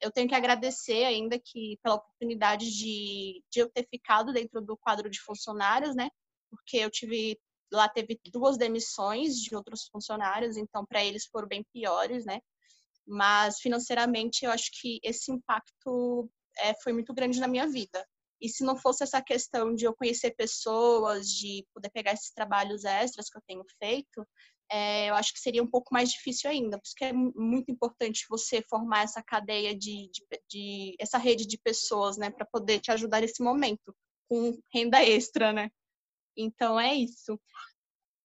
eu 0.00 0.10
tenho 0.10 0.28
que 0.28 0.34
agradecer 0.34 1.04
ainda 1.04 1.38
que 1.38 1.78
pela 1.82 1.96
oportunidade 1.96 2.70
de, 2.70 3.42
de 3.50 3.60
eu 3.60 3.70
ter 3.70 3.86
ficado 3.88 4.32
dentro 4.32 4.60
do 4.60 4.76
quadro 4.76 5.08
de 5.10 5.20
funcionários, 5.20 5.94
né? 5.94 6.10
Porque 6.50 6.76
eu 6.78 6.90
tive 6.90 7.38
lá 7.72 7.88
teve 7.88 8.20
duas 8.32 8.56
demissões 8.56 9.36
de 9.36 9.54
outros 9.54 9.88
funcionários, 9.90 10.56
então 10.56 10.84
para 10.86 11.04
eles 11.04 11.26
foram 11.26 11.48
bem 11.48 11.64
piores, 11.72 12.24
né? 12.24 12.40
Mas 13.06 13.60
financeiramente 13.60 14.44
eu 14.44 14.50
acho 14.50 14.70
que 14.80 14.98
esse 15.02 15.32
impacto 15.32 16.30
é, 16.58 16.74
foi 16.82 16.92
muito 16.92 17.12
grande 17.14 17.40
na 17.40 17.48
minha 17.48 17.66
vida. 17.66 18.06
E 18.40 18.48
se 18.48 18.64
não 18.64 18.76
fosse 18.76 19.02
essa 19.02 19.22
questão 19.22 19.74
de 19.74 19.86
eu 19.86 19.94
conhecer 19.94 20.34
pessoas, 20.36 21.28
de 21.28 21.66
poder 21.72 21.90
pegar 21.90 22.12
esses 22.12 22.30
trabalhos 22.30 22.84
extras 22.84 23.28
que 23.30 23.38
eu 23.38 23.42
tenho 23.46 23.64
feito, 23.78 24.26
é, 24.70 25.10
eu 25.10 25.14
acho 25.14 25.32
que 25.32 25.40
seria 25.40 25.62
um 25.62 25.70
pouco 25.70 25.92
mais 25.92 26.10
difícil 26.10 26.50
ainda, 26.50 26.78
porque 26.78 27.04
é 27.04 27.12
muito 27.12 27.70
importante 27.70 28.26
você 28.28 28.62
formar 28.68 29.04
essa 29.04 29.22
cadeia 29.22 29.76
de, 29.76 30.10
de, 30.10 30.26
de 30.48 30.96
essa 30.98 31.18
rede 31.18 31.46
de 31.46 31.58
pessoas, 31.58 32.16
né, 32.16 32.30
para 32.30 32.46
poder 32.46 32.80
te 32.80 32.90
ajudar 32.90 33.20
nesse 33.20 33.42
momento 33.42 33.94
com 34.28 34.58
renda 34.72 35.02
extra, 35.04 35.52
né? 35.52 35.70
Então 36.36 36.78
é 36.78 36.94
isso. 36.94 37.38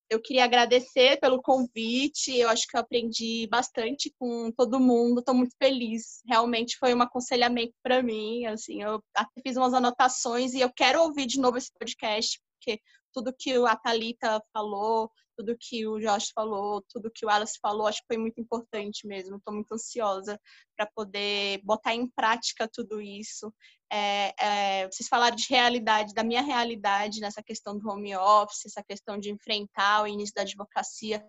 Eu 0.09 0.21
queria 0.21 0.43
agradecer 0.43 1.17
pelo 1.21 1.41
convite. 1.41 2.35
Eu 2.35 2.49
acho 2.49 2.67
que 2.67 2.75
eu 2.75 2.81
aprendi 2.81 3.47
bastante 3.47 4.13
com 4.19 4.51
todo 4.51 4.79
mundo. 4.79 5.19
Estou 5.19 5.33
muito 5.33 5.55
feliz. 5.57 6.21
Realmente 6.27 6.77
foi 6.77 6.93
um 6.93 7.01
aconselhamento 7.01 7.73
para 7.81 8.03
mim. 8.03 8.45
Assim, 8.45 8.81
eu 8.81 9.01
até 9.15 9.41
fiz 9.41 9.55
umas 9.55 9.73
anotações 9.73 10.53
e 10.53 10.59
eu 10.59 10.69
quero 10.73 11.01
ouvir 11.01 11.27
de 11.27 11.39
novo 11.39 11.57
esse 11.57 11.71
podcast 11.71 12.41
porque 12.61 12.79
tudo 13.13 13.35
que 13.37 13.53
a 13.65 13.75
Thalita 13.75 14.41
falou, 14.53 15.11
tudo 15.41 15.57
que 15.59 15.87
o 15.87 15.99
Josh 15.99 16.31
falou, 16.33 16.83
tudo 16.89 17.11
que 17.11 17.25
o 17.25 17.29
Alice 17.29 17.57
falou, 17.59 17.87
acho 17.87 18.01
que 18.01 18.07
foi 18.07 18.17
muito 18.17 18.39
importante 18.39 19.07
mesmo. 19.07 19.37
Estou 19.37 19.53
muito 19.53 19.73
ansiosa 19.73 20.39
para 20.77 20.85
poder 20.85 21.61
botar 21.63 21.95
em 21.95 22.07
prática 22.07 22.69
tudo 22.71 23.01
isso. 23.01 23.51
É, 23.93 24.33
é, 24.39 24.87
vocês 24.87 25.09
falaram 25.09 25.35
de 25.35 25.47
realidade, 25.49 26.13
da 26.13 26.23
minha 26.23 26.41
realidade 26.41 27.19
nessa 27.19 27.43
questão 27.43 27.77
do 27.77 27.89
home 27.89 28.15
office, 28.15 28.65
essa 28.65 28.81
questão 28.81 29.19
de 29.19 29.29
enfrentar 29.29 30.03
o 30.03 30.07
início 30.07 30.33
da 30.33 30.43
advocacia, 30.43 31.21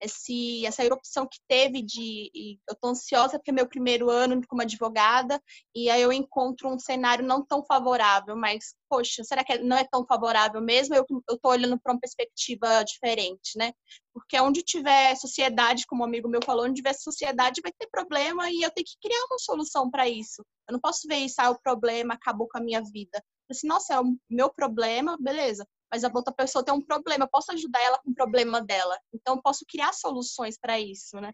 esse, 0.00 0.64
essa 0.64 0.82
erupção 0.82 1.28
que 1.30 1.38
teve 1.46 1.82
de. 1.82 2.30
eu 2.66 2.72
estou 2.72 2.90
ansiosa 2.90 3.38
porque 3.38 3.50
é 3.50 3.54
meu 3.54 3.68
primeiro 3.68 4.08
ano 4.08 4.40
como 4.48 4.62
advogada, 4.62 5.38
e 5.74 5.90
aí 5.90 6.00
eu 6.00 6.10
encontro 6.10 6.70
um 6.70 6.78
cenário 6.78 7.26
não 7.26 7.44
tão 7.44 7.62
favorável, 7.62 8.34
mas, 8.34 8.74
poxa, 8.88 9.22
será 9.22 9.44
que 9.44 9.58
não 9.58 9.76
é 9.76 9.84
tão 9.84 10.06
favorável 10.06 10.62
mesmo? 10.62 10.94
Eu 10.94 11.04
estou 11.34 11.50
olhando 11.50 11.78
para 11.78 11.92
uma 11.92 12.00
perspectiva 12.00 12.82
diferente, 12.84 13.56
né? 13.56 13.72
Porque 14.12 14.38
onde 14.40 14.62
tiver 14.62 15.14
sociedade, 15.16 15.86
como 15.86 16.02
um 16.02 16.06
amigo 16.06 16.28
meu 16.28 16.40
falou, 16.44 16.64
onde 16.64 16.76
tiver 16.76 16.94
sociedade 16.94 17.60
vai 17.62 17.72
ter 17.72 17.88
problema 17.88 18.50
e 18.50 18.62
eu 18.62 18.70
tenho 18.70 18.86
que 18.86 18.96
criar 19.02 19.24
uma 19.26 19.38
solução 19.38 19.90
para 19.90 20.08
isso. 20.08 20.44
Eu 20.68 20.72
não 20.72 20.80
posso 20.80 21.06
ver 21.08 21.16
isso, 21.16 21.36
ah, 21.38 21.50
o 21.50 21.60
problema 21.60 22.14
acabou 22.14 22.48
com 22.48 22.58
a 22.58 22.62
minha 22.62 22.82
vida. 22.82 23.22
Assim, 23.50 23.66
nossa, 23.66 23.94
é 23.94 24.00
o 24.00 24.16
meu 24.28 24.50
problema, 24.52 25.16
beleza. 25.20 25.66
Mas 25.92 26.04
a 26.04 26.10
outra 26.12 26.34
pessoa 26.34 26.64
tem 26.64 26.74
um 26.74 26.80
problema, 26.80 27.24
eu 27.24 27.30
posso 27.30 27.52
ajudar 27.52 27.80
ela 27.82 27.98
com 27.98 28.10
o 28.10 28.14
problema 28.14 28.60
dela. 28.60 28.98
Então, 29.12 29.36
eu 29.36 29.42
posso 29.42 29.64
criar 29.66 29.92
soluções 29.92 30.58
para 30.58 30.80
isso, 30.80 31.20
né? 31.20 31.32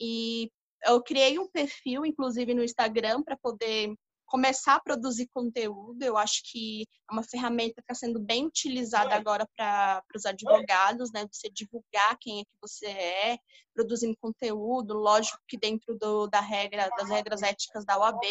E 0.00 0.50
eu 0.86 1.02
criei 1.02 1.38
um 1.38 1.48
perfil, 1.48 2.06
inclusive, 2.06 2.54
no 2.54 2.62
Instagram, 2.62 3.22
para 3.22 3.36
poder 3.36 3.92
começar 4.28 4.76
a 4.76 4.80
produzir 4.80 5.28
conteúdo. 5.32 6.02
Eu 6.02 6.16
acho 6.16 6.42
que 6.44 6.82
é 7.10 7.12
uma 7.12 7.22
ferramenta 7.22 7.74
que 7.76 7.80
está 7.80 7.94
sendo 7.94 8.20
bem 8.20 8.46
utilizada 8.46 9.14
agora 9.14 9.48
para 9.56 10.02
os 10.14 10.24
advogados, 10.24 11.10
né? 11.12 11.26
Você 11.32 11.48
divulgar 11.50 12.16
quem 12.20 12.40
é 12.40 12.44
que 12.44 12.56
você 12.60 12.86
é, 12.86 13.38
produzindo 13.74 14.16
conteúdo, 14.20 14.94
lógico 14.94 15.38
que 15.48 15.58
dentro 15.58 15.96
do, 15.98 16.26
da 16.26 16.40
regra, 16.40 16.88
das 16.96 17.08
regras 17.08 17.42
éticas 17.42 17.84
da 17.84 17.98
OAB, 17.98 18.22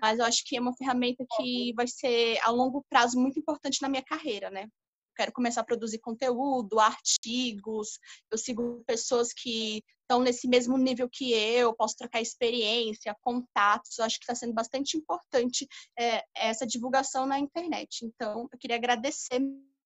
mas 0.00 0.18
eu 0.18 0.24
acho 0.24 0.42
que 0.44 0.56
é 0.56 0.60
uma 0.60 0.76
ferramenta 0.76 1.24
que 1.36 1.72
vai 1.74 1.86
ser 1.86 2.38
a 2.42 2.50
longo 2.50 2.84
prazo 2.88 3.18
muito 3.18 3.38
importante 3.38 3.82
na 3.82 3.88
minha 3.88 4.04
carreira, 4.04 4.50
né? 4.50 4.66
Quero 5.18 5.32
começar 5.32 5.62
a 5.62 5.64
produzir 5.64 5.98
conteúdo, 5.98 6.78
artigos, 6.78 7.98
eu 8.30 8.38
sigo 8.38 8.84
pessoas 8.86 9.32
que 9.32 9.82
estão 10.02 10.20
nesse 10.20 10.46
mesmo 10.46 10.78
nível 10.78 11.08
que 11.10 11.32
eu, 11.32 11.74
posso 11.74 11.96
trocar 11.96 12.20
experiência, 12.20 13.16
contatos, 13.20 13.98
eu 13.98 14.04
acho 14.04 14.16
que 14.16 14.22
está 14.22 14.34
sendo 14.34 14.54
bastante 14.54 14.96
importante 14.96 15.66
é, 15.98 16.22
essa 16.36 16.64
divulgação 16.64 17.26
na 17.26 17.38
internet. 17.38 18.04
Então, 18.04 18.48
eu 18.52 18.58
queria 18.58 18.76
agradecer 18.76 19.40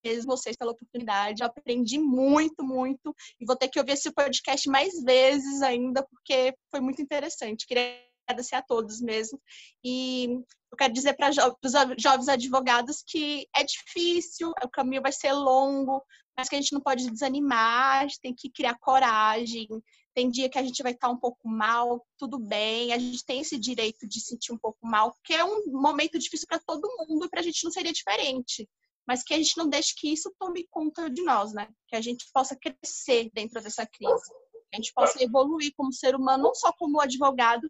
mesmo 0.05 0.37
vocês 0.37 0.57
pela 0.57 0.72
oportunidade, 0.72 1.43
eu 1.43 1.47
aprendi 1.47 1.99
muito, 1.99 2.64
muito, 2.64 3.14
e 3.41 3.47
vou 3.47 3.57
ter 3.57 3.68
que 3.68 3.78
ouvir 3.78 3.93
esse 3.93 4.11
podcast 4.11 4.68
mais 4.68 5.01
vezes 5.03 5.62
ainda, 5.62 6.03
porque 6.03 6.55
foi 6.70 6.80
muito 6.80 7.01
interessante. 7.01 7.66
Queria 7.66 8.12
agradecer 8.27 8.55
a 8.55 8.62
todos 8.62 9.01
mesmo. 9.01 9.41
E 9.85 10.29
eu 10.70 10.77
quero 10.77 10.93
dizer 10.93 11.14
para 11.14 11.31
os 11.31 11.73
jovens 11.99 12.29
advogados 12.29 13.03
que 13.07 13.47
é 13.55 13.62
difícil, 13.62 14.51
o 14.62 14.68
caminho 14.68 15.03
vai 15.03 15.12
ser 15.12 15.33
longo, 15.33 16.03
mas 16.37 16.49
que 16.49 16.57
a 16.57 16.61
gente 16.61 16.73
não 16.73 16.81
pode 16.81 17.11
desanimar, 17.11 18.01
a 18.01 18.03
gente 18.03 18.20
tem 18.20 18.35
que 18.35 18.51
criar 18.51 18.79
coragem. 18.79 19.68
Tem 20.14 20.31
dia 20.31 20.49
que 20.49 20.59
a 20.59 20.62
gente 20.62 20.83
vai 20.83 20.93
estar 20.93 21.09
um 21.09 21.16
pouco 21.16 21.49
mal, 21.49 22.07
tudo 22.18 22.39
bem, 22.39 22.93
a 22.93 22.99
gente 22.99 23.25
tem 23.25 23.41
esse 23.41 23.59
direito 23.59 24.07
de 24.07 24.20
sentir 24.20 24.53
um 24.53 24.59
pouco 24.59 24.87
mal, 24.87 25.12
porque 25.12 25.33
é 25.33 25.43
um 25.43 25.73
momento 25.73 26.18
difícil 26.18 26.47
para 26.47 26.59
todo 26.59 27.07
mundo 27.09 27.25
e 27.25 27.31
para 27.31 27.41
a 27.41 27.43
gente 27.43 27.64
não 27.64 27.70
seria 27.70 27.93
diferente. 27.93 28.68
Mas 29.07 29.23
que 29.23 29.33
a 29.35 29.37
gente 29.37 29.57
não 29.57 29.68
deixe 29.68 29.95
que 29.97 30.12
isso 30.12 30.33
tome 30.39 30.68
conta 30.70 31.11
de 31.11 31.23
nós, 31.23 31.53
né? 31.53 31.68
Que 31.89 31.97
a 31.97 32.01
gente 32.01 32.27
possa 32.33 32.55
crescer 32.55 33.31
dentro 33.33 33.61
dessa 33.61 33.87
crise, 33.87 34.31
que 34.70 34.75
a 34.75 34.77
gente 34.77 34.93
possa 34.93 35.23
evoluir 35.23 35.73
como 35.77 35.93
ser 35.93 36.14
humano, 36.14 36.45
não 36.45 36.55
só 36.55 36.73
como 36.73 37.01
advogado, 37.01 37.68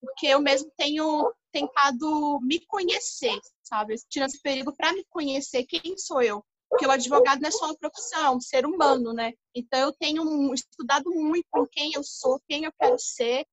porque 0.00 0.26
eu 0.26 0.40
mesmo 0.40 0.70
tenho 0.76 1.32
tentado 1.52 2.40
me 2.42 2.64
conhecer, 2.66 3.38
sabe? 3.62 3.96
Tirando 4.08 4.30
esse 4.30 4.40
período 4.40 4.74
para 4.74 4.92
me 4.92 5.04
conhecer 5.10 5.64
quem 5.64 5.96
sou 5.98 6.22
eu. 6.22 6.44
Porque 6.68 6.86
o 6.86 6.90
advogado 6.90 7.40
não 7.40 7.48
é 7.48 7.52
só 7.52 7.66
uma 7.66 7.76
profissão, 7.76 8.36
um 8.36 8.40
ser 8.40 8.64
humano, 8.64 9.12
né? 9.12 9.32
Então 9.54 9.80
eu 9.80 9.92
tenho 9.92 10.54
estudado 10.54 11.10
muito 11.10 11.46
em 11.56 11.66
quem 11.66 11.92
eu 11.94 12.02
sou, 12.04 12.40
quem 12.48 12.64
eu 12.64 12.72
quero 12.80 12.98
ser 12.98 13.44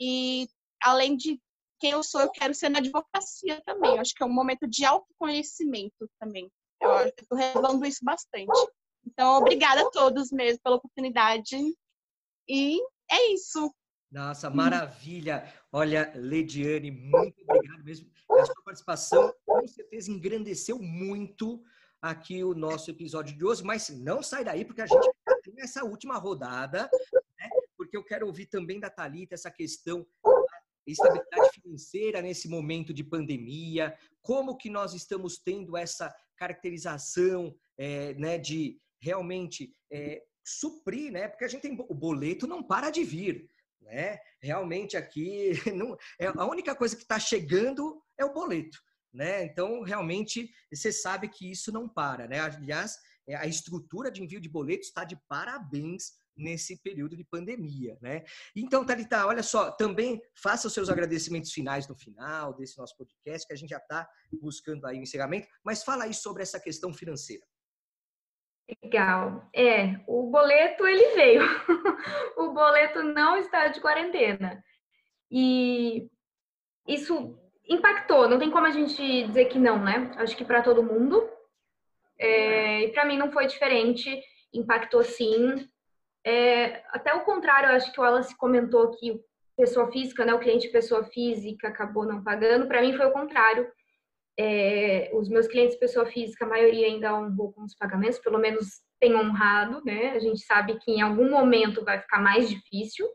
e 0.00 0.48
além 0.82 1.16
de 1.16 1.40
quem 1.80 1.92
eu 1.92 2.02
sou, 2.02 2.20
eu 2.20 2.30
quero 2.30 2.54
ser 2.54 2.68
na 2.68 2.78
advocacia 2.78 3.60
também. 3.64 3.94
Eu 3.94 4.00
acho 4.00 4.14
que 4.14 4.22
é 4.22 4.26
um 4.26 4.32
momento 4.32 4.66
de 4.66 4.84
autoconhecimento 4.84 6.08
também. 6.18 6.50
Eu 6.80 7.08
estou 7.08 7.38
revelando 7.38 7.86
isso 7.86 8.00
bastante. 8.02 8.50
Então, 9.06 9.38
obrigada 9.38 9.82
a 9.82 9.90
todos 9.90 10.30
mesmo 10.30 10.60
pela 10.62 10.76
oportunidade. 10.76 11.56
E 12.48 12.80
é 13.10 13.32
isso. 13.32 13.72
Nossa, 14.14 14.48
maravilha. 14.48 15.52
Olha, 15.72 16.12
Lediane, 16.14 16.88
muito 16.88 17.34
obrigado 17.42 17.82
mesmo. 17.82 18.08
A 18.30 18.44
sua 18.44 18.62
participação 18.64 19.34
com 19.44 19.66
certeza 19.66 20.08
engrandeceu 20.08 20.78
muito 20.78 21.60
aqui 22.00 22.44
o 22.44 22.54
nosso 22.54 22.88
episódio 22.92 23.36
de 23.36 23.44
hoje, 23.44 23.64
mas 23.64 23.88
não 23.88 24.22
sai 24.22 24.44
daí, 24.44 24.64
porque 24.64 24.82
a 24.82 24.86
gente 24.86 25.10
tem 25.42 25.54
essa 25.58 25.82
última 25.84 26.16
rodada, 26.16 26.88
né? 27.12 27.48
porque 27.76 27.96
eu 27.96 28.04
quero 28.04 28.28
ouvir 28.28 28.46
também 28.46 28.78
da 28.78 28.88
Thalita 28.88 29.34
essa 29.34 29.50
questão 29.50 30.06
da 30.24 30.32
estabilidade 30.86 31.50
financeira 31.60 32.22
nesse 32.22 32.48
momento 32.48 32.94
de 32.94 33.02
pandemia, 33.02 33.98
como 34.22 34.56
que 34.56 34.70
nós 34.70 34.94
estamos 34.94 35.38
tendo 35.38 35.76
essa 35.76 36.14
caracterização 36.36 37.52
é, 37.76 38.14
né, 38.14 38.38
de 38.38 38.78
realmente 39.02 39.74
é, 39.90 40.22
suprir, 40.46 41.10
né? 41.10 41.26
Porque 41.26 41.44
a 41.44 41.48
gente 41.48 41.62
tem 41.62 41.76
o 41.76 41.94
boleto 41.94 42.46
não 42.46 42.62
para 42.62 42.90
de 42.90 43.02
vir 43.02 43.52
né? 43.84 44.18
Realmente 44.42 44.96
aqui 44.96 45.52
não, 45.74 45.96
é 46.18 46.26
a 46.26 46.44
única 46.46 46.74
coisa 46.74 46.96
que 46.96 47.02
está 47.02 47.18
chegando 47.18 48.02
é 48.18 48.24
o 48.24 48.32
boleto, 48.32 48.78
né? 49.12 49.44
Então 49.44 49.82
realmente 49.82 50.50
você 50.72 50.92
sabe 50.92 51.28
que 51.28 51.50
isso 51.50 51.70
não 51.70 51.88
para, 51.88 52.26
né? 52.26 52.40
Aliás, 52.40 52.96
é, 53.26 53.36
a 53.36 53.46
estrutura 53.46 54.10
de 54.10 54.22
envio 54.22 54.40
de 54.40 54.48
boletos 54.48 54.88
está 54.88 55.04
de 55.04 55.16
parabéns 55.28 56.12
nesse 56.36 56.76
período 56.82 57.16
de 57.16 57.24
pandemia, 57.24 57.96
né? 58.00 58.24
Então, 58.56 58.84
Thalita, 58.84 59.26
olha 59.26 59.42
só, 59.42 59.70
também 59.70 60.20
faça 60.34 60.66
os 60.66 60.74
seus 60.74 60.88
agradecimentos 60.88 61.52
finais 61.52 61.86
no 61.86 61.94
final 61.96 62.52
desse 62.54 62.76
nosso 62.76 62.96
podcast, 62.96 63.46
que 63.46 63.52
a 63.52 63.56
gente 63.56 63.70
já 63.70 63.78
está 63.78 64.08
buscando 64.40 64.84
aí 64.86 64.98
o 64.98 65.02
encerramento, 65.02 65.46
mas 65.62 65.84
fala 65.84 66.04
aí 66.04 66.14
sobre 66.14 66.42
essa 66.42 66.58
questão 66.58 66.92
financeira. 66.92 67.44
Legal. 68.68 69.48
É, 69.54 70.00
o 70.06 70.30
boleto 70.30 70.86
ele 70.86 71.14
veio. 71.14 71.42
o 72.36 72.52
boleto 72.52 73.02
não 73.02 73.36
está 73.36 73.68
de 73.68 73.80
quarentena. 73.80 74.62
E 75.30 76.08
isso 76.86 77.38
impactou, 77.68 78.28
não 78.28 78.38
tem 78.38 78.50
como 78.50 78.66
a 78.66 78.70
gente 78.70 79.24
dizer 79.24 79.46
que 79.46 79.58
não, 79.58 79.82
né? 79.82 80.12
Acho 80.16 80.36
que 80.36 80.44
para 80.44 80.62
todo 80.62 80.82
mundo. 80.82 81.28
É, 82.18 82.84
e 82.84 82.88
para 82.92 83.04
mim 83.04 83.18
não 83.18 83.32
foi 83.32 83.46
diferente, 83.46 84.22
impactou 84.52 85.02
sim. 85.02 85.68
É, 86.24 86.82
até 86.88 87.12
o 87.12 87.24
contrário, 87.24 87.70
acho 87.70 87.92
que 87.92 88.00
o 88.00 88.02
Wallace 88.02 88.36
comentou 88.36 88.90
que 88.92 89.20
pessoa 89.56 89.90
física, 89.90 90.24
né, 90.24 90.32
o 90.34 90.38
cliente 90.38 90.68
pessoa 90.68 91.04
física 91.04 91.68
acabou 91.68 92.04
não 92.04 92.22
pagando. 92.22 92.66
Para 92.66 92.80
mim 92.80 92.96
foi 92.96 93.06
o 93.06 93.12
contrário 93.12 93.70
é, 94.38 95.10
os 95.14 95.28
meus 95.28 95.46
clientes, 95.46 95.76
pessoa 95.76 96.06
física, 96.06 96.44
a 96.44 96.48
maioria 96.48 96.86
ainda 96.86 97.14
honrou 97.14 97.52
com 97.52 97.62
os 97.62 97.74
pagamentos, 97.74 98.18
pelo 98.18 98.38
menos 98.38 98.82
tem 99.00 99.14
honrado, 99.14 99.82
né? 99.84 100.10
A 100.10 100.18
gente 100.18 100.40
sabe 100.40 100.78
que 100.80 100.90
em 100.90 101.02
algum 101.02 101.30
momento 101.30 101.84
vai 101.84 102.00
ficar 102.00 102.20
mais 102.20 102.48
difícil. 102.48 103.08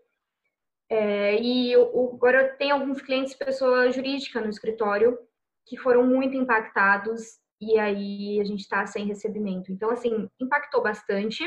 É, 0.89 1.39
e 1.41 1.75
agora 1.75 2.41
eu 2.41 2.57
tenho 2.57 2.75
alguns 2.75 3.01
clientes, 3.01 3.35
pessoa 3.35 3.91
jurídica 3.91 4.41
no 4.41 4.49
escritório, 4.49 5.17
que 5.65 5.77
foram 5.77 6.05
muito 6.05 6.35
impactados 6.35 7.39
e 7.61 7.77
aí 7.77 8.39
a 8.39 8.43
gente 8.43 8.61
está 8.61 8.85
sem 8.85 9.05
recebimento. 9.05 9.71
Então, 9.71 9.89
assim, 9.91 10.29
impactou 10.39 10.81
bastante. 10.81 11.43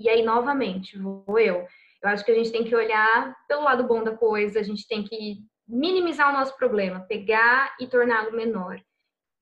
E 0.00 0.08
aí, 0.08 0.22
novamente, 0.22 0.98
vou 0.98 1.38
eu. 1.38 1.66
Eu 2.02 2.08
acho 2.08 2.24
que 2.24 2.30
a 2.30 2.34
gente 2.34 2.50
tem 2.50 2.64
que 2.64 2.74
olhar 2.74 3.36
pelo 3.46 3.62
lado 3.62 3.86
bom 3.86 4.02
da 4.02 4.16
coisa, 4.16 4.60
a 4.60 4.62
gente 4.62 4.86
tem 4.86 5.04
que 5.04 5.44
minimizar 5.68 6.30
o 6.30 6.38
nosso 6.38 6.56
problema, 6.56 7.00
pegar 7.00 7.76
e 7.78 7.86
torná-lo 7.86 8.32
menor. 8.32 8.80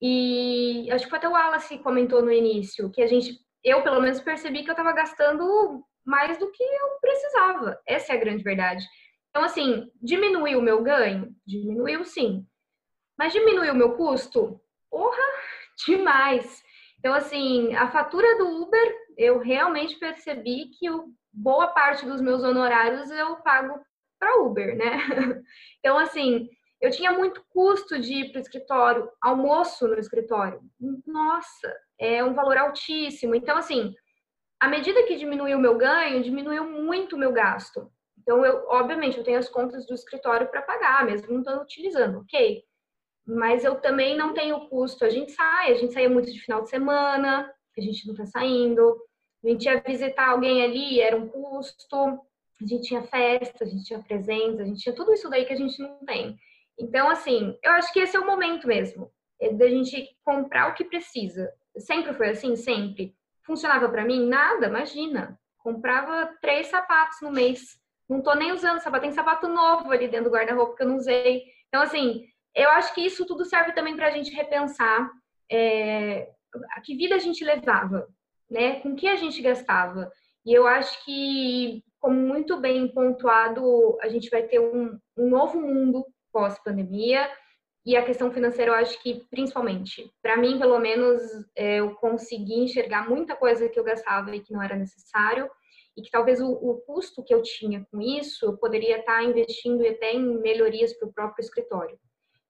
E 0.01 0.89
acho 0.91 1.07
que 1.07 1.15
até 1.15 1.27
o 1.27 1.31
Wallace 1.31 1.79
comentou 1.79 2.21
no 2.21 2.31
início 2.31 2.91
que 2.91 3.01
a 3.01 3.07
gente, 3.07 3.39
eu 3.63 3.81
pelo 3.81 4.01
menos 4.01 4.19
percebi 4.19 4.63
que 4.63 4.69
eu 4.69 4.73
estava 4.73 4.91
gastando 4.91 5.83
mais 6.05 6.37
do 6.37 6.51
que 6.51 6.63
eu 6.63 6.99
precisava. 7.01 7.79
Essa 7.87 8.13
é 8.13 8.15
a 8.15 8.19
grande 8.19 8.43
verdade. 8.43 8.85
Então, 9.29 9.43
assim, 9.43 9.91
diminuiu 10.01 10.59
o 10.59 10.61
meu 10.61 10.81
ganho? 10.83 11.35
Diminuiu 11.45 12.03
sim. 12.05 12.45
Mas 13.17 13.33
diminuiu 13.33 13.73
o 13.73 13.75
meu 13.75 13.95
custo? 13.95 14.59
Porra, 14.89 15.23
demais. 15.85 16.63
Então, 16.99 17.13
assim, 17.13 17.73
a 17.75 17.89
fatura 17.89 18.37
do 18.37 18.63
Uber, 18.63 18.95
eu 19.17 19.39
realmente 19.39 19.97
percebi 19.97 20.71
que 20.77 20.87
boa 21.31 21.67
parte 21.67 22.05
dos 22.05 22.21
meus 22.21 22.43
honorários 22.43 23.11
eu 23.11 23.35
pago 23.37 23.79
para 24.19 24.41
Uber, 24.41 24.75
né? 24.75 24.97
Então, 25.79 25.97
assim, 25.97 26.49
Eu 26.79 26.91
tinha 26.91 27.11
muito 27.11 27.43
custo 27.49 27.97
de 27.99 28.13
ir 28.13 28.31
para 28.31 28.37
o 28.37 28.41
escritório, 28.41 29.09
almoço 29.21 29.87
no 29.87 29.97
escritório. 29.97 30.61
Nossa, 31.07 31.75
é 31.99 32.23
um 32.23 32.33
valor 32.35 32.57
altíssimo. 32.57 33.33
Então, 33.33 33.57
assim, 33.57 33.93
à 34.59 34.67
medida 34.67 35.03
que 35.03 35.15
diminuiu 35.15 35.57
o 35.57 35.61
meu 35.61 35.75
ganho, 35.77 36.23
diminuiu 36.23 36.69
muito 36.69 37.15
o 37.15 37.19
meu 37.19 37.31
gasto. 37.31 37.91
Então, 38.19 38.45
eu, 38.45 38.65
obviamente, 38.67 39.17
eu 39.17 39.23
tenho 39.23 39.39
as 39.39 39.49
contas 39.49 39.87
do 39.87 39.93
escritório 39.95 40.47
para 40.49 40.61
pagar, 40.61 41.05
mesmo 41.05 41.31
não 41.31 41.39
estou 41.39 41.61
utilizando, 41.61 42.19
ok. 42.19 42.63
Mas 43.25 43.63
eu 43.63 43.75
também 43.81 44.15
não 44.15 44.33
tenho 44.33 44.67
custo. 44.69 45.03
A 45.03 45.09
gente 45.09 45.31
sai, 45.31 45.71
a 45.71 45.75
gente 45.75 45.93
saía 45.93 46.09
muito 46.09 46.31
de 46.31 46.39
final 46.39 46.61
de 46.61 46.69
semana, 46.69 47.51
a 47.77 47.81
gente 47.81 48.05
não 48.05 48.13
está 48.13 48.25
saindo. 48.25 48.95
A 49.43 49.47
gente 49.49 49.65
ia 49.65 49.81
visitar 49.81 50.29
alguém 50.29 50.63
ali, 50.63 50.99
era 51.01 51.15
um 51.17 51.27
custo. 51.27 52.19
A 52.61 52.65
gente 52.65 52.87
tinha 52.87 53.03
festa, 53.03 53.63
a 53.63 53.67
gente 53.67 53.85
tinha 53.85 54.01
presentes, 54.01 54.59
a 54.59 54.65
gente 54.65 54.81
tinha 54.81 54.95
tudo 54.95 55.13
isso 55.13 55.29
daí 55.29 55.45
que 55.45 55.53
a 55.53 55.57
gente 55.57 55.79
não 55.81 55.99
tem. 56.05 56.37
Então, 56.79 57.09
assim, 57.09 57.57
eu 57.63 57.71
acho 57.71 57.91
que 57.91 57.99
esse 57.99 58.15
é 58.15 58.19
o 58.19 58.25
momento 58.25 58.67
mesmo, 58.67 59.11
é 59.39 59.51
da 59.53 59.67
gente 59.67 60.09
comprar 60.23 60.69
o 60.69 60.73
que 60.73 60.83
precisa. 60.83 61.51
Sempre 61.77 62.13
foi 62.13 62.29
assim, 62.29 62.55
sempre. 62.55 63.15
Funcionava 63.43 63.87
para 63.89 64.05
mim? 64.05 64.27
Nada, 64.27 64.67
imagina. 64.67 65.39
Comprava 65.57 66.35
três 66.41 66.67
sapatos 66.67 67.21
no 67.21 67.31
mês. 67.31 67.79
Não 68.09 68.21
tô 68.21 68.33
nem 68.33 68.51
usando 68.51 68.79
sapato, 68.79 69.03
tem 69.03 69.11
sapato 69.11 69.47
novo 69.47 69.91
ali 69.91 70.07
dentro 70.07 70.29
do 70.29 70.35
guarda-roupa 70.35 70.75
que 70.75 70.83
eu 70.83 70.87
não 70.87 70.97
usei. 70.97 71.43
Então, 71.67 71.81
assim, 71.81 72.25
eu 72.55 72.69
acho 72.71 72.93
que 72.93 73.01
isso 73.01 73.25
tudo 73.25 73.45
serve 73.45 73.73
também 73.73 73.95
para 73.95 74.07
a 74.07 74.11
gente 74.11 74.31
repensar 74.31 75.11
é, 75.51 76.29
a 76.71 76.81
que 76.81 76.95
vida 76.95 77.15
a 77.15 77.19
gente 77.19 77.43
levava, 77.43 78.07
né? 78.49 78.79
Com 78.79 78.95
que 78.95 79.07
a 79.07 79.15
gente 79.15 79.41
gastava. 79.41 80.11
E 80.45 80.53
eu 80.53 80.65
acho 80.65 81.03
que, 81.03 81.83
como 82.07 82.21
muito 82.21 82.57
bem 82.61 82.87
pontuado, 82.87 83.97
a 83.99 84.07
gente 84.07 84.29
vai 84.29 84.41
ter 84.41 84.59
um, 84.59 84.97
um 85.17 85.29
novo 85.29 85.59
mundo 85.59 86.05
pós-pandemia 86.31 87.29
e 87.85 87.97
a 87.97 88.05
questão 88.05 88.31
financeira, 88.31 88.71
eu 88.71 88.75
acho 88.75 88.97
que 89.03 89.25
principalmente, 89.29 90.09
para 90.21 90.37
mim, 90.37 90.57
pelo 90.57 90.79
menos, 90.79 91.21
é, 91.53 91.81
eu 91.81 91.95
consegui 91.95 92.61
enxergar 92.61 93.09
muita 93.09 93.35
coisa 93.35 93.67
que 93.67 93.77
eu 93.77 93.83
gastava 93.83 94.33
e 94.33 94.39
que 94.39 94.53
não 94.53 94.63
era 94.63 94.77
necessário, 94.77 95.49
e 95.97 96.01
que 96.01 96.09
talvez 96.09 96.39
o, 96.39 96.49
o 96.49 96.77
custo 96.85 97.21
que 97.21 97.33
eu 97.33 97.41
tinha 97.41 97.85
com 97.91 97.99
isso, 97.99 98.45
eu 98.45 98.57
poderia 98.57 98.99
estar 98.99 99.17
tá 99.17 99.23
investindo 99.23 99.85
até 99.85 100.13
em 100.13 100.39
melhorias 100.39 100.93
para 100.93 101.09
o 101.09 101.13
próprio 101.13 101.43
escritório. 101.43 101.99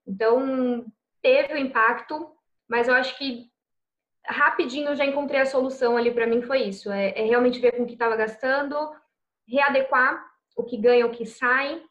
Então, 0.06 0.86
teve 1.20 1.56
o 1.56 1.58
impacto, 1.58 2.30
mas 2.68 2.88
eu 2.88 2.94
acho 2.94 3.18
que 3.18 3.50
rapidinho 4.24 4.90
eu 4.90 4.96
já 4.96 5.06
encontrei 5.06 5.40
a 5.40 5.48
solução 5.48 5.98
ali 5.98 6.12
para 6.12 6.28
mim, 6.28 6.44
foi 6.44 6.62
isso. 6.62 6.92
É, 6.92 7.10
é 7.18 7.24
realmente 7.24 7.60
ver 7.60 7.76
com 7.76 7.82
o 7.82 7.88
que 7.88 7.94
estava 7.94 8.16
gastando, 8.16 8.76
readequar 9.48 10.24
o 10.56 10.64
que 10.64 10.78
ganha, 10.78 11.06
o 11.06 11.11
que 11.11 11.26
sai, 11.26 11.82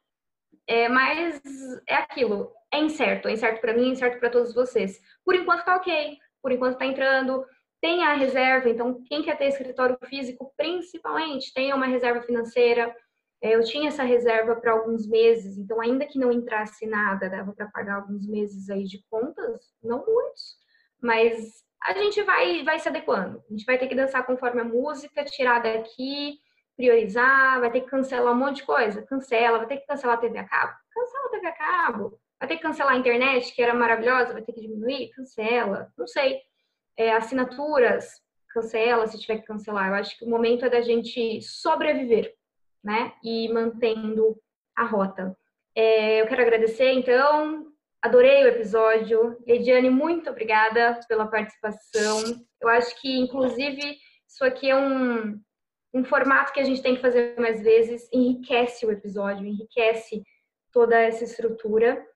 é, 0.67 0.89
mas 0.89 1.41
é 1.87 1.95
aquilo, 1.95 2.53
é 2.73 2.81
incerto. 2.81 3.29
É 3.29 3.33
incerto 3.33 3.61
para 3.61 3.73
mim, 3.73 3.89
é 3.89 3.93
incerto 3.93 4.19
para 4.19 4.31
todos 4.31 4.53
vocês. 4.53 5.01
Por 5.25 5.35
enquanto 5.35 5.65
tá 5.65 5.77
ok, 5.77 6.19
por 6.43 6.53
enquanto 6.53 6.79
tá 6.79 6.87
entrando. 6.87 7.45
Tem 7.81 8.03
a 8.03 8.15
reserva, 8.15 8.69
então 8.69 9.03
quem 9.05 9.23
quer 9.23 9.37
ter 9.37 9.47
escritório 9.47 9.99
físico, 10.07 10.53
principalmente, 10.57 11.53
tenha 11.53 11.77
uma 11.77 11.87
reserva 11.87 12.23
financeira. 12.23 12.95
É, 13.41 13.55
eu 13.55 13.63
tinha 13.63 13.89
essa 13.89 14.03
reserva 14.03 14.57
para 14.57 14.73
alguns 14.73 15.07
meses, 15.07 15.59
então 15.59 15.81
ainda 15.81 16.07
que 16.07 16.19
não 16.19 16.33
entrasse 16.33 16.87
nada, 16.87 17.29
dava 17.29 17.53
para 17.53 17.69
pagar 17.69 17.97
alguns 17.97 18.27
meses 18.27 18.71
aí 18.71 18.85
de 18.85 19.05
contas, 19.11 19.63
não 19.83 20.05
muitos, 20.07 20.57
mas 21.03 21.53
a 21.85 21.93
gente 21.93 22.23
vai, 22.23 22.65
vai 22.65 22.79
se 22.79 22.89
adequando. 22.89 23.43
A 23.49 23.53
gente 23.53 23.67
vai 23.67 23.79
ter 23.79 23.87
que 23.89 23.95
dançar 23.95 24.25
conforme 24.25 24.63
a 24.63 24.65
música, 24.65 25.25
tirar 25.25 25.63
daqui, 25.63 26.39
priorizar, 26.77 27.61
vai 27.61 27.71
ter 27.71 27.81
que 27.81 27.89
cancelar 27.89 28.33
um 28.33 28.37
monte 28.37 28.57
de 28.57 28.65
coisa. 28.65 29.03
Cancela, 29.03 29.59
vai 29.59 29.67
ter 29.67 29.79
que 29.79 29.87
cancelar 29.87 30.17
a 30.17 30.21
TV 30.21 30.39
a 30.39 30.45
cabo. 30.45 30.73
Cancela 30.93 31.27
a 31.27 31.31
TV 31.31 31.47
a 31.47 31.53
cabo. 31.53 32.21
Vai 32.39 32.49
ter 32.49 32.57
que 32.57 32.63
cancelar 32.63 32.95
a 32.95 32.99
internet, 32.99 33.55
que 33.55 33.63
era 33.63 33.75
maravilhosa, 33.75 34.35
vai 34.35 34.43
ter 34.43 34.53
que 34.53 34.61
diminuir? 34.61 35.11
Cancela. 35.11 35.93
Não 35.97 36.07
sei. 36.07 36.41
É, 36.97 37.13
assinaturas, 37.13 38.23
cancela 38.51 39.07
se 39.07 39.19
tiver 39.19 39.39
que 39.39 39.47
cancelar. 39.47 39.89
Eu 39.89 39.95
acho 39.95 40.19
que 40.19 40.25
o 40.25 40.29
momento 40.29 40.65
é 40.65 40.71
da 40.71 40.81
gente 40.81 41.41
sobreviver, 41.43 42.35
né? 42.85 43.13
E 43.25 43.49
mantendo 43.53 44.39
a 44.77 44.85
rota. 44.85 45.37
É, 45.75 46.21
eu 46.21 46.27
quero 46.27 46.43
agradecer, 46.43 46.93
então. 46.93 47.67
Adorei 48.03 48.45
o 48.45 48.49
episódio. 48.49 49.37
Ediane, 49.47 49.91
muito 49.91 50.31
obrigada 50.31 51.01
pela 51.09 51.27
participação. 51.27 52.23
Eu 52.61 52.69
acho 52.69 53.01
que, 53.01 53.19
inclusive, 53.19 53.99
isso 54.29 54.45
aqui 54.45 54.71
é 54.71 54.77
um, 54.77 55.41
um 55.97 56.05
formato 56.05 56.53
que 56.53 56.61
a 56.61 56.65
gente 56.65 56.83
tem 56.83 56.95
que 56.95 57.01
fazer 57.01 57.35
mais 57.39 57.63
vezes, 57.63 58.07
enriquece 58.13 58.85
o 58.85 58.93
episódio, 58.93 59.47
enriquece 59.47 60.23
toda 60.71 61.01
essa 61.01 61.25
estrutura. 61.25 62.07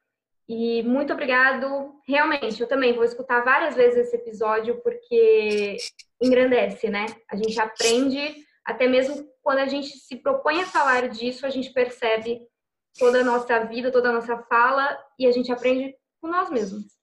E 0.47 0.82
muito 0.82 1.15
obrigado. 1.15 1.94
Realmente, 2.07 2.61
eu 2.61 2.69
também 2.69 2.93
vou 2.93 3.05
escutar 3.05 3.43
várias 3.43 3.74
vezes 3.74 4.07
esse 4.07 4.16
episódio 4.16 4.82
porque 4.82 5.78
engrandece, 6.20 6.90
né? 6.90 7.07
A 7.31 7.36
gente 7.36 7.59
aprende, 7.59 8.44
até 8.66 8.86
mesmo 8.86 9.27
quando 9.43 9.61
a 9.61 9.66
gente 9.66 9.89
se 9.97 10.16
propõe 10.16 10.61
a 10.61 10.66
falar 10.66 11.09
disso, 11.09 11.47
a 11.47 11.51
gente 11.51 11.73
percebe 11.73 12.43
toda 12.98 13.20
a 13.20 13.24
nossa 13.24 13.61
vida, 13.61 13.90
toda 13.90 14.11
a 14.11 14.12
nossa 14.12 14.36
fala 14.43 14.98
e 15.19 15.27
a 15.27 15.32
gente 15.32 15.51
aprende 15.51 15.97
com 16.20 16.28
nós 16.28 16.51
mesmos. 16.51 16.99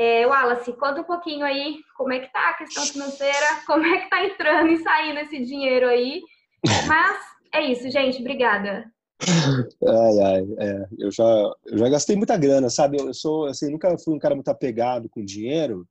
É, 0.00 0.24
Wallace, 0.24 0.72
conta 0.74 1.00
um 1.00 1.04
pouquinho 1.04 1.44
aí 1.44 1.80
como 1.96 2.12
é 2.12 2.20
que 2.20 2.32
tá 2.32 2.50
a 2.50 2.54
questão 2.54 2.84
financeira, 2.84 3.46
como 3.66 3.84
é 3.84 3.98
que 3.98 4.08
tá 4.08 4.24
entrando 4.24 4.68
e 4.68 4.78
saindo 4.78 5.18
esse 5.18 5.44
dinheiro 5.44 5.88
aí. 5.88 6.22
Mas 6.86 7.18
é 7.52 7.62
isso, 7.64 7.90
gente. 7.90 8.20
Obrigada. 8.20 8.84
Ai, 9.20 10.20
ai, 10.22 10.46
é. 10.60 10.86
eu, 11.00 11.10
já, 11.10 11.24
eu 11.66 11.78
já 11.78 11.88
gastei 11.88 12.14
muita 12.14 12.36
grana, 12.36 12.70
sabe? 12.70 12.96
Eu, 13.00 13.12
sou, 13.12 13.46
assim, 13.46 13.72
nunca 13.72 13.98
fui 13.98 14.14
um 14.14 14.20
cara 14.20 14.36
muito 14.36 14.48
apegado 14.48 15.08
com 15.08 15.24
dinheiro. 15.24 15.84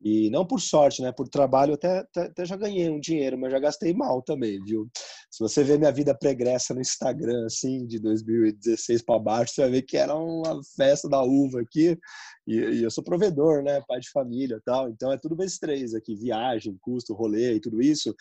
E 0.00 0.28
não 0.30 0.46
por 0.46 0.60
sorte, 0.60 1.00
né? 1.00 1.10
Por 1.10 1.28
trabalho, 1.28 1.74
até, 1.74 1.98
até, 1.98 2.22
até, 2.22 2.44
já 2.44 2.56
ganhei 2.56 2.90
um 2.90 3.00
dinheiro, 3.00 3.38
mas 3.38 3.50
já 3.50 3.58
gastei 3.58 3.94
mal 3.94 4.22
também, 4.22 4.62
viu? 4.62 4.88
Se 5.30 5.40
você 5.40 5.64
ver 5.64 5.78
minha 5.78 5.92
vida 5.92 6.14
pregressa 6.14 6.74
no 6.74 6.80
Instagram, 6.80 7.46
assim, 7.46 7.86
de 7.86 7.98
2016 7.98 9.02
para 9.02 9.18
baixo, 9.18 9.54
você 9.54 9.62
vai 9.62 9.70
ver 9.70 9.82
que 9.82 9.96
era 9.96 10.14
uma 10.14 10.60
festa 10.76 11.08
da 11.08 11.22
uva 11.22 11.60
aqui. 11.60 11.98
E, 12.46 12.54
e, 12.56 12.82
eu 12.82 12.90
sou 12.90 13.02
provedor, 13.02 13.62
né? 13.62 13.82
Pai 13.88 13.98
de 13.98 14.10
família 14.10 14.60
tal. 14.64 14.88
Então 14.88 15.12
é 15.12 15.18
tudo 15.18 15.34
vezes 15.34 15.58
três 15.58 15.94
aqui: 15.94 16.14
viagem, 16.14 16.76
custo, 16.80 17.14
rolê 17.14 17.54
e 17.54 17.60
tudo 17.60 17.82
isso. 17.82 18.14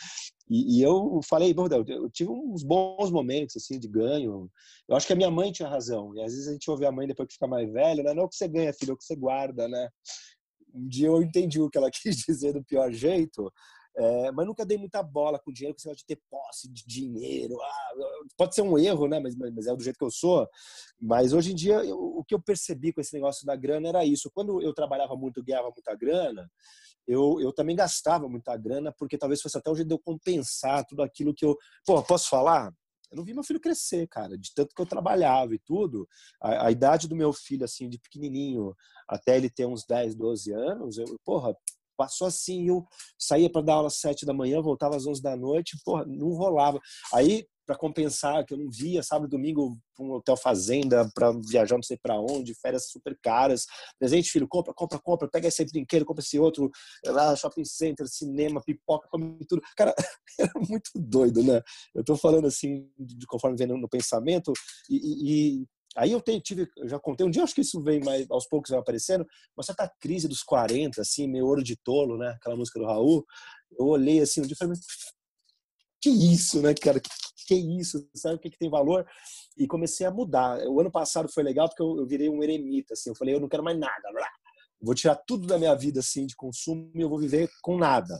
E, 0.50 0.80
e 0.80 0.82
eu 0.82 1.20
falei, 1.28 1.54
bom, 1.54 1.68
eu 1.68 2.10
tive 2.10 2.30
uns 2.32 2.64
bons 2.64 3.12
momentos, 3.12 3.58
assim, 3.58 3.80
de 3.80 3.88
ganho. 3.88 4.50
Eu 4.88 4.96
acho 4.96 5.08
que 5.08 5.14
a 5.14 5.16
minha 5.16 5.32
mãe 5.32 5.52
tinha 5.52 5.68
razão. 5.68 6.16
E 6.16 6.22
às 6.22 6.32
vezes 6.32 6.48
a 6.48 6.52
gente 6.52 6.70
ouve 6.70 6.86
a 6.86 6.92
mãe 6.92 7.08
depois 7.08 7.28
que 7.28 7.34
fica 7.34 7.48
mais 7.48 7.72
velho, 7.72 8.04
né? 8.04 8.14
Não 8.14 8.24
é 8.24 8.26
o 8.26 8.30
que 8.30 8.36
você 8.36 8.48
ganha, 8.48 8.74
filho, 8.74 8.92
é 8.92 8.94
o 8.94 8.98
que 8.98 9.06
você 9.06 9.16
guarda, 9.16 9.68
né? 9.68 9.90
Um 10.76 10.88
dia 10.88 11.08
eu 11.08 11.22
entendi 11.22 11.62
o 11.62 11.70
que 11.70 11.78
ela 11.78 11.90
quis 11.92 12.18
dizer 12.18 12.54
do 12.54 12.64
pior 12.64 12.92
jeito, 12.92 13.52
é, 13.98 14.32
mas 14.32 14.46
nunca 14.46 14.66
dei 14.66 14.78
muita 14.78 15.02
bola 15.02 15.40
com 15.40 15.54
dinheiro, 15.54 15.74
com 15.74 15.80
esse 15.80 15.88
negócio 15.88 16.06
de 16.06 16.16
ter 16.16 16.22
posse 16.30 16.70
de 16.70 16.86
dinheiro. 16.86 17.56
Ah, 17.62 17.94
pode 18.38 18.54
ser 18.54 18.62
um 18.62 18.78
erro, 18.78 19.08
né? 19.08 19.22
Mas, 19.22 19.36
mas, 19.38 19.68
é 19.68 19.74
do 19.74 19.82
jeito 19.82 19.98
que 19.98 20.04
eu 20.04 20.12
sou. 20.12 20.46
Mas 21.00 21.32
hoje 21.32 21.54
em 21.54 21.56
dia, 21.56 21.76
eu, 21.86 21.98
o 21.98 22.24
que 22.26 22.36
eu 22.36 22.42
percebi 22.42 22.92
com 22.92 23.00
esse 23.00 23.14
negócio 23.14 23.46
da 23.46 23.56
grana 23.56 23.88
era 23.88 24.04
isso. 24.04 24.30
Quando 24.34 24.62
eu 24.62 24.74
trabalhava 24.74 25.16
muito, 25.16 25.42
ganhava 25.42 25.72
muita 25.72 25.96
grana, 25.96 26.46
eu, 27.08 27.40
eu 27.40 27.54
também 27.54 27.76
gastava 27.76 28.28
muita 28.28 28.58
grana, 28.58 28.94
porque 28.98 29.18
talvez 29.18 29.42
fosse 29.42 29.58
até 29.58 29.70
o 29.70 29.76
jeito 29.76 29.88
de 29.88 29.94
eu 29.94 30.00
compensar 30.00 30.86
tudo 30.86 31.02
aquilo 31.02 31.34
que 31.34 31.46
eu. 31.46 31.56
Pô, 31.86 32.04
posso 32.04 32.28
falar? 32.28 32.74
Eu 33.16 33.20
não 33.20 33.26
vi 33.26 33.34
meu 33.34 33.44
filho 33.44 33.62
crescer, 33.62 34.08
cara, 34.10 34.38
de 34.38 34.54
tanto 34.54 34.76
que 34.76 34.82
eu 34.82 34.86
trabalhava 34.86 35.56
e 35.56 35.60
tudo. 35.60 36.06
A, 36.42 36.68
a, 36.68 36.72
idade 36.72 37.08
do 37.08 37.16
meu 37.16 37.32
filho, 37.32 37.64
assim, 37.64 37.88
de 37.88 37.98
pequenininho, 37.98 38.76
até 39.08 39.38
ele 39.38 39.50
ter 39.50 39.66
uns 39.66 39.86
10, 39.88 40.16
12 40.16 40.52
anos, 40.52 40.98
eu, 40.98 41.06
porra, 41.24 41.56
passou 41.96 42.28
assim, 42.28 42.68
eu 42.68 42.86
saía 43.18 43.50
para 43.50 43.62
dar 43.62 43.76
aula 43.76 43.88
às 43.88 44.00
7 44.00 44.26
da 44.26 44.34
manhã, 44.34 44.62
voltava 44.62 44.98
às 44.98 45.08
11 45.08 45.22
da 45.22 45.38
noite, 45.38 45.80
porra, 45.86 46.06
não 46.06 46.34
rolava. 46.34 46.82
Aí 47.14 47.48
para 47.66 47.76
compensar 47.76 48.46
que 48.46 48.54
eu 48.54 48.58
não 48.58 48.70
via 48.70 49.02
sábado 49.02 49.30
domingo 49.30 49.78
para 49.96 50.06
um 50.06 50.12
hotel 50.12 50.38
fazenda 50.38 51.10
para 51.14 51.32
viajar 51.32 51.76
não 51.76 51.84
sei 51.84 51.98
para 51.98 52.20
onde 52.20 52.54
férias 52.54 52.90
super 52.90 53.18
caras 53.22 53.66
presente 54.00 54.32
filho 54.32 54.48
compra 54.48 54.74
compra 54.74 55.00
compra 55.00 55.28
pega 55.28 55.48
esse 55.48 55.66
brinquedo 55.66 56.06
compra 56.06 56.24
esse 56.24 56.38
outro 56.40 56.70
lá 57.06 57.36
shopping 57.36 57.66
center 57.66 58.08
cinema 58.08 58.62
pipoca 58.64 59.08
come 59.10 59.38
tudo 59.48 59.62
cara 59.76 59.94
era 60.40 60.52
muito 60.70 60.92
doido 60.96 61.44
né 61.44 61.62
eu 61.94 62.04
tô 62.04 62.16
falando 62.16 62.48
assim 62.48 62.90
de 62.98 63.26
conforme 63.26 63.58
vendo 63.58 63.78
no 63.78 63.90
pensamento 63.90 64.54
e, 64.90 64.96
e, 64.96 65.62
e 65.62 65.66
Aí 65.98 66.12
eu 66.12 66.22
tive, 66.42 66.70
eu 66.76 66.90
já 66.90 67.00
contei 67.00 67.26
um 67.26 67.30
dia, 67.30 67.42
acho 67.42 67.56
que 67.56 67.62
isso 67.62 67.82
vem 67.82 68.02
mais 68.02 68.30
aos 68.30 68.46
poucos 68.46 68.70
vai 68.70 68.80
aparecendo, 68.80 69.26
uma 69.56 69.64
certa 69.64 69.90
crise 69.98 70.28
dos 70.28 70.44
40, 70.44 71.00
assim, 71.00 71.26
meio 71.26 71.46
ouro 71.46 71.64
de 71.64 71.78
tolo, 71.78 72.18
né? 72.18 72.32
Aquela 72.32 72.58
música 72.58 72.78
do 72.78 72.86
Raul. 72.86 73.26
Eu 73.80 73.86
olhei 73.86 74.20
assim 74.20 74.42
um 74.42 74.44
dia 74.44 74.54
e 74.54 74.58
falei, 74.58 74.76
que 76.02 76.10
isso, 76.10 76.62
né, 76.62 76.74
cara? 76.74 77.02
Que 77.46 77.56
isso? 77.56 78.08
Sabe 78.16 78.36
o 78.36 78.40
que, 78.40 78.50
que 78.50 78.58
tem 78.58 78.70
valor? 78.70 79.06
E 79.58 79.68
comecei 79.68 80.06
a 80.06 80.12
mudar. 80.12 80.60
O 80.68 80.80
ano 80.80 80.92
passado 80.92 81.30
foi 81.30 81.44
legal 81.44 81.68
porque 81.70 81.84
eu, 81.84 81.98
eu 81.98 82.06
virei 82.06 82.30
um 82.30 82.44
eremita, 82.44 82.94
assim. 82.94 83.10
Eu 83.10 83.16
falei, 83.16 83.36
eu 83.36 83.40
não 83.40 83.50
quero 83.50 83.64
mais 83.64 83.78
nada. 83.78 84.10
Vou 84.82 84.94
tirar 84.94 85.16
tudo 85.16 85.48
da 85.48 85.58
minha 85.58 85.74
vida, 85.76 86.00
assim, 86.00 86.26
de 86.26 86.36
consumo 86.36 86.92
e 86.94 87.02
eu 87.02 87.10
vou 87.10 87.20
viver 87.20 87.50
com 87.62 87.78
nada. 87.78 88.20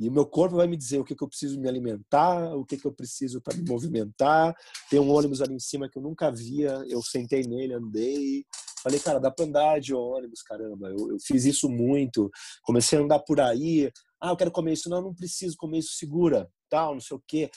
E 0.00 0.08
o 0.08 0.12
meu 0.12 0.24
corpo 0.24 0.56
vai 0.56 0.66
me 0.66 0.78
dizer 0.78 0.98
o 0.98 1.04
que, 1.04 1.14
que 1.14 1.22
eu 1.22 1.28
preciso 1.28 1.60
me 1.60 1.68
alimentar, 1.68 2.56
o 2.56 2.64
que, 2.64 2.78
que 2.78 2.86
eu 2.86 2.92
preciso 2.92 3.38
para 3.38 3.54
me 3.54 3.68
movimentar. 3.68 4.54
Tem 4.88 4.98
um 4.98 5.10
ônibus 5.10 5.42
ali 5.42 5.54
em 5.54 5.60
cima 5.60 5.90
que 5.90 5.98
eu 5.98 6.02
nunca 6.02 6.30
via, 6.30 6.82
eu 6.88 7.02
sentei 7.02 7.42
nele, 7.42 7.74
andei. 7.74 8.46
Falei, 8.82 8.98
cara, 8.98 9.20
dá 9.20 9.30
para 9.30 9.44
andar 9.44 9.78
de 9.78 9.92
ônibus, 9.92 10.40
caramba. 10.40 10.88
Eu, 10.88 11.10
eu, 11.10 11.18
fiz 11.20 11.44
isso 11.44 11.68
muito. 11.68 12.30
Comecei 12.62 12.98
a 12.98 13.02
andar 13.02 13.18
por 13.18 13.40
aí. 13.40 13.90
Ah, 14.20 14.30
eu 14.30 14.36
quero 14.36 14.50
comer 14.50 14.72
isso. 14.72 14.90
Não, 14.90 15.00
não 15.00 15.14
preciso 15.14 15.56
comer 15.56 15.78
isso. 15.78 15.94
Segura, 15.94 16.50
tal, 16.68 16.94
não 16.94 17.00
sei 17.00 17.16
o 17.16 17.22
quê. 17.26 17.50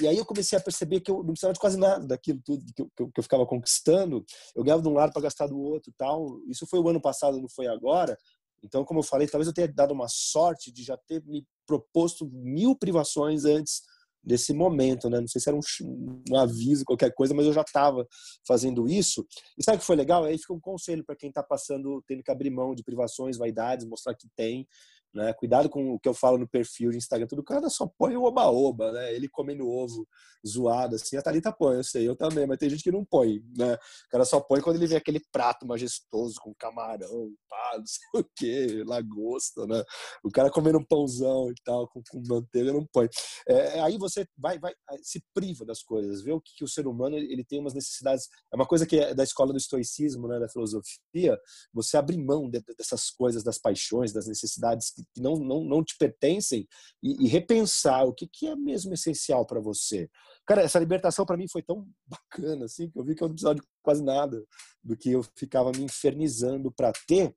E 0.00 0.06
aí 0.06 0.16
eu 0.16 0.24
comecei 0.24 0.58
a 0.58 0.62
perceber 0.62 1.00
que 1.00 1.10
eu 1.10 1.18
não 1.18 1.28
precisava 1.32 1.52
de 1.52 1.60
quase 1.60 1.78
nada 1.78 2.06
daquilo 2.06 2.40
tudo 2.44 2.64
que 2.74 2.82
eu, 2.82 3.10
que 3.10 3.18
eu 3.18 3.22
ficava 3.22 3.46
conquistando. 3.46 4.24
Eu 4.54 4.62
ganhava 4.62 4.82
de 4.82 4.88
um 4.88 4.94
lado 4.94 5.12
para 5.12 5.22
gastar 5.22 5.46
do 5.46 5.58
outro, 5.58 5.92
tal. 5.98 6.40
Isso 6.48 6.66
foi 6.66 6.78
o 6.78 6.88
ano 6.88 7.00
passado, 7.00 7.40
não 7.40 7.48
foi 7.48 7.66
agora. 7.66 8.16
Então, 8.62 8.84
como 8.84 9.00
eu 9.00 9.04
falei, 9.04 9.28
talvez 9.28 9.46
eu 9.46 9.52
tenha 9.52 9.68
dado 9.68 9.92
uma 9.92 10.08
sorte 10.08 10.72
de 10.72 10.82
já 10.82 10.96
ter 10.96 11.22
me 11.26 11.46
proposto 11.66 12.28
mil 12.32 12.74
privações 12.76 13.44
antes 13.44 13.82
desse 14.24 14.54
momento, 14.54 15.10
né? 15.10 15.20
Não 15.20 15.28
sei 15.28 15.40
se 15.40 15.48
era 15.50 15.56
um, 15.56 16.22
um 16.30 16.36
aviso, 16.36 16.84
qualquer 16.84 17.12
coisa, 17.12 17.34
mas 17.34 17.44
eu 17.44 17.52
já 17.52 17.60
estava 17.60 18.06
fazendo 18.46 18.88
isso. 18.88 19.26
E 19.58 19.62
sabe 19.62 19.76
o 19.76 19.80
que 19.80 19.86
foi 19.86 19.96
legal? 19.96 20.24
Aí 20.24 20.38
fica 20.38 20.54
um 20.54 20.60
conselho 20.60 21.04
para 21.04 21.14
quem 21.14 21.28
está 21.28 21.42
passando, 21.42 22.02
tendo 22.06 22.22
que 22.22 22.30
abrir 22.30 22.50
mão 22.50 22.74
de 22.74 22.82
privações, 22.82 23.36
vaidades, 23.36 23.86
mostrar 23.86 24.14
que 24.14 24.26
tem, 24.34 24.66
né? 25.14 25.32
Cuidado 25.32 25.68
com 25.70 25.92
o 25.92 26.00
que 26.00 26.08
eu 26.08 26.14
falo 26.14 26.36
no 26.36 26.48
perfil 26.48 26.90
de 26.90 26.98
Instagram. 26.98 27.26
Todo 27.28 27.44
cara 27.44 27.70
só 27.70 27.86
põe 27.86 28.16
o 28.16 28.24
oba-oba, 28.24 28.90
né? 28.90 29.14
Ele 29.14 29.28
comendo 29.28 29.68
ovo 29.68 30.06
zoado, 30.46 30.96
assim. 30.96 31.16
A 31.16 31.22
Thalita 31.22 31.52
põe, 31.52 31.76
eu 31.76 31.84
sei, 31.84 32.08
eu 32.08 32.16
também, 32.16 32.46
mas 32.46 32.58
tem 32.58 32.68
gente 32.68 32.82
que 32.82 32.90
não 32.90 33.04
põe, 33.04 33.40
né? 33.56 33.74
O 33.74 34.08
cara 34.10 34.24
só 34.24 34.40
põe 34.40 34.60
quando 34.60 34.76
ele 34.76 34.86
vê 34.86 34.96
aquele 34.96 35.20
prato 35.32 35.66
majestoso 35.66 36.40
com 36.40 36.52
camarão, 36.54 37.32
pá, 37.48 37.74
não 37.78 37.86
sei 37.86 38.20
o 38.20 38.24
quê, 38.36 38.84
lagosta, 38.84 39.66
né? 39.66 39.82
O 40.22 40.30
cara 40.30 40.50
comendo 40.50 40.78
um 40.78 40.84
pãozão 40.84 41.50
e 41.50 41.54
tal, 41.64 41.88
com, 41.88 42.02
com 42.10 42.22
manteiga, 42.28 42.72
não 42.72 42.86
põe. 42.92 43.08
É, 43.48 43.80
aí 43.80 43.96
você 43.96 44.26
vai, 44.36 44.58
vai, 44.58 44.74
se 45.02 45.22
priva 45.32 45.64
das 45.64 45.82
coisas, 45.82 46.22
vê 46.22 46.32
o 46.32 46.40
que, 46.40 46.54
que 46.56 46.64
o 46.64 46.68
ser 46.68 46.86
humano 46.86 47.16
ele 47.16 47.44
tem 47.44 47.60
umas 47.60 47.74
necessidades. 47.74 48.28
É 48.52 48.56
uma 48.56 48.66
coisa 48.66 48.84
que 48.84 48.98
é 48.98 49.14
da 49.14 49.22
escola 49.22 49.52
do 49.52 49.58
estoicismo, 49.58 50.26
né? 50.26 50.40
Da 50.40 50.48
filosofia, 50.48 51.38
você 51.72 51.96
abrir 51.96 52.18
mão 52.18 52.50
de, 52.50 52.60
dessas 52.76 53.10
coisas, 53.10 53.44
das 53.44 53.58
paixões, 53.58 54.12
das 54.12 54.26
necessidades 54.26 54.90
que 54.90 55.03
que 55.12 55.20
não, 55.20 55.36
não, 55.36 55.64
não 55.64 55.84
te 55.84 55.96
pertencem 55.98 56.66
e, 57.02 57.24
e 57.24 57.28
repensar 57.28 58.04
o 58.04 58.14
que, 58.14 58.26
que 58.26 58.46
é 58.46 58.56
mesmo 58.56 58.94
essencial 58.94 59.46
para 59.46 59.60
você. 59.60 60.08
Cara, 60.46 60.62
essa 60.62 60.78
libertação 60.78 61.24
para 61.24 61.36
mim 61.36 61.48
foi 61.48 61.62
tão 61.62 61.86
bacana 62.06 62.66
assim 62.66 62.90
que 62.90 62.98
eu 62.98 63.04
vi 63.04 63.14
que 63.14 63.22
eu 63.22 63.28
não 63.28 63.34
precisava 63.34 63.54
de 63.54 63.62
quase 63.82 64.02
nada 64.02 64.44
do 64.82 64.96
que 64.96 65.10
eu 65.10 65.22
ficava 65.36 65.72
me 65.72 65.84
infernizando 65.84 66.70
para 66.70 66.92
ter. 67.06 67.34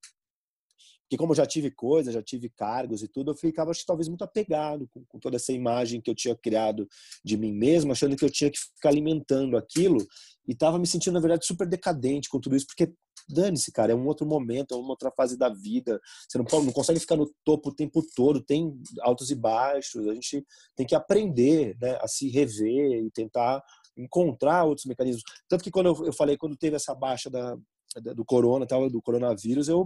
Porque 1.03 1.17
como 1.17 1.33
já 1.33 1.45
tive 1.45 1.71
coisas, 1.71 2.13
já 2.13 2.21
tive 2.21 2.49
cargos 2.49 3.01
e 3.01 3.07
tudo, 3.07 3.31
eu 3.31 3.35
ficava 3.35 3.71
acho, 3.71 3.85
talvez 3.85 4.09
muito 4.09 4.25
apegado 4.25 4.89
com, 4.89 5.05
com 5.05 5.19
toda 5.19 5.37
essa 5.37 5.53
imagem 5.53 6.01
que 6.01 6.09
eu 6.11 6.15
tinha 6.15 6.35
criado 6.35 6.85
de 7.23 7.37
mim 7.37 7.53
mesmo, 7.53 7.93
achando 7.93 8.17
que 8.17 8.25
eu 8.25 8.29
tinha 8.29 8.51
que 8.51 8.59
ficar 8.59 8.89
alimentando 8.89 9.55
aquilo 9.55 10.05
e 10.45 10.51
estava 10.51 10.77
me 10.77 10.85
sentindo 10.85 11.13
na 11.13 11.21
verdade 11.21 11.45
super 11.45 11.65
decadente 11.65 12.27
com 12.27 12.41
tudo 12.41 12.57
isso, 12.57 12.67
porque 12.67 12.93
dane-se, 13.27 13.71
cara, 13.71 13.91
é 13.91 13.95
um 13.95 14.07
outro 14.07 14.25
momento, 14.25 14.73
é 14.73 14.77
uma 14.77 14.89
outra 14.89 15.11
fase 15.11 15.37
da 15.37 15.49
vida. 15.49 15.99
Você 16.27 16.37
não, 16.37 16.45
pode, 16.45 16.65
não 16.65 16.73
consegue 16.73 16.99
ficar 16.99 17.15
no 17.15 17.29
topo 17.43 17.69
o 17.69 17.75
tempo 17.75 18.01
todo, 18.15 18.41
tem 18.41 18.79
altos 19.01 19.31
e 19.31 19.35
baixos. 19.35 20.07
A 20.07 20.13
gente 20.13 20.45
tem 20.75 20.85
que 20.85 20.95
aprender 20.95 21.77
né, 21.81 21.97
a 22.01 22.07
se 22.07 22.29
rever 22.29 23.03
e 23.03 23.11
tentar 23.11 23.63
encontrar 23.97 24.63
outros 24.63 24.85
mecanismos. 24.85 25.23
Tanto 25.47 25.63
que 25.63 25.71
quando 25.71 25.87
eu, 25.87 26.05
eu 26.05 26.13
falei, 26.13 26.37
quando 26.37 26.55
teve 26.55 26.75
essa 26.75 26.93
baixa 26.93 27.29
da, 27.29 27.57
da 28.01 28.13
do 28.13 28.23
corona, 28.23 28.65
tal, 28.65 28.89
do 28.89 29.01
coronavírus, 29.01 29.67
eu 29.67 29.83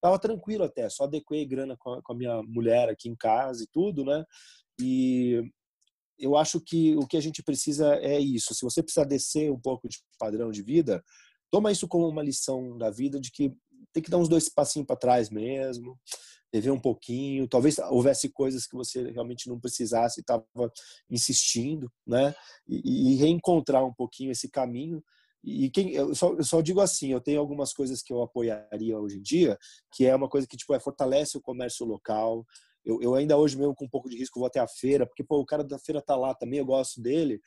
tava 0.00 0.18
tranquilo 0.18 0.64
até, 0.64 0.88
só 0.88 1.04
adequei 1.04 1.44
grana 1.44 1.76
com 1.78 1.92
a, 1.92 2.02
com 2.02 2.12
a 2.12 2.16
minha 2.16 2.42
mulher 2.44 2.88
aqui 2.88 3.08
em 3.08 3.16
casa 3.16 3.62
e 3.62 3.66
tudo, 3.66 4.04
né? 4.04 4.24
E 4.80 5.42
eu 6.18 6.36
acho 6.36 6.60
que 6.60 6.96
o 6.96 7.06
que 7.06 7.16
a 7.16 7.20
gente 7.20 7.42
precisa 7.42 7.96
é 7.96 8.18
isso. 8.18 8.54
Se 8.54 8.62
você 8.62 8.82
precisar 8.82 9.04
descer 9.04 9.50
um 9.50 9.60
pouco 9.60 9.88
de 9.88 9.98
padrão 10.18 10.50
de 10.50 10.62
vida, 10.62 11.02
toma 11.50 11.72
isso 11.72 11.88
como 11.88 12.08
uma 12.08 12.22
lição 12.22 12.76
da 12.78 12.90
vida 12.90 13.20
de 13.20 13.30
que 13.30 13.52
tem 13.92 14.02
que 14.02 14.10
dar 14.10 14.18
uns 14.18 14.28
dois 14.28 14.48
passinhos 14.48 14.86
para 14.86 14.96
trás 14.96 15.30
mesmo, 15.30 15.98
rever 16.52 16.72
um 16.72 16.80
pouquinho. 16.80 17.48
Talvez 17.48 17.78
houvesse 17.78 18.28
coisas 18.28 18.66
que 18.66 18.76
você 18.76 19.10
realmente 19.10 19.48
não 19.48 19.58
precisasse 19.58 20.20
estava 20.20 20.44
insistindo, 21.10 21.90
né? 22.06 22.34
E, 22.68 23.12
e, 23.12 23.16
reencontrar 23.16 23.84
um 23.84 23.92
pouquinho 23.92 24.30
esse 24.30 24.48
caminho. 24.48 25.02
E 25.42 25.70
quem, 25.70 25.92
eu, 25.92 26.14
só, 26.14 26.34
eu 26.34 26.44
só 26.44 26.60
digo 26.60 26.80
assim, 26.80 27.12
eu 27.12 27.20
tenho 27.20 27.40
algumas 27.40 27.72
coisas 27.72 28.02
que 28.02 28.12
eu 28.12 28.20
apoiaria 28.22 28.98
hoje 28.98 29.16
em 29.16 29.22
dia, 29.22 29.58
que 29.90 30.04
é 30.04 30.14
uma 30.14 30.28
coisa 30.28 30.46
que 30.46 30.56
tipo 30.56 30.74
é 30.74 30.80
fortalece 30.80 31.36
o 31.36 31.40
comércio 31.40 31.86
local. 31.86 32.44
Eu, 32.84 33.00
eu 33.00 33.14
ainda 33.14 33.36
hoje 33.36 33.56
mesmo 33.56 33.74
com 33.74 33.86
um 33.86 33.88
pouco 33.88 34.08
de 34.08 34.16
risco 34.16 34.38
vou 34.38 34.46
até 34.46 34.60
a 34.60 34.68
feira, 34.68 35.06
porque 35.06 35.24
pô, 35.24 35.38
o 35.38 35.46
cara 35.46 35.64
da 35.64 35.78
feira 35.78 36.02
tá 36.02 36.14
lá 36.14 36.34
também, 36.34 36.58
eu 36.58 36.66
gosto 36.66 37.00
dele. 37.00 37.40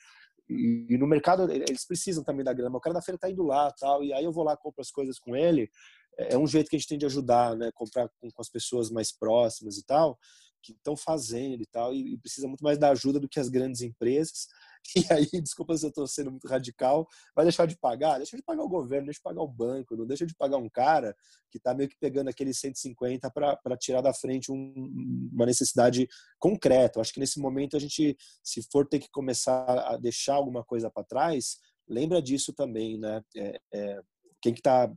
E, 0.48 0.86
e, 0.90 0.98
no 0.98 1.06
mercado 1.06 1.50
eles 1.50 1.86
precisam 1.86 2.22
também 2.22 2.44
da 2.44 2.52
grama. 2.52 2.78
O 2.78 2.80
cara 2.80 2.94
da 2.94 3.02
feira 3.02 3.18
tá 3.18 3.30
indo 3.30 3.42
lá, 3.42 3.70
tal, 3.72 4.02
e 4.04 4.12
aí 4.12 4.24
eu 4.24 4.32
vou 4.32 4.44
lá 4.44 4.56
compro 4.56 4.80
as 4.80 4.90
coisas 4.90 5.18
com 5.18 5.34
ele. 5.34 5.70
É, 6.18 6.34
é 6.34 6.38
um 6.38 6.46
jeito 6.46 6.68
que 6.68 6.76
a 6.76 6.78
gente 6.78 6.88
tem 6.88 6.98
de 6.98 7.06
ajudar, 7.06 7.56
né? 7.56 7.70
Comprar 7.74 8.08
com, 8.20 8.30
com 8.30 8.42
as 8.42 8.48
pessoas 8.48 8.90
mais 8.90 9.12
próximas 9.12 9.78
e 9.78 9.84
tal, 9.84 10.18
que 10.62 10.72
estão 10.72 10.96
fazendo 10.96 11.62
e 11.62 11.66
tal, 11.66 11.94
e, 11.94 12.14
e 12.14 12.18
precisa 12.18 12.46
muito 12.48 12.64
mais 12.64 12.78
da 12.78 12.90
ajuda 12.90 13.20
do 13.20 13.28
que 13.28 13.40
as 13.40 13.48
grandes 13.48 13.80
empresas. 13.82 14.48
E 14.96 15.12
aí, 15.12 15.26
desculpa 15.42 15.76
se 15.76 15.86
eu 15.86 15.88
estou 15.88 16.06
sendo 16.06 16.30
muito 16.30 16.46
radical, 16.46 17.08
vai 17.34 17.44
deixar 17.44 17.66
de 17.66 17.76
pagar? 17.76 18.18
Deixa 18.18 18.36
de 18.36 18.42
pagar 18.42 18.62
o 18.62 18.68
governo, 18.68 19.06
deixa 19.06 19.18
de 19.18 19.22
pagar 19.22 19.42
o 19.42 19.48
banco, 19.48 19.96
não 19.96 20.06
deixa 20.06 20.26
de 20.26 20.34
pagar 20.34 20.58
um 20.58 20.68
cara 20.68 21.16
que 21.50 21.58
está 21.58 21.74
meio 21.74 21.88
que 21.88 21.96
pegando 21.98 22.28
aqueles 22.28 22.58
150 22.58 23.30
para 23.30 23.76
tirar 23.76 24.00
da 24.00 24.12
frente 24.12 24.52
um, 24.52 25.30
uma 25.32 25.46
necessidade 25.46 26.08
concreta. 26.38 26.98
Eu 26.98 27.00
acho 27.00 27.12
que 27.12 27.20
nesse 27.20 27.40
momento 27.40 27.76
a 27.76 27.80
gente, 27.80 28.16
se 28.42 28.62
for 28.70 28.86
ter 28.86 28.98
que 28.98 29.10
começar 29.10 29.64
a 29.64 29.96
deixar 29.96 30.34
alguma 30.34 30.62
coisa 30.62 30.90
para 30.90 31.04
trás, 31.04 31.58
lembra 31.88 32.20
disso 32.20 32.52
também, 32.52 32.98
né? 32.98 33.22
É, 33.36 33.60
é, 33.72 34.00
quem 34.40 34.52
que 34.52 34.60
está 34.60 34.92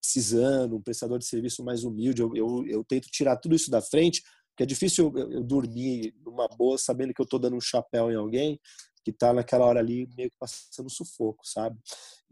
precisando, 0.00 0.76
um 0.76 0.82
prestador 0.82 1.18
de 1.18 1.26
serviço 1.26 1.62
mais 1.62 1.84
humilde, 1.84 2.22
eu, 2.22 2.34
eu, 2.34 2.66
eu 2.66 2.84
tento 2.84 3.08
tirar 3.10 3.36
tudo 3.36 3.54
isso 3.54 3.70
da 3.70 3.82
frente, 3.82 4.22
porque 4.50 4.62
é 4.62 4.66
difícil 4.66 5.12
eu, 5.14 5.30
eu 5.30 5.44
dormir 5.44 6.14
numa 6.24 6.48
boa 6.48 6.78
sabendo 6.78 7.12
que 7.12 7.20
eu 7.20 7.24
estou 7.24 7.38
dando 7.38 7.56
um 7.56 7.60
chapéu 7.60 8.10
em 8.10 8.16
alguém, 8.16 8.58
que 9.04 9.10
está 9.10 9.32
naquela 9.32 9.64
hora 9.64 9.80
ali 9.80 10.08
meio 10.16 10.30
que 10.30 10.36
passando 10.38 10.90
sufoco, 10.90 11.46
sabe? 11.46 11.78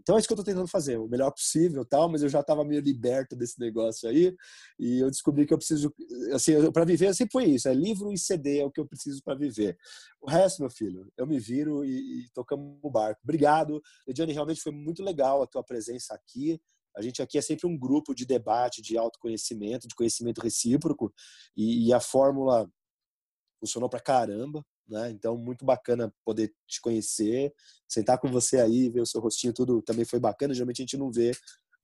Então 0.01 0.17
é 0.17 0.19
isso 0.19 0.29
que 0.29 0.33
eu 0.33 0.37
estou 0.37 0.45
tentando 0.45 0.69
fazer, 0.69 0.97
o 0.97 1.09
melhor 1.09 1.31
possível, 1.31 1.85
tal, 1.85 2.09
mas 2.09 2.23
eu 2.23 2.29
já 2.29 2.41
estava 2.41 2.65
meio 2.65 2.81
liberto 2.81 3.35
desse 3.35 3.59
negócio 3.61 4.09
aí 4.09 4.35
e 4.79 5.01
eu 5.01 5.11
descobri 5.11 5.45
que 5.45 5.53
eu 5.53 5.59
preciso, 5.59 5.93
assim, 6.33 6.71
para 6.73 6.85
viver 6.85 7.15
sempre 7.15 7.33
foi 7.33 7.45
isso, 7.45 7.69
é 7.69 7.75
livro 7.75 8.13
e 8.13 8.19
CD 8.19 8.61
é 8.61 8.65
o 8.65 8.71
que 8.71 8.81
eu 8.81 8.87
preciso 8.87 9.23
para 9.23 9.35
viver. 9.35 9.77
O 10.21 10.31
resto, 10.31 10.61
meu 10.61 10.71
filho, 10.71 11.11
eu 11.17 11.27
me 11.27 11.39
viro 11.39 11.85
e, 11.85 12.25
e 12.25 12.29
tocamos 12.33 12.79
o 12.83 12.91
barco. 12.91 13.21
Obrigado, 13.23 13.83
Ediane, 14.07 14.33
realmente 14.33 14.61
foi 14.61 14.73
muito 14.73 15.03
legal 15.03 15.43
a 15.43 15.47
tua 15.47 15.65
presença 15.65 16.15
aqui. 16.15 16.61
A 16.97 17.03
gente 17.03 17.23
aqui 17.23 17.39
é 17.39 17.43
sempre 17.43 17.67
um 17.67 17.79
grupo 17.79 18.15
de 18.15 18.27
debate, 18.27 18.83
de 18.83 18.97
autoconhecimento, 18.97 19.87
de 19.87 19.95
conhecimento 19.95 20.41
recíproco 20.41 21.13
e, 21.57 21.89
e 21.89 21.93
a 21.93 22.01
fórmula 22.01 22.69
funcionou 23.61 23.89
para 23.89 24.01
caramba. 24.01 24.65
Né? 24.89 25.11
Então, 25.11 25.37
muito 25.37 25.65
bacana 25.65 26.13
poder 26.25 26.53
te 26.67 26.81
conhecer, 26.81 27.53
sentar 27.87 28.19
com 28.19 28.29
você 28.29 28.59
aí, 28.59 28.89
ver 28.89 29.03
o 29.03 29.07
seu 29.07 29.21
rostinho, 29.21 29.53
tudo 29.53 29.83
também 29.83 30.05
foi 30.05 30.19
bacana. 30.19 30.55
Geralmente 30.55 30.81
a 30.81 30.85
gente 30.85 30.97
não 30.97 31.13
vê 31.13 31.33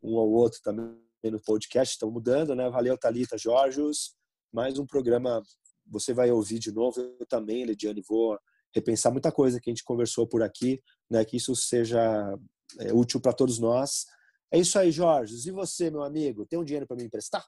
um 0.03 0.15
ou 0.15 0.33
outro 0.33 0.61
também 0.63 0.95
no 1.25 1.41
podcast, 1.41 1.95
estão 1.95 2.11
mudando, 2.11 2.55
né? 2.55 2.69
Valeu, 2.71 2.97
Thalita, 2.97 3.37
Jorgos. 3.37 4.15
Mais 4.53 4.79
um 4.79 4.87
programa 4.87 5.43
você 5.87 6.13
vai 6.15 6.31
ouvir 6.31 6.59
de 6.59 6.73
novo. 6.73 7.01
Eu 7.01 7.27
também, 7.27 7.65
Lidiane, 7.65 8.03
vou 8.07 8.39
repensar 8.75 9.13
muita 9.13 9.31
coisa 9.31 9.61
que 9.61 9.71
a 9.71 9.73
gente 9.73 9.85
conversou 9.85 10.27
por 10.27 10.43
aqui, 10.43 10.83
né? 11.11 11.25
Que 11.25 11.37
isso 11.37 11.55
seja 11.55 12.39
é, 12.79 12.93
útil 12.93 13.21
para 13.21 13.33
todos 13.33 13.59
nós. 13.59 14.07
É 14.51 14.59
isso 14.59 14.79
aí, 14.79 14.91
Jorge. 14.91 15.37
E 15.47 15.51
você, 15.51 15.91
meu 15.91 16.03
amigo, 16.03 16.47
tem 16.47 16.59
um 16.59 16.65
dinheiro 16.65 16.87
para 16.87 16.97
me 16.97 17.05
emprestar? 17.05 17.45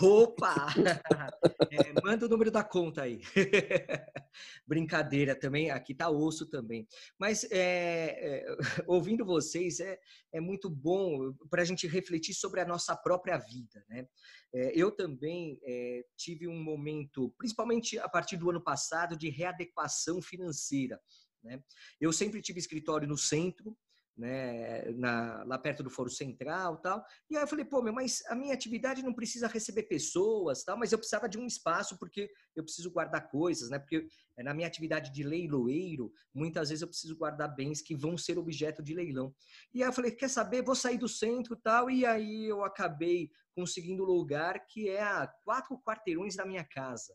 Opa! 0.00 0.66
É, 1.70 2.00
manda 2.02 2.26
o 2.26 2.28
número 2.28 2.50
da 2.50 2.62
conta 2.62 3.02
aí. 3.02 3.20
Brincadeira 4.66 5.34
também, 5.34 5.70
aqui 5.70 5.94
tá 5.94 6.08
osso 6.08 6.46
também. 6.46 6.86
Mas 7.18 7.44
é, 7.50 8.40
é, 8.40 8.56
ouvindo 8.86 9.24
vocês 9.24 9.80
é, 9.80 9.98
é 10.32 10.40
muito 10.40 10.70
bom 10.70 11.32
para 11.50 11.62
a 11.62 11.64
gente 11.64 11.86
refletir 11.86 12.34
sobre 12.34 12.60
a 12.60 12.64
nossa 12.64 12.94
própria 12.96 13.36
vida. 13.36 13.84
Né? 13.88 14.06
É, 14.54 14.72
eu 14.74 14.90
também 14.90 15.58
é, 15.64 16.04
tive 16.16 16.46
um 16.46 16.62
momento, 16.62 17.34
principalmente 17.36 17.98
a 17.98 18.08
partir 18.08 18.36
do 18.36 18.50
ano 18.50 18.62
passado, 18.62 19.16
de 19.16 19.28
readequação 19.28 20.22
financeira. 20.22 21.00
Né? 21.42 21.60
Eu 22.00 22.12
sempre 22.12 22.40
tive 22.40 22.58
escritório 22.58 23.08
no 23.08 23.18
centro, 23.18 23.76
né, 24.16 24.90
na, 24.92 25.44
lá 25.44 25.58
perto 25.58 25.82
do 25.82 25.90
Foro 25.90 26.08
Central 26.08 26.78
tal. 26.78 27.04
E 27.28 27.36
aí 27.36 27.42
eu 27.42 27.46
falei, 27.46 27.64
pô, 27.64 27.82
meu, 27.82 27.92
mas 27.92 28.22
a 28.28 28.34
minha 28.34 28.54
atividade 28.54 29.02
não 29.02 29.12
precisa 29.12 29.46
receber 29.46 29.82
pessoas, 29.84 30.64
tal, 30.64 30.78
mas 30.78 30.92
eu 30.92 30.98
precisava 30.98 31.28
de 31.28 31.38
um 31.38 31.46
espaço 31.46 31.98
porque 31.98 32.30
eu 32.54 32.64
preciso 32.64 32.90
guardar 32.90 33.28
coisas, 33.28 33.68
né? 33.68 33.78
Porque 33.78 34.06
eh, 34.36 34.42
na 34.42 34.54
minha 34.54 34.66
atividade 34.66 35.12
de 35.12 35.22
leiloeiro, 35.22 36.10
muitas 36.34 36.70
vezes 36.70 36.82
eu 36.82 36.88
preciso 36.88 37.16
guardar 37.16 37.54
bens 37.54 37.82
que 37.82 37.94
vão 37.94 38.16
ser 38.16 38.38
objeto 38.38 38.82
de 38.82 38.94
leilão. 38.94 39.34
E 39.74 39.82
aí 39.82 39.88
eu 39.88 39.92
falei, 39.92 40.10
quer 40.10 40.30
saber? 40.30 40.62
Vou 40.62 40.74
sair 40.74 40.98
do 40.98 41.08
centro 41.08 41.54
tal. 41.56 41.90
E 41.90 42.06
aí 42.06 42.48
eu 42.48 42.64
acabei 42.64 43.30
conseguindo 43.54 44.04
lugar 44.04 44.66
que 44.66 44.88
é 44.88 45.02
a 45.02 45.26
quatro 45.44 45.78
quarteirões 45.82 46.36
da 46.36 46.46
minha 46.46 46.64
casa. 46.64 47.14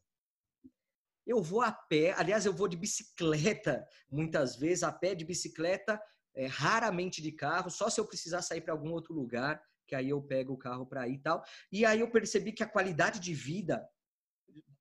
Eu 1.26 1.42
vou 1.42 1.62
a 1.62 1.72
pé, 1.72 2.14
aliás, 2.18 2.46
eu 2.46 2.54
vou 2.54 2.68
de 2.68 2.76
bicicleta, 2.76 3.86
muitas 4.12 4.56
vezes, 4.56 4.84
a 4.84 4.92
pé 4.92 5.14
de 5.14 5.24
bicicleta, 5.24 6.02
é, 6.36 6.46
raramente 6.48 7.22
de 7.22 7.32
carro, 7.32 7.70
só 7.70 7.90
se 7.90 8.00
eu 8.00 8.06
precisar 8.06 8.42
sair 8.42 8.62
para 8.62 8.74
algum 8.74 8.92
outro 8.92 9.14
lugar, 9.14 9.62
que 9.88 9.96
aí 9.96 10.10
eu 10.10 10.22
pego 10.22 10.54
o 10.54 10.58
carro 10.58 10.86
para 10.86 11.08
ir 11.08 11.16
e 11.16 11.20
tal. 11.20 11.44
E 11.72 11.86
aí 11.86 12.00
eu 12.00 12.10
percebi 12.10 12.52
que 12.54 12.64
a 12.64 12.70
qualidade 12.70 13.20
de 13.20 13.34
vida 13.34 13.86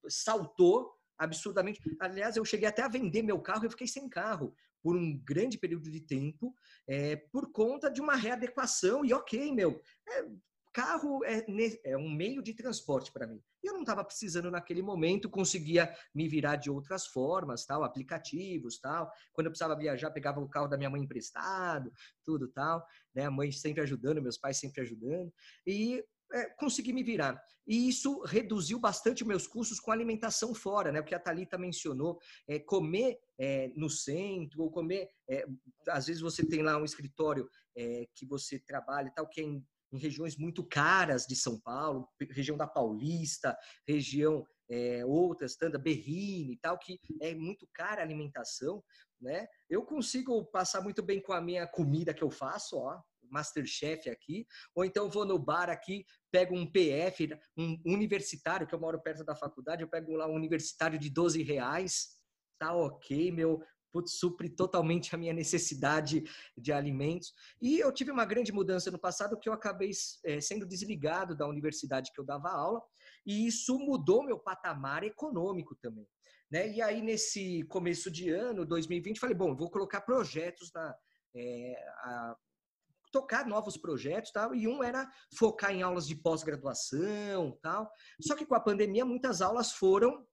saltou 0.09 0.95
absurdamente. 1.19 1.81
Aliás, 2.01 2.37
eu 2.37 2.45
cheguei 2.45 2.69
até 2.69 2.83
a 2.83 2.89
vender 2.89 3.23
meu 3.23 3.41
carro 3.41 3.67
e 3.67 3.71
fiquei 3.71 3.87
sem 3.87 4.09
carro 4.09 4.55
por 4.83 4.97
um 4.97 5.19
grande 5.19 5.59
período 5.59 5.91
de 5.91 6.01
tempo, 6.01 6.55
é, 6.89 7.17
por 7.17 7.53
conta 7.53 7.91
de 7.91 8.01
uma 8.01 8.17
readequação. 8.17 9.05
E 9.05 9.13
ok, 9.13 9.53
meu, 9.53 9.81
é, 10.09 10.27
carro 10.73 11.25
é, 11.25 11.45
é, 11.85 11.97
um 11.97 12.11
meio 12.11 12.43
de 12.43 12.55
transporte 12.55 13.13
para 13.13 13.27
mim. 13.27 13.43
E 13.63 13.69
eu 13.69 13.75
não 13.75 13.81
estava 13.81 14.05
precisando 14.05 14.51
naquele 14.51 14.83
momento, 14.83 15.29
conseguia 15.29 15.95
me 16.15 16.29
virar 16.29 16.57
de 16.57 16.71
outras 16.71 17.07
formas, 17.07 17.67
tal, 17.67 17.85
aplicativos, 17.85 18.79
tal. 18.79 19.11
Quando 19.33 19.47
eu 19.47 19.51
precisava 19.51 19.77
viajar, 19.77 20.11
pegava 20.11 20.41
o 20.41 20.49
carro 20.49 20.69
da 20.69 20.77
minha 20.77 20.91
mãe 20.91 21.03
emprestado, 21.03 21.93
tudo 22.25 22.49
tal, 22.49 22.85
né? 23.15 23.25
A 23.25 23.31
mãe 23.31 23.51
sempre 23.53 23.83
ajudando, 23.83 24.23
meus 24.23 24.39
pais 24.39 24.59
sempre 24.59 24.81
ajudando. 24.81 25.33
E 25.67 26.05
é, 26.33 26.45
consegui 26.51 26.93
me 26.93 27.03
virar. 27.03 27.43
E 27.67 27.89
isso 27.89 28.21
reduziu 28.23 28.79
bastante 28.79 29.25
meus 29.25 29.47
custos 29.47 29.79
com 29.79 29.91
alimentação 29.91 30.55
fora, 30.55 30.91
né? 30.91 31.01
O 31.01 31.05
que 31.05 31.15
a 31.15 31.21
Thalita 31.21 31.59
mencionou, 31.59 32.19
é, 32.49 32.59
comer 32.59 33.19
é, 33.39 33.71
no 33.77 33.89
centro, 33.89 34.63
ou 34.63 34.71
comer. 34.71 35.09
É, 35.29 35.45
às 35.89 36.07
vezes 36.07 36.23
você 36.23 36.45
tem 36.45 36.63
lá 36.63 36.77
um 36.77 36.85
escritório 36.85 37.49
é, 37.77 38.07
que 38.15 38.27
você 38.27 38.59
trabalha 38.59 39.13
tal, 39.15 39.29
que 39.29 39.41
é 39.41 39.45
em, 39.45 39.65
em, 39.93 39.99
regiões 39.99 40.37
muito 40.37 40.65
caras 40.65 41.27
de 41.27 41.37
São 41.37 41.61
Paulo, 41.61 42.09
região 42.31 42.57
da 42.57 42.67
Paulista, 42.67 43.57
região 43.87 44.45
é, 44.71 45.05
outras, 45.05 45.57
tanta 45.57 45.79
Berrine 45.79 46.53
e 46.53 46.57
tal, 46.59 46.79
que 46.79 47.01
é 47.21 47.35
muito 47.35 47.69
cara 47.73 48.01
a 48.01 48.05
alimentação, 48.05 48.83
né? 49.21 49.47
Eu 49.69 49.85
consigo 49.85 50.45
passar 50.47 50.81
muito 50.81 51.03
bem 51.03 51.21
com 51.21 51.33
a 51.33 51.41
minha 51.41 51.67
comida 51.67 52.15
que 52.15 52.23
eu 52.23 52.31
faço, 52.31 52.77
ó, 52.77 53.01
Masterchef 53.31 54.09
aqui, 54.11 54.47
ou 54.75 54.85
então 54.85 55.11
vou 55.11 55.25
no 55.25 55.39
bar 55.39 55.71
aqui, 55.71 56.05
pego 56.31 56.57
um 56.57 56.71
PF, 56.71 57.29
um 57.57 57.81
universitário, 57.85 58.67
que 58.67 58.75
eu 58.75 58.81
moro 58.81 59.01
perto 59.01 59.25
da 59.25 59.37
faculdade, 59.37 59.83
eu 59.83 59.89
pego 59.89 60.17
lá 60.17 60.27
um 60.27 60.35
universitário 60.35 60.99
de 60.99 61.11
12 61.11 61.43
reais, 61.43 62.17
tá 62.59 62.75
ok, 62.75 63.31
meu, 63.31 63.63
putz, 63.93 64.19
supre 64.19 64.49
totalmente 64.49 65.15
a 65.15 65.19
minha 65.19 65.33
necessidade 65.33 66.25
de 66.57 66.73
alimentos. 66.73 67.33
E 67.61 67.79
eu 67.79 67.93
tive 67.93 68.11
uma 68.11 68.25
grande 68.25 68.53
mudança 68.53 68.91
no 68.91 68.99
passado 68.99 69.39
que 69.39 69.49
eu 69.49 69.53
acabei 69.53 69.91
é, 70.25 70.41
sendo 70.41 70.67
desligado 70.67 71.37
da 71.37 71.47
universidade 71.47 72.11
que 72.13 72.21
eu 72.21 72.25
dava 72.25 72.51
aula, 72.51 72.83
e 73.27 73.47
isso 73.47 73.79
mudou 73.79 74.25
meu 74.25 74.39
patamar 74.39 75.05
econômico 75.05 75.77
também. 75.81 76.07
Né? 76.51 76.73
E 76.73 76.83
aí, 76.83 77.01
nesse 77.01 77.63
começo 77.65 78.11
de 78.11 78.31
ano, 78.31 78.67
2020, 78.67 79.21
falei, 79.21 79.37
bom, 79.37 79.55
vou 79.55 79.71
colocar 79.71 80.01
projetos 80.01 80.71
na, 80.75 80.95
é, 81.37 81.75
a, 82.03 82.37
tocar 83.13 83.47
novos 83.47 83.77
projetos 83.77 84.31
tal, 84.31 84.55
e 84.55 84.67
um 84.67 84.83
era 84.83 85.09
focar 85.37 85.73
em 85.73 85.83
aulas 85.83 86.07
de 86.07 86.15
pós-graduação 86.15 87.59
tal. 87.63 87.91
Só 88.21 88.35
que 88.35 88.47
com 88.47 88.55
a 88.55 88.61
pandemia 88.61 89.05
muitas 89.05 89.41
aulas 89.41 89.73
foram 89.73 90.27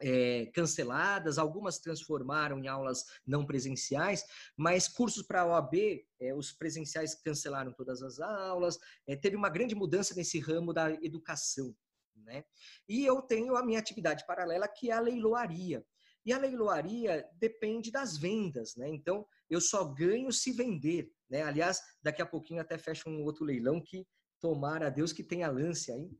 é, 0.00 0.46
canceladas, 0.54 1.38
algumas 1.38 1.78
transformaram 1.78 2.58
em 2.58 2.68
aulas 2.68 3.04
não 3.26 3.46
presenciais, 3.46 4.24
mas 4.56 4.88
cursos 4.88 5.22
para 5.22 5.42
a 5.42 5.46
OAB, 5.46 5.74
é, 6.20 6.34
os 6.34 6.52
presenciais 6.52 7.14
cancelaram 7.14 7.72
todas 7.72 8.02
as 8.02 8.18
aulas, 8.18 8.78
é, 9.06 9.14
teve 9.14 9.36
uma 9.36 9.48
grande 9.48 9.74
mudança 9.74 10.14
nesse 10.14 10.38
ramo 10.38 10.72
da 10.72 10.90
educação. 10.90 11.74
Né? 12.16 12.44
E 12.88 13.04
eu 13.04 13.22
tenho 13.22 13.56
a 13.56 13.64
minha 13.64 13.78
atividade 13.78 14.26
paralela, 14.26 14.68
que 14.68 14.90
é 14.90 14.94
a 14.94 15.00
leiloaria. 15.00 15.84
E 16.24 16.32
a 16.32 16.38
leiloaria 16.38 17.26
depende 17.38 17.90
das 17.90 18.18
vendas, 18.18 18.76
né? 18.76 18.86
Então, 18.90 19.26
eu 19.48 19.58
só 19.58 19.84
ganho 19.84 20.30
se 20.30 20.52
vender, 20.52 21.10
né? 21.30 21.42
Aliás, 21.42 21.80
daqui 22.02 22.20
a 22.20 22.26
pouquinho 22.26 22.60
até 22.60 22.76
fecha 22.76 23.08
um 23.08 23.24
outro 23.24 23.42
leilão 23.42 23.80
que 23.80 24.06
tomara 24.38 24.88
a 24.88 24.90
Deus 24.90 25.14
que 25.14 25.24
tenha 25.24 25.50
lance 25.50 25.90
aí. 25.90 26.10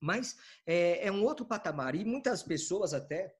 Mas 0.00 0.36
é, 0.66 1.06
é 1.06 1.12
um 1.12 1.24
outro 1.24 1.44
patamar 1.44 1.94
e 1.94 2.04
muitas 2.04 2.42
pessoas 2.42 2.92
até 2.92 3.34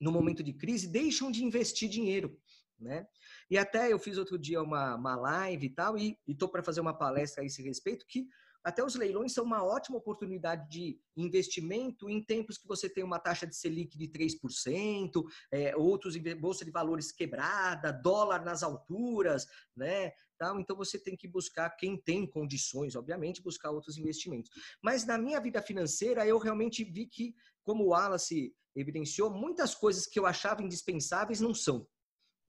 no 0.00 0.12
momento 0.12 0.42
de 0.42 0.52
crise 0.52 0.86
deixam 0.86 1.30
de 1.30 1.44
investir 1.44 1.88
dinheiro, 1.88 2.40
né? 2.78 3.06
E 3.50 3.58
até 3.58 3.92
eu 3.92 3.98
fiz 3.98 4.16
outro 4.16 4.38
dia 4.38 4.62
uma, 4.62 4.94
uma 4.94 5.16
live 5.16 5.66
e 5.66 5.70
tal 5.70 5.98
e 5.98 6.16
estou 6.26 6.48
para 6.48 6.62
fazer 6.62 6.80
uma 6.80 6.96
palestra 6.96 7.42
a 7.42 7.46
esse 7.46 7.62
respeito 7.62 8.06
que 8.06 8.28
até 8.68 8.84
os 8.84 8.94
leilões 8.94 9.32
são 9.32 9.44
uma 9.44 9.64
ótima 9.64 9.96
oportunidade 9.96 10.68
de 10.68 11.00
investimento 11.16 12.08
em 12.10 12.22
tempos 12.22 12.58
que 12.58 12.68
você 12.68 12.86
tem 12.88 13.02
uma 13.02 13.18
taxa 13.18 13.46
de 13.46 13.56
Selic 13.56 13.96
de 13.96 14.08
3%, 14.08 15.24
é, 15.50 15.74
outros 15.74 16.14
bolsa 16.38 16.66
de 16.66 16.70
valores 16.70 17.10
quebrada, 17.10 17.90
dólar 17.90 18.44
nas 18.44 18.62
alturas, 18.62 19.46
né? 19.74 20.12
Então 20.58 20.76
você 20.76 20.98
tem 20.98 21.16
que 21.16 21.26
buscar 21.26 21.70
quem 21.70 21.96
tem 21.96 22.26
condições, 22.26 22.94
obviamente, 22.94 23.42
buscar 23.42 23.70
outros 23.70 23.96
investimentos. 23.96 24.50
Mas 24.82 25.06
na 25.06 25.16
minha 25.16 25.40
vida 25.40 25.62
financeira 25.62 26.26
eu 26.26 26.38
realmente 26.38 26.84
vi 26.84 27.06
que, 27.06 27.34
como 27.64 27.84
o 27.84 27.88
Wallace 27.88 28.54
evidenciou, 28.76 29.30
muitas 29.30 29.74
coisas 29.74 30.06
que 30.06 30.20
eu 30.20 30.26
achava 30.26 30.62
indispensáveis 30.62 31.40
não 31.40 31.54
são, 31.54 31.88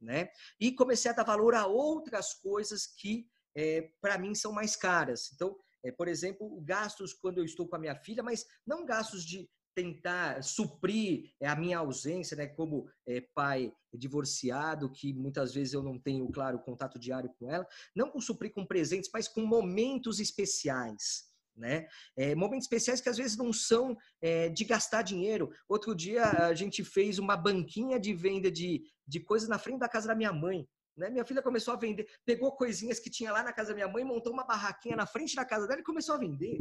né? 0.02 0.30
E 0.60 0.74
comecei 0.74 1.10
a 1.10 1.14
dar 1.14 1.24
valor 1.24 1.56
a 1.56 1.66
outras 1.66 2.34
coisas 2.34 2.86
que 2.86 3.26
é, 3.56 3.90
para 4.02 4.18
mim 4.18 4.36
são 4.36 4.52
mais 4.52 4.76
caras. 4.76 5.32
Então 5.34 5.58
é, 5.84 5.92
por 5.92 6.08
exemplo, 6.08 6.60
gastos 6.62 7.14
quando 7.14 7.38
eu 7.38 7.46
estou 7.46 7.68
com 7.68 7.76
a 7.76 7.80
minha 7.80 7.96
filha, 7.96 8.24
mas 8.24 8.46
não 8.66 8.86
gastos 8.86 9.24
de 9.24 9.50
tentar 9.76 10.44
suprir 10.44 11.32
é, 11.40 11.48
a 11.48 11.56
minha 11.56 11.78
ausência, 11.78 12.36
né, 12.36 12.48
como 12.48 12.90
é, 13.08 13.22
pai 13.34 13.72
divorciado, 13.94 14.92
que 14.92 15.14
muitas 15.14 15.54
vezes 15.54 15.74
eu 15.74 15.82
não 15.82 15.98
tenho, 15.98 16.30
claro, 16.32 16.60
contato 16.60 17.00
diário 17.00 17.34
com 17.40 17.50
ela, 17.50 17.66
não 17.96 18.10
com 18.10 18.20
suprir 18.20 18.52
com 18.52 18.66
presentes, 18.66 19.10
mas 19.14 19.28
com 19.28 19.42
momentos 19.42 20.20
especiais. 20.20 21.30
Né? 21.56 21.88
É, 22.16 22.36
momentos 22.36 22.66
especiais 22.66 23.02
que 23.02 23.10
às 23.10 23.18
vezes 23.18 23.36
não 23.36 23.52
são 23.52 23.98
é, 24.22 24.48
de 24.48 24.64
gastar 24.64 25.02
dinheiro. 25.02 25.52
Outro 25.68 25.94
dia 25.94 26.24
a 26.24 26.54
gente 26.54 26.86
fez 26.86 27.20
uma 27.20 27.36
banquinha 27.36 28.00
de 28.00 28.14
venda 28.14 28.50
de, 28.50 28.84
de 29.06 29.20
coisas 29.20 29.50
na 29.50 29.60
frente 29.60 29.80
da 29.80 29.90
casa 29.90 30.08
da 30.08 30.16
minha 30.16 30.32
mãe. 30.32 30.66
Né? 31.00 31.10
Minha 31.10 31.26
filha 31.26 31.42
começou 31.42 31.74
a 31.74 31.78
vender, 31.78 32.08
pegou 32.26 32.56
coisinhas 32.56 33.00
que 33.00 33.10
tinha 33.10 33.32
lá 33.32 33.42
na 33.42 33.54
casa 33.54 33.70
da 33.70 33.76
minha 33.76 33.88
mãe, 33.88 34.04
montou 34.04 34.34
uma 34.34 34.46
barraquinha 34.46 34.96
na 34.96 35.08
frente 35.08 35.36
da 35.36 35.46
casa 35.46 35.68
dela 35.68 35.80
e 35.80 35.84
começou 35.84 36.16
a 36.16 36.20
vender. 36.20 36.60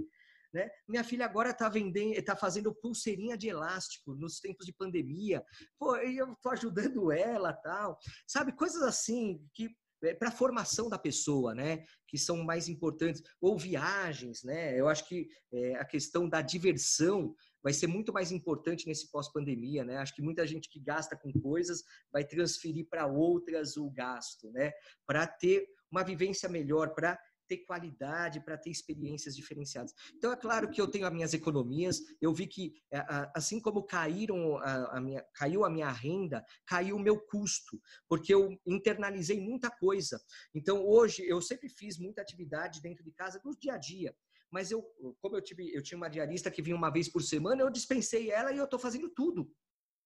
Né? 0.53 0.71
Minha 0.87 1.05
filha 1.05 1.27
agora 1.27 1.51
está 1.51 1.69
vendendo, 1.69 2.15
está 2.15 2.35
fazendo 2.35 2.75
pulseirinha 2.75 3.37
de 3.37 3.49
elástico 3.49 4.15
nos 4.15 4.41
tempos 4.41 4.65
de 4.65 4.73
pandemia. 4.73 5.45
Pô, 5.79 5.97
eu 5.97 6.33
estou 6.33 6.53
ajudando 6.53 7.13
ela, 7.13 7.53
tal. 7.53 7.99
Sabe, 8.27 8.53
coisas 8.53 8.83
assim 8.83 9.45
que 9.53 9.69
é, 10.03 10.15
para 10.15 10.29
a 10.29 10.33
formação 10.33 10.89
da 10.89 10.99
pessoa, 10.99 11.55
né, 11.55 11.83
que 12.07 12.17
são 12.17 12.37
mais 12.45 12.69
importantes, 12.69 13.23
ou 13.41 13.59
viagens, 13.59 14.45
né, 14.45 14.79
eu 14.79 14.89
acho 14.89 15.07
que 15.09 15.29
é, 15.53 15.75
a 15.75 15.85
questão 15.85 16.29
da 16.29 16.41
diversão 16.41 17.35
vai 17.63 17.73
ser 17.73 17.87
muito 17.87 18.13
mais 18.13 18.31
importante 18.31 18.87
nesse 18.87 19.11
pós-pandemia, 19.11 19.85
né? 19.85 19.97
Acho 19.97 20.15
que 20.15 20.23
muita 20.23 20.47
gente 20.47 20.69
que 20.69 20.81
gasta 20.81 21.17
com 21.17 21.33
coisas 21.33 21.83
vai 22.13 22.25
transferir 22.25 22.87
para 22.89 23.07
outras 23.07 23.77
o 23.77 23.91
gasto, 23.91 24.51
né? 24.51 24.73
Para 25.07 25.27
ter 25.27 25.67
uma 25.91 26.03
vivência 26.03 26.49
melhor, 26.49 26.95
para 26.95 27.19
ter 27.49 27.59
qualidade, 27.59 28.45
para 28.45 28.59
ter 28.59 28.71
experiências 28.71 29.35
diferenciadas. 29.35 29.93
Então, 30.15 30.31
é 30.31 30.37
claro 30.37 30.71
que 30.71 30.81
eu 30.81 30.87
tenho 30.87 31.07
as 31.07 31.13
minhas 31.13 31.33
economias, 31.33 32.01
eu 32.21 32.33
vi 32.33 32.47
que, 32.47 32.75
é, 32.93 33.03
assim 33.35 33.59
como 33.59 33.83
caíram 33.83 34.59
a, 34.59 35.01
minha, 35.01 35.25
caiu 35.35 35.65
a 35.65 35.71
minha 35.71 35.91
renda, 35.91 36.45
caiu 36.67 36.97
o 36.97 37.01
meu 37.01 37.19
custo, 37.19 37.81
porque 38.07 38.33
eu 38.33 38.57
internalizei 38.67 39.41
muita 39.41 39.71
coisa. 39.71 40.21
Então, 40.55 40.87
hoje, 40.87 41.27
eu 41.27 41.41
sempre 41.41 41.69
fiz 41.69 41.99
muita 41.99 42.21
atividade 42.21 42.83
dentro 42.83 43.03
de 43.03 43.13
casa, 43.13 43.41
no 43.43 43.57
dia 43.59 43.73
a 43.73 43.79
dia. 43.79 44.15
Mas 44.51 44.71
eu, 44.71 44.83
como 45.21 45.37
eu 45.37 45.43
tive, 45.43 45.75
eu 45.75 45.83
tinha 45.83 45.97
uma 45.97 46.09
diarista 46.09 46.51
que 46.51 46.63
vinha 46.63 46.77
uma 46.77 46.91
vez 46.91 47.09
por 47.09 47.23
semana, 47.23 47.63
eu 47.63 47.71
dispensei 47.71 48.31
ela 48.31 48.53
e 48.53 48.59
eu 48.59 48.65
estou 48.65 48.79
fazendo 48.79 49.09
tudo. 49.11 49.51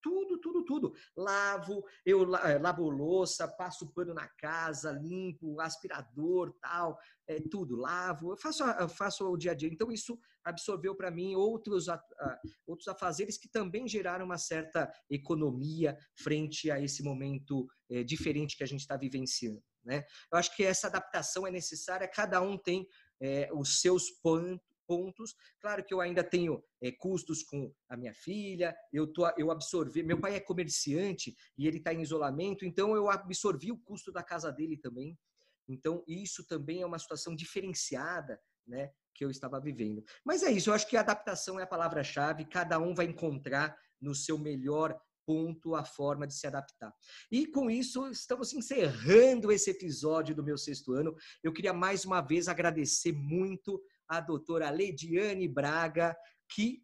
Tudo, 0.02 0.36
tudo, 0.40 0.64
tudo. 0.64 0.94
Lavo, 1.16 1.84
eu 2.04 2.34
eh, 2.34 2.58
lavo 2.58 2.90
louça, 2.90 3.46
passo 3.46 3.92
pano 3.92 4.12
na 4.12 4.26
casa, 4.36 4.90
limpo, 4.90 5.60
aspirador, 5.60 6.52
tal, 6.60 6.98
é, 7.28 7.40
tudo. 7.40 7.76
Lavo, 7.76 8.32
eu 8.32 8.36
faço, 8.36 8.64
eu 8.64 8.88
faço 8.88 9.24
o 9.24 9.36
dia 9.36 9.52
a 9.52 9.54
dia. 9.54 9.68
Então, 9.72 9.92
isso 9.92 10.18
absorveu 10.42 10.96
para 10.96 11.08
mim 11.08 11.36
outros, 11.36 11.86
outros 12.66 12.88
afazeres 12.88 13.38
que 13.38 13.48
também 13.48 13.86
geraram 13.86 14.24
uma 14.24 14.38
certa 14.38 14.92
economia 15.08 15.96
frente 16.16 16.68
a 16.68 16.80
esse 16.80 17.00
momento 17.04 17.68
é, 17.88 18.02
diferente 18.02 18.56
que 18.56 18.64
a 18.64 18.66
gente 18.66 18.80
está 18.80 18.96
vivenciando. 18.96 19.62
Né? 19.84 20.04
Eu 20.32 20.38
acho 20.38 20.54
que 20.56 20.64
essa 20.64 20.86
adaptação 20.86 21.46
é 21.46 21.50
necessária, 21.50 22.08
cada 22.08 22.40
um 22.40 22.56
tem 22.56 22.86
é, 23.22 23.48
os 23.52 23.80
seus 23.80 24.10
pontos. 24.10 25.34
Claro 25.60 25.84
que 25.84 25.94
eu 25.94 26.00
ainda 26.00 26.24
tenho 26.24 26.62
é, 26.82 26.90
custos 26.90 27.42
com 27.42 27.72
a 27.88 27.96
minha 27.96 28.12
filha, 28.12 28.76
eu, 28.92 29.10
tô, 29.10 29.26
eu 29.38 29.50
absorvi. 29.50 30.02
Meu 30.02 30.20
pai 30.20 30.34
é 30.34 30.40
comerciante 30.40 31.34
e 31.56 31.66
ele 31.66 31.78
está 31.78 31.94
em 31.94 32.02
isolamento, 32.02 32.66
então 32.66 32.94
eu 32.94 33.08
absorvi 33.08 33.70
o 33.70 33.78
custo 33.78 34.12
da 34.12 34.22
casa 34.22 34.52
dele 34.52 34.76
também. 34.76 35.16
Então, 35.68 36.04
isso 36.06 36.44
também 36.46 36.82
é 36.82 36.86
uma 36.86 36.98
situação 36.98 37.34
diferenciada, 37.34 38.38
né? 38.66 38.90
Que 39.14 39.24
eu 39.24 39.30
estava 39.30 39.60
vivendo. 39.60 40.04
Mas 40.24 40.42
é 40.42 40.50
isso, 40.50 40.70
eu 40.70 40.74
acho 40.74 40.88
que 40.88 40.96
adaptação 40.96 41.60
é 41.60 41.62
a 41.62 41.66
palavra-chave, 41.66 42.44
cada 42.44 42.78
um 42.78 42.94
vai 42.94 43.06
encontrar 43.06 43.78
no 44.00 44.14
seu 44.14 44.36
melhor 44.36 45.00
ponto 45.26 45.74
a 45.74 45.84
forma 45.84 46.26
de 46.26 46.34
se 46.34 46.46
adaptar. 46.46 46.92
E 47.30 47.46
com 47.46 47.70
isso, 47.70 48.08
estamos 48.08 48.52
encerrando 48.52 49.50
esse 49.50 49.70
episódio 49.70 50.34
do 50.34 50.44
meu 50.44 50.58
sexto 50.58 50.92
ano. 50.92 51.14
Eu 51.42 51.52
queria 51.52 51.72
mais 51.72 52.04
uma 52.04 52.20
vez 52.20 52.48
agradecer 52.48 53.12
muito 53.12 53.82
a 54.08 54.20
doutora 54.20 54.70
Lediane 54.70 55.48
Braga, 55.48 56.16
que 56.54 56.82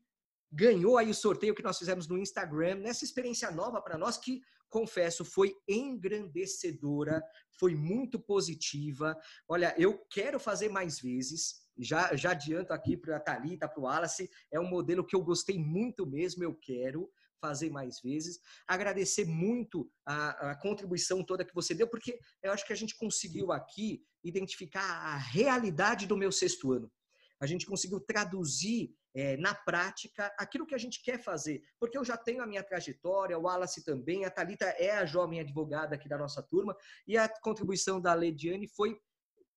ganhou 0.50 0.96
aí 0.96 1.10
o 1.10 1.14
sorteio 1.14 1.54
que 1.54 1.62
nós 1.62 1.78
fizemos 1.78 2.08
no 2.08 2.16
Instagram, 2.16 2.76
nessa 2.76 3.04
experiência 3.04 3.50
nova 3.50 3.82
para 3.82 3.98
nós 3.98 4.16
que 4.16 4.40
confesso, 4.68 5.24
foi 5.24 5.54
engrandecedora, 5.66 7.22
foi 7.58 7.74
muito 7.74 8.18
positiva. 8.18 9.16
Olha, 9.48 9.74
eu 9.78 9.98
quero 10.10 10.38
fazer 10.38 10.68
mais 10.68 11.00
vezes. 11.00 11.66
Já, 11.78 12.14
já 12.14 12.32
adianto 12.32 12.72
aqui 12.72 12.96
para 12.96 13.16
a 13.16 13.20
Thalita, 13.20 13.68
para 13.68 13.80
o 13.80 13.84
Wallace, 13.84 14.28
é 14.50 14.58
um 14.58 14.68
modelo 14.68 15.04
que 15.04 15.14
eu 15.14 15.22
gostei 15.22 15.58
muito 15.58 16.06
mesmo, 16.06 16.42
eu 16.42 16.54
quero 16.54 17.10
fazer 17.40 17.70
mais 17.70 18.00
vezes. 18.00 18.38
Agradecer 18.66 19.24
muito 19.24 19.90
a, 20.04 20.50
a, 20.50 20.56
contribuição 20.56 21.24
toda 21.24 21.44
que 21.44 21.54
você 21.54 21.74
deu, 21.74 21.88
porque 21.88 22.18
eu 22.42 22.52
acho 22.52 22.66
que 22.66 22.72
a 22.72 22.76
gente 22.76 22.96
conseguiu 22.96 23.52
aqui 23.52 24.02
identificar 24.22 24.82
a 24.82 25.16
realidade 25.16 26.06
do 26.06 26.16
meu 26.16 26.32
sexto 26.32 26.72
ano. 26.72 26.90
A 27.40 27.46
gente 27.46 27.66
conseguiu 27.66 28.00
traduzir 28.00 28.92
é, 29.14 29.36
na 29.36 29.54
prática 29.54 30.32
aquilo 30.38 30.66
que 30.66 30.74
a 30.74 30.78
gente 30.78 31.02
quer 31.02 31.22
fazer. 31.22 31.62
Porque 31.78 31.96
eu 31.96 32.04
já 32.04 32.16
tenho 32.16 32.42
a 32.42 32.46
minha 32.46 32.62
trajetória, 32.62 33.38
o 33.38 33.42
Wallace 33.42 33.84
também, 33.84 34.24
a 34.24 34.30
Talita 34.30 34.64
é 34.64 34.90
a 34.92 35.06
jovem 35.06 35.40
advogada 35.40 35.94
aqui 35.94 36.08
da 36.08 36.18
nossa 36.18 36.42
turma, 36.42 36.76
e 37.06 37.16
a 37.16 37.28
contribuição 37.28 38.00
da 38.00 38.14
Lediane 38.14 38.68
foi 38.68 38.98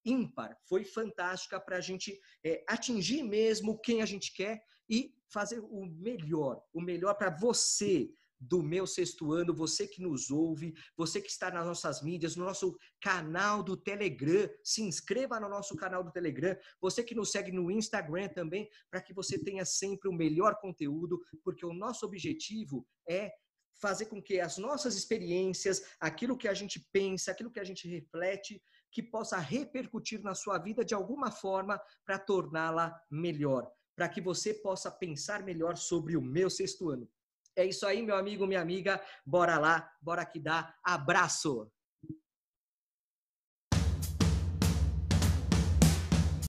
ímpar, 0.04 0.58
foi 0.68 0.84
fantástica 0.84 1.60
para 1.60 1.78
a 1.78 1.82
gente 1.82 2.20
é, 2.44 2.64
atingir 2.68 3.24
mesmo 3.24 3.80
quem 3.80 4.02
a 4.02 4.06
gente 4.06 4.34
quer 4.34 4.64
e 4.92 5.16
fazer 5.30 5.60
o 5.60 5.86
melhor, 5.86 6.62
o 6.74 6.82
melhor 6.82 7.16
para 7.16 7.30
você, 7.30 8.14
do 8.42 8.64
meu 8.64 8.88
sexto 8.88 9.32
ano, 9.32 9.54
você 9.54 9.88
que 9.88 10.02
nos 10.02 10.32
ouve, 10.32 10.74
você 10.98 11.22
que 11.22 11.30
está 11.30 11.52
nas 11.52 11.66
nossas 11.66 12.02
mídias, 12.02 12.36
no 12.36 12.44
nosso 12.44 12.76
canal 13.00 13.62
do 13.62 13.78
Telegram, 13.78 14.50
se 14.64 14.82
inscreva 14.82 15.40
no 15.40 15.48
nosso 15.48 15.76
canal 15.76 16.04
do 16.04 16.12
Telegram, 16.12 16.58
você 16.82 17.04
que 17.04 17.14
nos 17.14 17.32
segue 17.32 17.52
no 17.52 17.70
Instagram 17.70 18.30
também, 18.30 18.68
para 18.90 19.00
que 19.00 19.14
você 19.14 19.38
tenha 19.38 19.64
sempre 19.64 20.10
o 20.10 20.14
melhor 20.14 20.56
conteúdo, 20.60 21.22
porque 21.44 21.64
o 21.64 21.74
nosso 21.74 22.04
objetivo 22.04 22.86
é 23.08 23.32
fazer 23.80 24.08
com 24.08 24.22
que 24.22 24.40
as 24.40 24.58
nossas 24.58 24.96
experiências, 24.96 25.84
aquilo 26.00 26.38
que 26.38 26.48
a 26.48 26.54
gente 26.54 26.84
pensa, 26.92 27.32
aquilo 27.32 27.52
que 27.52 27.60
a 27.60 27.64
gente 27.64 27.88
reflete, 27.88 28.62
que 28.92 29.04
possa 29.04 29.38
repercutir 29.38 30.22
na 30.22 30.34
sua 30.34 30.58
vida 30.58 30.84
de 30.84 30.96
alguma 30.96 31.32
forma 31.32 31.80
para 32.06 32.20
torná-la 32.20 33.00
melhor, 33.10 33.72
para 34.02 34.10
que 34.10 34.20
você 34.20 34.52
possa 34.52 34.90
pensar 34.90 35.44
melhor 35.44 35.78
sobre 35.78 36.18
o 36.18 36.22
meu 36.24 36.50
sexto 36.50 36.90
ano. 36.90 37.08
É 37.56 37.64
isso 37.64 37.86
aí, 37.86 38.02
meu 38.02 38.16
amigo, 38.16 38.48
minha 38.48 38.60
amiga. 38.60 39.00
Bora 39.24 39.60
lá, 39.60 39.94
bora 40.02 40.26
que 40.26 40.40
dá. 40.40 40.76
Abraço! 40.84 41.72